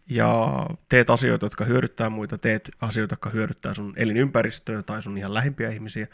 ja 0.10 0.48
teet 0.90 1.10
asioita, 1.10 1.46
jotka 1.46 1.66
hyödyttää 1.66 2.10
muita, 2.10 2.38
teet 2.38 2.70
asioita, 2.82 3.14
jotka 3.14 3.30
hyödyttää 3.30 3.74
sun 3.74 3.94
elinympäristöä 3.96 4.84
tai 4.84 5.04
sun 5.04 5.18
ihan 5.18 5.34
lähimpiä 5.34 5.70
ihmisiä, 5.70 6.08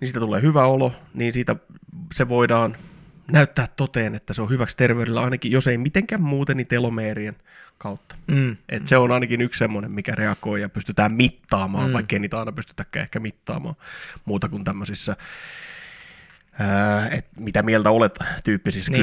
niin 0.00 0.08
siitä 0.08 0.20
tulee 0.20 0.42
hyvä 0.42 0.66
olo, 0.66 0.92
niin 1.14 1.34
siitä 1.34 1.56
se 2.14 2.28
voidaan 2.28 2.76
näyttää 3.30 3.66
toteen, 3.76 4.14
että 4.14 4.34
se 4.34 4.42
on 4.42 4.50
hyväksi 4.50 4.76
terveydellä, 4.76 5.22
ainakin 5.22 5.52
jos 5.52 5.66
ei 5.66 5.78
mitenkään 5.78 6.22
muuten, 6.22 6.56
niin 6.56 6.66
telomeerien 6.66 7.36
kautta. 7.78 8.16
Mm. 8.26 8.56
Et 8.68 8.86
se 8.86 8.96
on 8.96 9.12
ainakin 9.12 9.40
yksi 9.40 9.58
semmoinen, 9.58 9.90
mikä 9.92 10.14
reagoi 10.14 10.60
ja 10.60 10.68
pystytään 10.68 11.12
mittaamaan, 11.12 11.84
Mm. 11.84 11.90
mm. 11.90 11.94
vaikka 11.94 12.16
ei 12.16 12.20
niitä 12.20 12.38
aina 12.38 12.52
pystytäkään 12.52 13.02
ehkä 13.02 13.20
mittaamaan 13.20 13.76
muuta 14.24 14.48
kuin 14.48 14.64
tämmöisissä, 14.64 15.16
ää, 16.58 17.08
et 17.08 17.26
mitä 17.38 17.62
mieltä 17.62 17.90
olet 17.90 18.18
tyyppisissä 18.44 18.92
Niin, 18.92 19.00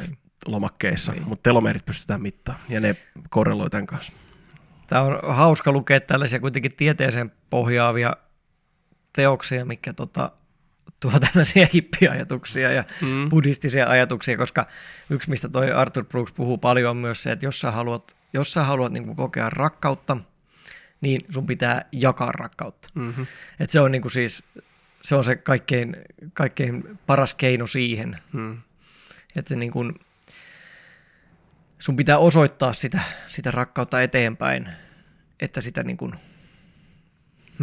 niin. 0.00 0.18
Kysymyslomakkeissa, 0.44 1.12
Niin. 1.12 1.20
niin. 1.20 1.28
mutta 1.28 1.42
telomeerit 1.42 1.86
pystytään 1.86 2.22
mittaamaan 2.22 2.66
ja 2.68 2.80
ne 2.80 2.96
korreloi 3.30 3.70
tämän 3.70 3.86
kanssa. 3.86 4.12
Tämä 4.86 5.02
on 5.02 5.18
hauska 5.34 5.72
lukea 5.72 6.00
tällaisia 6.00 6.40
kuitenkin 6.40 6.72
tieteeseen 6.76 7.32
pohjaavia 7.50 8.16
teoksia, 9.12 9.64
mikä 9.64 9.92
tota, 9.92 10.32
tuo 11.00 11.12
tämmöisiä 11.20 11.68
hippiajatuksia 11.74 12.72
ja 12.72 12.84
Mm. 13.02 13.28
buddhistisia 13.28 13.86
ajatuksia, 13.88 14.36
koska 14.36 14.66
yksi, 15.10 15.30
mistä 15.30 15.48
toi 15.48 15.72
Arthur 15.72 16.04
Brooks 16.04 16.32
puhuu 16.32 16.58
paljon, 16.58 16.90
on 16.90 16.96
myös 16.96 17.22
se, 17.22 17.32
että 17.32 17.46
jos 17.46 17.60
sä 17.60 17.70
haluat, 17.70 18.16
jos 18.32 18.52
sä 18.52 18.62
haluat 18.64 18.92
niin 18.92 19.16
kokea 19.16 19.50
rakkautta, 19.50 20.16
niin 21.00 21.20
sun 21.30 21.46
pitää 21.46 21.84
jakaa 21.92 22.32
rakkautta. 22.32 22.88
Mm-hmm. 22.94 23.26
Et 23.60 23.70
se 23.70 23.80
on 23.80 23.90
niin 23.92 24.02
kuin 24.02 24.12
siis, 24.12 24.42
se 25.02 25.14
on 25.14 25.24
se 25.24 25.36
kaikkein, 25.36 25.96
kaikkein 26.32 26.98
paras 27.06 27.34
keino 27.34 27.66
siihen, 27.66 28.18
Mm. 28.32 28.58
että 29.36 29.56
niin 29.56 29.72
kuin, 29.72 29.94
sun 31.80 31.96
pitää 31.96 32.18
osoittaa 32.18 32.72
sitä, 32.72 33.00
sitä 33.26 33.50
rakkautta 33.50 34.02
eteenpäin, 34.02 34.68
että 35.40 35.60
sitä 35.60 35.82
niin 35.82 35.96
kuin, 35.96 36.14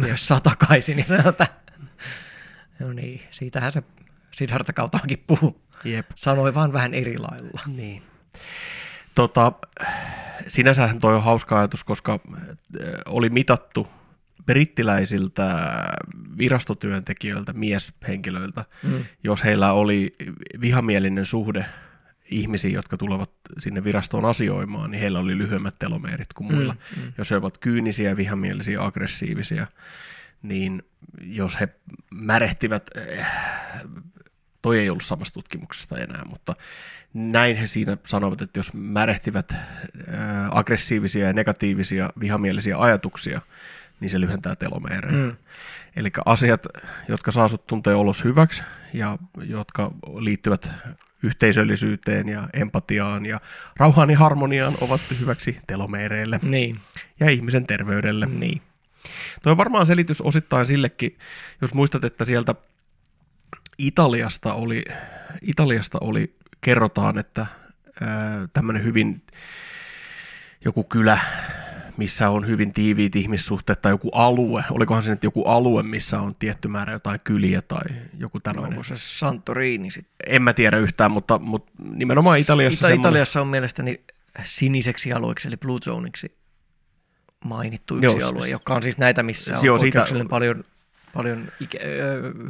jos 0.08 0.26
saa 0.28 0.40
takaisin, 0.40 0.96
niin 0.96 1.06
sanotaan, 1.08 1.30
että 1.30 1.48
no 2.78 2.92
niin, 2.92 3.22
siitähän 3.30 3.72
se 3.72 3.82
Siddhartha 4.34 4.72
Kautaakin 4.72 5.24
puhuu. 5.26 5.60
Jep. 5.84 6.10
Sanoi 6.14 6.54
vaan 6.54 6.72
vähän 6.72 6.94
eri 6.94 7.18
lailla. 7.18 7.60
Niin. 7.66 8.02
Tota, 9.14 9.52
sinänsähän 10.48 10.98
toi 11.00 11.14
on 11.14 11.22
hauska 11.22 11.58
ajatus, 11.58 11.84
koska 11.84 12.12
äh, 12.12 12.20
oli 13.06 13.30
mitattu 13.30 13.88
brittiläisiltä 14.46 15.46
virastotyöntekijöiltä, 16.38 17.52
mieshenkilöiltä, 17.52 18.64
Mm. 18.82 19.04
jos 19.24 19.44
heillä 19.44 19.72
oli 19.72 20.16
vihamielinen 20.60 21.26
suhde 21.26 21.64
ihmisiin, 22.30 22.74
jotka 22.74 22.96
tulevat 22.96 23.30
sinne 23.58 23.84
virastoon 23.84 24.24
asioimaan, 24.24 24.90
niin 24.90 25.00
heillä 25.00 25.18
oli 25.18 25.38
lyhyemmät 25.38 25.74
telomeerit 25.78 26.32
kuin 26.32 26.54
muilla. 26.54 26.76
Mm, 26.96 27.02
mm. 27.02 27.12
Jos 27.18 27.30
he 27.30 27.36
ovat 27.36 27.58
kyynisiä, 27.58 28.16
vihamielisiä, 28.16 28.84
aggressiivisia, 28.84 29.66
niin 30.42 30.82
jos 31.20 31.60
he 31.60 31.68
märehtivät 32.10 32.90
eh, 32.96 33.26
Toi 34.62 34.78
ei 34.78 34.90
ollut 34.90 35.04
samasta 35.04 35.34
tutkimuksesta 35.34 35.98
enää, 35.98 36.24
mutta 36.24 36.56
näin 37.14 37.56
he 37.56 37.66
siinä 37.66 37.96
sanovat, 38.06 38.42
että 38.42 38.58
jos 38.58 38.72
märehtivät 38.74 39.52
ää, 39.52 40.48
aggressiivisia 40.50 41.26
ja 41.26 41.32
negatiivisia 41.32 42.10
vihamielisiä 42.20 42.78
ajatuksia, 42.78 43.40
niin 44.00 44.10
se 44.10 44.20
lyhentää 44.20 44.56
telomeereja. 44.56 45.24
Mm. 45.24 45.36
Eli 45.96 46.10
asiat, 46.24 46.66
jotka 47.08 47.30
saa 47.30 47.48
sut 47.48 47.66
tuntee 47.66 47.94
olos 47.94 48.24
hyväksi 48.24 48.62
ja 48.94 49.18
jotka 49.42 49.90
liittyvät 50.18 50.70
yhteisöllisyyteen 51.22 52.28
ja 52.28 52.48
empatiaan 52.52 53.26
ja 53.26 53.40
rauhaan 53.76 54.10
ja 54.10 54.18
harmoniaan 54.18 54.74
ovat 54.80 55.00
hyväksi 55.20 55.58
telomeereille 55.66 56.40
Niin, 56.42 56.80
ja 57.20 57.30
ihmisen 57.30 57.66
terveydelle. 57.66 58.26
niin. 58.26 58.62
Tuo 59.42 59.50
on 59.52 59.56
varmaan 59.56 59.86
selitys 59.86 60.20
osittain 60.20 60.66
sillekin, 60.66 61.18
jos 61.60 61.74
muistat, 61.74 62.04
että 62.04 62.24
sieltä 62.24 62.54
Italiasta 63.78 64.54
oli, 64.54 64.84
Italiasta 65.42 65.98
oli 66.00 66.34
kerrotaan, 66.60 67.18
että 67.18 67.46
tämmöinen 68.52 68.84
hyvin 68.84 69.22
joku 70.64 70.84
kylä, 70.84 71.18
missä 71.98 72.30
on 72.30 72.46
hyvin 72.46 72.72
tiiviit 72.72 73.16
ihmissuhteet 73.16 73.82
tai 73.82 73.92
joku 73.92 74.08
alue, 74.12 74.64
olikohan 74.70 75.02
se 75.02 75.10
nyt 75.10 75.22
joku 75.24 75.42
alue, 75.44 75.82
missä 75.82 76.20
on 76.20 76.34
tietty 76.34 76.68
määrä 76.68 76.92
jotain 76.92 77.20
kyliä 77.24 77.62
tai 77.62 77.82
joku 78.18 78.40
tämmöinen. 78.40 78.70
Onko 78.72 78.82
se 78.84 78.94
Santorini 78.96 79.90
sitten? 79.90 80.12
En 80.26 80.42
mä 80.42 80.52
tiedä 80.52 80.78
yhtään, 80.78 81.10
mutta, 81.10 81.38
mutta 81.38 81.72
nimenomaan 81.94 82.38
Italiassa 82.38 82.76
Ita- 82.78 82.80
semmoinen- 82.88 83.00
Italiassa 83.00 83.40
on 83.40 83.46
mielestäni 83.46 84.00
siniseksi 84.44 85.12
alueeksi, 85.12 85.48
eli 85.48 85.56
Blue 85.56 85.80
Zoneiksi 85.80 86.32
mainittu 87.44 87.94
yksi 87.96 88.04
Joo, 88.06 88.18
Joo, 88.18 88.28
alue, 88.28 88.46
s- 88.46 88.50
joka 88.50 88.74
on 88.74 88.82
siis 88.82 88.98
näitä, 88.98 89.22
missä 89.22 89.52
on 89.52 89.56
Joo, 89.56 89.64
Joo, 89.64 89.78
poikkeuksellinen 89.78 90.28
paljon, 90.28 90.64
paljon 91.14 91.48
ikä, 91.60 91.78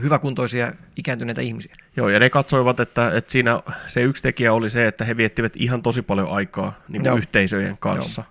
hyväkuntoisia 0.03 0.73
ikääntyneitä 0.97 1.41
ihmisiä. 1.41 1.77
Joo, 1.97 2.09
ja 2.09 2.21
ne 2.21 2.31
katsoivat, 2.31 2.81
että, 2.81 3.11
että 3.17 3.33
siinä 3.33 3.63
se 3.87 4.03
yksi 4.03 4.23
tekijä 4.23 4.53
oli 4.53 4.71
se, 4.71 4.87
että 4.87 5.05
he 5.05 5.17
viettivät 5.17 5.53
ihan 5.57 5.83
tosi 5.83 6.03
paljon 6.03 6.31
aikaa 6.31 6.73
niin 6.89 7.03
kuin 7.03 7.07
Joo. 7.07 7.17
yhteisöjen 7.17 7.77
kanssa. 7.79 8.25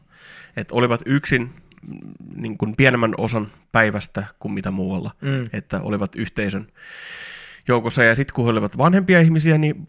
Että 0.58 0.76
olivat 0.76 1.02
yksin 1.06 1.50
niin 2.36 2.58
kuin 2.58 2.76
pienemmän 2.76 3.14
osan 3.18 3.48
päivästä 3.72 4.24
kuin 4.40 4.52
mitä 4.52 4.72
muualla. 4.72 5.12
Mm. 5.22 5.50
Että 5.54 5.82
olivat 5.82 6.16
yhteisön 6.16 6.68
joukossa. 7.68 8.04
Ja 8.04 8.16
sitten 8.16 8.34
kun 8.34 8.46
he 8.46 8.52
olivat 8.52 8.78
vanhempia 8.78 9.20
ihmisiä, 9.22 9.58
niin 9.58 9.88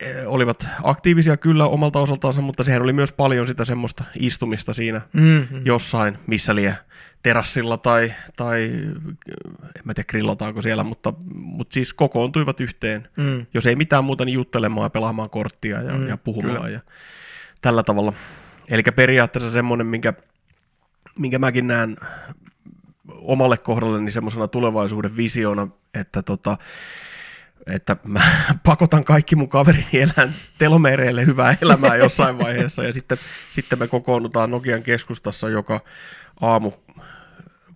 eh, 0.00 0.14
olivat 0.26 0.66
aktiivisia 0.82 1.36
kyllä 1.36 1.66
omalta 1.66 1.98
osaltaansa, 2.00 2.40
mutta 2.40 2.64
sehän 2.64 2.82
oli 2.82 2.92
myös 2.92 3.12
paljon 3.12 3.46
sitä 3.46 3.64
semmoista 3.64 4.04
istumista 4.20 4.72
siinä 4.72 5.00
Mm-hmm. 5.12 5.62
jossain, 5.64 6.18
missä 6.26 6.54
liian 6.54 6.74
terassilla 7.22 7.76
tai, 7.76 8.12
tai 8.36 8.62
en 9.76 9.82
mä 9.84 9.94
tiedä 9.94 10.06
grillataanko 10.08 10.62
siellä, 10.62 10.84
mutta, 10.84 11.12
mutta 11.34 11.74
siis 11.74 11.94
kokoontuivat 11.94 12.60
yhteen. 12.60 13.08
Mm. 13.16 13.46
Jos 13.54 13.66
ei 13.66 13.76
mitään 13.76 14.04
muuta, 14.04 14.24
niin 14.24 14.34
juttelemaan 14.34 14.84
ja 14.84 14.90
pelaamaan 14.90 15.30
korttia 15.30 15.82
ja, 15.82 15.94
Mm, 15.94 16.08
ja 16.08 16.16
puhumaan 16.16 16.56
kyllä. 16.56 16.68
ja 16.68 16.80
tällä 17.62 17.82
tavalla. 17.82 18.12
Eli 18.68 18.82
periaatteessa 18.82 19.50
semmoinen, 19.50 19.86
minkä, 19.86 20.12
minkä 21.18 21.38
mäkin 21.38 21.66
näen 21.66 21.96
omalle 23.08 23.56
kohdalleni 23.56 24.10
semmoisena 24.10 24.48
tulevaisuuden 24.48 25.16
visiona, 25.16 25.68
että 25.94 26.22
tota, 26.22 26.56
että 27.66 27.96
mä 28.04 28.20
pakotan 28.66 29.04
kaikki 29.04 29.36
mun 29.36 29.48
kaverini 29.48 29.88
elään 29.92 30.34
telomeereille 30.58 31.26
hyvää 31.26 31.56
elämää 31.62 31.96
jossain 31.96 32.38
vaiheessa. 32.38 32.84
Ja 32.84 32.92
sitten, 32.92 33.18
sitten 33.52 33.78
me 33.78 33.88
kokoonnutaan 33.88 34.50
Nokian 34.50 34.82
keskustassa 34.82 35.48
joka 35.48 35.80
aamu 36.40 36.72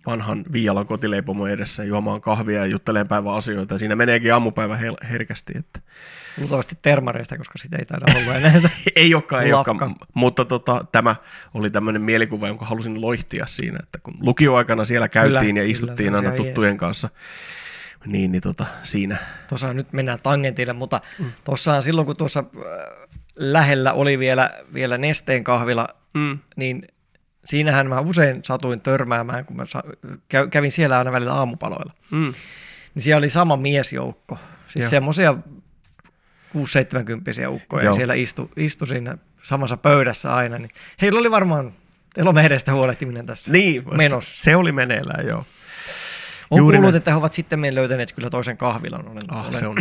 vanhan 0.05 0.45
Viialan 0.53 0.87
kotileipomon 0.87 1.49
edessä 1.49 1.83
juomaan 1.83 2.21
kahvia 2.21 2.59
ja 2.59 2.65
jutteleen 2.65 3.07
päivän 3.07 3.33
asioita. 3.33 3.73
Ja 3.73 3.79
siinä 3.79 3.95
meneekin 3.95 4.33
aamupäivä 4.33 4.79
herkästi, 5.09 5.53
että 5.55 5.79
Luultavasti 6.37 6.77
termareista, 6.81 7.37
koska 7.37 7.57
sitä 7.57 7.77
ei 7.77 7.85
taida 7.85 8.05
olla 8.19 8.35
enää 8.35 8.55
sitä. 8.55 8.69
ei 8.95 9.13
olekaan, 9.13 9.43
ei 9.43 9.53
olekaan. 9.53 9.95
mutta 10.13 10.45
tota, 10.45 10.85
tämä 10.91 11.15
oli 11.53 11.69
tämmöinen 11.69 12.01
mielikuva, 12.01 12.47
jonka 12.47 12.65
halusin 12.65 13.01
loihtia 13.01 13.45
siinä, 13.45 13.79
että 13.83 13.99
kun 14.03 14.13
lukioaikana 14.21 14.85
siellä 14.85 15.09
käytiin 15.09 15.39
Kyllä, 15.39 15.49
ja 15.49 15.53
kyllä, 15.53 15.71
istuttiin 15.71 16.15
on 16.15 16.25
aina 16.25 16.35
tuttujen 16.37 16.77
kanssa, 16.77 17.09
niin, 18.05 18.31
niin 18.31 18.41
tota, 18.41 18.65
siinä 18.83 19.17
Tuossa 19.49 19.73
nyt 19.73 19.93
mennään 19.93 20.19
tangentille, 20.23 20.73
mutta 20.73 21.01
mm. 21.19 21.25
tuossahan 21.43 21.83
silloin, 21.83 22.05
kun 22.05 22.15
tuossa 22.15 22.39
äh, 22.39 23.09
lähellä 23.35 23.93
oli 23.93 24.19
vielä, 24.19 24.49
vielä 24.73 24.97
Nesteen 24.97 25.43
kahvila, 25.43 25.87
mm, 26.13 26.39
niin 26.55 26.87
siinähän 27.45 27.87
mä 27.89 27.99
usein 27.99 28.39
satuin 28.43 28.81
törmäämään, 28.81 29.45
kun 29.45 29.55
mä 29.57 29.65
sa- 29.67 29.83
kä- 30.33 30.47
kävin 30.49 30.71
siellä 30.71 30.97
aina 30.97 31.11
välillä 31.11 31.33
aamupaloilla. 31.33 31.93
mm, 32.11 32.33
Niin 32.95 33.03
siellä 33.03 33.17
oli 33.17 33.29
sama 33.29 33.57
miesjoukko, 33.57 34.37
siis 34.67 34.89
semmoisia 34.89 35.35
6-70 36.55 37.49
ukkoja, 37.49 37.83
Joo. 37.83 37.91
ja 37.91 37.95
siellä 37.95 38.13
istu, 38.13 38.51
istu 38.57 38.85
siinä 38.85 39.17
samassa 39.43 39.77
pöydässä 39.77 40.35
aina, 40.35 40.57
niin 40.57 40.69
heillä 41.01 41.19
oli 41.19 41.31
varmaan 41.31 41.73
telomehdestä 42.13 42.73
huolehtiminen 42.73 43.25
tässä 43.25 43.51
niin, 43.51 43.83
menossa. 43.97 44.43
se 44.43 44.55
oli 44.55 44.71
meneillään, 44.71 45.27
joo. 45.27 45.45
On 46.51 46.57
juuri 46.57 46.77
kuullut, 46.77 46.95
että 46.95 47.11
he 47.11 47.17
ovat 47.17 47.33
sitten 47.33 47.75
löytäneet 47.75 48.13
kyllä 48.13 48.29
toisen 48.29 48.57
kahvilan. 48.57 49.07
Olen, 49.07 49.21
Ah, 49.27 49.47
olen 49.47 49.59
se 49.59 49.67
on, 49.67 49.75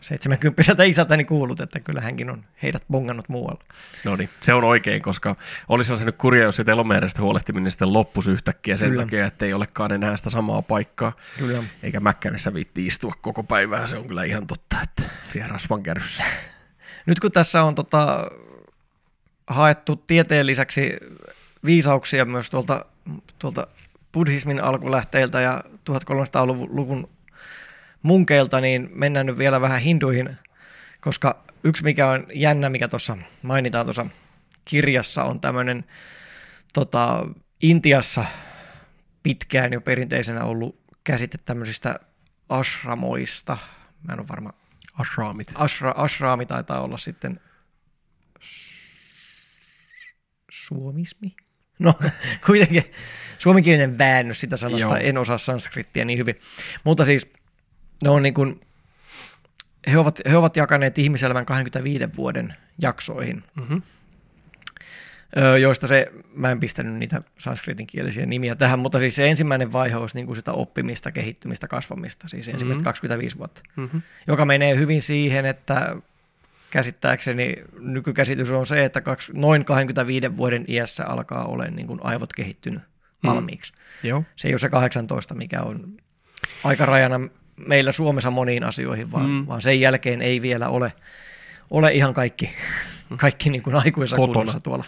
70 0.00 0.84
isältäni 0.84 1.24
kuullut, 1.24 1.60
että 1.60 1.80
kyllä 1.80 2.00
hänkin 2.00 2.30
on 2.30 2.44
heidät 2.62 2.82
bongannut 2.90 3.28
muualla. 3.28 3.60
no 4.04 4.16
niin, 4.16 4.30
se 4.40 4.54
on 4.54 4.64
oikein, 4.64 5.02
koska 5.02 5.36
olisihan 5.68 5.98
se 5.98 6.04
nyt 6.04 6.16
kurja, 6.16 6.42
jos 6.42 6.56
se 6.56 6.64
telomeerestä 6.64 7.22
huolehtiminen 7.22 7.72
sitten 7.72 7.92
loppuisi 7.92 8.30
yhtäkkiä 8.30 8.76
sen 8.76 8.90
Kyllä. 8.90 9.02
takia, 9.02 9.26
että 9.26 9.46
ei 9.46 9.52
olekaan 9.52 9.92
enää 9.92 10.16
sitä 10.16 10.30
samaa 10.30 10.62
paikkaa, 10.62 11.12
Kyllä. 11.38 11.62
eikä 11.82 12.00
mäkkärissä 12.00 12.54
viitti 12.54 12.86
istua 12.86 13.12
koko 13.20 13.42
päivää, 13.42 13.86
se 13.86 13.96
on 13.96 14.08
kyllä 14.08 14.24
ihan 14.24 14.46
totta, 14.46 14.76
että 14.82 15.02
siellä 15.32 15.48
rasvan 15.48 15.82
kärryssä. 15.82 16.24
Nyt 17.06 17.20
kun 17.20 17.32
tässä 17.32 17.62
on 17.62 17.74
tota, 17.74 18.30
haettu 19.46 19.96
tieteen 19.96 20.46
lisäksi 20.46 20.92
viisauksia 21.64 22.24
myös 22.24 22.50
tuolta, 22.50 22.84
tuolta 23.38 23.66
buddhismin 24.12 24.64
alkulähteiltä 24.64 25.40
ja 25.40 25.62
1300-luvun 25.90 27.08
munkeilta, 28.02 28.60
niin 28.60 28.90
mennään 28.92 29.26
nyt 29.26 29.38
vielä 29.38 29.60
vähän 29.60 29.80
hinduihin, 29.80 30.36
koska 31.00 31.44
yksi 31.64 31.84
mikä 31.84 32.08
on 32.08 32.26
jännä, 32.34 32.68
mikä 32.68 32.88
tuossa 32.88 33.16
mainitaan 33.42 33.86
tuossa 33.86 34.06
kirjassa, 34.64 35.24
on 35.24 35.40
tämmöinen 35.40 35.84
tota, 36.72 37.26
Intiassa 37.62 38.24
pitkään 39.22 39.72
jo 39.72 39.80
perinteisenä 39.80 40.44
ollut 40.44 40.80
käsite 41.04 41.38
tämmöisistä 41.38 42.00
ashramoista. 42.48 43.58
Mä 44.06 44.12
en 44.12 44.20
ole 44.20 44.28
varma, 44.28 44.52
Ashramit. 44.98 45.52
Ashra, 45.54 45.94
ashraami 45.96 46.46
taitaa 46.46 46.80
olla 46.80 46.98
sitten 46.98 47.40
suomismi. 50.50 51.36
No, 51.78 51.94
kuitenkin 52.46 52.92
suomenkielinen 53.38 53.98
väännös 53.98 54.40
sitä 54.40 54.56
sanasta, 54.56 54.86
Joo. 54.86 54.96
en 54.96 55.18
osaa 55.18 55.38
sanskrittia 55.38 56.04
niin 56.04 56.18
hyvin. 56.18 56.40
Mutta 56.84 57.04
siis 57.04 57.32
ne 58.02 58.10
on 58.10 58.22
niin 58.22 58.34
kuin, 58.34 58.60
he 59.90 59.98
ovat, 59.98 60.20
he 60.30 60.36
ovat 60.36 60.56
jakaneet 60.56 60.98
ihmiselämän 60.98 61.46
25 61.46 62.04
vuoden 62.16 62.54
jaksoihin, 62.82 63.44
Mm-hmm. 63.56 63.82
Joista 65.60 65.86
se, 65.86 66.12
mä 66.34 66.50
en 66.50 66.60
pistänyt 66.60 66.94
niitä 66.94 67.22
sanskritinkielisiä 67.38 68.26
nimiä 68.26 68.54
tähän, 68.54 68.78
mutta 68.78 68.98
siis 68.98 69.16
se 69.16 69.28
ensimmäinen 69.28 69.72
vaihe 69.72 69.96
olisi 69.96 70.14
niin 70.16 70.26
kuin 70.26 70.36
sitä 70.36 70.52
oppimista, 70.52 71.12
kehittymistä, 71.12 71.68
kasvamista, 71.68 72.28
siis 72.28 72.48
ensimmäiset 72.48 72.80
Mhm. 72.80 72.84
25 72.84 73.38
vuotta 73.38 73.60
Mm-hmm. 73.76 74.02
joka 74.26 74.44
menee 74.44 74.76
hyvin 74.76 75.02
siihen, 75.02 75.46
että 75.46 75.96
käsittääkseni 76.70 77.54
nykykäsitys 77.78 78.50
on 78.50 78.66
se, 78.66 78.84
että 78.84 79.00
kaksi, 79.00 79.32
noin 79.34 79.64
25 79.64 80.36
vuoden 80.36 80.64
iässä 80.68 81.06
alkaa 81.06 81.44
olemaan 81.44 81.76
niin 81.76 81.86
kuin 81.86 82.00
aivot 82.02 82.32
kehittynyt 82.32 82.82
Mm. 83.22 83.28
valmiiksi. 83.30 83.72
Joo. 84.02 84.24
Se 84.36 84.48
ei 84.48 84.52
ole 84.52 84.58
se 84.58 84.68
18, 84.68 85.34
mikä 85.34 85.62
on 85.62 85.96
aikarajana 86.64 87.20
meillä 87.66 87.92
Suomessa 87.92 88.30
moniin 88.30 88.64
asioihin, 88.64 89.12
vaan, 89.12 89.26
Mm. 89.26 89.30
mm. 89.32 89.46
vaan 89.46 89.62
sen 89.62 89.80
jälkeen 89.80 90.22
ei 90.22 90.42
vielä 90.42 90.68
ole, 90.68 90.92
ole 91.70 91.92
ihan 91.92 92.14
kaikki, 92.14 92.50
kaikki 93.16 93.50
niin 93.50 93.62
kuin 93.62 93.76
aikuisessa 93.76 94.60
tuolla. 94.60 94.84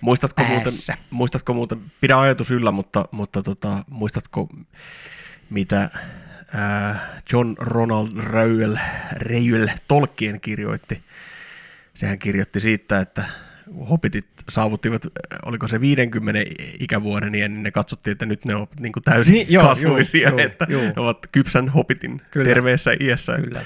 Muistatko 0.00 0.44
muuten, 0.44 0.72
muistatko 1.10 1.54
muuten, 1.54 1.78
pidä 2.00 2.20
ajatus 2.20 2.50
yllä, 2.50 2.70
mutta, 2.70 3.04
mutta 3.10 3.42
tota, 3.42 3.84
muistatko 3.90 4.48
mitä 5.50 5.90
ää, 6.54 7.20
John 7.32 7.54
Ronald 7.58 8.08
Reuel, 8.16 8.76
Reuel 9.12 9.68
Tolkien 9.88 10.40
kirjoitti? 10.40 11.02
Sehän 11.94 12.18
kirjoitti 12.18 12.60
siitä, 12.60 13.00
että 13.00 13.24
hobitit 13.90 14.26
saavuttivat, 14.48 15.04
äh, 15.06 15.38
oliko 15.46 15.68
se 15.68 15.80
50 15.80 16.40
ikävuoden 16.80 17.34
iän, 17.34 17.52
niin 17.52 17.62
ne 17.62 17.70
katsottiin, 17.70 18.12
että 18.12 18.26
nyt 18.26 18.44
ne 18.44 18.54
ovat 18.54 18.80
niin 18.80 18.92
kuin 18.92 19.02
täysin 19.02 19.32
Niin, 19.32 19.46
joo, 19.50 19.64
kasvuisia, 19.64 20.28
juu, 20.28 20.38
että 20.38 20.66
juu. 20.68 20.82
ne 20.82 20.92
ovat 20.96 21.18
kypsän 21.32 21.68
hobitin 21.68 22.22
Kyllä. 22.30 22.48
Terveessä 22.48 22.90
iässä. 23.00 23.32
Kyllä. 23.36 23.60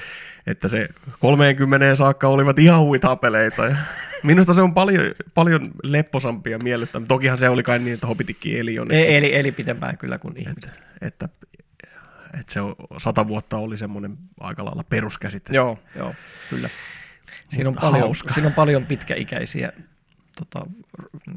Että 0.46 0.68
se 0.68 0.88
30 1.20 1.96
saakka 1.96 2.28
olivat 2.28 2.58
ihan 2.58 2.80
huitapeleita. 2.80 3.64
Ja 3.64 3.76
minusta 4.22 4.54
se 4.54 4.60
on 4.62 4.74
paljon, 4.74 5.04
paljon 5.34 5.70
lepposampi 5.82 6.50
ja 6.50 6.58
miellyttävä. 6.58 7.06
Tokihan 7.06 7.38
se 7.38 7.48
oli 7.48 7.62
kai 7.62 7.78
niin, 7.78 7.94
että 7.94 8.06
hobitikki 8.06 8.58
eli 8.58 8.74
jo. 8.74 8.86
E- 8.90 9.16
eli, 9.16 9.36
eli 9.36 9.52
pitempään 9.52 9.98
kyllä 9.98 10.18
kuin 10.18 10.36
ihmiset. 10.36 10.64
että, 11.00 11.24
että 11.26 11.28
että 12.40 12.52
se 12.52 12.60
on, 12.60 12.74
sata 12.98 13.28
vuotta 13.28 13.56
oli 13.56 13.78
semmoinen 13.78 14.16
aika 14.40 14.64
lailla 14.64 14.84
peruskäsite. 14.84 15.54
Joo, 15.54 15.78
joo, 15.96 16.14
kyllä. 16.50 16.68
Siinä 17.48 17.68
on, 17.68 17.74
paljon, 17.74 18.00
hauska. 18.00 18.34
siinä 18.34 18.46
on 18.46 18.52
paljon 18.54 18.86
pitkäikäisiä 18.86 19.72
tota, 20.36 20.66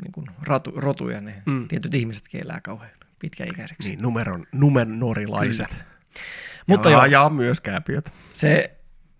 niin 0.04 0.12
kuin 0.12 0.28
ratu, 0.42 0.72
rotuja, 0.76 1.22
ne 1.22 1.42
Mm. 1.46 1.68
tietyt 1.68 1.96
ihmisetkin 1.96 2.42
elää 2.44 2.62
kauhean 2.62 2.92
pitkäikäiseksi. 3.20 3.90
Niin, 3.90 4.02
numeron, 4.02 4.46
numerorilaiset. 4.52 5.86
Mutta 6.68 6.90
ja, 6.90 6.96
joo, 6.96 7.06
ja 7.06 7.30
myös 7.30 7.62
kääpiöt. 7.62 8.14
se, 8.34 8.78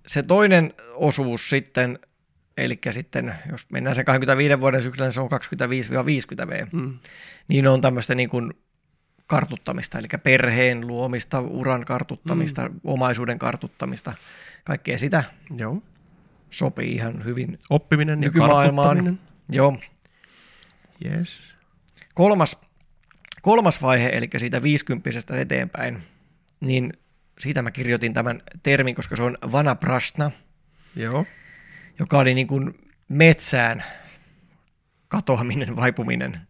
se 0.08 0.24
toinen 0.24 0.74
osuus 0.96 1.50
sitten, 1.50 2.00
eli 2.58 2.80
sitten, 2.92 3.36
jos 3.52 3.70
mennään 3.72 3.96
sen 3.96 4.06
25 4.06 4.60
vuoden 4.60 4.82
syksyllä, 4.82 5.06
niin 5.06 5.14
se 5.14 5.22
on 5.22 5.30
25-50 6.46 6.48
V, 6.48 6.68
Mm. 6.74 7.00
niin 7.48 7.68
on 7.68 7.82
tämmöistä 7.82 8.16
niin 8.16 8.30
kuin 8.30 8.54
kartuttamista, 9.28 10.00
eli 10.00 10.08
perheen 10.24 10.88
luomista, 10.88 11.42
uran 11.42 11.86
kartuttamista, 11.86 12.70
mm. 12.70 12.80
omaisuuden 12.84 13.40
kartuttamista, 13.40 14.14
kaikkea 14.64 14.98
sitä 14.98 15.24
Joo. 15.58 15.82
sopii 16.50 16.96
ihan 16.96 17.26
hyvin. 17.26 17.60
Oppiminen 17.70 18.20
ja 18.24 18.28
Nykymaailmaan. 18.28 18.88
kartuttaminen. 18.88 19.37
Joo. 19.50 19.78
Yes. 21.06 21.40
Kolmas, 22.14 22.58
kolmas 23.42 23.82
vaihe, 23.82 24.10
eli 24.14 24.30
siitä 24.38 24.62
50 24.62 25.10
eteenpäin, 25.40 26.04
niin 26.60 26.94
siitä 27.40 27.62
mä 27.62 27.72
kirjoitin 27.72 28.14
tämän 28.14 28.42
termin, 28.64 28.96
koska 28.96 29.16
se 29.16 29.24
on 29.24 29.38
vanaprastna, 29.52 30.32
Joo. 30.96 31.26
joka 32.00 32.18
oli 32.18 32.34
niin 32.34 32.48
kuin 32.48 32.92
metsään 33.10 33.84
katoaminen, 35.08 35.76
vaipuminen, 35.76 36.42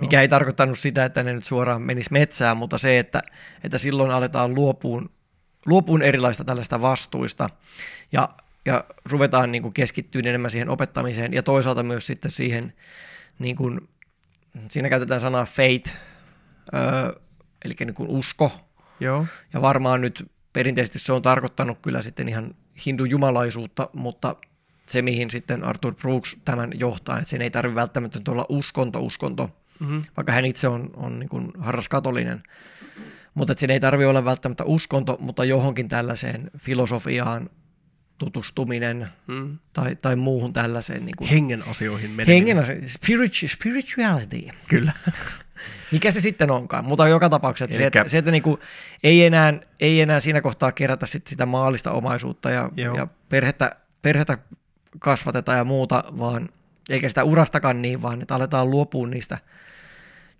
mikä 0.00 0.20
ei 0.20 0.28
tarkoittanut 0.28 0.78
sitä, 0.78 1.04
että 1.04 1.22
ne 1.22 1.32
nyt 1.32 1.44
suoraan 1.44 1.82
menisi 1.82 2.12
metsään, 2.12 2.56
mutta 2.56 2.78
se, 2.78 2.98
että, 2.98 3.22
että 3.64 3.78
silloin 3.78 4.10
aletaan 4.10 4.54
luopuun, 4.54 5.10
luopuun 5.66 6.02
erilaista 6.02 6.44
tällaista 6.44 6.80
vastuista 6.80 7.50
ja, 8.12 8.28
ja 8.66 8.84
ruvetaan 9.04 9.52
niin 9.52 9.62
kuin 9.62 9.74
keskittyä 9.74 10.22
enemmän 10.24 10.50
siihen 10.50 10.68
opettamiseen 10.68 11.32
ja 11.32 11.42
toisaalta 11.42 11.82
myös 11.82 12.06
sitten 12.06 12.30
siihen, 12.30 12.72
niin 13.38 13.56
kuin, 13.56 13.88
siinä 14.68 14.88
käytetään 14.88 15.20
sanaa 15.20 15.44
faith, 15.44 15.90
öö, 16.74 17.20
eli 17.64 17.74
niin 17.80 17.94
kuin 17.94 18.08
usko, 18.08 18.52
Joo. 19.00 19.26
ja 19.52 19.62
varmaan 19.62 20.00
nyt 20.00 20.30
perinteisesti 20.52 20.98
se 20.98 21.12
on 21.12 21.22
tarkoittanut 21.22 21.78
kyllä 21.82 22.02
sitten 22.02 22.28
ihan 22.28 22.54
hindu-jumalaisuutta, 22.86 23.88
mutta 23.92 24.36
se 24.86 25.02
mihin 25.02 25.30
sitten 25.30 25.64
Arthur 25.64 25.94
Brooks 25.94 26.36
tämän 26.44 26.70
johtaa, 26.74 27.18
että 27.18 27.30
sen 27.30 27.42
ei 27.42 27.50
tarvitse 27.50 27.74
välttämättä 27.74 28.30
olla 28.30 28.46
uskonto, 28.48 29.00
uskonto, 29.00 29.50
Mm-hmm. 29.80 30.02
vaikka 30.16 30.32
hän 30.32 30.44
itse 30.44 30.68
on, 30.68 30.90
on 30.96 31.18
niin 31.18 31.28
kuin 31.28 31.50
harras 31.58 31.88
katolinen. 31.88 32.42
Mutta 33.34 33.54
sen 33.56 33.70
ei 33.70 33.80
tarvitse 33.80 34.06
olla 34.06 34.24
välttämättä 34.24 34.64
uskonto, 34.64 35.16
mutta 35.20 35.44
johonkin 35.44 35.88
tällaiseen 35.88 36.50
filosofiaan 36.58 37.50
tutustuminen 38.18 39.08
Mm. 39.26 39.58
tai, 39.72 39.96
tai 39.96 40.16
muuhun 40.16 40.52
tällaiseen 40.52 41.02
niin 41.06 41.16
kuin 41.16 41.28
Hengen 41.30 41.62
asioihin 41.68 42.10
meneminen. 42.10 42.64
hengen 42.64 42.88
spiritu, 42.90 43.34
spirituality. 43.48 44.48
Kyllä. 44.68 44.92
Mikä 45.92 46.10
se 46.10 46.20
sitten 46.20 46.50
onkaan, 46.50 46.84
mutta 46.84 47.08
joka 47.08 47.28
tapauksessa 47.28 47.72
se, 47.76 47.82
Elikkä- 47.82 48.00
että, 48.00 48.10
se, 48.10 48.18
että 48.18 48.30
niinku, 48.30 48.60
ei, 49.02 49.24
enää, 49.24 49.54
ei 49.80 50.00
enää 50.00 50.20
siinä 50.20 50.40
kohtaa 50.40 50.72
kerätä 50.72 51.06
sit 51.06 51.26
sitä 51.26 51.46
maallista 51.46 51.92
omaisuutta 51.92 52.50
ja, 52.50 52.70
Joo. 52.76 52.96
ja 52.96 53.06
perhettä, 53.28 53.76
perhettä 54.02 54.38
kasvateta 54.98 55.52
ja 55.52 55.64
muuta, 55.64 56.04
vaan 56.18 56.48
eikä 56.90 57.08
sitä 57.08 57.24
urastakaan 57.24 57.82
niin, 57.82 58.02
vaan 58.02 58.22
että 58.22 58.34
aletaan 58.34 58.70
luopuun 58.70 59.10
niistä, 59.10 59.38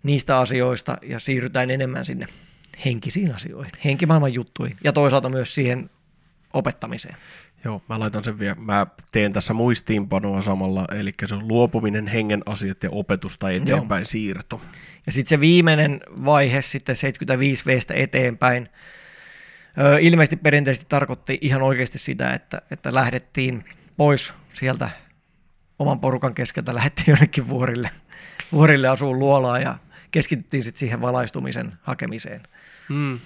niistä 0.03 0.39
asioista 0.39 0.97
ja 1.01 1.19
siirrytään 1.19 1.71
enemmän 1.71 2.05
sinne 2.05 2.25
henkisiin 2.85 3.35
asioihin, 3.35 3.71
henkimaailman 3.85 4.33
juttuihin 4.33 4.77
ja 4.83 4.93
toisaalta 4.93 5.29
myös 5.29 5.55
siihen 5.55 5.89
opettamiseen. 6.53 7.15
Joo, 7.65 7.81
mä 7.89 7.99
laitan 7.99 8.23
sen 8.23 8.39
vielä. 8.39 8.55
Mä 8.55 8.87
teen 9.11 9.33
tässä 9.33 9.53
muistiinpanoa 9.53 10.41
samalla, 10.41 10.87
eli 10.95 11.13
se 11.25 11.35
on 11.35 11.47
luopuminen, 11.47 12.07
hengen 12.07 12.43
asiat 12.45 12.83
ja 12.83 12.89
opetus 12.91 13.37
tai 13.37 13.55
eteenpäin 13.55 14.05
siirto. 14.05 14.61
Ja 15.05 15.11
sitten 15.11 15.29
se 15.29 15.39
viimeinen 15.39 16.01
vaihe, 16.25 16.61
sitten 16.61 16.95
75 16.95 17.65
Vstä 17.65 17.93
eteenpäin, 17.93 18.69
ö, 19.79 19.99
ilmeisesti 19.99 20.35
perinteisesti 20.35 20.85
tarkoitti 20.89 21.37
ihan 21.41 21.61
oikeasti 21.61 21.97
sitä, 21.97 22.33
että, 22.33 22.61
että 22.71 22.93
lähdettiin 22.93 23.65
pois 23.97 24.33
sieltä 24.53 24.89
oman 25.79 25.99
porukan 25.99 26.35
keskeltä, 26.35 26.75
lähdettiin 26.75 27.05
jonnekin 27.07 27.49
vuorille, 27.49 27.89
vuorille 28.51 28.87
asuun 28.87 29.19
luolaan 29.19 29.61
ja 29.61 29.77
keskityttiin 30.11 30.63
sitten 30.63 30.79
siihen 30.79 31.01
valaistumisen 31.01 31.73
hakemiseen. 31.81 32.43
Mm. 32.89 33.19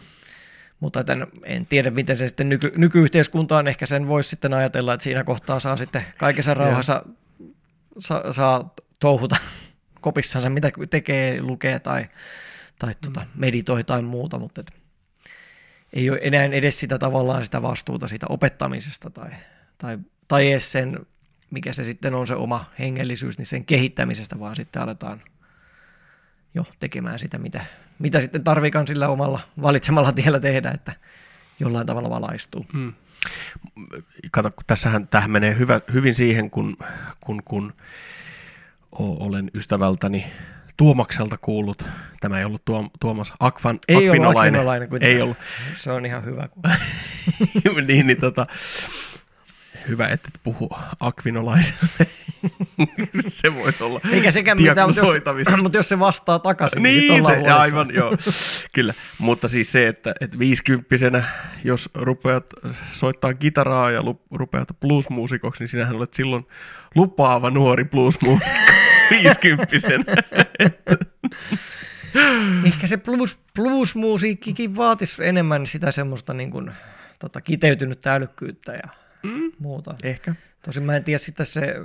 Mutta 0.80 1.00
että 1.00 1.18
en, 1.44 1.66
tiedä, 1.66 1.92
miten 1.92 2.18
se 2.18 2.28
sitten 2.28 2.50
nyky, 2.50 2.74
nykyyhteiskuntaan, 2.78 3.68
ehkä 3.68 3.86
sen 3.86 4.08
voisi 4.08 4.30
sitten 4.30 4.54
ajatella, 4.54 4.94
että 4.94 5.04
siinä 5.04 5.24
kohtaa 5.24 5.60
saa 5.60 5.78
sitten 5.78 6.06
kaikessa 6.18 6.54
rauhassa 6.54 7.06
saa, 8.00 8.34
saa 8.34 8.74
touhuta 9.00 9.36
kopissansa, 10.02 10.50
mitä 10.50 10.72
tekee, 10.90 11.42
lukee 11.42 11.80
tai, 11.80 12.06
tai 12.80 12.96
tuota, 13.02 13.26
meditoi 13.36 13.84
tai 13.84 14.02
muuta, 14.02 14.40
mutta 14.40 14.62
et, 14.62 14.72
ei 15.94 16.10
ole 16.10 16.20
enää 16.22 16.44
edes 16.44 16.80
sitä 16.80 16.98
tavallaan 16.98 17.46
sitä 17.46 17.62
vastuuta 17.62 18.08
siitä 18.08 18.26
opettamisesta 18.30 19.10
tai, 19.10 19.30
tai, 19.78 19.98
tai 20.28 20.52
edes 20.52 20.72
sen, 20.72 21.00
mikä 21.52 21.74
se 21.74 21.84
sitten 21.84 22.14
on 22.14 22.28
se 22.28 22.36
oma 22.36 22.66
hengellisyys, 22.80 23.38
niin 23.38 23.46
sen 23.46 23.66
kehittämisestä, 23.66 24.40
vaan 24.40 24.56
sitten 24.56 24.82
aletaan 24.82 25.22
jo 26.54 26.66
tekemään 26.80 27.20
sitä, 27.20 27.38
mitä, 27.38 27.62
mitä 28.00 28.22
sitten 28.22 28.44
tarvikaan 28.44 28.88
sillä 28.88 29.10
omalla 29.10 29.40
valitsemalla 29.62 30.12
tiellä 30.12 30.40
tehdä, 30.40 30.72
että 30.72 30.94
jollain 31.60 31.88
tavalla 31.88 32.10
valaistuu. 32.10 32.66
Mm. 32.74 32.94
Kato, 34.32 34.52
kun 34.52 34.64
tässähän 34.68 35.08
tähän 35.08 35.32
menee 35.32 35.58
hyvä, 35.58 35.82
hyvin 35.94 36.16
siihen, 36.16 36.50
kun, 36.50 36.78
kun, 37.22 37.44
kun 37.44 37.74
olen 38.92 39.52
ystävältäni 39.54 40.26
Tuomakselta 40.78 41.38
kuullut, 41.38 41.86
tämä 42.20 42.40
ei 42.40 42.46
ollut 42.46 42.66
Tuom, 42.66 42.90
Tuomas 43.00 43.34
Akvan, 43.40 43.80
Ei 43.88 43.96
ollut 43.96 44.38
Akvinolainen, 44.38 44.90
kuitenkaan. 44.90 45.16
ei 45.16 45.22
ollut, 45.22 45.38
Se 45.78 45.92
on 45.92 46.06
ihan 46.06 46.26
hyvä. 46.26 46.50
Niin, 47.88 48.08
niin 48.08 48.20
tota, 48.20 48.48
hyvä, 49.88 50.08
että 50.08 50.30
et 50.36 50.40
puhu 50.44 50.70
Akvinolaiselle. 51.00 52.08
se 53.28 53.56
voisi 53.56 53.84
olla 53.84 54.02
Eikä 54.12 54.32
sekään 54.32 54.58
mitään, 54.62 54.90
mutta 54.90 55.06
jos, 55.06 55.62
mutta 55.62 55.78
jos 55.78 55.90
se 55.90 56.00
vastaa 56.00 56.40
takaisin, 56.40 56.84
niin, 56.84 57.12
Niin, 57.12 57.26
se, 57.26 57.38
ollaan 57.38 57.62
aivan, 57.62 57.94
joo, 57.94 58.18
kyllä. 58.76 58.94
Mutta 59.18 59.48
siis 59.48 59.72
se, 59.72 59.88
että, 59.88 60.16
että 60.22 60.40
viisikymppisenä, 60.40 61.24
jos 61.64 61.90
rupeat 61.94 62.46
soittaa 62.92 63.34
kitaraa 63.34 63.92
ja 63.92 64.04
lu, 64.04 64.22
rupeat 64.32 64.68
bluesmuusikoksi, 64.80 65.64
niin 65.64 65.68
sinähän 65.68 65.98
olet 65.98 66.14
silloin 66.14 66.48
lupaava 66.96 67.50
nuori 67.50 67.86
bluesmuusikko 67.86 68.72
viisikymppisenä. 69.12 70.04
Ehkä 72.66 72.88
se 72.88 72.98
blues, 72.98 73.40
blues-musiikkikin 73.56 74.76
vaatisi 74.76 75.24
enemmän 75.24 75.68
sitä 75.68 75.92
semmoista 75.92 76.34
niin 76.34 76.52
kuin, 76.52 76.72
tota, 77.20 77.42
kiteytynyttä 77.42 78.14
älykkyyttä 78.14 78.74
ja 78.74 78.99
Mm, 79.24 79.52
muuta. 79.60 79.96
ehkä. 80.04 80.36
Tosin 80.66 80.84
mä 80.84 80.96
en 80.96 81.04
tiedä 81.04 81.18
sitten 81.18 81.46
se, 81.46 81.76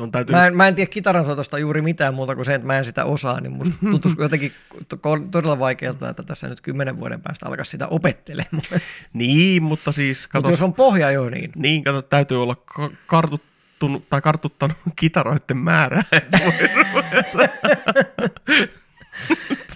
On 0.00 0.12
täytynyt, 0.12 0.40
mä 0.40 0.46
en, 0.46 0.56
mä 0.56 0.68
en 0.68 0.74
tiedä 0.74 0.90
kitaransoitosta 0.90 1.58
juuri 1.58 1.82
mitään 1.82 2.14
muuta 2.14 2.34
kuin 2.34 2.44
se, 2.44 2.54
että 2.54 2.66
mä 2.66 2.78
en 2.78 2.84
sitä 2.84 3.04
osaa, 3.04 3.40
niin 3.40 3.52
musta 3.52 3.74
tuntuisi 3.90 4.16
jotenkin 4.20 4.52
to- 4.88 4.98
todella 5.30 5.58
vaikealta, 5.58 6.08
että 6.08 6.22
tässä 6.22 6.48
nyt 6.48 6.60
kymmenen 6.60 7.00
vuoden 7.00 7.20
päästä 7.22 7.46
alkaa 7.46 7.64
sitä 7.64 7.86
opettelemaan. 7.86 8.64
Niin, 9.12 9.62
mutta 9.62 9.92
siis, 9.92 10.26
kato, 10.26 10.38
Mutta 10.48 10.52
jos 10.52 10.62
on 10.62 10.74
pohja 10.74 11.10
jo, 11.10 11.30
niin 11.30 11.52
niin, 11.56 11.84
kato, 11.84 12.02
täytyy 12.02 12.42
olla 12.42 12.56
ka- 12.56 12.90
kartuttunut 13.06 14.08
tai 14.10 14.20
kartuttanut 14.20 14.76
kitaroiden 15.00 15.56
määrää. 15.56 16.04
että 16.12 16.38
voi 16.44 16.52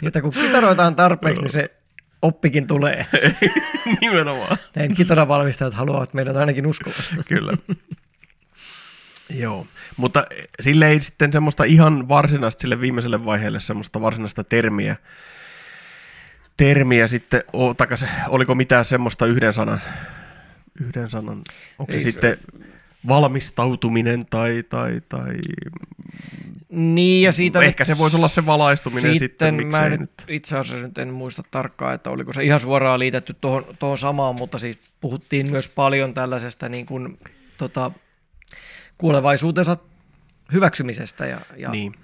Niin, 0.01 0.07
että 0.09 0.23
kun 0.23 0.31
kitaroitaan 0.31 0.97
tarpeeksi, 0.97 1.43
niin 1.43 1.53
se 1.53 1.76
oppikin 2.27 2.67
tulee. 2.67 3.07
Nimenomaan. 4.01 4.57
Näin 4.77 4.95
kitaravalmistajat 4.95 5.75
haluavat 5.75 6.15
meidät 6.15 6.37
ainakin 6.37 6.67
uskovasti. 6.67 7.15
Kyllä. 7.29 7.53
Joo, 9.31 9.67
mutta 9.97 10.27
sille 10.61 10.89
ei 10.89 11.01
sitten 11.01 11.33
semmoista 11.33 11.65
ihan 11.65 12.09
varsinaista 12.09 12.61
sille 12.61 12.81
viimeiselle 12.81 13.25
vaiheelle 13.25 13.61
semmoista 13.61 14.01
varsinaista 14.01 14.45
termiä, 14.45 14.97
termiä 16.57 17.09
sitten, 17.09 17.43
o, 17.53 17.75
takas, 17.75 18.05
oliko 18.29 18.55
mitään 18.55 18.85
semmoista 18.85 19.27
yhden 19.27 19.53
sanan, 19.53 19.81
yhden 20.81 21.11
sanan, 21.11 21.43
onko 21.79 21.93
se- 21.93 22.01
sitten 22.01 22.39
valmistautuminen 23.09 24.27
tai, 24.31 24.63
tai, 24.69 25.01
tai 25.09 25.35
Niin, 26.69 27.23
ja 27.23 27.33
siitä 27.33 27.61
ehkä 27.61 27.85
se 27.85 27.99
voisi 27.99 28.17
olla 28.17 28.29
se 28.29 28.47
valaistuminen 28.47 29.19
sitten, 29.19 29.55
mä 29.55 29.63
miksei 29.63 29.91
nyt, 29.91 30.01
nyt. 30.01 30.11
itse 30.29 30.57
asiassa 30.57 30.87
nyt 30.87 30.99
en 30.99 31.13
muista 31.15 31.43
tarkkaan, 31.51 31.95
että 31.95 32.11
oliko 32.11 32.33
se 32.33 32.45
ihan 32.45 32.61
suoraan 32.61 32.99
liitetty 32.99 33.35
tuohon, 33.41 33.77
tuohon 33.79 33.99
samaan, 33.99 34.35
mutta 34.35 34.59
siis 34.59 34.79
puhuttiin 35.01 35.51
myös 35.51 35.69
paljon 35.69 36.15
tällaisesta 36.15 36.69
niin 36.69 36.87
kuin, 36.87 37.19
tota, 37.59 37.91
kuolevaisuutensa 38.99 39.77
hyväksymisestä 40.53 41.27
ja, 41.27 41.41
ja 41.57 41.71
Niin, 41.71 41.95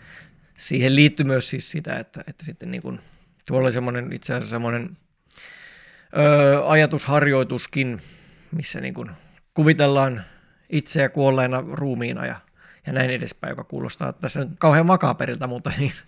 siihen 0.56 0.96
liittyy 0.96 1.26
myös 1.26 1.50
siis 1.50 1.70
sitä, 1.70 1.96
että, 1.96 2.24
että 2.26 2.44
sitten 2.44 2.70
niin 2.70 2.82
kuin, 2.82 3.00
tuolla 3.48 3.66
oli 3.66 3.72
semmoinen 3.72 4.12
itse 4.12 4.34
asiassa 4.34 4.50
semmoinen 4.50 4.96
ö, 6.16 6.68
ajatusharjoituskin, 6.68 8.02
missä 8.52 8.80
niin 8.80 8.94
kuin 8.94 9.10
kuvitellaan 9.54 10.24
itseä 10.72 11.08
kuolleena 11.08 11.64
ruumiina 11.72 12.26
ja, 12.26 12.36
ja 12.86 12.92
näin 12.92 13.10
edespäin, 13.10 13.50
joka 13.50 13.64
kuulostaa 13.64 14.08
että 14.08 14.20
tässä 14.20 14.40
nyt 14.40 14.48
kauhean 14.58 14.86
makaperilta, 14.86 15.46
mutta 15.46 15.70
siis, 15.70 16.04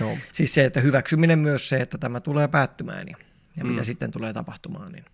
Joo. 0.00 0.18
siis 0.32 0.54
se, 0.54 0.64
että 0.64 0.80
hyväksyminen 0.80 1.38
myös 1.38 1.68
se, 1.68 1.76
että 1.76 1.98
tämä 1.98 2.20
tulee 2.20 2.48
päättymään 2.48 3.08
ja, 3.08 3.16
ja 3.56 3.64
Mm. 3.64 3.70
mitä 3.70 3.84
sitten 3.84 4.10
tulee 4.10 4.32
tapahtumaan, 4.32 4.92
niin 4.92 5.04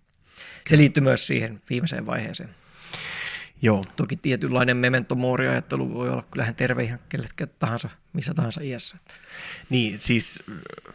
se 0.66 0.76
liittyy 0.76 1.02
myös 1.02 1.26
siihen 1.26 1.62
viimeiseen 1.70 2.06
vaiheeseen. 2.06 2.50
Joo. 3.62 3.84
Toki 3.96 4.16
tietynlainen 4.16 4.76
memento 4.76 5.14
mori-ajattelu 5.14 5.94
voi 5.94 6.10
olla 6.10 6.22
kyllähän 6.30 6.54
terve 6.54 6.82
ihan 6.82 6.98
kellekä 7.08 7.46
tahansa, 7.46 7.88
missä 8.12 8.34
tahansa 8.34 8.60
iässä. 8.60 8.96
Niin, 9.70 10.00
siis 10.00 10.42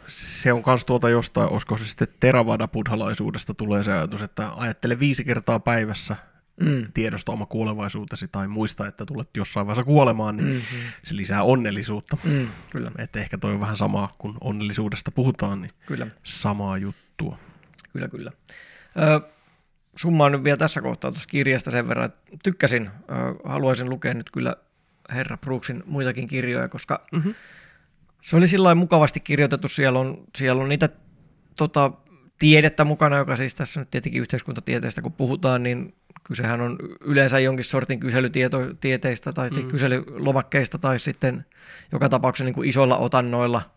se 0.08 0.52
on 0.52 0.62
myös 0.66 0.84
tuolta 0.84 1.10
jostain, 1.10 1.48
olisiko 1.50 1.76
se 1.76 1.84
sitten 1.84 2.08
Theravada 2.20 2.68
buddhalaisuudesta 2.68 3.54
tulee 3.54 3.84
se 3.84 3.92
ajatus, 3.92 4.22
että 4.22 4.50
ajattele 4.56 4.98
viisi 4.98 5.24
kertaa 5.24 5.60
päivässä 5.60 6.16
Mm. 6.60 6.92
tiedosta 6.94 7.32
oma 7.32 7.46
kuolevaisuutesi 7.46 8.28
tai 8.28 8.48
muista, 8.48 8.86
että 8.86 9.06
tulet 9.06 9.28
jossain 9.36 9.66
vaiheessa 9.66 9.84
kuolemaan, 9.84 10.36
niin 10.36 10.48
Mm-hmm. 10.48 10.78
se 11.04 11.16
lisää 11.16 11.42
onnellisuutta. 11.42 12.16
Mm, 12.24 12.48
kyllä, 12.70 12.90
Että 12.98 13.20
ehkä 13.20 13.38
toi 13.38 13.52
on 13.52 13.60
vähän 13.60 13.76
samaa, 13.76 14.12
kun 14.18 14.38
onnellisuudesta 14.40 15.10
puhutaan, 15.10 15.60
niin 15.60 15.70
kyllä, 15.86 16.06
samaa 16.22 16.78
juttua. 16.78 17.38
kyllä, 17.92 18.08
kyllä. 18.08 18.32
Ö, 18.98 19.20
summaan 19.96 20.32
nyt 20.32 20.44
vielä 20.44 20.56
tässä 20.56 20.80
kohtaa 20.82 21.10
tuossa 21.12 21.28
kirjasta 21.28 21.70
sen 21.70 21.88
verran, 21.88 22.06
että 22.06 22.36
tykkäsin, 22.42 22.86
ö, 22.86 23.14
haluaisin 23.44 23.90
lukea 23.90 24.14
nyt 24.14 24.30
kyllä 24.30 24.56
Herra 25.14 25.36
Brooksin 25.36 25.82
muitakin 25.86 26.28
kirjoja, 26.28 26.68
koska 26.68 27.06
Mhm. 27.12 27.28
se 28.22 28.36
oli 28.36 28.48
sillä 28.48 28.74
mukavasti 28.74 29.20
kirjoitettu. 29.20 29.68
Siellä 29.68 29.98
on, 29.98 30.24
siellä 30.38 30.62
on 30.62 30.68
niitä 30.68 30.88
tota, 31.56 31.92
tiedettä 32.38 32.84
mukana, 32.84 33.16
joka 33.16 33.36
siis 33.36 33.54
tässä 33.54 33.80
nyt 33.80 33.90
tietenkin 33.90 34.22
yhteiskuntatieteestä 34.22 35.02
kun 35.02 35.12
puhutaan, 35.12 35.62
niin 35.62 35.94
kysehän 36.24 36.60
on 36.60 36.78
yleensä 37.00 37.38
jonkin 37.38 37.64
sortin 37.64 38.00
kyselytieteistä 38.00 39.32
tai 39.32 39.50
mm. 39.50 39.68
kyselylomakkeista 39.68 40.78
tai 40.78 40.98
sitten 40.98 41.44
joka 41.92 42.08
tapauksessa 42.08 42.44
niin 42.44 42.54
kuin 42.54 42.68
isoilla 42.68 42.98
otannoilla 42.98 43.70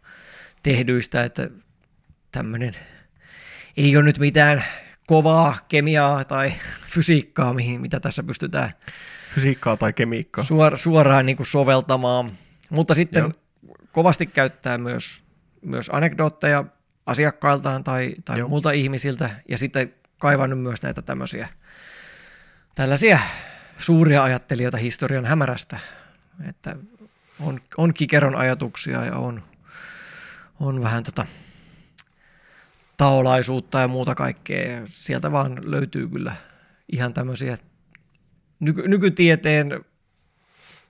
tehdyistä, 0.63 1.23
että 1.23 1.49
tämmöinen 2.31 2.75
ei 3.77 3.97
ole 3.97 4.05
nyt 4.05 4.19
mitään 4.19 4.63
kovaa 5.07 5.57
kemiaa 5.67 6.23
tai 6.25 6.53
fysiikkaa, 6.93 7.53
mihin, 7.53 7.81
mitä 7.81 7.99
tässä 7.99 8.23
pystytään 8.23 8.71
Fysiikkaa 9.35 9.77
tai 9.77 9.93
kemiikkaa. 9.93 10.43
suor, 10.43 10.77
suoraan 10.77 11.25
niin 11.25 11.38
kuin 11.38 11.47
soveltamaan. 11.47 12.38
Mutta 12.69 12.95
sitten 12.95 13.19
Joo. 13.19 13.31
kovasti 13.91 14.25
käyttää 14.25 14.77
myös, 14.77 15.23
myös 15.61 15.89
anekdootteja 15.93 16.65
asiakkailtaan 17.05 17.83
tai, 17.83 18.15
tai 18.25 18.39
Joo. 18.39 18.49
muilta 18.49 18.71
ihmisiltä 18.71 19.29
ja 19.49 19.57
sitten 19.57 19.93
kaivannut 20.17 20.59
myös 20.59 20.81
näitä 20.81 21.01
tämmöisiä 21.01 21.47
tällaisia 22.75 23.19
suuria 23.77 24.23
ajattelijoita 24.23 24.77
historian 24.77 25.25
hämärästä, 25.25 25.79
että 26.49 26.75
on, 27.39 27.61
on 27.77 27.93
kikeron 27.93 28.35
ajatuksia 28.35 29.05
ja 29.05 29.15
on, 29.15 29.43
on 30.59 30.83
vähän 30.83 31.03
tota 31.03 31.25
taolaisuutta 32.97 33.79
ja 33.79 33.87
muuta 33.87 34.15
kaikkea. 34.15 34.81
Sieltä 34.85 35.31
vaan 35.31 35.71
löytyy 35.71 36.07
kyllä 36.07 36.35
ihan 36.91 37.13
tämmöisiä 37.13 37.57
nyky, 38.59 38.87
nykytieteen 38.87 39.85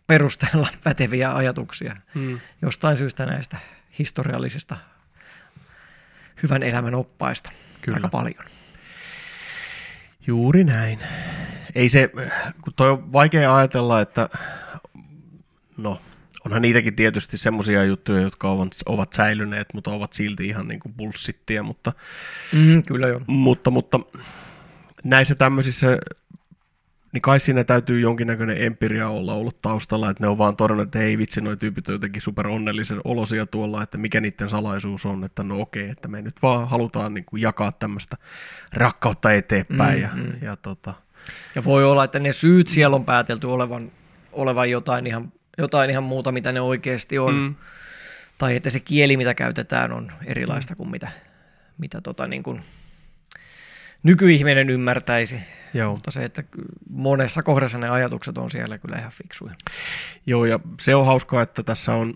perusteella 0.08 0.68
päteviä 0.84 1.36
ajatuksia 1.36 1.96
Hmm. 2.16 2.40
jostain 2.62 2.98
syystä 2.98 3.26
näistä 3.26 3.58
historiallisista 4.00 4.78
hyvän 6.44 6.64
elämän 6.64 6.96
oppaista 6.96 7.52
Kyllä. 7.82 7.96
aika 7.96 8.10
paljon. 8.10 8.46
Juuri 10.28 10.64
näin. 10.64 11.00
Ei 11.76 11.90
se, 11.90 12.10
kun 12.62 12.74
toi 12.76 12.90
on 12.90 13.14
vaikea 13.14 13.56
ajatella, 13.56 14.02
että 14.02 14.30
no, 15.78 16.02
onhan 16.46 16.62
niitäkin 16.62 16.96
tietysti 16.96 17.38
semmoisia 17.38 17.84
juttuja, 17.84 18.22
jotka 18.22 18.52
ovat, 18.52 18.72
ovat 18.86 19.14
säilyneet, 19.14 19.68
mutta 19.74 19.92
ovat 19.92 20.14
silti 20.14 20.48
ihan 20.48 20.68
niin 20.68 20.80
kuin 20.80 20.94
bullshittia, 20.94 21.64
mutta, 21.64 21.94
Mm, 22.54 22.84
kyllä 22.84 23.08
joo. 23.08 23.22
mutta, 23.28 23.72
mutta 23.72 24.00
näissä 25.04 25.36
tämmöisissä, 25.36 25.98
niin 27.12 27.22
kai 27.22 27.40
siinä 27.40 27.64
täytyy 27.64 28.00
jonkinnäköinen 28.00 28.64
empiria 28.64 29.10
olla 29.10 29.34
ollut 29.34 29.62
taustalla, 29.62 30.10
että 30.10 30.24
ne 30.24 30.28
on 30.28 30.38
vaan 30.38 30.56
todennut, 30.56 30.88
että 30.88 31.00
hei 31.00 31.18
vitsi, 31.18 31.42
noi 31.42 31.58
tyypit 31.58 31.88
on 31.88 31.94
jotenkin 31.94 32.22
super 32.22 32.48
onnellisen 32.48 33.02
olosia 33.04 33.46
tuolla, 33.46 33.84
että 33.84 33.98
mikä 33.98 34.22
niiden 34.22 34.50
salaisuus 34.50 35.06
on, 35.06 35.24
että 35.24 35.44
no 35.44 35.62
okei, 35.62 35.90
että 35.90 36.08
me 36.08 36.22
nyt 36.22 36.36
vaan 36.42 36.70
halutaan 36.70 37.14
niin 37.14 37.26
kuin 37.26 37.42
jakaa 37.42 37.72
tämmöistä 37.72 38.18
rakkautta 38.74 39.34
eteenpäin 39.34 39.92
Mm, 39.96 40.02
ja, 40.02 40.10
mm. 40.16 40.34
ja 40.42 40.56
tota, 40.56 40.94
Ja 41.56 41.64
voi 41.64 41.86
olla, 41.86 42.04
että 42.04 42.20
ne 42.20 42.34
syyt 42.34 42.70
siellä 42.70 42.96
on 42.96 43.06
päätelty 43.06 43.48
olevan, 43.48 43.92
olevan 44.32 44.70
jotain, 44.70 45.08
ihan, 45.08 45.34
jotain 45.58 45.90
ihan 45.90 46.04
muuta, 46.04 46.32
mitä 46.32 46.52
ne 46.52 46.62
oikeasti 46.62 47.20
on. 47.20 47.34
Mm. 47.34 47.56
Tai 48.38 48.56
että 48.56 48.70
se 48.70 48.80
kieli, 48.80 49.18
mitä 49.18 49.34
käytetään, 49.34 49.92
on 49.92 50.12
erilaista 50.26 50.76
kuin 50.76 50.90
mitä, 50.92 51.08
mitä 51.78 52.02
tota 52.02 52.28
niin 52.28 52.44
kuin 52.44 52.62
nykyihminen 54.04 54.70
ymmärtäisi. 54.70 55.36
Joo. 55.74 55.94
Mutta 55.94 56.12
se, 56.12 56.24
että 56.26 56.44
monessa 56.90 57.44
kohdassa 57.44 57.78
ne 57.78 57.90
ajatukset 57.90 58.38
on 58.38 58.52
siellä 58.52 58.78
kyllä 58.78 58.98
ihan 58.98 59.12
fiksuja. 59.12 59.54
Joo, 60.26 60.46
ja 60.46 60.60
se 60.80 60.96
on 60.96 61.06
hauskaa, 61.06 61.42
että 61.42 61.64
tässä 61.64 61.94
on, 61.94 62.14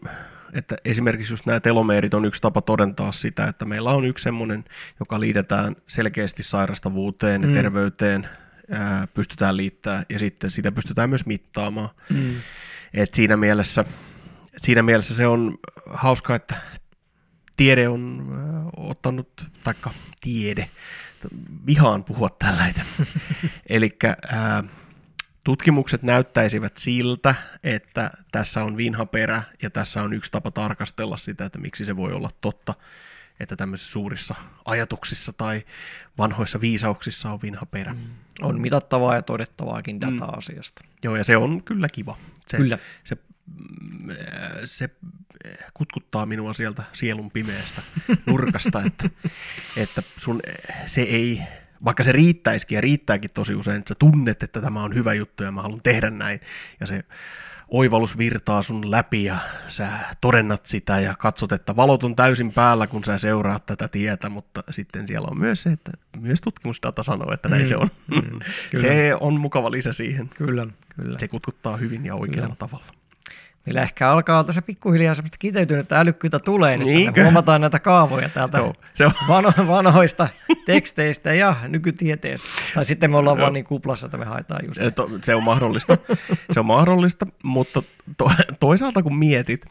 että 0.53 0.75
esimerkiksi 0.85 1.33
just 1.33 1.45
nämä 1.45 1.59
telomeerit 1.59 2.13
on 2.13 2.25
yksi 2.25 2.41
tapa 2.41 2.61
todentaa 2.61 3.11
sitä, 3.11 3.45
että 3.45 3.65
meillä 3.65 3.91
on 3.91 4.05
yksi 4.05 4.23
semmoinen, 4.23 4.63
joka 4.99 5.19
liitetään 5.19 5.75
selkeästi 5.87 6.43
sairastavuuteen 6.43 7.41
ja 7.41 7.47
Mm. 7.47 7.53
terveyteen, 7.53 8.29
ää, 8.71 9.07
pystytään 9.13 9.57
liittämään, 9.57 10.05
ja 10.09 10.19
sitten 10.19 10.51
sitä 10.51 10.71
pystytään 10.71 11.09
myös 11.09 11.25
mittaamaan. 11.25 11.89
Mm. 12.09 12.35
Et 12.93 13.13
siinä, 13.13 13.37
mielessä, 13.37 13.85
siinä 14.57 14.83
mielessä 14.83 15.15
se 15.15 15.27
on 15.27 15.57
hauskaa, 15.89 16.35
että 16.35 16.55
tiede 17.57 17.89
on 17.89 18.27
ää, 18.37 18.63
ottanut, 18.77 19.45
taikka 19.63 19.91
tiede, 20.21 20.69
vihaan 21.67 22.03
puhua 22.03 22.29
tällaita. 22.29 22.81
Eli 23.69 23.97
tutkimukset 25.43 26.03
näyttäisivät 26.03 26.77
siltä, 26.77 27.35
että 27.63 28.11
tässä 28.31 28.63
on 28.63 28.77
vinha 28.77 29.05
perä 29.05 29.43
ja 29.61 29.69
tässä 29.69 30.03
on 30.03 30.13
yksi 30.13 30.31
tapa 30.31 30.51
tarkastella 30.51 31.17
sitä, 31.17 31.45
että 31.45 31.59
miksi 31.59 31.85
se 31.85 31.95
voi 31.95 32.13
olla 32.13 32.29
totta, 32.41 32.73
että 33.39 33.55
tämmöisissä 33.55 33.91
suurissa 33.91 34.35
ajatuksissa 34.65 35.33
tai 35.33 35.65
vanhoissa 36.17 36.61
viisauksissa 36.61 37.31
on 37.31 37.41
vinha 37.41 37.65
perä. 37.65 37.93
Mm. 37.93 37.99
On 38.41 38.61
mitattavaa 38.61 39.15
ja 39.15 39.21
todettavaakin 39.21 40.01
dataa 40.01 40.29
asiasta. 40.37 40.85
Joo, 41.03 41.15
ja 41.15 41.23
se 41.23 41.37
on 41.37 41.63
kyllä 41.63 41.87
kiva. 41.93 42.17
Se, 42.47 42.57
Kyllä. 42.57 42.79
Se, 43.03 43.15
mm, 43.15 43.21
se 44.65 44.89
äh, 45.47 45.53
kutkuttaa 45.73 46.25
minua 46.25 46.53
sieltä 46.53 46.83
sielun 46.93 47.31
pimeästä 47.31 47.81
nurkasta, 48.25 48.83
että, 48.83 49.09
että 49.77 50.03
sun, 50.17 50.39
äh, 50.69 50.75
se 50.87 51.01
ei, 51.01 51.41
vaikka 51.85 52.03
se 52.03 52.11
riittäisikin 52.11 52.75
ja 52.75 52.81
riittääkin 52.81 53.31
tosi 53.31 53.55
usein, 53.55 53.77
että 53.77 53.89
sä 53.89 53.95
tunnet, 53.99 54.43
että 54.43 54.61
tämä 54.61 54.83
on 54.83 54.95
hyvä 54.95 55.13
juttu 55.13 55.43
ja 55.43 55.51
mä 55.51 55.61
haluan 55.61 55.81
tehdä 55.83 56.09
näin, 56.09 56.39
ja 56.79 56.87
se 56.87 57.03
oivallus 57.67 58.17
virtaa 58.17 58.61
sun 58.61 58.91
läpi 58.91 59.23
ja 59.23 59.37
sä 59.67 59.87
todennat 60.21 60.65
sitä 60.65 60.99
ja 60.99 61.15
katsot, 61.15 61.51
että 61.51 61.75
valot 61.75 62.03
on 62.03 62.15
täysin 62.15 62.53
päällä, 62.53 62.87
kun 62.87 63.03
sä 63.03 63.17
seuraat 63.17 63.65
tätä 63.65 63.87
tietä, 63.87 64.29
mutta 64.29 64.63
sitten 64.69 65.07
siellä 65.07 65.27
on 65.31 65.39
myös 65.39 65.61
se, 65.61 65.69
että 65.69 65.91
myös 66.19 66.41
tutkimusdata 66.41 67.03
sanoo, 67.03 67.33
että 67.33 67.49
näin 67.49 67.61
Mm, 67.61 67.67
se 67.67 67.75
on. 67.77 67.87
mm, 68.15 68.21
kyllä. 68.71 68.81
se 68.81 69.15
on 69.19 69.39
mukava 69.39 69.71
lisä 69.71 69.93
siihen. 69.93 70.29
Kyllä, 70.29 70.67
kyllä. 70.95 71.19
Se 71.19 71.27
kutkuttaa 71.27 71.77
hyvin 71.77 72.05
ja 72.05 72.15
oikealla 72.15 72.55
Kyllä. 72.55 72.55
tavalla. 72.55 72.85
Meillä 73.65 73.81
ehkä 73.81 74.09
alkaa 74.09 74.43
tässä 74.43 74.61
pikkuhiljaa 74.61 75.15
semmoista 75.15 75.37
kiteytynyttä 75.37 75.99
älykkyyttä 75.99 76.39
tulee, 76.39 76.77
niin 76.77 76.95
Niinkö? 76.95 77.19
me 77.21 77.23
huomataan 77.23 77.61
näitä 77.61 77.79
kaavoja 77.79 78.29
täältä 78.29 78.57
Joo, 78.57 78.75
se 78.93 79.05
on, 79.05 79.11
vano, 79.27 79.53
vanhoista 79.67 80.27
teksteistä 80.65 81.33
ja 81.33 81.55
nykytieteestä. 81.67 82.47
Tai 82.75 82.85
sitten 82.85 83.11
me 83.11 83.17
ollaan 83.17 83.37
Joo. 83.37 83.41
vaan 83.43 83.53
niin 83.53 83.65
kuplassa, 83.65 84.05
että 84.05 84.17
me 84.17 84.25
haetaan 84.25 84.65
just. 84.65 84.95
to, 84.95 85.09
se 85.21 85.35
on 85.35 85.43
mahdollista, 85.43 85.97
se 86.51 86.59
on 86.59 86.65
mahdollista, 86.65 87.27
mutta 87.43 87.83
to, 88.17 88.31
toisaalta 88.59 89.03
kun 89.03 89.17
mietit, 89.17 89.65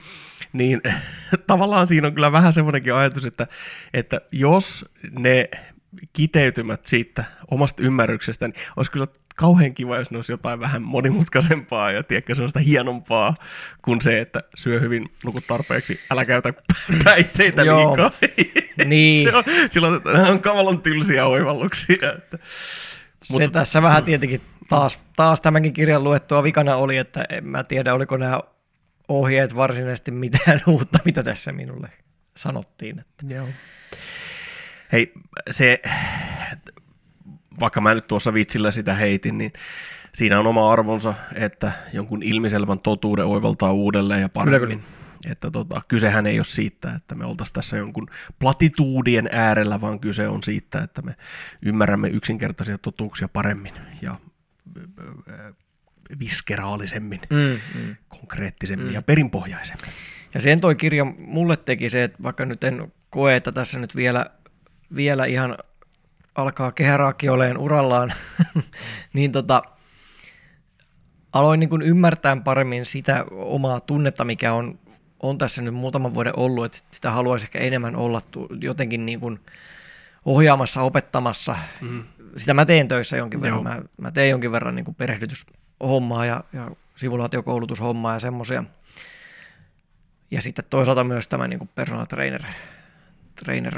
niin 0.53 0.81
tavallaan 1.47 1.89
siinä 1.89 2.07
on 2.07 2.15
kyllä 2.15 2.33
vähän 2.33 2.53
semmoinenkin 2.53 2.95
ajatus, 2.95 3.25
että, 3.25 3.47
että 3.95 4.21
jos 4.33 4.85
ne 5.19 5.49
kiteytymät 6.13 6.87
siitä 6.87 7.25
omasta 7.51 7.83
ymmärryksestä, 7.83 8.49
niin 8.49 8.57
olisi 8.77 8.91
kyllä 8.91 9.07
kauhean 9.35 9.75
kiva, 9.75 9.97
jos 9.97 10.11
ne 10.11 10.19
olisi 10.19 10.33
jotain 10.33 10.61
vähän 10.61 10.83
monimutkaisempaa 10.83 11.91
ja 11.91 12.03
tiedätkö, 12.03 12.35
sellaista 12.35 12.61
hienompaa 12.61 13.35
kuin 13.83 14.01
se, 14.01 14.21
että 14.21 14.43
syö 14.57 14.81
hyvin, 14.81 15.13
nukut 15.25 15.47
tarpeeksi, 15.47 16.01
älä 16.11 16.25
käytä 16.25 16.53
päihteitä 17.05 17.63
Joo. 17.63 17.89
liikaa. 17.89 18.11
Niin. 18.85 19.29
se 19.31 19.37
on, 19.37 19.45
silloin 19.71 19.95
että 19.95 20.13
nämä 20.13 20.29
on 20.29 20.41
kamalan 20.41 20.81
tylsiä 20.81 21.27
oivalluksia. 21.27 22.13
Että. 22.19 22.39
Se 23.23 23.49
tässä 23.49 23.83
vähän 23.83 24.05
tietenkin 24.05 24.41
taas, 24.69 24.99
taas 25.17 25.41
tämänkin 25.41 25.73
kirjan 25.73 26.05
luettua 26.05 26.43
vikana 26.43 26.77
oli, 26.77 26.97
että 26.97 27.25
en 27.31 27.47
mä 27.47 27.65
tiedä, 27.65 27.95
oliko 27.95 28.17
nämä 28.17 28.41
ohjeet 29.09 29.57
varsinaisesti 29.57 30.11
mitään 30.11 30.61
uutta, 30.67 30.99
mitä 31.05 31.23
tässä 31.23 31.53
minulle 31.53 31.89
sanottiin. 32.37 32.99
Että 32.99 33.35
Joo. 33.35 33.47
Hei, 34.93 35.13
se 35.51 35.81
vaikka 37.61 37.81
mä 37.81 37.95
nyt 37.95 38.07
tuossa 38.07 38.35
vitsillä 38.35 38.71
sitä 38.71 38.95
heitin, 38.95 39.39
niin 39.39 39.53
siinä 40.15 40.41
on 40.41 40.47
oma 40.47 40.73
arvonsa, 40.73 41.15
että 41.35 41.73
jonkun 41.93 42.23
ilmiselvän 42.23 42.79
totuuden 42.79 43.27
oivaltaa 43.27 43.73
uudelleen 43.73 44.21
ja 44.21 44.29
paremmin. 44.29 44.79
Kyllä. 44.79 44.95
Että 45.33 45.51
tota, 45.51 45.83
kysehän 45.89 46.27
ei 46.27 46.39
ole 46.39 46.45
siitä, 46.45 46.95
että 46.97 47.15
me 47.15 47.25
oltaisiin 47.25 47.55
tässä 47.55 47.77
jonkun 47.77 48.07
platituudien 48.39 49.29
äärellä, 49.33 49.81
vaan 49.81 50.01
kyse 50.01 50.29
on 50.29 50.43
siitä, 50.43 50.83
että 50.83 51.03
me 51.03 51.15
ymmärrämme 51.63 52.09
yksinkertaisia 52.09 52.79
totuuksia 52.79 53.29
paremmin 53.29 53.73
ja 54.03 54.17
viskeraalisemmin, 56.21 57.21
mm, 57.31 57.81
mm. 57.81 57.97
konkreettisemmin 58.09 58.89
mm. 58.89 58.95
ja 58.95 59.03
perinpohjaisemmin. 59.03 59.91
Ja 60.35 60.41
sen 60.41 60.61
toi 60.61 60.75
kirja 60.75 61.05
mulle 61.19 61.57
teki 61.57 61.91
se, 61.91 62.05
että 62.05 62.23
vaikka 62.23 62.45
nyt 62.45 62.65
en 62.65 62.93
koe, 63.11 63.37
että 63.37 63.53
tässä 63.53 63.79
nyt 63.79 63.97
vielä, 63.97 64.27
vielä 64.95 65.25
ihan 65.25 65.59
alkaa 66.35 66.73
kehäraakki 66.73 67.29
oleen 67.29 67.59
urallaan, 67.59 68.13
niin 69.15 69.33
tota, 69.33 69.63
aloin 71.33 71.61
niin 71.61 71.71
kuin 71.71 71.83
ymmärtää 71.83 72.37
paremmin 72.37 72.87
sitä 72.87 73.25
omaa 73.31 73.81
tunnetta, 73.81 74.25
mikä 74.25 74.53
on, 74.53 74.79
on 75.21 75.39
tässä 75.39 75.63
nyt 75.63 75.75
muutaman 75.75 76.15
vuoden 76.15 76.39
ollut, 76.39 76.65
että 76.65 76.79
sitä 76.91 77.11
haluaisi 77.11 77.47
ehkä 77.47 77.59
enemmän 77.59 77.97
olla 77.97 78.23
jotenkin 78.61 79.07
niin 79.07 79.21
kuin 79.21 79.41
ohjaamassa, 80.25 80.83
opettamassa. 80.83 81.57
Mm. 81.81 82.05
Sitä 82.37 82.55
mä 82.55 82.65
teen 82.65 82.89
töissä 82.89 83.17
jonkin 83.17 83.41
verran. 83.41 83.63
Mä, 83.63 83.83
mä 83.97 84.11
teen 84.11 84.31
jonkin 84.31 84.53
verran 84.53 84.75
niin 84.75 84.85
kuin 84.85 84.95
perehdytyshommaa 84.95 86.27
ja, 86.27 86.45
ja 86.53 86.71
simulaatiokoulutushommaa 86.97 88.13
ja 88.13 88.21
semmoisia. 88.21 88.65
Ja 90.31 90.43
sitten 90.43 90.65
toisaalta 90.71 91.05
myös 91.05 91.29
tämä 91.29 91.49
niin 91.49 91.59
kuin 91.59 91.71
personal 91.75 92.05
trainer, 92.05 92.43
trainer 93.35 93.75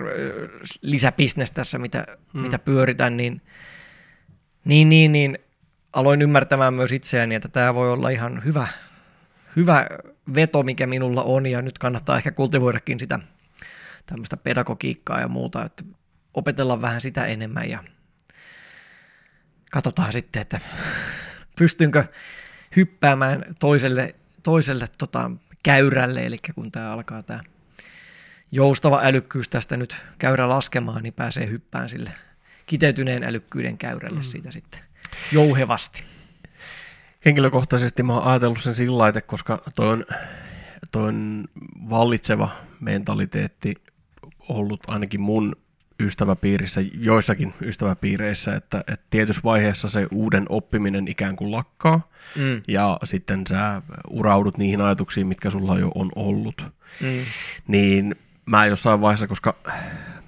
lisäbisnes 0.83 1.53
tässä, 1.53 1.79
mitä, 1.79 2.07
mm. 2.33 2.41
mitä 2.41 2.59
pyöritän, 2.59 3.17
niin, 3.17 3.43
niin, 4.65 4.89
niin, 4.89 5.13
niin 5.13 5.39
aloin 5.93 6.23
ymmärtämään 6.23 6.75
myös 6.75 6.93
itseäni, 6.93 7.35
että 7.35 7.49
tämä 7.49 7.75
voi 7.75 7.93
olla 7.93 8.09
ihan 8.09 8.45
hyvä, 8.45 8.69
hyvä 9.57 9.87
veto, 10.35 10.63
mikä 10.63 10.87
minulla 10.87 11.23
on, 11.23 11.47
ja 11.47 11.63
nyt 11.63 11.79
kannattaa 11.79 12.17
ehkä 12.17 12.31
kultivoidakin 12.31 12.99
sitä 12.99 13.19
tämmöistä 14.07 14.37
pedagogiikkaa 14.37 15.21
ja 15.21 15.29
muuta, 15.29 15.65
että 15.65 15.85
opetella 16.35 16.83
vähän 16.83 17.01
sitä 17.01 17.27
enemmän 17.27 17.71
ja 17.71 17.85
katsotaan 19.71 20.13
sitten, 20.13 20.43
että 20.43 20.61
pystynkö 21.59 22.05
hyppäämään 22.77 23.45
toiselle, 23.59 24.15
toiselle 24.43 24.87
tota, 24.99 25.31
käyrälle, 25.63 26.27
eli 26.27 26.37
kun 26.55 26.73
tämä 26.73 26.91
alkaa 26.93 27.23
tämä 27.23 27.41
joustava 28.57 29.01
älykkyys 29.03 29.49
tästä 29.49 29.77
nyt 29.77 29.97
käyrä 30.19 30.49
laskemaan, 30.49 31.03
niin 31.03 31.15
pääsee 31.15 31.47
hyppään 31.47 31.89
sille 31.89 32.11
kiteytyneen 32.67 33.25
älykkyyden 33.25 33.79
käyrälle 33.79 34.21
mm. 34.21 34.23
siitä 34.23 34.51
sitten 34.51 34.81
jouhevasti. 35.33 36.05
Henkilökohtaisesti 37.25 38.03
mä 38.03 38.15
oon 38.15 38.25
ajatellut 38.25 38.63
sen 38.63 38.75
sillä 38.75 38.99
lailla, 38.99 39.21
koska 39.21 39.63
toi 39.75 39.89
on, 39.89 40.05
toi 40.93 41.09
on 41.09 41.45
vallitseva 41.91 42.49
mentaliteetti 42.81 43.75
ollut 44.49 44.81
ainakin 44.87 45.21
mun 45.21 45.57
ystäväpiirissä, 46.01 46.81
joissakin 46.95 47.55
ystäväpiireissä, 47.61 48.55
että, 48.55 48.85
että 48.87 49.07
tietyssä 49.11 49.43
vaiheessa 49.45 49.89
se 49.89 50.07
uuden 50.13 50.47
oppiminen 50.49 51.09
ikään 51.09 51.37
kuin 51.37 51.53
lakkaa, 51.53 52.09
mm. 52.37 52.63
ja 52.69 52.99
sitten 53.05 53.43
sä 53.49 53.83
uraudut 54.11 54.59
niihin 54.59 54.81
ajatuksiin, 54.81 55.27
mitkä 55.27 55.51
sulla 55.51 55.79
jo 55.79 55.93
on 55.95 56.13
ollut. 56.17 56.63
Mm. 57.01 57.25
Niin 57.69 58.17
mä 58.47 58.67
jossain 58.67 59.01
vaiheessa, 59.01 59.27
koska 59.27 59.55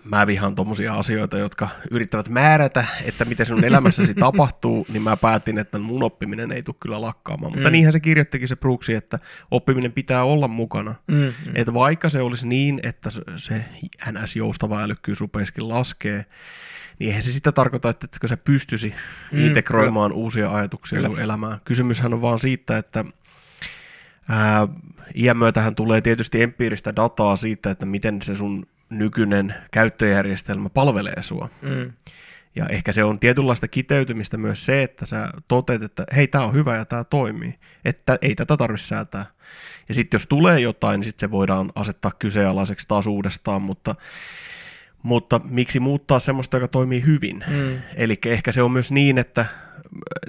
mä 0.05 0.27
vihaan 0.27 0.55
tommosia 0.55 0.95
asioita, 0.95 1.39
jotka 1.39 1.69
yrittävät 1.91 2.29
määrätä, 2.29 2.85
että 3.05 3.25
mitä 3.25 3.45
sinun 3.45 3.65
elämässäsi 3.65 4.15
tapahtuu, 4.25 4.87
niin 4.93 5.03
mä 5.03 5.17
päätin, 5.17 5.59
että 5.59 5.79
mun 5.79 6.03
oppiminen 6.03 6.53
ei 6.53 6.63
tule 6.63 6.77
kyllä 6.81 7.01
lakkaamaan. 7.01 7.53
Mutta 7.53 7.69
mm. 7.69 7.73
niinhän 7.73 7.93
se 7.93 8.01
kirjoittikin 8.01 8.49
se 8.49 8.57
Brooksi, 8.57 8.95
että 8.95 9.19
oppiminen 9.51 9.93
pitää 9.93 10.25
olla 10.25 10.49
mukana. 10.49 10.95
Mm, 11.07 11.17
mm. 11.17 11.33
Että 11.55 11.75
vaikka 11.75 12.09
se 12.09 12.21
olisi 12.21 12.47
niin, 12.47 12.81
että 12.83 13.11
se 13.37 13.65
NS-joustava 14.11 14.83
älykkyys 14.83 15.21
rupeisikin 15.21 15.69
laskee, 15.69 16.27
niin 16.99 17.09
eihän 17.09 17.23
se 17.23 17.33
sitä 17.33 17.53
tarkoita, 17.53 17.91
että 17.91 18.29
se 18.29 18.37
pystyisi 18.37 18.95
mm, 19.33 19.39
integroimaan 19.39 20.11
kyllä. 20.11 20.23
uusia 20.23 20.55
ajatuksia 20.55 20.97
kyllä. 20.97 21.09
sun 21.09 21.21
elämään. 21.21 21.59
Kysymyshän 21.65 22.15
on 22.15 22.23
vaan 22.23 22.39
siitä, 22.39 22.79
että 22.79 23.05
ää, 24.29 24.69
iän 25.15 25.37
myötähän 25.37 25.75
tulee 25.75 26.01
tietysti 26.01 26.43
empiiristä 26.43 26.97
dataa 26.97 27.37
siitä, 27.37 27.71
että 27.71 27.87
miten 27.87 28.23
se 28.23 28.35
sun 28.35 28.67
nykyinen 28.91 29.55
käyttöjärjestelmä 29.71 30.69
palvelee 30.69 31.23
sua. 31.23 31.49
Mm. 31.63 31.93
Ja 32.57 32.67
ehkä 32.67 32.93
se 32.93 33.05
on 33.05 33.19
tietynlaista 33.19 33.69
kiteytymistä 33.69 34.37
myös 34.37 34.67
se, 34.67 34.83
että 34.83 35.07
sä 35.07 35.29
toteat, 35.49 35.83
että 35.83 36.07
hei, 36.17 36.27
tämä 36.27 36.45
on 36.45 36.55
hyvä 36.55 36.77
ja 36.77 36.85
tämä 36.85 37.05
toimii, 37.05 37.59
että 37.85 38.19
ei 38.23 38.35
tätä 38.35 38.57
tarvitse 38.57 38.87
säätää. 38.87 39.27
Ja 39.89 39.95
sitten 39.95 40.19
jos 40.19 40.27
tulee 40.27 40.61
jotain, 40.61 41.01
niin 41.01 41.05
sitten 41.05 41.29
se 41.29 41.31
voidaan 41.31 41.73
asettaa 41.75 42.13
kyseenalaiseksi 42.19 42.89
taas 42.89 43.07
uudestaan, 43.07 43.63
mutta, 43.63 43.95
mutta 45.03 45.41
miksi 45.51 45.81
muuttaa 45.81 46.19
semmoista, 46.19 46.57
joka 46.57 46.69
toimii 46.69 47.03
hyvin? 47.07 47.45
Mm. 47.49 47.79
Eli 47.97 48.19
ehkä 48.27 48.53
se 48.53 48.63
on 48.63 48.73
myös 48.73 48.93
niin, 48.93 49.19
että 49.19 49.47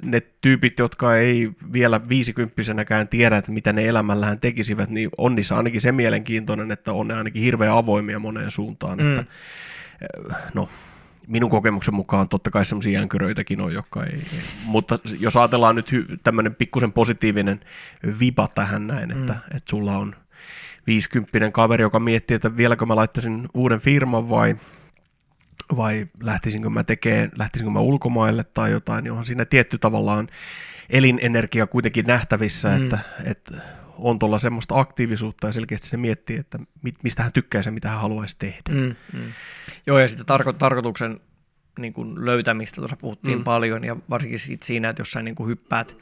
ne 0.02 0.22
tyypit, 0.40 0.78
jotka 0.78 1.16
ei 1.16 1.50
vielä 1.72 2.08
viisikymppisenäkään 2.08 3.08
tiedä, 3.08 3.36
että 3.36 3.52
mitä 3.52 3.72
ne 3.72 3.88
elämällään 3.88 4.40
tekisivät, 4.40 4.90
niin 4.90 5.10
on 5.18 5.34
niissä 5.34 5.56
ainakin 5.56 5.80
se 5.80 5.92
mielenkiintoinen, 5.92 6.70
että 6.70 6.92
on 6.92 7.08
ne 7.08 7.14
ainakin 7.14 7.42
hirveän 7.42 7.76
avoimia 7.76 8.18
moneen 8.18 8.50
suuntaan. 8.50 8.98
Mm. 8.98 9.10
Että, 9.10 9.32
eh, 10.00 10.36
no, 10.54 10.68
minun 11.26 11.50
kokemuksen 11.50 11.94
mukaan 11.94 12.28
totta 12.28 12.50
kai 12.50 12.64
sellaisia 12.64 12.98
jänkyröitäkin 12.98 13.60
on, 13.60 13.72
jotka 13.72 14.04
ei, 14.04 14.12
ei. 14.12 14.42
Mutta 14.64 14.98
jos 15.18 15.36
ajatellaan 15.36 15.76
nyt 15.76 15.92
hy, 15.92 16.06
tämmöinen 16.22 16.54
pikkusen 16.54 16.92
positiivinen 16.92 17.60
viba 18.20 18.48
tähän 18.54 18.86
näin, 18.86 19.10
että, 19.10 19.32
mm. 19.32 19.56
että 19.56 19.70
sulla 19.70 19.96
on 19.96 20.16
viisikymppinen 20.86 21.52
kaveri, 21.52 21.82
joka 21.82 22.00
miettii, 22.00 22.34
että 22.34 22.56
vieläkö 22.56 22.86
mä 22.86 22.96
laittaisin 22.96 23.48
uuden 23.54 23.80
firman 23.80 24.30
vai 24.30 24.56
vai 25.76 26.06
lähtisinkö 26.22 26.70
mä 26.70 26.84
tekemään, 26.84 27.30
lähtisinkö 27.38 27.70
mä 27.70 27.80
ulkomaille 27.80 28.44
tai 28.44 28.70
jotain, 28.70 29.04
niin 29.04 29.10
onhan 29.10 29.26
siinä 29.26 29.44
tietty 29.44 29.78
tavallaan 29.78 30.28
elinenergia 30.90 31.66
kuitenkin 31.66 32.06
nähtävissä, 32.06 32.68
mm. 32.68 32.82
että, 32.82 32.98
että 33.24 33.54
on 33.98 34.18
tuolla 34.18 34.38
semmoista 34.38 34.78
aktiivisuutta 34.78 35.46
ja 35.46 35.52
selkeästi 35.52 35.88
se 35.88 35.96
miettii, 35.96 36.36
että 36.36 36.58
mistä 37.02 37.22
hän 37.22 37.32
tykkää 37.32 37.62
ja 37.66 37.72
mitä 37.72 37.88
hän 37.88 38.00
haluaisi 38.00 38.36
tehdä. 38.38 38.62
Mm, 38.70 38.94
mm. 39.12 39.32
Joo, 39.86 39.98
ja 39.98 40.08
sitten 40.08 40.26
tarko- 40.26 40.52
tarkoituksen 40.52 41.20
niin 41.78 41.92
kuin 41.92 42.24
löytämistä 42.24 42.76
tuossa 42.76 42.96
puhuttiin 42.96 43.38
mm. 43.38 43.44
paljon, 43.44 43.84
ja 43.84 43.96
varsinkin 44.10 44.38
siitä 44.38 44.66
siinä, 44.66 44.88
että 44.88 45.00
jos 45.00 45.10
sä 45.10 45.22
niin 45.22 45.34
kuin 45.34 45.48
hyppäät, 45.48 45.96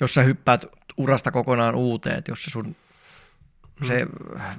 jos 0.00 0.14
sä 0.14 0.22
hyppäät 0.22 0.64
urasta 0.96 1.30
kokonaan 1.30 1.74
uuteen, 1.74 2.18
että 2.18 2.30
jos 2.30 2.44
se 2.44 2.50
sun 2.50 2.76
se 3.82 4.06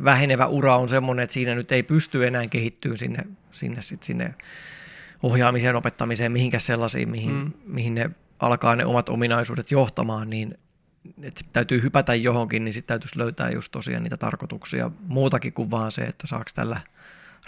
vähenevä 0.03 0.47
ura 0.47 0.77
on 0.77 0.89
semmoinen, 0.89 1.23
että 1.23 1.33
siinä 1.33 1.55
nyt 1.55 1.71
ei 1.71 1.83
pysty 1.83 2.27
enää 2.27 2.47
kehittyä 2.47 2.95
sinne, 2.95 3.23
sinne, 3.51 3.81
sit 3.81 4.03
sinne 4.03 4.35
ohjaamiseen, 5.23 5.75
opettamiseen, 5.75 6.31
mihinkä 6.31 6.59
sellaisiin, 6.59 7.09
mihin, 7.09 7.33
mm. 7.33 7.51
mihin 7.65 7.95
ne 7.95 8.09
alkaa 8.39 8.75
ne 8.75 8.85
omat 8.85 9.09
ominaisuudet 9.09 9.71
johtamaan, 9.71 10.29
niin 10.29 10.57
että 11.21 11.41
täytyy 11.53 11.81
hypätä 11.81 12.15
johonkin, 12.15 12.65
niin 12.65 12.73
sitten 12.73 12.87
täytyisi 12.87 13.19
löytää 13.19 13.49
just 13.49 13.71
tosiaan 13.71 14.03
niitä 14.03 14.17
tarkoituksia 14.17 14.91
muutakin 14.99 15.53
kuin 15.53 15.71
vaan 15.71 15.91
se, 15.91 16.01
että 16.01 16.27
saako 16.27 16.45
tällä 16.55 16.79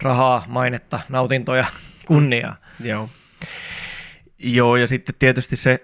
rahaa, 0.02 0.46
mainetta, 0.48 1.00
nautintoja, 1.10 1.66
kunniaa. 2.08 2.56
Mm. 2.80 2.86
Joo. 2.86 3.10
Joo, 4.40 4.76
ja 4.76 4.88
sitten 4.88 5.16
tietysti 5.20 5.56
se, 5.56 5.80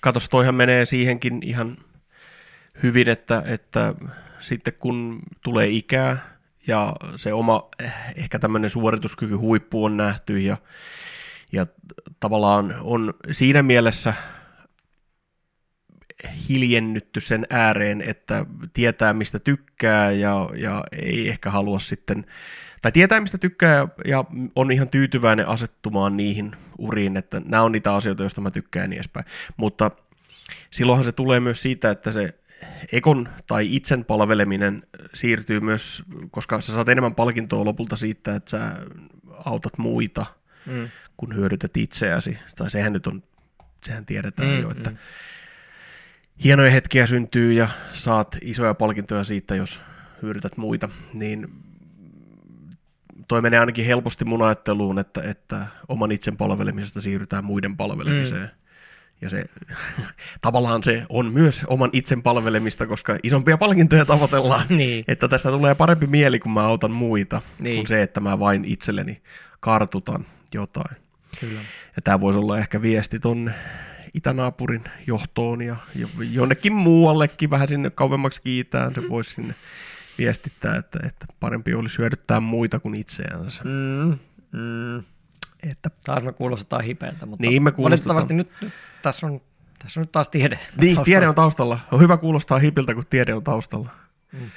katos, 0.00 0.28
toihan 0.28 0.54
menee 0.54 0.84
siihenkin 0.84 1.42
ihan 1.42 1.76
hyvin, 2.82 3.08
että, 3.08 3.42
että 3.46 3.94
sitten 4.40 4.74
kun 4.78 5.22
tulee 5.44 5.68
ikää 5.68 6.36
ja 6.66 6.96
se 7.16 7.32
oma 7.32 7.68
eh, 7.84 7.92
ehkä 8.16 8.38
tämmöinen 8.38 8.70
suorituskyky 8.70 9.34
huippu 9.34 9.84
on 9.84 9.96
nähty 9.96 10.38
ja, 10.38 10.56
ja 11.52 11.66
tavallaan 12.20 12.74
on 12.80 13.14
siinä 13.32 13.62
mielessä 13.62 14.14
hiljennytty 16.48 17.20
sen 17.20 17.46
ääreen, 17.50 18.00
että 18.00 18.46
tietää 18.72 19.12
mistä 19.12 19.38
tykkää 19.38 20.10
ja, 20.10 20.48
ja 20.56 20.84
ei 20.92 21.28
ehkä 21.28 21.50
halua 21.50 21.80
sitten, 21.80 22.26
tai 22.82 22.92
tietää 22.92 23.20
mistä 23.20 23.38
tykkää 23.38 23.88
ja 24.04 24.24
on 24.56 24.72
ihan 24.72 24.88
tyytyväinen 24.88 25.48
asettumaan 25.48 26.16
niihin 26.16 26.56
uriin, 26.78 27.16
että 27.16 27.40
nämä 27.44 27.62
on 27.62 27.72
niitä 27.72 27.94
asioita, 27.94 28.22
joista 28.22 28.40
mä 28.40 28.50
tykkään 28.50 28.84
ja 28.84 28.88
niin 28.88 28.96
edespäin. 28.96 29.26
Mutta 29.56 29.90
silloinhan 30.70 31.04
se 31.04 31.12
tulee 31.12 31.40
myös 31.40 31.62
siitä, 31.62 31.90
että 31.90 32.12
se 32.12 32.34
ekon 32.92 33.28
tai 33.46 33.76
itsen 33.76 34.04
palveleminen 34.04 34.82
siirtyy 35.14 35.60
myös, 35.60 36.02
koska 36.30 36.60
sä 36.60 36.72
saat 36.72 36.88
enemmän 36.88 37.14
palkintoa 37.14 37.64
lopulta 37.64 37.96
siitä, 37.96 38.34
että 38.34 38.50
sä 38.50 38.76
autat 39.44 39.78
muita, 39.78 40.26
mm. 40.66 40.88
kun 41.16 41.36
hyödytät 41.36 41.76
itseäsi. 41.76 42.38
Tai 42.56 42.70
sehän 42.70 42.92
nyt 42.92 43.06
on, 43.06 43.22
sehän 43.84 44.06
tiedetään 44.06 44.48
mm, 44.48 44.62
jo, 44.62 44.70
että 44.70 44.90
mm. 44.90 44.96
hienoja 46.44 46.70
hetkiä 46.70 47.06
syntyy 47.06 47.52
ja 47.52 47.68
saat 47.92 48.36
isoja 48.42 48.74
palkintoja 48.74 49.24
siitä, 49.24 49.54
jos 49.54 49.80
hyödytät 50.22 50.56
muita, 50.56 50.88
niin 51.12 51.48
toi 53.28 53.42
menee 53.42 53.60
ainakin 53.60 53.86
helposti 53.86 54.24
mun 54.24 54.42
ajatteluun, 54.42 54.98
että, 54.98 55.22
että 55.22 55.66
oman 55.88 56.12
itsen 56.12 56.36
palvelemisesta 56.36 57.00
siirrytään 57.00 57.44
muiden 57.44 57.76
palvelemiseen. 57.76 58.42
Mm. 58.42 58.65
Ja 59.20 59.30
se 59.30 59.44
tavallaan 60.40 60.82
se 60.82 61.02
on 61.08 61.32
myös 61.32 61.64
oman 61.66 61.90
itsen 61.92 62.22
palvelemista, 62.22 62.86
koska 62.86 63.18
isompia 63.22 63.58
palkintoja 63.58 64.04
tavoitellaan. 64.04 64.66
niin. 64.68 65.04
Että 65.08 65.28
tästä 65.28 65.50
tulee 65.50 65.74
parempi 65.74 66.06
mieli, 66.06 66.38
kun 66.38 66.52
mä 66.52 66.62
autan 66.66 66.90
muita, 66.90 67.42
Niin. 67.58 67.76
kuin 67.76 67.86
se, 67.86 68.02
että 68.02 68.20
mä 68.20 68.38
vain 68.38 68.64
itselleni 68.64 69.22
kartutan 69.60 70.26
jotain. 70.54 70.96
Kyllä. 71.40 71.60
Ja 71.96 72.02
tämä 72.04 72.20
voisi 72.20 72.38
olla 72.38 72.58
ehkä 72.58 72.82
viesti 72.82 73.20
tonne 73.20 73.52
itänaapurin 74.14 74.84
johtoon 75.06 75.62
ja 75.62 75.76
jo- 75.96 76.08
jonnekin 76.32 76.72
muuallekin, 76.72 77.50
vähän 77.50 77.68
sinne 77.68 77.90
kauemmaksi 77.90 78.42
kiitään, 78.42 78.94
se 78.94 79.08
voisi 79.08 79.30
sinne 79.30 79.54
viestittää, 80.18 80.76
että, 80.76 80.98
että 81.06 81.26
parempi 81.40 81.74
olisi 81.74 81.98
hyödyttää 81.98 82.40
muita 82.40 82.78
kuin 82.80 82.94
itseänsä. 82.94 83.62
Mm, 83.64 84.18
mm. 84.52 85.02
Että, 85.70 85.90
Taas 86.04 86.22
me 86.24 86.32
kuulostetaan 86.32 86.84
hipeältä, 86.84 87.26
mutta 87.26 87.42
Niin, 87.46 87.62
me 87.62 87.72
valitettavasti 87.82 88.34
nyt, 88.34 88.48
nyt 88.60 88.72
tässä, 89.02 89.26
on, 89.26 89.40
tässä 89.78 90.00
on 90.00 90.02
nyt 90.02 90.12
taas 90.12 90.28
tiede. 90.28 90.54
niin, 90.54 90.78
taustalla. 90.78 91.04
tiede 91.04 91.28
on 91.28 91.34
taustalla. 91.34 91.78
On 91.92 92.00
hyvä 92.00 92.16
kuulostaa 92.16 92.58
hipiltä, 92.58 92.94
kun 92.94 93.06
tiede 93.10 93.34
on 93.34 93.44
taustalla. 93.44 93.90
Mm. 94.32 94.50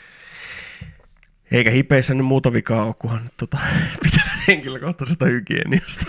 Eikä 1.51 1.69
hipeissä 1.71 2.13
nyt 2.13 2.25
muuta 2.25 2.53
vikaa 2.53 2.85
ole, 2.85 2.95
kunhan 2.99 3.23
nyt 3.23 3.33
tota, 3.37 3.57
pitää 4.03 4.29
henkilökohtaisesta 4.47 5.25
hygieniasta. 5.25 6.05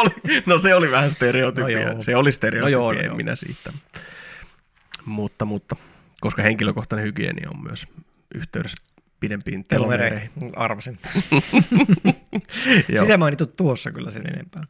no 0.46 0.58
se 0.58 0.74
oli 0.74 0.90
vähän 0.90 1.10
stereotypia. 1.10 1.78
No 1.86 1.92
joo. 1.92 2.02
se 2.02 2.16
oli 2.16 2.32
stereotypia, 2.32 2.78
No 2.78 2.82
joo, 2.82 2.92
en 2.92 3.04
joo. 3.04 3.16
minä 3.16 3.34
siitä. 3.34 3.72
Mutta, 5.04 5.44
mutta, 5.44 5.76
koska 6.20 6.42
henkilökohtainen 6.42 7.06
hygienia 7.06 7.50
on 7.54 7.62
myös 7.62 7.86
yhteydessä 8.34 8.76
pidempiin 9.22 9.64
telomereihin. 9.64 10.30
Arvasin. 10.56 10.98
Sitä 13.00 13.18
mainittu 13.18 13.46
tuossa 13.46 13.90
kyllä 13.90 14.10
sen 14.10 14.26
enempää. 14.26 14.62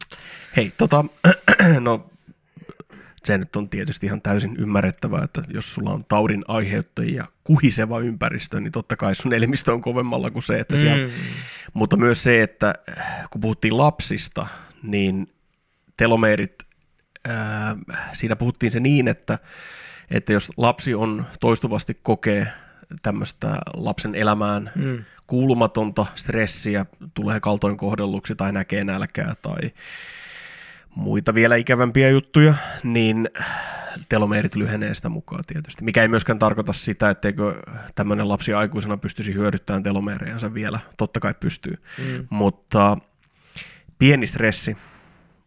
Hei, 0.55 0.73
tota, 0.77 1.05
no 1.79 2.09
se 3.25 3.37
nyt 3.37 3.55
on 3.55 3.69
tietysti 3.69 4.05
ihan 4.05 4.21
täysin 4.21 4.55
ymmärrettävää, 4.57 5.23
että 5.23 5.43
jos 5.53 5.73
sulla 5.73 5.91
on 5.91 6.05
taudin 6.05 6.43
aiheuttajia 6.47 7.25
kuhiseva 7.43 7.99
ympäristö, 7.99 8.59
niin 8.59 8.71
totta 8.71 8.95
kai 8.95 9.15
sun 9.15 9.33
elimistö 9.33 9.73
on 9.73 9.81
kovemmalla 9.81 10.31
kuin 10.31 10.43
se, 10.43 10.59
että 10.59 10.79
siellä... 10.79 11.07
Mm. 11.07 11.11
Mutta 11.73 11.97
myös 11.97 12.23
se, 12.23 12.43
että 12.43 12.75
kun 13.29 13.41
puhuttiin 13.41 13.77
lapsista, 13.77 14.47
niin 14.83 15.33
telomeerit, 15.97 16.63
ää, 17.25 17.75
siinä 18.13 18.35
puhuttiin 18.35 18.71
se 18.71 18.79
niin, 18.79 19.07
että, 19.07 19.39
että 20.11 20.33
jos 20.33 20.51
lapsi 20.57 20.95
on 20.95 21.25
toistuvasti 21.39 21.99
kokee 22.03 22.47
tämmöistä 23.01 23.57
lapsen 23.73 24.15
elämään 24.15 24.71
Mm. 24.75 25.03
kuulumatonta 25.27 26.05
stressiä, 26.15 26.85
tulee 27.13 27.39
kaltoin 27.39 27.77
kohdelluksi 27.77 28.35
tai 28.35 28.51
näkee 28.51 28.83
nälkää 28.83 29.35
tai 29.41 29.71
muita 30.95 31.33
vielä 31.33 31.55
ikävämpiä 31.55 32.09
juttuja, 32.09 32.53
niin 32.83 33.29
telomeerit 34.09 34.55
lyhenee 34.55 34.93
sitä 34.93 35.09
mukaan 35.09 35.43
tietysti. 35.47 35.83
Mikä 35.83 36.01
ei 36.01 36.07
myöskään 36.07 36.39
tarkoita 36.39 36.73
sitä, 36.73 37.09
etteikö 37.09 37.61
tämmöinen 37.95 38.29
lapsi 38.29 38.53
aikuisena 38.53 38.97
pystyisi 38.97 39.33
hyödyttämään 39.33 39.83
telomeerejansa 39.83 40.53
vielä. 40.53 40.79
Totta 40.97 41.19
kai 41.19 41.33
pystyy. 41.39 41.83
Mm. 41.97 42.27
Mutta 42.29 42.97
pieni 43.99 44.27
stressi 44.27 44.77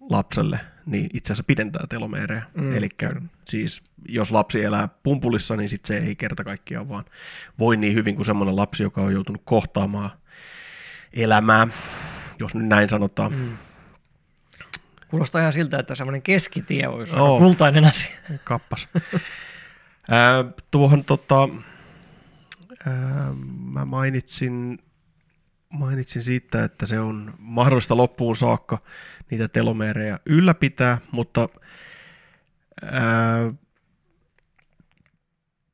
lapselle 0.00 0.60
niin 0.86 1.10
itse 1.14 1.32
asiassa 1.32 1.44
pidentää 1.44 1.86
telomeerejä. 1.88 2.42
Mm, 2.54 2.76
Eli 2.76 2.88
siis 3.44 3.82
jos 4.08 4.30
lapsi 4.30 4.64
elää 4.64 4.88
pumpulissa, 5.02 5.56
niin 5.56 5.68
sit 5.68 5.84
se 5.84 5.96
ei 5.96 6.16
kerta 6.16 6.44
kaikkiaan 6.44 6.88
vaan 6.88 7.04
voi 7.58 7.76
niin 7.76 7.94
hyvin 7.94 8.16
kuin 8.16 8.26
semmoinen 8.26 8.56
lapsi, 8.56 8.82
joka 8.82 9.00
on 9.00 9.12
joutunut 9.12 9.42
kohtaamaan 9.44 10.10
elämää, 11.12 11.68
jos 12.38 12.54
nyt 12.54 12.66
näin 12.66 12.88
sanotaan. 12.88 13.32
Mm. 13.32 13.56
Kuulostaa 15.08 15.40
ihan 15.40 15.52
siltä, 15.52 15.78
että 15.78 15.94
semmoinen 15.94 16.22
keskitie 16.22 16.88
olisi 16.88 17.16
aika 17.16 17.38
kultainen 17.38 17.84
asia. 17.84 18.10
Kappas. 18.44 18.88
Ää, 20.10 20.44
tuohon 20.70 21.04
tota, 21.04 21.48
ää, 22.86 23.32
mä 23.72 23.84
mainitsin, 23.84 24.78
mainitsin 25.68 26.22
siitä, 26.22 26.64
että 26.64 26.86
se 26.86 27.00
on 27.00 27.34
mahdollista 27.38 27.96
loppuun 27.96 28.36
saakka 28.36 28.78
niitä 29.30 29.48
telomeerejä 29.48 30.18
ylläpitää, 30.26 30.98
mutta 31.10 31.48
ää, 32.82 33.52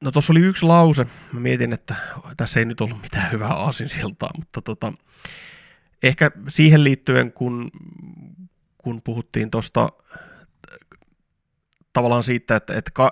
no 0.01 0.11
tuossa 0.13 0.33
oli 0.33 0.41
yksi 0.41 0.67
lause, 0.67 1.07
mä 1.33 1.41
mietin, 1.41 1.73
että 1.73 1.95
tässä 2.37 2.61
ei 2.61 2.67
nyt 2.67 2.81
ollut 2.81 3.03
mitään 3.03 3.33
hyvää 3.33 3.53
aasinsiltaa, 3.53 4.31
mutta 4.37 4.63
tota, 4.63 4.93
ehkä 6.03 6.31
siihen 6.49 6.85
liittyen, 6.85 7.33
kun, 7.33 7.71
kun 8.79 9.01
puhuttiin 9.05 9.51
tuosta 9.51 9.89
tavallaan 11.93 12.25
siitä, 12.25 12.57
että, 12.57 12.75
että 12.75 12.91
ka, 12.95 13.11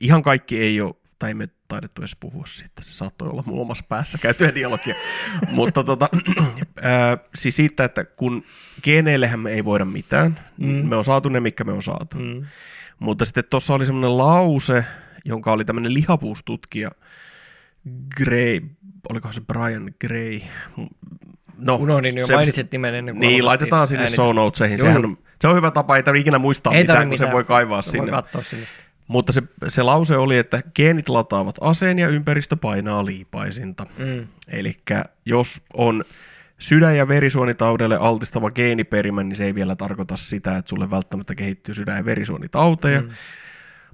ihan 0.00 0.22
kaikki 0.22 0.58
ei 0.58 0.80
ole, 0.80 0.94
tai 1.18 1.34
me 1.34 1.48
taidettu 1.68 2.02
edes 2.02 2.16
puhua 2.20 2.46
siitä, 2.46 2.82
se 2.82 2.92
saattoi 2.92 3.28
olla 3.28 3.42
mun 3.46 3.60
omassa 3.60 3.84
päässä 3.88 4.18
käytyä 4.18 4.54
dialogia, 4.54 4.94
mutta 5.50 5.84
tota, 5.84 6.08
ää, 6.82 7.18
siis 7.34 7.56
siitä, 7.56 7.84
että 7.84 8.04
kun 8.04 8.44
geeneillehän 8.82 9.40
me 9.40 9.50
ei 9.50 9.64
voida 9.64 9.84
mitään, 9.84 10.40
Mm. 10.56 10.66
me 10.88 10.96
on 10.96 11.04
saatu 11.04 11.28
ne, 11.28 11.40
mikä 11.40 11.64
me 11.64 11.72
on 11.72 11.82
saatu, 11.82 12.18
mm. 12.18 12.44
Mutta 12.98 13.24
sitten 13.24 13.44
tuossa 13.50 13.74
oli 13.74 13.86
semmoinen 13.86 14.18
lause, 14.18 14.84
jonka 15.24 15.52
oli 15.52 15.64
tämmöinen 15.64 15.94
lihavuustutkija, 15.94 16.90
Gray, 18.16 18.60
olikohan 19.10 19.34
se 19.34 19.40
Brian 19.40 19.90
Gray, 20.00 20.40
no, 21.58 21.74
Unohdin 21.76 22.18
jo, 22.18 22.26
se- 22.26 22.34
mainitsit 22.34 22.72
nimen 22.72 22.94
ennen 22.94 23.14
kuin 23.14 23.20
Niin, 23.28 23.44
laitetaan 23.44 23.88
sinne 23.88 24.00
äänitys. 24.02 24.16
show 24.16 24.34
notesihin. 24.34 24.80
Sehän 24.80 25.16
se 25.40 25.48
on 25.48 25.56
hyvä 25.56 25.70
tapa, 25.70 25.96
ei 25.96 26.02
tarvitse 26.02 26.20
ikinä 26.20 26.38
muistaa 26.38 26.72
Ei 26.72 26.82
mitään, 26.82 27.08
kun 27.08 27.18
se 27.18 27.32
voi 27.32 27.44
kaivaa 27.44 27.76
Voi 27.76 27.82
sinne. 27.92 28.10
katsoa 28.10 28.42
sinne. 28.42 28.66
Mutta 29.08 29.32
se, 29.32 29.42
se 29.68 29.82
lause 29.82 30.16
oli, 30.16 30.38
että 30.38 30.62
geenit 30.74 31.08
lataavat 31.08 31.56
aseen 31.60 31.98
ja 31.98 32.08
ympäristö 32.08 32.56
painaa 32.56 33.04
liipaisinta. 33.04 33.86
Mm. 33.98 34.26
Eli 34.48 34.76
jos 35.26 35.62
on 35.74 36.04
sydän- 36.58 36.96
ja 36.96 37.08
verisuonitaudelle 37.08 37.96
altistava 37.96 38.50
geeniperimä, 38.50 39.22
niin 39.22 39.36
se 39.36 39.44
ei 39.44 39.54
vielä 39.54 39.76
tarkoita 39.76 40.16
sitä, 40.16 40.56
että 40.56 40.68
sulle 40.68 40.90
välttämättä 40.90 41.34
kehittyy 41.34 41.74
sydän- 41.74 41.96
ja 41.96 42.04
verisuonitauteja. 42.04 43.00
Mm. 43.00 43.08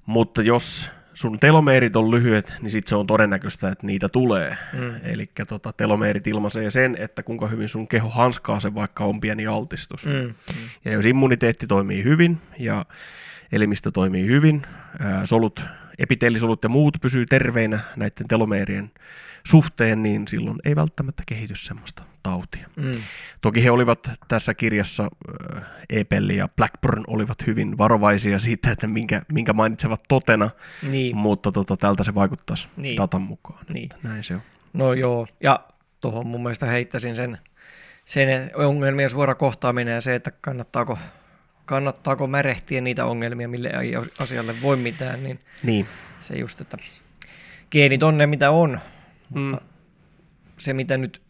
Mutta 0.06 0.42
jos 0.42 0.90
sun 1.14 1.38
telomeerit 1.40 1.96
on 1.96 2.10
lyhyet, 2.10 2.54
niin 2.62 2.70
sitten 2.70 2.88
se 2.88 2.96
on 2.96 3.06
todennäköistä, 3.06 3.68
että 3.68 3.86
niitä 3.86 4.08
tulee. 4.08 4.56
Mm. 4.72 4.94
Eli 5.04 5.30
tota, 5.48 5.72
telomeerit 5.72 6.26
ilmaisee 6.26 6.70
sen, 6.70 6.96
että 6.98 7.22
kuinka 7.22 7.46
hyvin 7.46 7.68
sun 7.68 7.88
keho 7.88 8.08
hanskaa 8.08 8.60
sen, 8.60 8.74
vaikka 8.74 9.04
on 9.04 9.20
pieni 9.20 9.46
altistus. 9.46 10.06
Mm. 10.06 10.12
Mm. 10.12 10.34
Ja 10.84 10.92
jos 10.92 11.06
immuniteetti 11.06 11.66
toimii 11.66 12.04
hyvin 12.04 12.38
ja 12.58 12.84
elimistö 13.52 13.90
toimii 13.90 14.26
hyvin, 14.26 14.62
ää, 15.00 15.26
solut, 15.26 15.62
epiteellisolut 15.98 16.62
ja 16.62 16.68
muut 16.68 16.98
pysyy 17.02 17.26
terveinä 17.26 17.80
näiden 17.96 18.28
telomeerien 18.28 18.90
suhteen, 19.46 20.02
niin 20.02 20.28
silloin 20.28 20.56
ei 20.64 20.76
välttämättä 20.76 21.22
kehity 21.26 21.54
semmoista 21.56 22.02
tautia. 22.22 22.68
Mm. 22.76 22.92
Toki 23.40 23.64
he 23.64 23.70
olivat 23.70 24.10
tässä 24.28 24.54
kirjassa, 24.54 25.02
ää, 25.02 25.62
Epelli 25.90 26.36
ja 26.36 26.48
Blackburn 26.56 27.04
olivat 27.06 27.46
hyvin 27.46 27.78
varovaisia 27.78 28.38
siitä, 28.38 28.70
että 28.70 28.86
minkä, 28.86 29.22
minkä 29.32 29.52
mainitsevat 29.52 30.00
totena, 30.08 30.50
Niin. 30.82 31.16
mutta 31.16 31.52
tota, 31.52 31.76
tältä 31.76 32.04
se 32.04 32.14
vaikuttaisi 32.14 32.68
Niin. 32.76 32.96
datan 32.96 33.22
mukaan. 33.22 33.64
Niin. 33.68 33.88
Näin 34.02 34.24
se 34.24 34.34
on. 34.34 34.40
No 34.72 34.92
joo, 34.92 35.26
ja 35.40 35.60
tuohon 36.00 36.26
mun 36.26 36.42
mielestä 36.42 36.66
heittäisin 36.66 37.16
sen, 37.16 37.38
sen 38.04 38.50
ongelmien 38.54 39.10
suora 39.10 39.34
kohtaaminen 39.34 39.94
ja 39.94 40.00
se, 40.00 40.14
että 40.14 40.30
kannattaako, 40.30 40.98
kannattaako 41.64 42.26
märehtiä 42.26 42.80
niitä 42.80 43.04
ongelmia, 43.06 43.48
mille 43.48 43.68
ei 43.68 43.92
asialle 44.18 44.62
voi 44.62 44.76
mitään, 44.76 45.22
niin 45.22 45.38
Niin. 45.62 45.86
se 46.20 46.34
just, 46.38 46.60
että 46.60 46.76
geenit 47.70 48.02
on 48.02 48.18
ne 48.18 48.26
mitä 48.26 48.50
on, 48.50 48.80
mutta 49.30 49.56
Mm. 49.56 49.68
se 50.58 50.72
mitä 50.72 50.96
nyt 50.96 51.22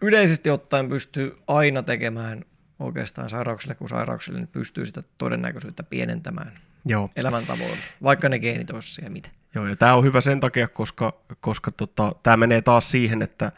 yleisesti 0.00 0.50
ottaen 0.50 0.88
pystyy 0.88 1.38
aina 1.46 1.82
tekemään 1.82 2.44
oikeastaan 2.78 3.30
sairauksille 3.30 3.74
kuin 3.74 3.88
sairauksille, 3.88 4.38
niin 4.38 4.48
pystyy 4.48 4.86
sitä 4.86 5.02
todennäköisyyttä 5.18 5.82
pienentämään 5.82 6.52
Joo. 6.84 7.10
elämäntavoilla, 7.16 7.76
vaikka 8.02 8.28
ne 8.28 8.38
geenit 8.38 8.70
olisi 8.70 8.94
siellä 8.94 9.10
mitä. 9.10 9.28
Joo, 9.54 9.66
ja 9.66 9.76
tämä 9.76 9.94
on 9.94 10.04
hyvä 10.04 10.20
sen 10.20 10.40
takia, 10.40 10.68
koska, 10.68 11.14
koska 11.40 11.70
tota, 11.70 12.12
tämä 12.22 12.36
menee 12.36 12.62
taas 12.62 12.90
siihen, 12.90 13.22
että 13.22 13.52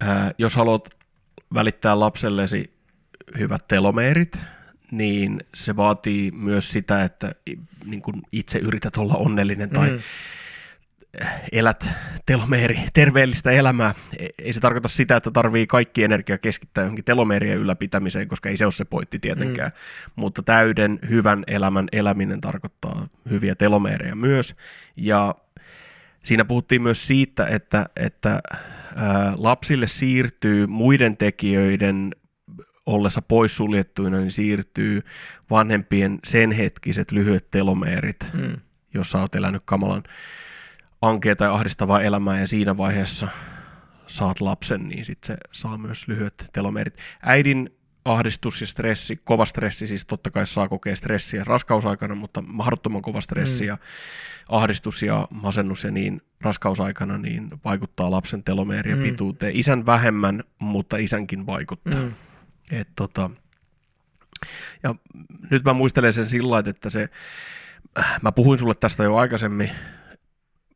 ää, 0.00 0.30
jos 0.38 0.56
haluat 0.56 0.88
välittää 1.54 2.00
lapsellesi 2.00 2.72
hyvät 3.38 3.68
telomeerit, 3.68 4.38
niin 4.90 5.40
se 5.54 5.76
vaatii 5.76 6.30
myös 6.30 6.72
sitä, 6.72 7.04
että 7.04 7.32
niin 7.84 8.02
kun 8.02 8.22
itse 8.32 8.58
yrität 8.58 8.96
olla 8.96 9.14
onnellinen 9.14 9.70
tai 9.70 9.90
Mm. 9.90 9.98
elät 11.52 11.88
telomeeri, 12.26 12.78
terveellistä 12.94 13.50
elämää. 13.50 13.94
E- 14.18 14.26
Ei 14.38 14.52
se 14.52 14.60
tarkoita 14.60 14.88
sitä, 14.88 15.16
että 15.16 15.30
tarvii 15.30 15.66
kaikki 15.66 16.04
energia 16.04 16.38
keskittää 16.38 16.84
johonkin 16.84 17.04
telomeerien 17.04 17.58
ylläpitämiseen, 17.58 18.28
koska 18.28 18.48
ei 18.48 18.56
se 18.56 18.64
ole 18.66 18.72
se 18.72 18.84
pointti 18.84 19.18
tietenkään. 19.18 19.70
Mm. 19.70 20.12
Mutta 20.16 20.42
täyden 20.42 20.98
hyvän 21.08 21.44
elämän 21.46 21.88
eläminen 21.92 22.40
tarkoittaa 22.40 23.08
hyviä 23.30 23.54
telomeerejä 23.54 24.14
myös. 24.14 24.54
Ja 24.96 25.34
siinä 26.22 26.44
puhuttiin 26.44 26.82
myös 26.82 27.06
siitä, 27.06 27.46
että, 27.46 27.86
että 27.96 28.40
ää, 28.96 29.32
lapsille 29.36 29.86
siirtyy 29.86 30.66
muiden 30.66 31.16
tekijöiden 31.16 32.14
ollessa 32.88 33.22
poissuljettuina, 33.22 34.18
niin 34.18 34.30
siirtyy 34.30 35.02
vanhempien 35.50 36.18
sen 36.24 36.52
hetkiset 36.52 37.12
lyhyet 37.12 37.50
telomeerit, 37.50 38.26
Mm. 38.32 38.56
jos 38.94 39.10
sä 39.10 39.18
oot 39.18 39.34
elänyt 39.34 39.62
kamalan 39.64 40.02
ankea 41.02 41.36
tai 41.36 41.48
ahdistavaa 41.48 42.02
elämää 42.02 42.40
ja 42.40 42.46
siinä 42.46 42.76
vaiheessa 42.76 43.28
saat 44.06 44.40
lapsen, 44.40 44.88
niin 44.88 45.04
sitten 45.04 45.26
se 45.26 45.36
saa 45.52 45.78
myös 45.78 46.08
lyhyet 46.08 46.48
telomeerit. 46.52 46.94
Äidin 47.22 47.70
ahdistus 48.04 48.60
ja 48.60 48.66
stressi, 48.66 49.20
kova 49.24 49.44
stressi, 49.44 49.86
siis 49.86 50.06
totta 50.06 50.30
kai 50.30 50.46
saa 50.46 50.68
kokea 50.68 50.96
stressiä 50.96 51.44
raskausaikana, 51.44 52.14
mutta 52.14 52.42
mahdottoman 52.46 53.02
kova 53.02 53.20
stressi 53.20 53.64
Mm. 53.64 53.68
ja 53.68 53.78
ahdistus 54.48 55.02
ja 55.02 55.28
masennus 55.30 55.84
ja 55.84 55.90
niin 55.90 56.22
raskausaikana 56.40 57.18
niin 57.18 57.48
vaikuttaa 57.64 58.10
lapsen 58.10 58.44
telomeerien 58.44 58.98
Mm. 58.98 59.04
pituuteen. 59.04 59.56
Isän 59.56 59.86
vähemmän, 59.86 60.44
mutta 60.58 60.96
isänkin 60.96 61.46
vaikuttaa. 61.46 62.02
Mm. 62.02 62.12
Et 62.72 62.88
tota, 62.96 63.30
ja 64.82 64.94
nyt 65.50 65.64
mä 65.64 65.72
muistelen 65.72 66.12
sen 66.12 66.26
sillä 66.26 66.62
että 66.66 66.90
se, 66.90 67.08
mä 68.22 68.32
puhuin 68.32 68.58
sulle 68.58 68.74
tästä 68.74 69.04
jo 69.04 69.16
aikaisemmin, 69.16 69.70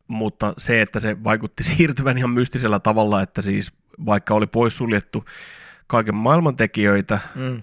mutta 0.08 0.54
se, 0.58 0.82
että 0.82 1.00
se 1.00 1.24
vaikutti 1.24 1.64
siirtyvän 1.76 2.18
ihan 2.18 2.30
mystisellä 2.30 2.78
tavalla, 2.78 3.22
että 3.22 3.42
siis 3.42 3.72
vaikka 4.06 4.34
oli 4.34 4.46
poissuljettu 4.46 5.24
kaiken 5.86 6.14
maailman 6.14 6.56
tekijöitä, 6.56 7.18
Mm. 7.34 7.62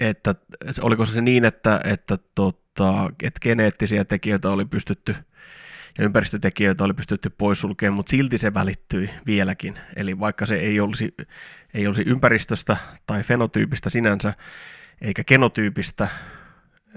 että 0.00 0.34
oliko 0.80 1.06
se 1.06 1.20
niin, 1.20 1.44
että, 1.44 1.80
että, 1.84 2.18
tota, 2.34 3.10
että 3.22 3.40
geneettisiä 3.40 4.04
tekijöitä 4.04 4.50
oli 4.50 4.64
pystytty 4.64 5.16
ja 5.98 6.04
ympäristötekijöitä 6.04 6.84
oli 6.84 6.94
pystytty 6.94 7.30
poissulkemaan, 7.30 7.94
mutta 7.94 8.10
silti 8.10 8.38
se 8.38 8.54
välittyi 8.54 9.10
vieläkin. 9.26 9.78
Eli 9.96 10.18
vaikka 10.20 10.46
se 10.46 10.56
ei 10.56 10.80
olisi, 10.80 11.14
ei 11.74 11.86
olisi 11.86 12.02
ympäristöstä 12.06 12.76
tai 13.06 13.22
fenotyypistä 13.22 13.90
sinänsä, 13.90 14.34
eikä 15.00 15.24
genotyypistä, 15.24 16.08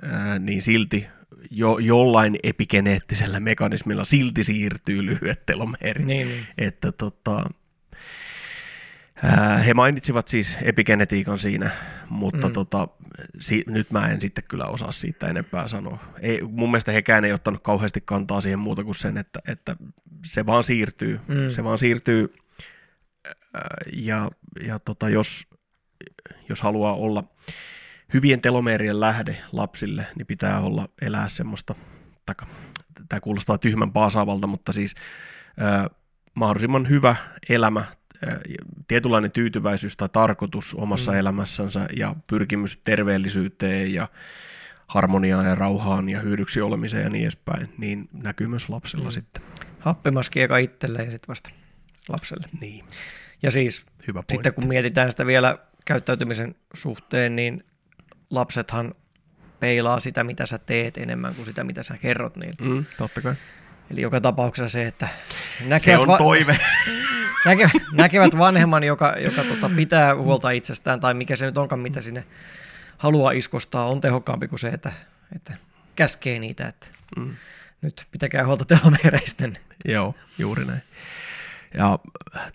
ää, 0.02 0.40
niin 0.40 0.62
silti 0.62 1.08
jo, 1.52 1.78
jollain 1.78 2.36
epigeneettisellä 2.44 3.40
mekanismilla 3.40 4.04
silti 4.04 4.44
siirtyy 4.44 5.06
lyhyet 5.06 5.46
telomeerit. 5.46 6.06
Niin, 6.06 6.28
niin. 6.28 6.48
Että 6.58 6.92
tota, 6.92 7.50
he 9.66 9.74
mainitsivat 9.74 10.28
siis 10.28 10.58
epigenetiikan 10.62 11.40
siinä, 11.40 11.72
mutta 12.10 12.48
Mm. 12.48 12.54
tota, 12.54 12.88
si, 13.40 13.64
nyt 13.68 13.92
mä 13.92 14.08
en 14.08 14.22
sitten 14.22 14.44
kyllä 14.48 14.66
osaa 14.66 14.92
siitä 14.92 15.28
enempää 15.28 15.68
sanoa. 15.68 15.98
Ei, 16.20 16.42
mun 16.42 16.72
mielestä 16.72 16.92
hekään 16.92 17.26
ei 17.26 17.34
ottanut 17.34 17.64
kauheasti 17.64 18.02
kantaa 18.06 18.42
siihen 18.42 18.60
muuta 18.60 18.84
kuin 18.84 18.96
sen, 18.96 19.18
että, 19.18 19.40
että 19.48 19.76
se 20.26 20.46
vaan 20.46 20.64
siirtyy. 20.64 21.20
Mm. 21.28 21.50
Se 21.50 21.64
vaan 21.64 21.78
siirtyy 21.80 22.34
ja, 23.94 24.32
ja 24.68 24.80
tota, 24.80 25.10
jos, 25.10 25.48
jos 26.50 26.62
haluaa 26.62 26.94
olla 26.96 27.24
hyvien 28.14 28.42
telomeerien 28.42 29.00
lähde 29.00 29.38
lapsille, 29.52 30.06
niin 30.18 30.28
pitää 30.28 30.60
olla 30.62 30.90
elää 31.02 31.30
semmoista, 31.30 31.76
taka, 32.26 32.46
tämä 33.10 33.20
kuulostaa 33.20 33.58
tyhmän 33.58 33.92
paasaavalta, 33.92 34.48
mutta 34.48 34.74
siis 34.74 34.96
ää, 35.60 35.90
mahdollisimman 36.34 36.90
hyvä 36.90 37.16
elämä, 37.50 37.86
tietynlainen 38.88 39.32
tyytyväisyys 39.32 39.98
tai 39.98 40.10
tarkoitus 40.10 40.74
omassa 40.76 41.12
Mm. 41.12 41.18
elämässänsä 41.18 41.88
ja 41.98 42.16
pyrkimys 42.28 42.82
terveellisyyteen 42.84 43.94
ja 43.94 44.08
harmoniaan 44.88 45.46
ja 45.46 45.56
rauhaan 45.56 46.10
ja 46.10 46.20
hyödyksi 46.20 46.62
olemiseen 46.62 47.04
ja 47.04 47.10
niin 47.10 47.22
edespäin, 47.24 47.74
niin 47.78 48.10
näkyy 48.14 48.48
myös 48.48 48.70
lapsilla 48.70 49.06
Mm. 49.06 49.12
sitten. 49.12 49.44
Happimaski 49.80 50.42
eka 50.42 50.58
itselleen 50.58 51.06
ja 51.06 51.12
sitten 51.12 51.28
vasta 51.28 51.50
lapselle. 52.10 52.48
Niin, 52.62 52.86
Ja 53.44 53.52
siis 53.52 53.86
hyvä 54.08 54.14
pointti. 54.20 54.34
sitten 54.34 54.54
kun 54.54 54.68
mietitään 54.68 55.12
sitä 55.12 55.26
vielä 55.26 55.58
käyttäytymisen 55.86 56.56
suhteen, 56.74 57.36
niin 57.36 57.64
lapsethan 58.30 58.96
peilaa 59.60 60.00
sitä, 60.00 60.24
mitä 60.24 60.46
sä 60.46 60.58
teet 60.58 60.98
enemmän 60.98 61.36
kuin 61.36 61.46
sitä, 61.46 61.64
mitä 61.64 61.84
sä 61.84 61.98
kerrot 61.98 62.36
niille. 62.36 62.56
Mm, 62.62 62.86
totta 62.98 63.22
kai. 63.22 63.34
Eli 63.92 64.02
joka 64.02 64.22
tapauksessa 64.22 64.70
se, 64.70 64.88
että 64.88 65.08
Se 65.60 65.66
näkevät, 65.68 66.00
on 66.10 66.18
toive. 66.18 66.60
näkevät, 67.46 67.72
näkevät 67.94 68.38
vanhemman, 68.38 68.84
joka, 68.84 69.16
joka 69.20 69.44
tota, 69.44 69.70
pitää 69.76 70.16
huolta 70.16 70.52
itsestään, 70.52 71.00
tai 71.00 71.14
mikä 71.14 71.36
se 71.36 71.46
nyt 71.46 71.58
onkaan, 71.58 71.80
mitä 71.80 72.02
sinne 72.02 72.24
haluaa 72.98 73.32
iskostaa, 73.32 73.88
on 73.88 74.02
tehokkaampi 74.02 74.48
kuin 74.48 74.60
se, 74.60 74.68
että, 74.68 74.92
että 75.36 75.54
käskee 75.96 76.40
niitä, 76.40 76.68
että 76.68 76.88
Mm. 77.18 77.36
nyt 77.82 78.08
pitäkää 78.12 78.46
huolta 78.46 78.66
telomeereistä. 78.66 79.50
Joo, 79.86 80.16
juuri 80.38 80.66
näin. 80.66 80.82
Ja 81.74 82.00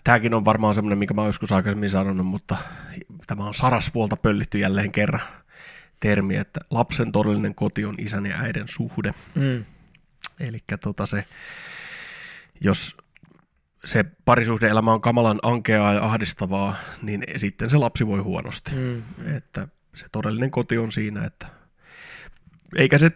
tämäkin 0.03 0.33
on 0.33 0.45
varmaan 0.45 0.75
semmoinen, 0.75 0.97
mikä 0.97 1.13
mä 1.13 1.21
oon 1.21 1.29
joskus 1.29 1.51
aikaisemmin 1.51 1.89
sanonut, 1.89 2.25
mutta 2.25 2.57
tämä 3.27 3.43
on 3.43 3.53
saraspuolta 3.53 4.15
pöllitty 4.15 4.57
jälleen 4.57 4.91
kerran 4.91 5.21
termi, 5.99 6.35
että 6.35 6.59
lapsen 6.69 7.11
todellinen 7.11 7.55
koti 7.55 7.85
on 7.85 7.95
isän 7.97 8.25
ja 8.25 8.37
äidin 8.37 8.67
suhde. 8.67 9.13
Mm. 9.35 9.65
Eli 10.39 10.63
tota 10.81 11.05
se, 11.05 11.25
jos 12.61 12.97
se 13.85 14.05
parisuhdeelämä 14.25 14.93
on 14.93 15.01
kamalan 15.01 15.39
ankeaa 15.41 15.93
ja 15.93 16.03
ahdistavaa, 16.03 16.75
niin 17.01 17.23
sitten 17.37 17.69
se 17.69 17.77
lapsi 17.77 18.07
voi 18.07 18.19
huonosti. 18.19 18.71
Mm. 18.75 19.03
Että 19.37 19.67
se 19.95 20.05
todellinen 20.11 20.51
koti 20.51 20.77
on 20.77 20.91
siinä, 20.91 21.25
että 21.25 21.47
eikä 22.75 22.97
se, 22.97 23.11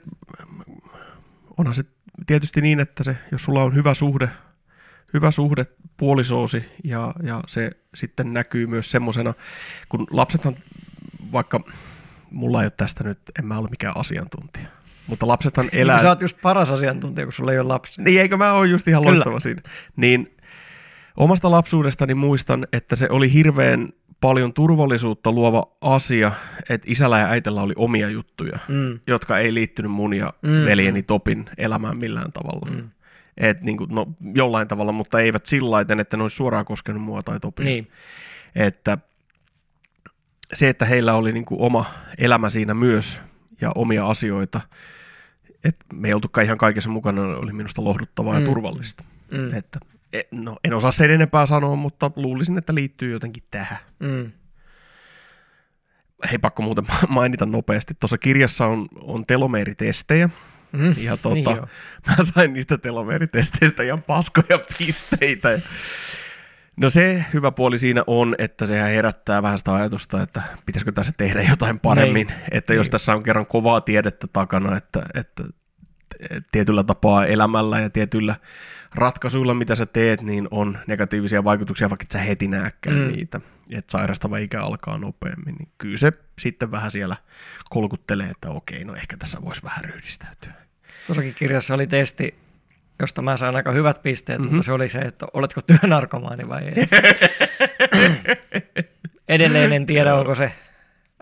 onhan 1.57 1.75
se 1.75 1.83
tietysti 2.27 2.61
niin, 2.61 2.79
että 2.79 3.03
se, 3.03 3.17
jos 3.31 3.43
sulla 3.43 3.63
on 3.63 3.75
hyvä 3.75 3.93
suhde, 3.93 4.29
hyvä 5.13 5.31
suhde 5.31 5.65
puolisoosi 5.97 6.65
ja, 6.83 7.13
ja 7.23 7.43
se 7.47 7.71
sitten 7.95 8.33
näkyy 8.33 8.67
myös 8.67 8.91
semmoisena, 8.91 9.33
kun 9.89 10.07
lapsethan, 10.11 10.55
vaikka 11.31 11.59
mulla 12.31 12.61
ei 12.61 12.65
ole 12.65 12.73
tästä 12.77 13.03
nyt, 13.03 13.19
en 13.39 13.45
mä 13.45 13.57
ole 13.57 13.69
mikään 13.69 13.97
asiantuntija, 13.97 14.67
mutta 15.07 15.27
lapsethan 15.27 15.69
elää... 15.71 15.81
Elää... 15.81 16.01
Sä 16.01 16.09
oot 16.09 16.21
just 16.21 16.41
paras 16.41 16.71
asiantuntija, 16.71 17.25
kun 17.25 17.33
sulla 17.33 17.51
ei 17.51 17.59
ole 17.59 17.67
lapsi. 17.67 18.01
Niin, 18.01 18.21
eikö 18.21 18.37
mä 18.37 18.53
ole 18.53 18.67
just 18.67 18.87
ihan 18.87 19.01
Kyllä. 19.01 19.15
loistava 19.15 19.39
siinä. 19.39 19.61
Niin 19.95 20.35
omasta 21.17 21.51
lapsuudestani 21.51 22.13
muistan, 22.13 22.67
että 22.73 22.95
se 22.95 23.07
oli 23.09 23.33
hirveän 23.33 23.89
paljon 24.21 24.53
turvallisuutta 24.53 25.31
luova 25.31 25.67
asia, 25.81 26.31
että 26.69 26.87
isällä 26.91 27.19
ja 27.19 27.27
äitellä 27.27 27.61
oli 27.61 27.73
omia 27.77 28.09
juttuja, 28.09 28.59
Mm. 28.67 28.99
jotka 29.07 29.37
ei 29.37 29.53
liittynyt 29.53 29.91
mun 29.91 30.13
ja 30.13 30.33
Mm. 30.41 30.65
veljeni 30.65 31.03
Topin 31.03 31.49
elämään 31.57 31.97
millään 31.97 32.31
tavalla. 32.31 32.71
Mm. 32.71 32.89
Et 33.37 33.61
niin 33.61 33.77
kuin, 33.77 33.89
no, 33.95 34.07
jollain 34.35 34.67
tavalla, 34.67 34.91
mutta 34.91 35.19
eivät 35.19 35.45
sillä 35.45 35.71
lailla, 35.71 36.01
että 36.01 36.17
ne 36.17 36.23
olisi 36.23 36.35
suoraan 36.35 36.65
koskenut 36.65 37.01
mua 37.01 37.23
tai 37.23 37.39
Topia. 37.39 37.65
Niin. 37.65 37.91
Että 38.55 38.97
se, 40.53 40.69
että 40.69 40.85
heillä 40.85 41.13
oli 41.15 41.31
niin 41.33 41.45
kuin 41.45 41.61
oma 41.61 41.85
elämä 42.17 42.49
siinä 42.49 42.73
myös 42.73 43.19
ja 43.61 43.71
omia 43.75 44.07
asioita, 44.07 44.61
että 45.63 45.85
me 45.93 46.07
ei 46.07 46.13
oltukaan 46.13 46.45
ihan 46.45 46.57
kaikessa 46.57 46.89
mukana, 46.89 47.21
oli 47.21 47.53
minusta 47.53 47.83
lohduttavaa 47.83 48.33
Mm. 48.33 48.39
ja 48.39 48.45
turvallista. 48.45 49.03
Mm. 49.31 49.53
Että, 49.53 49.79
no, 50.31 50.57
en 50.63 50.73
osaa 50.73 50.91
sen 50.91 51.11
enempää 51.11 51.45
sanoa, 51.45 51.75
mutta 51.75 52.11
luulisin, 52.15 52.57
että 52.57 52.75
liittyy 52.75 53.11
jotenkin 53.11 53.43
tähän. 53.51 53.77
Mm. 53.99 54.31
Hei, 56.31 56.37
pakko 56.37 56.63
muuten 56.63 56.85
mainita 57.07 57.45
nopeasti. 57.45 57.93
Tuossa 57.99 58.17
kirjassa 58.17 58.65
on, 58.65 58.87
on 59.01 59.25
telomeeritestejä, 59.25 60.29
Mm. 60.71 60.95
ja 60.97 61.17
tota, 61.17 61.33
Niin 61.33 61.61
mä 62.07 62.15
sain 62.35 62.53
niistä 62.53 62.77
telomeeritesteistä 62.77 63.83
ihan 63.83 64.03
paskoja 64.03 64.59
pisteitä. 64.77 65.59
No 66.77 66.89
se 66.89 67.25
hyvä 67.33 67.51
puoli 67.51 67.77
siinä 67.77 68.03
on, 68.07 68.35
että 68.37 68.65
sehän 68.67 68.89
herättää 68.89 69.41
vähän 69.43 69.57
sitä 69.57 69.73
ajatusta, 69.75 70.21
että 70.21 70.41
pitäisikö 70.65 70.91
tässä 70.91 71.13
tehdä 71.17 71.41
jotain 71.41 71.79
paremmin. 71.79 72.27
Niin. 72.27 72.39
Että 72.51 72.73
jos 72.73 72.85
Niin. 72.85 72.91
tässä 72.91 73.13
on 73.13 73.23
kerran 73.23 73.45
kovaa 73.45 73.81
tiedettä 73.81 74.27
takana, 74.33 74.77
että, 74.77 75.05
että 75.13 75.43
tietyllä 76.51 76.83
tapaa 76.83 77.25
elämällä 77.25 77.79
ja 77.79 77.89
tietyillä 77.89 78.35
ratkaisuilla, 78.95 79.53
mitä 79.53 79.75
sä 79.75 79.85
teet, 79.85 80.21
niin 80.21 80.47
on 80.51 80.77
negatiivisia 80.87 81.43
vaikutuksia, 81.43 81.89
vaikka 81.89 82.03
et 82.03 82.11
sä 82.11 82.19
heti 82.19 82.47
näkään 82.47 82.97
Mm. 82.97 83.07
niitä. 83.07 83.41
Että 83.71 83.91
sairastava 83.91 84.37
ikä 84.37 84.63
alkaa 84.63 84.97
nopeammin, 84.97 85.55
niin 85.55 85.69
kyllä 85.77 85.97
se 85.97 86.13
sitten 86.39 86.71
vähän 86.71 86.91
siellä 86.91 87.15
kolkuttelee, 87.69 88.29
että 88.29 88.49
okei, 88.49 88.83
no 88.85 88.95
ehkä 88.95 89.17
tässä 89.17 89.41
voisi 89.41 89.63
vähän 89.63 89.83
ryhdistäytyä. 89.85 90.53
Tuossakin 91.07 91.33
kirjassa 91.33 91.73
oli 91.73 91.87
testi, 91.87 92.35
josta 92.99 93.21
mä 93.21 93.37
sain 93.37 93.55
aika 93.55 93.71
hyvät 93.71 94.03
pisteet, 94.03 94.39
mm-hmm. 94.39 94.47
Mhm. 94.49 94.55
mutta 94.55 94.65
se 94.65 94.71
oli 94.71 94.89
se, 94.89 94.99
että 94.99 95.25
oletko 95.33 95.61
työnarkomaani 95.61 96.49
vai 96.49 96.63
ei. 96.63 96.87
Edelleen 99.27 99.73
en 99.73 99.85
tiedä, 99.85 100.15
onko 100.15 100.35
se 100.35 100.51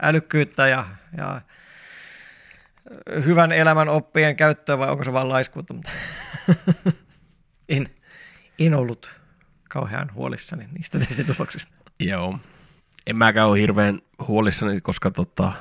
älykkyyttä 0.01 0.67
ja, 0.67 0.85
ja 1.17 1.41
hyvän 3.25 3.51
elämän 3.51 3.89
oppien 3.89 4.35
käyttöä 4.35 4.77
vai 4.77 4.89
onko 4.89 5.03
se 5.03 5.13
vain 5.13 5.29
laiskuutta. 5.29 5.73
En, 7.71 7.89
en 8.59 8.73
ollut 8.73 9.19
kauhean 9.69 10.13
huolissani 10.13 10.67
niistä 10.71 10.99
testituloksista. 10.99 11.73
Joo. 11.99 12.39
En 13.07 13.15
mäkään 13.15 13.47
ole 13.47 13.59
hirveän 13.59 14.01
huolissani, 14.27 14.81
koska 14.81 15.11
tota, 15.11 15.51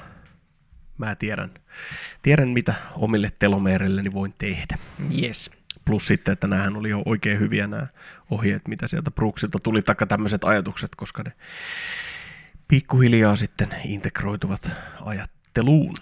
mä 0.99 1.15
tiedän, 1.15 1.51
tiedän, 2.23 2.49
mitä 2.49 2.75
omille 2.97 3.33
telomeerilleni 3.39 4.13
voin 4.13 4.35
tehdä. 4.39 4.79
Yes. 5.23 5.51
Plus 5.85 6.07
sitten, 6.07 6.33
että 6.33 6.47
näähän 6.47 6.77
oli 6.77 6.91
jo 6.91 7.03
oikein 7.05 7.41
hyviä 7.41 7.67
nämä 7.67 7.87
ohjeet, 8.31 8.69
mitä 8.69 8.89
sieltä 8.89 9.11
Brooksilta 9.11 9.59
tuli, 9.59 9.83
taikka 9.83 10.07
tämmöiset 10.07 10.45
ajatukset, 10.45 10.95
koska 10.95 11.23
ne 11.23 11.33
pikkuhiljaa 12.69 13.37
sitten 13.37 13.69
integroituvat 13.85 14.71
ajatteluun. 15.01 15.95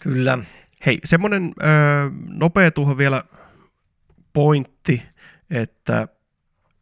Kyllä. 0.00 0.38
Hei, 0.86 1.00
semmoinen 1.04 1.52
öö, 1.62 2.10
nopea 2.28 2.70
tuohon 2.70 2.98
vielä 2.98 3.24
pointti, 4.32 5.02
että 5.50 6.08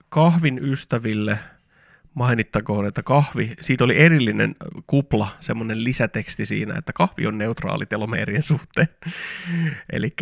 kahvin 0.08 0.58
ystäville 0.58 1.38
mainittakoon, 2.14 2.86
että 2.86 3.02
kahvi, 3.02 3.54
siitä 3.60 3.84
oli 3.84 3.98
erillinen 3.98 4.56
kupla, 4.86 5.28
semmoinen 5.40 5.84
lisäteksti 5.84 6.46
siinä, 6.46 6.74
että 6.78 6.92
kahvi 6.92 7.26
on 7.26 7.38
neutraali 7.38 7.86
telomeerien 7.86 8.42
suhteen. 8.42 8.88
Eli 9.92 10.14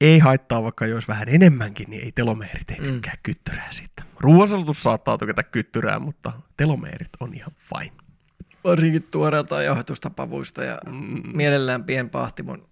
ei 0.00 0.18
haittaa, 0.18 0.62
vaikka 0.62 0.86
jos 0.86 1.08
vähän 1.08 1.28
enemmänkin, 1.28 1.90
niin 1.90 2.04
ei 2.04 2.12
telomeerit 2.12 2.70
ei 2.70 2.76
tykkää 2.76 3.12
mm. 3.12 3.20
kyttyrää 3.22 3.68
siitä. 3.70 4.02
Ruoansulutus 4.20 4.82
saattaa 4.82 5.18
tykätä 5.18 5.42
kyttyrää, 5.42 5.98
mutta 5.98 6.32
telomeerit 6.56 7.08
on 7.20 7.34
ihan 7.34 7.52
fine. 7.58 7.92
Varsinkin 8.64 9.02
tuoreelta 9.02 9.62
jauhetustapavuista 9.62 10.64
ja 10.64 10.78
mm. 10.86 11.22
mielellään 11.36 11.84
pienpahtimon 11.84 12.68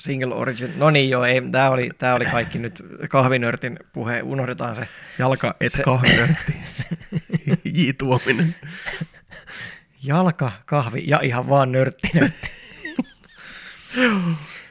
single 0.00 0.34
origin. 0.34 0.72
No 0.76 0.90
niin 0.90 1.10
joo, 1.10 1.24
ei, 1.24 1.42
tämä 1.50 1.70
oli, 1.70 1.90
tää 1.98 2.14
oli 2.14 2.24
kaikki 2.24 2.58
nyt 2.58 2.82
kahvinörtin 3.08 3.78
puhe, 3.92 4.22
unohdetaan 4.22 4.76
se. 4.76 4.88
Jalka 5.18 5.54
et 5.60 5.72
se, 5.72 5.82
kahvinörtti. 5.82 6.56
J. 7.64 7.90
Tuominen. 7.98 8.54
Jalka, 10.02 10.52
kahvi 10.66 11.04
ja 11.06 11.20
ihan 11.22 11.48
vaan 11.48 11.72
nörtti 11.72 12.10
nörtti. 12.14 12.50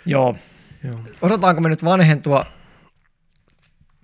joo. 0.06 0.36
joo. 0.84 1.02
Osataanko 1.22 1.62
me 1.62 1.70
nyt 1.70 1.84
vanhentua 1.84 2.46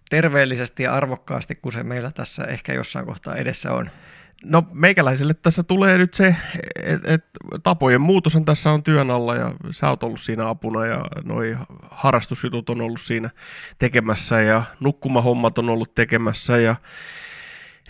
terveellisesti 0.09 0.83
ja 0.83 0.93
arvokkaasti, 0.93 1.55
kun 1.55 1.71
se 1.71 1.83
meillä 1.83 2.11
tässä 2.11 2.43
ehkä 2.43 2.73
jossain 2.73 3.05
kohtaa 3.05 3.35
edessä 3.35 3.71
on? 3.71 3.89
No 4.49 4.63
meikäläiselle 4.71 5.33
tässä 5.33 5.63
tulee 5.63 5.97
nyt 5.97 6.13
se, 6.13 6.35
että 6.83 7.13
et, 7.13 7.25
tapojen 7.63 8.01
muutoshan 8.01 8.45
tässä 8.45 8.71
on 8.71 8.83
työn 8.83 9.11
alla 9.11 9.35
ja 9.35 9.53
sä 9.71 9.89
oot 9.89 10.03
ollut 10.03 10.21
siinä 10.21 10.49
apuna 10.49 10.85
ja 10.85 11.05
noi 11.23 11.57
harrastusjutut 11.91 12.69
on 12.69 12.81
ollut 12.81 13.01
siinä 13.01 13.29
tekemässä 13.79 14.41
ja 14.41 14.63
nukkumahommat 14.79 15.57
on 15.57 15.69
ollut 15.69 15.95
tekemässä 15.95 16.57
ja, 16.57 16.75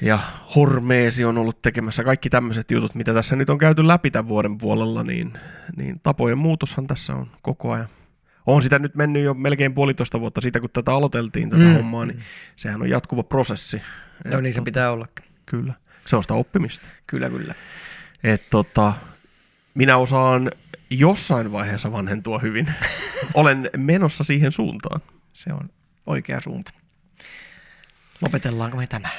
ja 0.01 0.19
hormeesi 0.55 1.25
on 1.25 1.37
ollut 1.37 1.61
tekemässä. 1.61 2.03
Kaikki 2.03 2.29
tämmöiset 2.29 2.71
jutut, 2.71 2.95
mitä 2.95 3.13
tässä 3.13 3.35
nyt 3.35 3.49
on 3.49 3.57
käyty 3.57 3.87
läpi 3.87 4.11
tämän 4.11 4.27
vuoden 4.27 4.57
puolella, 4.57 5.03
niin, 5.03 5.33
niin 5.77 5.99
tapojen 6.03 6.37
muutoshan 6.37 6.87
tässä 6.87 7.15
on 7.15 7.27
koko 7.41 7.71
ajan. 7.71 7.87
On 8.45 8.61
sitä 8.61 8.79
nyt 8.79 8.95
mennyt 8.95 9.23
jo 9.23 9.33
melkein 9.33 9.73
puolitoista 9.73 10.19
vuotta 10.19 10.41
siitä, 10.41 10.59
kun 10.59 10.69
tätä 10.73 10.93
aloiteltiin 10.93 11.49
tätä 11.49 11.63
mm. 11.63 11.73
hommaa, 11.73 12.05
niin 12.05 12.19
sehän 12.55 12.81
on 12.81 12.89
jatkuva 12.89 13.23
prosessi. 13.23 13.81
No 14.25 14.41
niin 14.41 14.53
se 14.53 14.61
pitää 14.61 14.91
ollakin. 14.91 15.25
Kyllä. 15.45 15.73
Se 16.07 16.15
on 16.15 16.23
sitä 16.23 16.33
oppimista. 16.33 16.85
Kyllä, 17.07 17.29
kyllä. 17.29 17.55
Et 18.23 18.47
tota, 18.49 18.93
minä 19.73 19.97
osaan 19.97 20.51
jossain 20.89 21.51
vaiheessa 21.51 21.91
vanhentua 21.91 22.39
hyvin. 22.39 22.73
Olen 23.33 23.69
menossa 23.77 24.23
siihen 24.23 24.51
suuntaan. 24.51 25.01
Se 25.33 25.53
on 25.53 25.69
oikea 26.05 26.41
suunta. 26.41 26.71
Lopetellaanko 28.21 28.77
me 28.77 28.87
tämä 28.87 29.09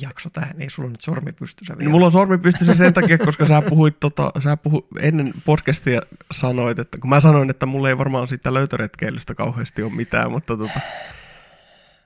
jakso 0.00 0.30
tähän? 0.30 0.62
Ei 0.62 0.70
sulla 0.70 0.90
nyt 0.90 1.00
sormi 1.00 1.32
pystyssä 1.32 1.74
vielä. 1.78 1.88
No, 1.88 1.92
mulla 1.92 2.06
on 2.06 2.12
sormi 2.12 2.38
pystyssä 2.38 2.74
sen 2.74 2.94
takia, 2.94 3.18
koska 3.18 3.46
sä 3.46 3.62
puhuit, 3.62 4.00
tota, 4.00 4.32
sä 4.42 4.56
puhuit 4.56 4.86
ennen 5.00 5.34
podcastia 5.44 6.00
sanoit, 6.30 6.78
että 6.78 6.98
kun 6.98 7.10
mä 7.10 7.20
sanoin, 7.20 7.50
että 7.50 7.66
mulla 7.66 7.88
ei 7.88 7.98
varmaan 7.98 8.26
siitä 8.26 8.54
löytöretkeilystä 8.54 9.34
kauheasti 9.34 9.82
ole 9.82 9.92
mitään, 9.92 10.30
mutta 10.30 10.56
tota, 10.56 10.80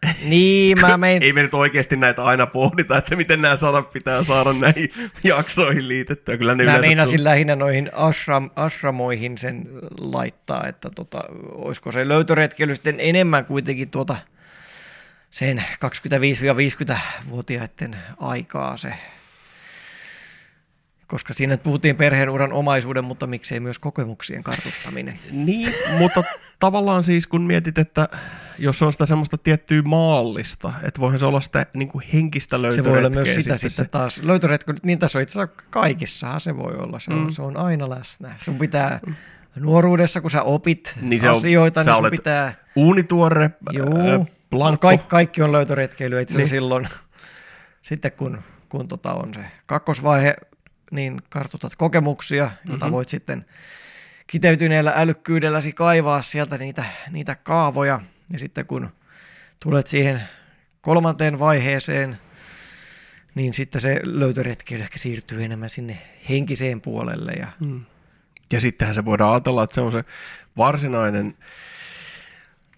niin, 0.31 0.81
mä 0.81 0.97
mein... 0.97 1.23
Ei 1.23 1.33
me 1.33 1.43
nyt 1.43 1.55
oikeasti 1.55 1.97
näitä 1.97 2.25
aina 2.25 2.47
pohdita, 2.47 2.99
että 2.99 3.17
miten 3.17 3.43
nämä 3.43 3.57
sanat 3.57 3.93
pitää 3.93 4.25
saada 4.25 4.53
näihin 4.53 4.91
jaksoihin 5.25 5.89
liitettyä. 5.89 6.37
Kyllä 6.37 6.55
ne 6.55 6.65
mä 6.65 6.79
meinasin 6.79 7.17
tulee. 7.17 7.31
lähinnä 7.31 7.57
noihin 7.57 7.91
ashram, 7.93 8.51
ashramoihin 8.57 9.39
sen 9.39 9.69
laittaa, 9.99 10.67
että 10.67 10.91
tota, 10.91 11.25
olisiko 11.53 11.93
se 11.93 12.09
löytöretkeily 12.09 12.75
sitten 12.75 12.97
enemmän 12.99 13.45
kuitenkin 13.45 13.91
tuota 13.91 14.17
sen 15.31 15.65
25-50-vuotiaiden 15.85 17.97
aikaa 18.21 18.77
se 18.77 18.93
koska 21.07 21.35
siinä 21.35 21.57
puhuttiin 21.57 21.97
perheenuran 21.97 22.53
omaisuuden, 22.53 23.05
mutta 23.05 23.27
miksei 23.27 23.61
myös 23.61 23.79
kokemuksien 23.79 24.43
kartuttaminen. 24.43 25.19
Niin, 25.33 25.73
mutta 25.99 26.25
tavallaan 26.59 27.05
siis 27.05 27.27
kun 27.27 27.43
mietit, 27.43 27.79
että 27.79 28.09
jos 28.59 28.83
on 28.83 28.93
sitä 28.93 29.07
semmoista 29.07 29.39
tiettyä 29.39 29.83
maallista, 29.83 30.73
että 30.83 31.01
voihan 31.01 31.19
se 31.19 31.27
olla 31.27 31.41
sitä 31.41 31.67
niin 31.75 31.89
kuin 31.89 32.05
henkistä 32.13 32.63
löytöretkeä. 32.63 32.85
Se 32.85 32.91
voi 32.91 32.99
olla 32.99 33.11
myös 33.11 33.29
sitä 33.29 33.57
sitten, 33.57 33.71
sitten 33.71 33.91
taas. 33.91 34.21
Löytöretkeä, 34.23 34.75
niin 34.83 34.99
tässä 34.99 35.19
on 35.19 35.23
itse 35.23 35.41
asiassa 35.41 35.63
kaikissa 35.71 36.39
se 36.39 36.57
voi 36.57 36.75
olla, 36.79 36.99
se 36.99 37.13
on, 37.13 37.25
mm. 37.25 37.31
se 37.31 37.43
on 37.43 37.57
aina 37.57 37.91
läsnä. 37.91 38.35
Sun 38.45 38.59
pitää 38.59 39.01
nuoruudessa, 39.61 40.21
kun 40.21 40.31
sä 40.31 40.43
opit 40.43 40.95
niin 41.03 41.21
se 41.21 41.29
asioita, 41.29 41.81
on, 41.81 41.87
niin 41.87 41.97
sun 41.97 42.11
pitää... 42.11 42.55
Uunituore, 42.77 43.51
Juu, 43.73 44.27
blankko. 44.51 44.89
Kaikki, 44.89 45.07
kaikki 45.09 45.43
on 45.43 45.53
löytöretkeilyä 45.53 46.21
itse 46.21 46.37
niin. 46.37 46.49
silloin, 46.49 46.89
sitten 47.83 48.13
kun, 48.13 48.39
kun 48.69 48.89
tota 48.89 49.15
on 49.15 49.35
se 49.35 49.41
kakkosvaihe, 49.67 50.37
niin 50.91 51.23
kartutat 51.29 51.77
kokemuksia, 51.77 52.45
mm-hmm. 52.45 52.73
jota 52.73 52.91
voit 52.91 53.09
sitten 53.09 53.47
kiteytyneellä 54.27 54.93
älykkyydelläsi 54.97 55.73
kaivaa 55.73 56.23
sieltä 56.23 56.59
niitä, 56.59 56.85
niitä 57.11 57.35
kaavoja. 57.35 58.01
Ja 58.33 58.39
sitten 58.39 58.67
kun 58.67 58.91
tulet 59.61 59.87
siihen 59.87 60.23
kolmanteen 60.81 61.39
vaiheeseen, 61.39 62.19
niin 63.35 63.55
sitten 63.55 63.81
se 63.81 64.01
löytöretkeily 64.03 64.83
ehkä 64.83 64.99
siirtyy 64.99 65.45
enemmän 65.45 65.71
sinne 65.71 65.99
henkiseen 66.29 66.81
puolelle. 66.81 67.33
Ja, 67.33 67.47
mm. 67.61 67.85
ja 68.53 68.61
sittenhän 68.61 68.95
se 68.95 69.05
voidaan 69.05 69.33
ajatella, 69.33 69.63
että 69.63 69.75
se 69.75 69.81
on 69.81 69.93
se 69.93 70.05
varsinainen 70.57 71.37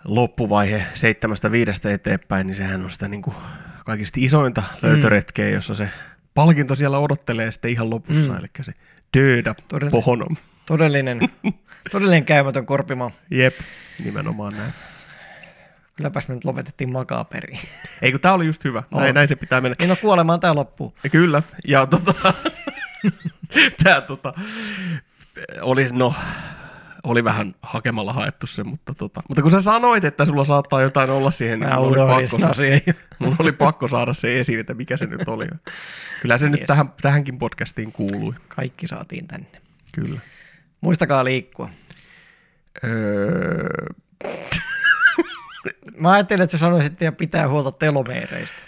loppuvaihe 0.05 0.86
seitsemästä 0.94 1.51
viidestä 1.51 1.90
eteenpäin, 1.90 2.47
niin 2.47 2.55
sehän 2.55 2.85
on 2.85 2.90
sitä 2.90 3.09
niin 3.09 3.22
kuin 3.22 3.36
kaikista 3.85 4.20
isointa 4.22 4.62
löytöretkeä, 4.82 5.48
mm. 5.48 5.55
jossa 5.55 5.74
se 5.74 5.89
palkinto 6.39 6.77
siellä 6.77 6.98
odottelee 6.98 7.52
sitten 7.52 7.70
ihan 7.70 7.90
lopussa, 7.90 8.31
mm. 8.31 8.36
eli 8.36 8.47
se 8.62 8.73
döda 9.16 9.55
Todell- 9.74 9.90
pohonom. 9.90 10.36
Todellinen, 10.66 11.20
todellinen 11.93 12.24
käymätön 12.24 12.66
korpima. 12.66 13.10
Jep, 13.31 13.55
nimenomaan 14.05 14.52
näin. 14.56 14.73
Kylläpäs 15.97 16.28
me 16.28 16.35
nyt 16.35 16.44
lopetettiin 16.44 16.93
makaperiin. 16.93 17.60
Ei 18.02 18.10
kun 18.10 18.20
tää 18.20 18.35
oli 18.35 18.47
just 18.47 18.65
hyvä, 18.65 18.82
näin, 18.90 19.15
näin 19.15 19.28
se 19.28 19.36
pitää 19.36 19.60
mennä. 19.60 19.77
Niin 19.78 19.89
no 19.89 19.97
kuolemaan 19.97 20.40
tää 20.40 20.55
loppuu. 20.55 20.94
Kyllä, 21.12 21.43
ja 21.66 21.86
tota, 21.86 22.15
tää 23.85 24.01
tota, 24.01 24.35
oli, 25.60 25.89
no, 25.93 26.15
oli 27.04 27.24
vähän 27.24 27.54
hakemalla 27.62 28.12
haettu 28.12 28.46
se, 28.46 28.64
mutta, 28.64 28.94
tota, 28.94 29.22
mutta 29.28 29.42
kun 29.42 29.50
sä 29.50 29.60
sanoit, 29.60 30.04
että 30.04 30.24
sulla 30.24 30.44
saattaa 30.44 30.82
jotain 30.82 31.10
olla 31.10 31.30
siihen, 31.30 31.60
niin 31.60 31.74
mulla 31.74 32.04
oli, 32.14 32.22
pakko, 32.22 32.38
saada, 32.38 32.80
mulla 33.18 33.36
oli 33.38 33.52
pakko 33.52 33.88
saada 33.88 34.14
se 34.14 34.40
esiin, 34.40 34.60
että 34.60 34.74
mikä 34.74 34.96
se 34.96 35.06
nyt 35.06 35.28
oli. 35.28 35.46
Kyllä 36.22 36.38
se 36.38 36.46
yes. 36.46 36.52
nyt 36.52 36.66
tähän, 36.66 36.92
tähänkin 37.02 37.38
podcastiin 37.38 37.92
kuului. 37.92 38.34
Kaikki 38.48 38.86
saatiin 38.86 39.28
tänne. 39.28 39.62
Kyllä. 39.92 40.20
Muistakaa 40.80 41.24
liikkua. 41.24 41.70
Öö... 42.84 43.68
Mä 45.96 46.12
ajattelin, 46.12 46.42
että 46.42 46.56
sä 46.56 46.58
sanoisit, 46.58 46.92
että 46.92 47.12
pitää 47.12 47.48
huolta 47.48 47.72
telomeereistä. 47.72 48.67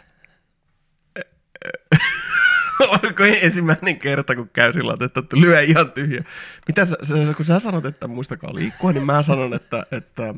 Onko 3.05 3.24
ensimmäinen 3.24 3.98
kerta, 3.98 4.36
kun 4.36 4.51
käy 4.52 4.73
sillä 4.73 4.97
että 5.01 5.23
lyö 5.32 5.61
ihan 5.61 5.90
tyhjä. 5.90 6.24
Mitä 6.69 6.86
sä, 6.86 6.97
sä, 7.02 7.15
kun 7.36 7.44
sä 7.44 7.59
sanot, 7.59 7.86
että 7.86 8.09
muistakaa 8.09 8.55
liikkua, 8.55 8.93
niin 8.93 9.07
mä 9.07 9.23
sanon, 9.23 9.55
että, 9.55 9.86
että 9.93 10.35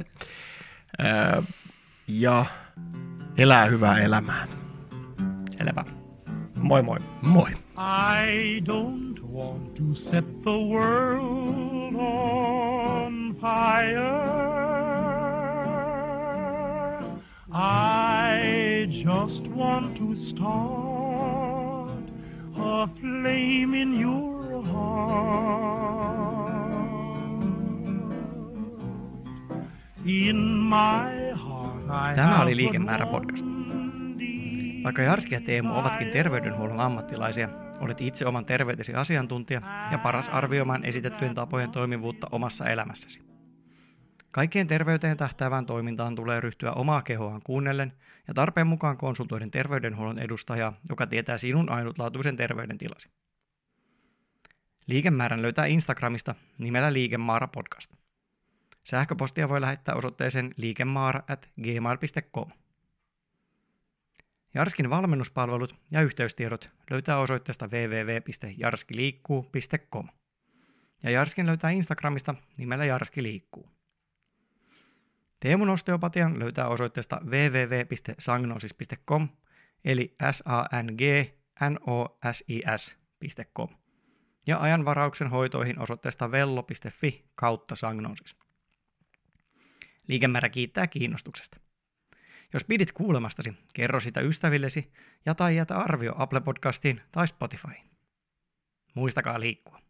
ää, 0.98 1.42
ja 2.08 2.44
elää 3.38 3.66
hyvää 3.66 3.98
elämää. 3.98 4.46
Elämä. 5.60 5.84
Moi 6.54 6.82
moi. 6.82 6.98
Moi. 7.22 7.50
I 7.76 8.60
don't 8.60 9.22
want 9.32 9.74
to 9.74 9.94
set 9.94 10.42
the 10.42 10.50
world 10.50 11.94
on 11.94 13.36
fire. 13.40 14.32
I 17.54 18.86
just 18.88 19.46
want 19.48 19.96
to 19.96 20.16
start 20.16 21.51
a 22.62 22.86
flame 23.00 23.82
in 23.82 24.00
your 24.00 24.64
heart. 24.64 25.82
In 30.04 30.36
my 30.36 31.32
heart 31.44 32.12
I 32.12 32.14
Tämä 32.14 32.42
oli 32.42 32.56
Liikemäärä 32.56 33.06
podcast. 33.06 33.46
Vaikka 34.84 35.02
Jarski 35.02 35.34
ja 35.34 35.40
Teemu 35.40 35.74
ovatkin 35.74 36.08
terveydenhuollon 36.08 36.80
ammattilaisia, 36.80 37.48
olet 37.80 38.00
itse 38.00 38.26
oman 38.26 38.44
terveytesi 38.44 38.94
asiantuntija 38.94 39.62
ja 39.90 39.98
paras 39.98 40.28
arvioimaan 40.28 40.84
esitettyjen 40.84 41.34
tapojen 41.34 41.70
toimivuutta 41.70 42.26
omassa 42.32 42.64
elämässäsi. 42.64 43.31
Kaikkien 44.32 44.66
terveyteen 44.66 45.16
tähtäävään 45.16 45.66
toimintaan 45.66 46.14
tulee 46.14 46.40
ryhtyä 46.40 46.72
omaa 46.72 47.02
kehoaan 47.02 47.40
kuunnellen 47.44 47.92
ja 48.28 48.34
tarpeen 48.34 48.66
mukaan 48.66 48.96
konsultoiden 48.96 49.50
terveydenhuollon 49.50 50.18
edustajaa, 50.18 50.72
joka 50.88 51.06
tietää 51.06 51.38
sinun 51.38 51.70
ainutlaatuisen 51.70 52.36
terveydentilasi. 52.36 53.08
Liikemäärän 54.86 55.42
löytää 55.42 55.66
Instagramista 55.66 56.34
nimellä 56.58 56.92
Liikemaara 56.92 57.48
podcast. 57.48 57.92
Sähköpostia 58.84 59.48
voi 59.48 59.60
lähettää 59.60 59.94
osoitteeseen 59.94 60.54
liikemaara 60.56 61.22
at 61.28 61.50
gmail.com. 61.62 62.50
Jarskin 64.54 64.90
valmennuspalvelut 64.90 65.76
ja 65.90 66.02
yhteystiedot 66.02 66.70
löytää 66.90 67.18
osoitteesta 67.18 67.66
www.jarskiliikkuu.com. 67.66 70.08
Ja 71.02 71.10
Jarskin 71.10 71.46
löytää 71.46 71.70
Instagramista 71.70 72.34
nimellä 72.56 72.84
Jarski 72.84 73.22
liikkuu. 73.22 73.81
Teemun 75.42 75.70
osteopatian 75.70 76.38
löytää 76.38 76.68
osoitteesta 76.68 77.20
www.sangnosis.com 77.24 79.28
eli 79.84 80.16
s 80.32 80.42
a 80.46 80.82
n 80.82 80.94
g 80.94 81.00
n 81.70 81.78
o 81.86 82.18
s 82.32 82.44
i 82.48 82.62
s.com 82.76 83.68
ja 84.46 84.60
ajanvarauksen 84.60 85.30
hoitoihin 85.30 85.78
osoitteesta 85.78 86.30
vello.fi 86.30 87.24
kautta 87.34 87.76
sangnosis. 87.76 88.36
Liikemäärä 90.08 90.48
kiittää 90.48 90.86
kiinnostuksesta. 90.86 91.60
Jos 92.54 92.64
pidit 92.64 92.92
kuulemastasi, 92.92 93.52
kerro 93.74 94.00
sitä 94.00 94.20
ystävillesi 94.20 94.92
ja 95.26 95.34
tai 95.34 95.56
jätä 95.56 95.76
arvio 95.76 96.14
Apple 96.16 96.40
Podcastiin 96.40 97.00
tai 97.12 97.28
Spotifyin. 97.28 97.90
Muistakaa 98.94 99.40
liikkua. 99.40 99.81